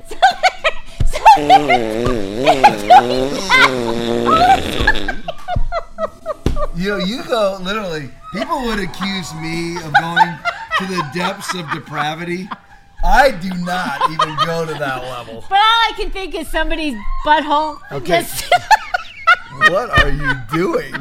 so 0.08 0.16
so 1.04 1.22
they're- 1.36 2.80
You 6.76 6.88
know, 6.88 6.96
you 6.98 7.22
go 7.24 7.58
literally. 7.60 8.08
People 8.32 8.62
would 8.64 8.78
accuse 8.80 9.34
me 9.34 9.76
of 9.76 9.92
going 10.00 10.38
to 10.78 10.86
the 10.86 11.04
depths 11.14 11.54
of 11.54 11.70
depravity 11.72 12.48
I 13.02 13.30
do 13.30 13.48
not 13.64 14.10
even 14.10 14.36
go 14.44 14.66
to 14.66 14.74
that 14.74 15.02
level. 15.02 15.42
But 15.48 15.56
all 15.56 15.58
I 15.60 15.92
can 15.96 16.10
think 16.10 16.34
is 16.34 16.48
somebody's 16.48 16.96
butthole. 17.24 17.78
Okay. 17.92 18.06
Just- 18.20 18.44
What 19.58 19.90
are 19.98 20.10
you 20.10 20.32
doing? 20.52 20.94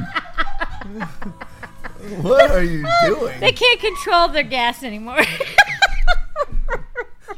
What 2.21 2.51
are 2.51 2.63
you 2.63 2.87
doing? 3.05 3.39
they 3.39 3.51
can't 3.51 3.79
control 3.79 4.29
their 4.29 4.43
gas 4.43 4.83
anymore. 4.83 5.21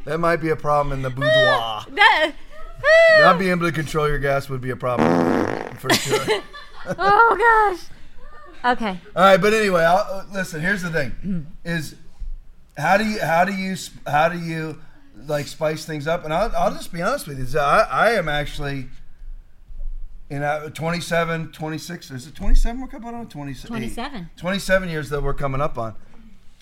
That 0.05 0.19
might 0.19 0.37
be 0.37 0.49
a 0.49 0.55
problem 0.55 0.93
in 0.93 1.03
the 1.03 1.09
boudoir. 1.09 1.85
that, 1.95 2.33
Not 3.19 3.39
being 3.39 3.51
able 3.51 3.67
to 3.67 3.71
control 3.71 4.07
your 4.07 4.19
gas 4.19 4.49
would 4.49 4.61
be 4.61 4.71
a 4.71 4.75
problem 4.75 5.75
for 5.75 5.93
sure. 5.93 6.25
oh 6.97 7.77
gosh. 8.63 8.73
Okay. 8.73 8.99
All 9.15 9.23
right, 9.23 9.37
but 9.37 9.53
anyway, 9.53 9.83
I'll, 9.83 9.97
uh, 9.97 10.25
listen. 10.33 10.61
Here's 10.61 10.81
the 10.81 10.89
thing: 10.89 11.47
is 11.63 11.95
how 12.77 12.97
do 12.97 13.05
you 13.05 13.19
how 13.21 13.45
do 13.45 13.53
you 13.53 13.75
how 14.07 14.29
do 14.29 14.39
you 14.39 14.81
like 15.27 15.47
spice 15.47 15.85
things 15.85 16.07
up? 16.07 16.23
And 16.25 16.33
I'll, 16.33 16.51
I'll 16.57 16.73
just 16.73 16.91
be 16.91 17.01
honest 17.01 17.27
with 17.27 17.37
you. 17.39 17.59
I, 17.59 17.87
I 17.89 18.11
am 18.11 18.27
actually 18.27 18.87
in 20.31 20.43
uh, 20.43 20.69
27, 20.69 21.51
26. 21.51 22.09
Is 22.11 22.25
it 22.25 22.33
27 22.35 22.79
we're 22.81 22.87
coming 22.87 23.13
on? 23.13 23.27
27. 23.27 23.67
27. 23.67 24.29
27 24.37 24.89
years 24.89 25.09
that 25.09 25.21
we're 25.21 25.33
coming 25.33 25.59
up 25.59 25.77
on. 25.77 25.93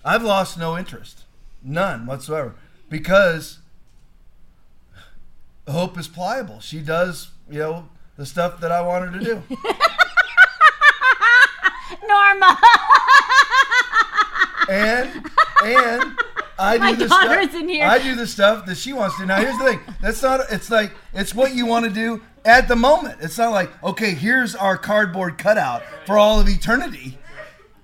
I've 0.03 0.23
lost 0.23 0.57
no 0.57 0.75
interest, 0.75 1.25
none 1.63 2.07
whatsoever, 2.07 2.55
because 2.89 3.59
Hope 5.67 5.99
is 5.99 6.07
pliable. 6.07 6.59
She 6.61 6.79
does, 6.79 7.29
you 7.47 7.59
know, 7.59 7.89
the 8.17 8.25
stuff 8.25 8.59
that 8.61 8.71
I 8.71 8.81
want 8.81 9.05
her 9.05 9.19
to 9.19 9.23
do. 9.23 9.43
Norma. 12.07 12.57
and 14.69 15.25
and 15.63 16.19
I 16.57 16.73
do 16.77 16.79
My 16.79 16.93
the 16.93 17.07
daughter's 17.07 17.49
stuff. 17.51 17.61
in 17.61 17.69
here. 17.69 17.85
I 17.85 17.99
do 17.99 18.15
the 18.15 18.25
stuff 18.27 18.65
that 18.65 18.77
she 18.77 18.93
wants 18.93 19.17
to. 19.17 19.25
Now 19.27 19.37
here's 19.37 19.57
the 19.59 19.63
thing. 19.65 19.79
That's 20.01 20.23
not. 20.23 20.41
It's 20.51 20.71
like 20.71 20.91
it's 21.13 21.35
what 21.35 21.53
you 21.53 21.65
want 21.67 21.85
to 21.85 21.91
do 21.91 22.21
at 22.49 22.67
the 22.67 22.75
moment. 22.75 23.19
It's 23.21 23.37
not 23.37 23.51
like 23.51 23.71
okay, 23.83 24.15
here's 24.15 24.55
our 24.55 24.75
cardboard 24.75 25.37
cutout 25.37 25.83
for 26.05 26.17
all 26.17 26.39
of 26.39 26.49
eternity. 26.49 27.19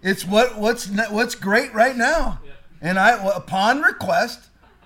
It's 0.01 0.25
what 0.25 0.57
what's 0.57 0.87
what's 0.87 1.35
great 1.35 1.73
right 1.73 1.95
now, 1.95 2.39
and 2.81 2.99
I 2.99 3.11
upon 3.33 3.81
request. 3.81 4.41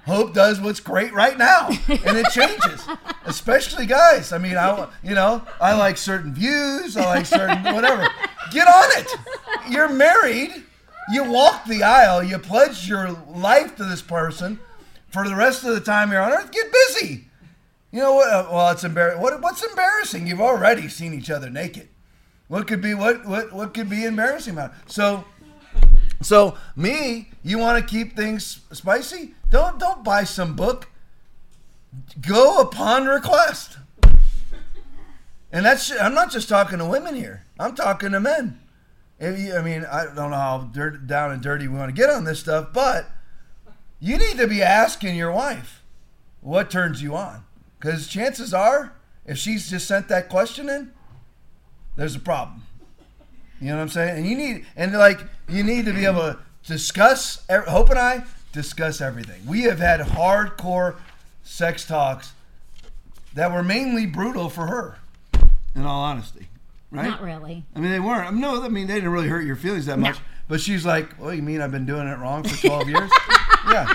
Hope 0.06 0.34
does 0.34 0.60
what's 0.60 0.80
great 0.80 1.14
right 1.14 1.38
now, 1.38 1.68
and 1.68 2.18
it 2.18 2.30
changes. 2.32 2.88
Especially 3.26 3.86
guys. 3.86 4.34
I 4.34 4.38
mean, 4.38 4.58
I 4.58 4.88
you 5.02 5.16
know 5.16 5.44
I 5.62 5.74
like 5.76 5.98
certain 5.98 6.34
views. 6.34 6.98
I 6.98 7.06
like 7.06 7.26
certain 7.26 7.64
whatever. 7.64 8.08
Get 8.52 8.68
on 8.68 8.90
it. 9.00 9.12
You're 9.70 9.90
married. 9.90 10.64
You 11.14 11.24
walk 11.24 11.66
the 11.66 11.84
aisle. 11.84 12.24
You 12.24 12.38
pledge 12.38 12.88
your 12.88 13.12
life 13.30 13.76
to 13.78 13.86
this 13.86 14.02
person 14.02 14.60
for 15.10 15.28
the 15.28 15.36
rest 15.36 15.64
of 15.64 15.74
the 15.74 15.82
time 15.82 16.12
you're 16.12 16.22
on 16.22 16.32
earth. 16.34 16.52
Get 16.52 16.72
busy. 16.72 17.29
You 17.92 18.00
know 18.00 18.14
what? 18.14 18.52
Well, 18.52 18.70
it's 18.72 18.84
embarrassing. 18.84 19.22
What, 19.22 19.42
what's 19.42 19.64
embarrassing? 19.64 20.28
You've 20.28 20.42
already 20.42 20.88
seen 20.88 21.14
each 21.14 21.30
other 21.30 21.50
naked. 21.50 21.90
What 22.48 22.68
could 22.68 22.82
be 22.82 22.94
what 22.94 23.26
what 23.26 23.52
what 23.54 23.74
could 23.74 23.90
be 23.90 24.06
embarrassing 24.06 24.54
about? 24.54 24.72
It? 24.72 24.92
So, 24.92 25.24
so 26.22 26.58
me, 26.76 27.30
you 27.44 27.60
want 27.60 27.80
to 27.80 27.90
keep 27.90 28.16
things 28.16 28.62
spicy? 28.72 29.36
Don't 29.50 29.80
don't 29.80 30.04
buy 30.04 30.24
some 30.24 30.56
book. 30.56 30.90
Go 32.28 32.60
upon 32.60 33.06
request. 33.06 33.78
And 35.52 35.66
that's 35.66 35.92
I'm 35.92 36.14
not 36.14 36.32
just 36.32 36.50
talking 36.50 36.80
to 36.80 36.86
women 36.86 37.16
here. 37.16 37.44
I'm 37.60 37.76
talking 37.76 38.12
to 38.12 38.20
men. 38.20 38.60
You, 39.20 39.56
I 39.56 39.62
mean, 39.62 39.86
I 39.86 40.06
don't 40.06 40.30
know 40.30 40.38
how 40.38 40.70
dirt, 40.72 41.06
down 41.06 41.32
and 41.32 41.42
dirty 41.42 41.68
we 41.68 41.78
want 41.78 41.94
to 41.94 42.00
get 42.00 42.10
on 42.10 42.24
this 42.24 42.40
stuff, 42.40 42.70
but 42.72 43.10
you 44.00 44.18
need 44.18 44.38
to 44.38 44.48
be 44.48 44.62
asking 44.62 45.18
your 45.18 45.32
wife 45.32 45.84
what 46.42 46.72
turns 46.72 47.02
you 47.02 47.16
on, 47.18 47.44
because 47.80 48.08
chances 48.08 48.54
are, 48.54 48.94
if 49.26 49.38
she's 49.38 49.70
just 49.70 49.88
sent 49.88 50.08
that 50.10 50.30
question 50.30 50.70
in, 50.70 50.92
there's 51.96 52.16
a 52.16 52.20
problem. 52.20 52.64
You 53.62 53.70
know 53.70 53.76
what 53.76 53.82
I'm 53.84 53.90
saying? 53.90 54.18
And 54.18 54.28
you 54.28 54.38
need 54.38 54.66
and 54.76 54.94
like 54.94 55.20
you 55.48 55.64
need 55.64 55.86
to 55.86 55.94
be 55.94 56.06
able 56.06 56.22
to 56.22 56.40
discuss. 56.66 57.44
er, 57.50 57.62
Hope 57.62 57.90
and 57.90 58.00
I 58.00 58.24
discuss 58.54 59.02
everything. 59.02 59.46
We 59.46 59.64
have 59.64 59.80
had 59.80 60.00
hardcore 60.00 60.96
sex 61.44 61.86
talks 61.86 62.34
that 63.34 63.52
were 63.52 63.64
mainly 63.64 64.06
brutal 64.06 64.50
for 64.50 64.68
her. 64.68 64.98
In 65.76 65.86
all 65.86 66.02
honesty, 66.02 66.48
right? 66.90 67.10
Not 67.10 67.22
really. 67.22 67.64
I 67.76 67.80
mean, 67.80 67.92
they 67.92 68.00
weren't. 68.00 68.36
No, 68.36 68.64
I 68.64 68.70
mean, 68.70 68.88
they 68.88 68.96
didn't 68.96 69.12
really 69.12 69.28
hurt 69.28 69.46
your 69.46 69.56
feelings 69.56 69.86
that 69.86 70.00
much. 70.00 70.18
But 70.48 70.60
she's 70.62 70.84
like, 70.86 71.20
"Well, 71.20 71.34
you 71.34 71.44
mean 71.44 71.62
I've 71.62 71.72
been 71.72 71.86
doing 71.86 72.08
it 72.08 72.18
wrong 72.18 72.44
for 72.44 72.56
12 72.68 72.90
years?" 72.90 73.12
yeah. 73.70 73.94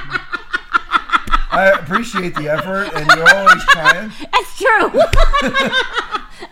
I 1.54 1.70
appreciate 1.80 2.34
the 2.34 2.48
effort, 2.48 2.90
and 2.94 3.06
you're 3.16 3.28
always 3.34 3.64
trying. 3.66 4.10
That's 4.32 4.56
true. 4.58 5.00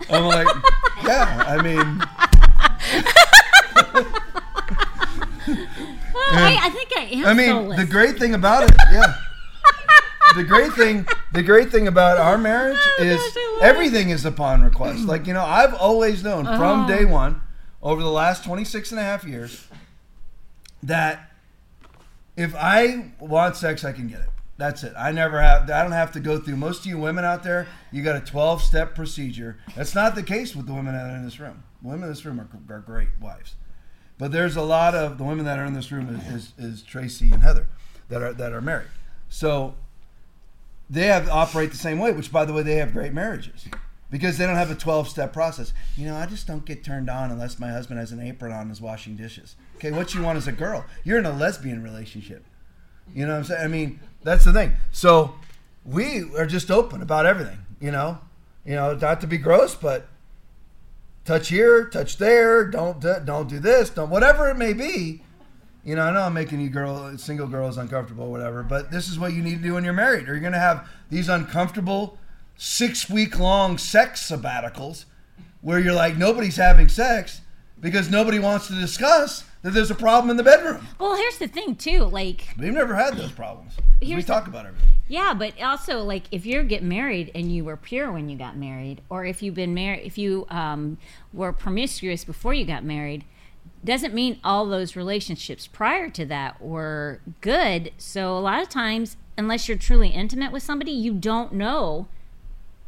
I'm 0.15 0.23
like, 0.25 0.47
yeah. 1.03 1.43
I 1.47 1.61
mean, 1.61 2.01
I, 6.15 6.59
I 6.63 6.69
think 6.69 6.89
I 6.97 7.01
am 7.03 7.25
I 7.25 7.33
mean, 7.33 7.49
soulless. 7.49 7.79
the 7.79 7.85
great 7.85 8.17
thing 8.17 8.33
about 8.33 8.63
it, 8.63 8.75
yeah. 8.91 9.15
The 10.35 10.43
great 10.43 10.73
thing, 10.73 11.05
the 11.31 11.43
great 11.43 11.69
thing 11.71 11.87
about 11.87 12.17
our 12.17 12.37
marriage 12.39 12.79
Oh, 12.99 13.03
is 13.03 13.17
gosh, 13.17 13.37
everything 13.61 14.09
is 14.09 14.25
upon 14.25 14.63
request. 14.63 15.05
Like 15.05 15.27
you 15.27 15.33
know, 15.33 15.43
I've 15.45 15.73
always 15.75 16.23
known 16.23 16.45
from 16.45 16.85
Oh. 16.85 16.87
day 16.87 17.05
one, 17.05 17.41
over 17.83 18.01
the 18.01 18.09
last 18.09 18.43
26 18.43 18.91
and 18.91 18.99
a 18.99 19.03
half 19.03 19.23
years, 19.25 19.67
that 20.81 21.29
if 22.35 22.55
I 22.55 23.11
want 23.19 23.57
sex, 23.57 23.83
I 23.85 23.91
can 23.91 24.07
get 24.07 24.21
it. 24.21 24.29
That's 24.63 24.81
it. 24.85 24.93
I 24.97 25.11
never 25.11 25.41
have. 25.41 25.69
I 25.69 25.81
don't 25.81 25.91
have 25.91 26.13
to 26.13 26.21
go 26.21 26.39
through. 26.39 26.55
Most 26.55 26.79
of 26.79 26.85
you 26.85 26.97
women 26.97 27.25
out 27.25 27.43
there, 27.43 27.67
you 27.91 28.01
got 28.01 28.15
a 28.15 28.21
12 28.21 28.61
step 28.61 28.95
procedure. 28.95 29.57
That's 29.75 29.93
not 29.93 30.15
the 30.15 30.23
case 30.23 30.55
with 30.55 30.67
the 30.67 30.73
women 30.73 30.93
that 30.93 31.05
are 31.05 31.17
in 31.17 31.25
this 31.25 31.37
room. 31.37 31.63
The 31.81 31.89
women 31.89 32.03
in 32.03 32.09
this 32.09 32.23
room 32.23 32.39
are, 32.39 32.47
are 32.73 32.79
great 32.79 33.09
wives, 33.19 33.55
but 34.17 34.31
there's 34.31 34.55
a 34.55 34.61
lot 34.61 34.95
of 34.95 35.17
the 35.17 35.25
women 35.25 35.43
that 35.43 35.59
are 35.59 35.65
in 35.65 35.73
this 35.73 35.91
room 35.91 36.15
is, 36.15 36.27
is, 36.27 36.53
is 36.57 36.81
Tracy 36.81 37.29
and 37.31 37.43
Heather 37.43 37.67
that 38.07 38.21
are 38.21 38.31
that 38.31 38.53
are 38.53 38.61
married. 38.61 38.87
So 39.27 39.75
they 40.89 41.07
have 41.07 41.27
operate 41.27 41.71
the 41.71 41.77
same 41.77 41.99
way. 41.99 42.13
Which, 42.13 42.31
by 42.31 42.45
the 42.45 42.53
way, 42.53 42.63
they 42.63 42.75
have 42.75 42.93
great 42.93 43.11
marriages 43.11 43.67
because 44.09 44.37
they 44.37 44.45
don't 44.45 44.55
have 44.55 44.71
a 44.71 44.75
12 44.75 45.09
step 45.09 45.33
process. 45.33 45.73
You 45.97 46.05
know, 46.05 46.15
I 46.15 46.25
just 46.25 46.47
don't 46.47 46.63
get 46.63 46.85
turned 46.85 47.09
on 47.09 47.31
unless 47.31 47.59
my 47.59 47.71
husband 47.71 47.99
has 47.99 48.13
an 48.13 48.21
apron 48.21 48.53
on 48.53 48.61
and 48.61 48.71
is 48.71 48.79
washing 48.79 49.17
dishes. 49.17 49.57
Okay, 49.75 49.91
what 49.91 50.13
you 50.13 50.21
want 50.21 50.37
as 50.37 50.47
a 50.47 50.53
girl? 50.53 50.85
You're 51.03 51.19
in 51.19 51.25
a 51.25 51.35
lesbian 51.35 51.83
relationship. 51.83 52.45
You 53.13 53.25
know 53.25 53.33
what 53.33 53.39
I'm 53.39 53.43
saying? 53.45 53.63
I 53.63 53.67
mean, 53.67 53.99
that's 54.23 54.45
the 54.45 54.53
thing. 54.53 54.73
So 54.91 55.35
we 55.85 56.23
are 56.35 56.45
just 56.45 56.71
open 56.71 57.01
about 57.01 57.25
everything. 57.25 57.59
You 57.79 57.91
know, 57.91 58.19
you 58.65 58.75
know, 58.75 58.95
not 58.95 59.21
to 59.21 59.27
be 59.27 59.37
gross, 59.37 59.75
but 59.75 60.07
touch 61.25 61.49
here, 61.49 61.89
touch 61.89 62.17
there. 62.17 62.65
Don't 62.65 62.99
do, 62.99 63.15
don't 63.23 63.49
do 63.49 63.59
this. 63.59 63.89
Don't 63.89 64.09
whatever 64.09 64.49
it 64.49 64.55
may 64.55 64.73
be. 64.73 65.21
You 65.85 65.95
know, 65.95 66.03
I 66.03 66.13
know 66.13 66.21
I'm 66.21 66.33
making 66.33 66.61
you 66.61 66.69
girl, 66.69 67.17
single 67.17 67.47
girls 67.47 67.77
uncomfortable, 67.77 68.31
whatever. 68.31 68.63
But 68.63 68.89
this 68.89 69.09
is 69.09 69.19
what 69.19 69.33
you 69.33 69.43
need 69.43 69.57
to 69.57 69.63
do 69.63 69.73
when 69.73 69.83
you're 69.83 69.91
married, 69.91 70.29
or 70.29 70.37
you're 70.37 70.49
to 70.51 70.57
have 70.57 70.87
these 71.09 71.27
uncomfortable 71.27 72.17
six 72.55 73.09
week 73.09 73.37
long 73.37 73.77
sex 73.77 74.29
sabbaticals 74.29 75.05
where 75.61 75.79
you're 75.79 75.93
like 75.93 76.15
nobody's 76.17 76.55
having 76.55 76.87
sex 76.87 77.41
because 77.79 78.09
nobody 78.09 78.39
wants 78.39 78.67
to 78.67 78.73
discuss 78.73 79.43
that 79.63 79.73
there's 79.73 79.89
a 79.91 79.95
problem 79.95 80.29
in 80.29 80.37
the 80.37 80.43
bedroom. 80.43 80.85
well, 80.99 81.15
here's 81.15 81.37
the 81.39 81.47
thing 81.47 81.75
too. 81.75 82.03
Like, 82.05 82.49
We've 82.59 82.73
never 82.73 82.93
had 82.95 83.17
those 83.17 83.31
problems. 83.31 83.73
we 84.01 84.21
talk 84.21 84.47
about 84.47 84.65
everything. 84.65 84.89
yeah, 85.07 85.33
but 85.33 85.59
also 85.61 86.03
like 86.03 86.23
if 86.31 86.45
you're 86.45 86.63
getting 86.63 86.89
married 86.89 87.31
and 87.33 87.51
you 87.51 87.63
were 87.63 87.77
pure 87.77 88.11
when 88.11 88.29
you 88.29 88.37
got 88.37 88.55
married, 88.57 89.01
or 89.09 89.25
if 89.25 89.41
you've 89.41 89.55
been 89.55 89.73
married, 89.73 90.05
if 90.05 90.17
you 90.17 90.45
um, 90.49 90.97
were 91.33 91.51
promiscuous 91.53 92.23
before 92.23 92.53
you 92.53 92.65
got 92.65 92.83
married, 92.83 93.23
doesn't 93.83 94.13
mean 94.13 94.39
all 94.43 94.65
those 94.65 94.95
relationships 94.95 95.67
prior 95.67 96.09
to 96.09 96.25
that 96.25 96.61
were 96.61 97.19
good. 97.41 97.91
So 97.97 98.37
a 98.37 98.39
lot 98.39 98.61
of 98.61 98.69
times, 98.69 99.17
unless 99.37 99.67
you're 99.67 99.77
truly 99.77 100.09
intimate 100.09 100.51
with 100.51 100.63
somebody, 100.63 100.91
you 100.91 101.13
don't 101.13 101.53
know 101.53 102.07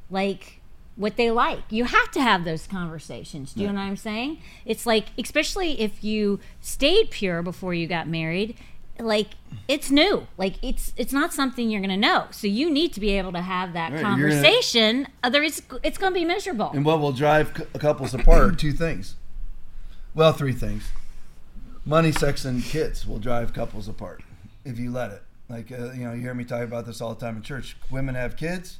like 0.09 0.61
what 0.95 1.17
they 1.17 1.29
like. 1.31 1.59
You 1.69 1.85
have 1.85 2.11
to 2.11 2.21
have 2.21 2.45
those 2.45 2.67
conversations. 2.67 3.53
Do 3.53 3.61
you 3.61 3.67
know 3.67 3.73
what 3.73 3.79
I'm 3.81 3.97
saying? 3.97 4.39
It's 4.65 4.85
like 4.85 5.07
especially 5.17 5.79
if 5.81 6.03
you 6.03 6.39
stayed 6.61 7.09
pure 7.11 7.41
before 7.41 7.73
you 7.73 7.85
got 7.87 8.07
married, 8.07 8.55
like 8.99 9.31
it's 9.67 9.91
new. 9.91 10.27
Like 10.37 10.55
it's 10.63 10.93
it's 10.95 11.11
not 11.11 11.33
something 11.33 11.69
you're 11.69 11.81
going 11.81 11.89
to 11.89 11.97
know. 11.97 12.27
So 12.31 12.47
you 12.47 12.69
need 12.71 12.93
to 12.93 12.99
be 13.01 13.11
able 13.11 13.33
to 13.33 13.41
have 13.41 13.73
that 13.73 13.91
Right, 13.91 13.99
you're 14.17 14.29
gonna- 14.29 14.41
conversation. 14.41 15.07
Otherwise 15.23 15.61
it's 15.83 15.97
going 15.97 16.13
to 16.13 16.19
be 16.19 16.25
miserable. 16.25 16.71
And 16.73 16.85
what 16.85 16.99
will 16.99 17.11
drive 17.11 17.53
cou- 17.53 17.65
couples 17.77 18.13
apart 18.13 18.41
are 18.43 18.51
two 18.55 18.71
things. 18.71 19.15
Well, 20.13 20.31
three 20.31 20.53
things. 20.53 20.87
Money, 21.85 22.11
sex, 22.13 22.45
and 22.45 22.63
kids 22.63 23.05
will 23.05 23.19
drive 23.19 23.53
couples 23.53 23.87
apart 23.87 24.23
if 24.63 24.79
you 24.79 24.91
let 24.91 25.11
it. 25.11 25.21
Like, 25.49 25.71
uh, 25.71 25.91
you 25.91 26.05
know, 26.05 26.13
you 26.13 26.21
hear 26.21 26.33
me 26.33 26.43
talk 26.45 26.63
about 26.63 26.85
this 26.87 26.99
all 27.01 27.13
the 27.13 27.19
time 27.19 27.35
in 27.35 27.43
church. 27.43 27.75
Women 27.91 28.15
have 28.15 28.35
kids, 28.37 28.79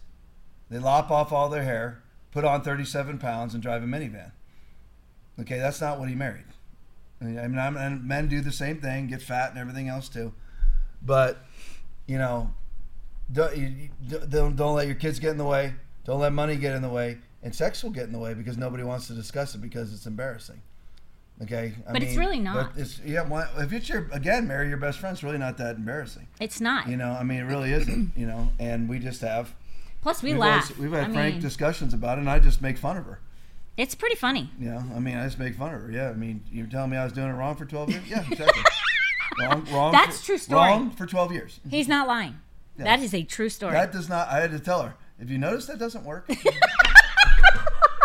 they 0.72 0.80
lop 0.80 1.12
off 1.12 1.32
all 1.32 1.48
their 1.50 1.62
hair, 1.64 2.02
put 2.36 2.44
on 2.44 2.62
37 2.62 3.18
pounds, 3.18 3.54
and 3.54 3.64
drive 3.64 3.82
a 3.82 3.86
minivan. 3.86 4.32
Okay, 5.40 5.58
that's 5.58 5.80
not 5.80 6.00
what 6.00 6.10
he 6.10 6.16
married. 6.16 6.44
I 7.22 7.26
mean, 7.26 7.58
I'm, 7.58 7.78
and 7.78 8.04
men 8.04 8.28
do 8.28 8.42
the 8.42 8.52
same 8.52 8.82
thing, 8.82 9.08
get 9.08 9.22
fat 9.22 9.52
and 9.52 9.58
everything 9.58 9.88
else 9.88 10.10
too. 10.10 10.34
But, 11.02 11.38
you 12.08 12.18
know, 12.18 12.52
Don't, 13.32 13.58
you, 13.58 13.90
don't 14.30 14.56
don't 14.56 14.76
let 14.76 14.86
your 14.86 14.98
kids 14.98 15.18
get 15.18 15.32
in 15.32 15.38
the 15.38 15.46
way. 15.46 15.76
Don't 16.04 16.20
let 16.20 16.34
money 16.34 16.58
get 16.58 16.76
in 16.76 16.82
the 16.82 16.90
way, 16.90 17.20
and 17.42 17.56
sex 17.56 17.82
will 17.82 17.90
get 17.90 18.04
in 18.04 18.12
the 18.12 18.20
way 18.20 18.34
because 18.34 18.58
nobody 18.58 18.84
wants 18.84 19.08
to 19.08 19.14
discuss 19.14 19.56
it 19.56 19.62
because 19.62 19.94
it's 19.94 20.06
embarrassing. 20.06 20.62
Okay, 21.42 21.74
I 21.88 21.94
But 21.94 22.04
it's 22.04 22.18
really 22.18 22.40
not. 22.40 22.74
It's 22.76 23.00
yeah. 23.04 23.28
Why, 23.28 23.48
if 23.58 23.72
it's 23.74 23.90
your 23.90 24.10
again, 24.12 24.48
marry 24.48 24.68
your 24.68 24.78
best 24.78 25.00
friend. 25.00 25.14
It's 25.14 25.24
really 25.24 25.38
not 25.38 25.58
that 25.58 25.78
embarrassing. 25.78 26.28
It's 26.40 26.62
not. 26.62 26.88
You 26.88 26.98
know, 26.98 27.12
I 27.12 27.24
mean, 27.24 27.40
it 27.40 27.46
really 27.46 27.72
isn't. 27.72 28.12
You 28.16 28.28
know, 28.28 28.50
and 28.60 28.88
we 28.88 29.00
just 29.00 29.22
have 29.22 29.54
Plus, 30.06 30.22
we 30.22 30.34
we've 30.34 30.38
laugh. 30.38 30.68
Had, 30.68 30.78
we've 30.78 30.92
had 30.92 31.10
I 31.10 31.14
frank 31.14 31.34
mean, 31.34 31.42
discussions 31.42 31.92
about 31.92 32.20
it, 32.20 32.22
and 32.22 32.30
I 32.30 32.38
just 32.38 32.62
make 32.62 32.78
fun 32.78 32.96
of 32.96 33.06
her. 33.06 33.22
it's 33.76 33.96
pretty 33.96 34.16
funny. 34.16 34.52
Yeah, 34.60 34.84
I 34.96 35.00
mean, 35.00 35.18
I 35.18 35.26
just 35.26 35.40
make 35.40 35.56
fun 35.56 35.74
of 35.74 35.82
her. 35.82 35.92
Yeah, 35.92 36.12
I 36.12 36.14
mean, 36.14 36.44
you're 36.52 36.68
telling 36.68 36.92
me 36.92 36.98
I 36.98 37.06
was 37.06 37.12
doing 37.12 37.30
it 37.30 37.34
wrong 37.34 37.56
for 37.56 37.66
12 37.66 37.90
years? 37.90 38.04
Yeah, 38.08 38.24
exactly. 38.30 38.62
wrong, 39.40 39.66
wrong. 39.74 39.92
That's 39.92 40.20
for, 40.20 40.26
true 40.28 40.38
story. 40.38 40.70
Wrong 40.70 40.92
for 40.92 41.08
12 41.08 41.32
years. 41.32 41.60
He's 41.68 41.88
not 41.88 42.08
lying. 42.08 42.36
That 42.78 43.00
is 43.00 43.16
a 43.16 43.24
true 43.24 43.50
story. 43.50 43.74
That 43.74 43.92
does 43.92 44.08
not. 44.08 44.28
I 44.28 44.42
had 44.42 44.52
to 44.52 44.60
tell 44.60 44.84
her. 44.84 44.94
If 45.20 45.32
you 45.32 45.40
notice 45.40 45.66
that 45.66 45.80
doesn't 45.80 46.06
work, 46.06 46.28
then 46.28 46.38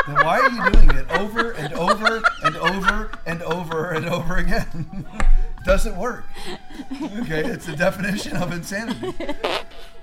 why 0.06 0.40
are 0.40 0.50
you 0.50 0.70
doing 0.70 0.96
it 0.96 1.10
over 1.10 1.50
and 1.50 1.74
over 1.74 2.22
and 2.42 2.56
over 2.56 3.10
and 3.26 3.42
over 3.42 3.90
and 3.90 4.06
over 4.08 4.36
again? 4.38 5.06
doesn't 5.66 5.98
work. 5.98 6.24
Okay, 7.20 7.44
it's 7.44 7.66
the 7.66 7.76
definition 7.76 8.38
of 8.38 8.52
insanity. 8.52 9.14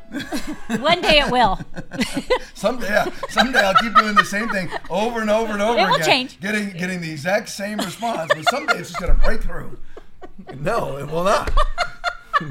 One 0.80 1.02
day 1.02 1.20
it 1.20 1.32
will. 1.32 1.60
Someday, 2.54 2.88
yeah, 2.88 3.10
someday 3.30 3.60
I'll 3.60 3.76
keep 3.76 3.94
doing 3.96 4.16
the 4.16 4.24
same 4.26 4.48
thing 4.50 4.70
over 4.90 5.20
and 5.22 5.30
over 5.30 5.54
and 5.54 5.62
over 5.62 5.78
It 5.80 5.86
will 5.86 5.96
again, 5.96 6.06
change. 6.06 6.40
getting 6.40 6.70
getting 6.72 7.02
the 7.02 7.12
exact 7.12 7.50
same 7.50 7.78
response. 7.80 8.32
But 8.34 8.46
someday 8.50 8.78
it's 8.80 8.90
just 8.90 9.00
gonna 9.02 9.14
break 9.16 9.42
through. 9.44 9.78
No, 10.60 10.98
it 10.98 11.08
will 11.12 11.24
not. 11.24 11.52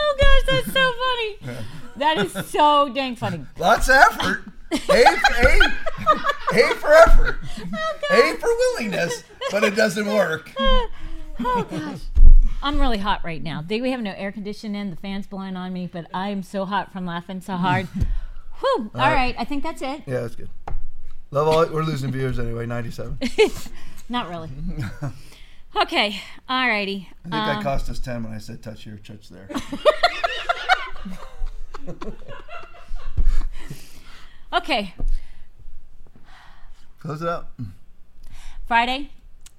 Oh 0.00 0.16
gosh, 0.18 0.42
that's 0.46 0.72
so 0.72 0.92
funny. 0.92 1.58
That 1.96 2.18
is 2.18 2.32
so 2.50 2.88
dang 2.94 3.16
funny. 3.16 3.44
Lots 3.58 3.88
of 3.88 3.96
effort. 3.96 4.44
A 4.72 4.78
for, 4.78 5.48
a, 5.48 6.60
a 6.70 6.74
for 6.74 6.92
effort. 6.92 7.38
Oh, 8.10 8.32
a 8.32 8.36
for 8.38 8.48
willingness, 8.48 9.24
but 9.50 9.64
it 9.64 9.74
doesn't 9.74 10.06
work. 10.06 10.52
Oh 10.58 10.88
gosh. 11.70 12.00
I'm 12.62 12.80
really 12.80 12.98
hot 12.98 13.22
right 13.24 13.42
now. 13.42 13.62
They- 13.66 13.80
We 13.80 13.90
have 13.92 14.00
no 14.00 14.12
air 14.16 14.32
conditioning. 14.32 14.90
The 14.90 14.96
fan's 14.96 15.26
blowing 15.26 15.56
on 15.56 15.72
me, 15.72 15.86
but 15.86 16.06
I'm 16.12 16.42
so 16.42 16.64
hot 16.64 16.92
from 16.92 17.06
laughing 17.06 17.40
so 17.40 17.54
hard. 17.56 17.86
Whew. 18.60 18.90
All 18.94 19.12
right. 19.12 19.34
I 19.38 19.44
think 19.44 19.62
that's 19.62 19.82
it. 19.82 20.02
Yeah, 20.06 20.20
that's 20.20 20.34
good. 20.34 20.50
Love 21.30 21.46
all. 21.48 21.66
We're 21.72 21.82
losing 21.84 22.10
viewers 22.10 22.38
anyway. 22.38 22.66
Ninety-seven. 22.66 23.18
Not 24.08 24.28
really. 24.28 24.50
Okay. 25.76 26.18
All 26.48 26.66
righty. 26.66 27.08
I 27.26 27.28
think 27.28 27.34
I 27.34 27.54
um, 27.56 27.62
cost 27.62 27.90
us 27.90 27.98
ten 27.98 28.24
when 28.24 28.32
I 28.32 28.38
said 28.38 28.62
touch 28.62 28.84
here, 28.84 28.98
touch 29.04 29.28
there. 29.28 29.48
Okay. 34.52 34.94
Close 37.00 37.22
it 37.22 37.28
up. 37.28 37.58
Friday, 38.66 39.10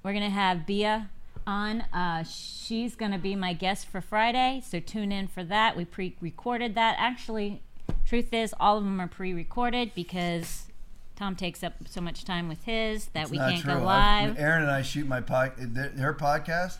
we're 0.02 0.12
gonna 0.12 0.30
have 0.30 0.66
Bia 0.66 1.08
on. 1.50 1.82
Uh, 1.92 2.22
she's 2.22 2.94
gonna 2.94 3.18
be 3.18 3.34
my 3.36 3.52
guest 3.52 3.86
for 3.88 4.00
Friday, 4.00 4.62
so 4.64 4.80
tune 4.80 5.12
in 5.12 5.26
for 5.28 5.44
that. 5.44 5.76
We 5.76 5.84
pre-recorded 5.84 6.74
that. 6.76 6.96
Actually, 6.98 7.60
truth 8.06 8.32
is, 8.32 8.54
all 8.58 8.78
of 8.78 8.84
them 8.84 9.00
are 9.00 9.08
pre-recorded 9.08 9.92
because 9.94 10.66
Tom 11.16 11.36
takes 11.36 11.62
up 11.62 11.74
so 11.86 12.00
much 12.00 12.24
time 12.24 12.48
with 12.48 12.64
his 12.64 13.06
that 13.08 13.28
we 13.28 13.36
can't 13.36 13.60
true. 13.60 13.74
go 13.74 13.86
I- 13.86 14.26
live. 14.26 14.38
Aaron 14.38 14.62
and 14.62 14.70
I 14.70 14.82
shoot 14.82 15.06
my 15.06 15.20
pod, 15.20 15.52
her 15.98 16.14
podcast. 16.18 16.78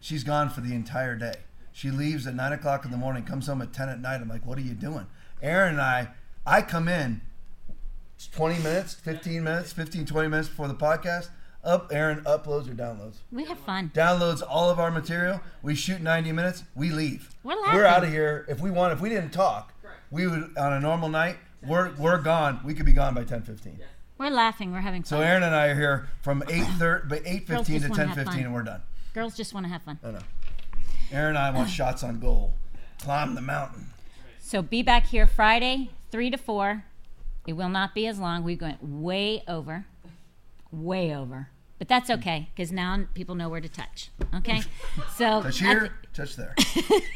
She's 0.00 0.24
gone 0.24 0.48
for 0.50 0.60
the 0.60 0.74
entire 0.74 1.14
day. 1.16 1.34
She 1.72 1.90
leaves 1.90 2.26
at 2.26 2.34
nine 2.34 2.52
o'clock 2.52 2.84
in 2.84 2.90
the 2.90 2.96
morning, 2.96 3.24
comes 3.24 3.46
home 3.46 3.60
at 3.62 3.72
ten 3.72 3.88
at 3.88 4.00
night. 4.00 4.20
I'm 4.22 4.28
like, 4.28 4.46
what 4.46 4.56
are 4.58 4.62
you 4.62 4.72
doing? 4.74 5.06
Aaron 5.42 5.74
and 5.74 5.80
I, 5.80 6.08
I 6.46 6.62
come 6.62 6.88
in 6.88 7.20
It's 8.16 8.26
20 8.28 8.62
minutes, 8.62 8.94
15 8.94 9.44
minutes, 9.44 9.72
15, 9.74 10.06
20 10.06 10.28
minutes 10.28 10.48
before 10.48 10.68
the 10.68 10.74
podcast. 10.74 11.28
Up, 11.66 11.88
Aaron 11.92 12.20
uploads 12.20 12.70
or 12.70 12.74
downloads. 12.74 13.16
We 13.32 13.44
have 13.46 13.58
fun. 13.58 13.90
Downloads 13.92 14.40
all 14.48 14.70
of 14.70 14.78
our 14.78 14.92
material. 14.92 15.40
We 15.62 15.74
shoot 15.74 16.00
90 16.00 16.30
minutes. 16.30 16.62
We 16.76 16.90
leave. 16.90 17.34
We're 17.42 17.60
We're 17.74 17.84
out 17.84 18.04
of 18.04 18.10
here. 18.10 18.46
If 18.48 18.60
we 18.60 18.70
want, 18.70 18.92
if 18.92 19.00
we 19.00 19.08
didn't 19.08 19.30
talk, 19.30 19.74
we 20.12 20.28
would 20.28 20.56
on 20.56 20.72
a 20.72 20.80
normal 20.80 21.08
night. 21.08 21.38
We're 21.66 21.92
we're 21.96 22.18
gone. 22.18 22.60
We 22.64 22.72
could 22.72 22.86
be 22.86 22.92
gone 22.92 23.14
by 23.14 23.24
10, 23.24 23.42
15. 23.42 23.80
We're 24.16 24.30
laughing. 24.30 24.72
We're 24.72 24.80
having 24.80 25.02
fun. 25.02 25.18
So. 25.18 25.20
Aaron 25.20 25.42
and 25.42 25.56
I 25.56 25.66
are 25.66 25.74
here 25.74 26.08
from 26.22 26.42
8:30, 26.48 27.08
by 27.08 27.18
8:15 27.18 27.46
to 27.46 27.80
just 27.80 27.88
wanna 27.90 28.06
have 28.06 28.26
10:15, 28.28 28.44
and 28.44 28.54
we're 28.54 28.62
done. 28.62 28.82
Girls 29.12 29.36
just 29.36 29.52
want 29.52 29.66
to 29.66 29.72
have 29.72 29.82
fun. 29.82 29.98
I 30.04 30.12
know. 30.12 30.18
Aaron 31.10 31.30
and 31.30 31.38
I 31.38 31.50
want 31.50 31.68
shots 31.80 32.04
on 32.04 32.20
goal. 32.20 32.54
Climb 33.00 33.34
the 33.34 33.42
mountain. 33.42 33.90
So 34.38 34.62
be 34.62 34.82
back 34.84 35.06
here 35.06 35.26
Friday, 35.26 35.90
three 36.12 36.30
to 36.30 36.38
four. 36.38 36.84
It 37.44 37.54
will 37.54 37.68
not 37.68 37.92
be 37.92 38.06
as 38.06 38.20
long. 38.20 38.44
We 38.44 38.54
went 38.54 38.78
way 38.82 39.42
over, 39.48 39.86
way 40.70 41.14
over. 41.14 41.48
But 41.78 41.88
that's 41.88 42.08
okay 42.10 42.48
because 42.54 42.72
now 42.72 43.04
people 43.14 43.34
know 43.34 43.48
where 43.48 43.60
to 43.60 43.68
touch. 43.68 44.10
Okay, 44.34 44.62
so 45.16 45.42
touch 45.42 45.60
here, 45.60 45.80
th- 45.80 45.92
touch 46.14 46.36
there, 46.36 46.54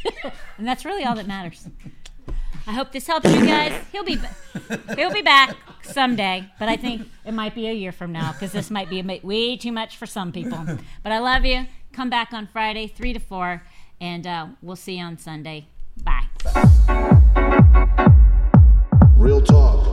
and 0.58 0.66
that's 0.66 0.84
really 0.84 1.04
all 1.04 1.14
that 1.14 1.26
matters. 1.26 1.66
I 2.66 2.72
hope 2.72 2.92
this 2.92 3.06
helps 3.06 3.32
you 3.32 3.46
guys. 3.46 3.72
He'll 3.90 4.04
be 4.04 4.18
he'll 4.96 5.12
be 5.12 5.22
back 5.22 5.56
someday, 5.82 6.46
but 6.58 6.68
I 6.68 6.76
think 6.76 7.08
it 7.24 7.32
might 7.32 7.54
be 7.54 7.68
a 7.68 7.72
year 7.72 7.90
from 7.90 8.12
now 8.12 8.32
because 8.32 8.52
this 8.52 8.70
might 8.70 8.90
be 8.90 9.02
way 9.22 9.56
too 9.56 9.72
much 9.72 9.96
for 9.96 10.06
some 10.06 10.30
people. 10.30 10.64
But 11.02 11.12
I 11.12 11.18
love 11.18 11.44
you. 11.44 11.66
Come 11.92 12.10
back 12.10 12.32
on 12.32 12.46
Friday, 12.46 12.86
three 12.86 13.12
to 13.12 13.18
four, 13.18 13.62
and 14.00 14.26
uh, 14.26 14.46
we'll 14.62 14.76
see 14.76 14.98
you 14.98 15.04
on 15.04 15.18
Sunday. 15.18 15.66
Bye. 16.04 16.26
Bye. 16.44 18.10
Real 19.16 19.42
talk. 19.42 19.89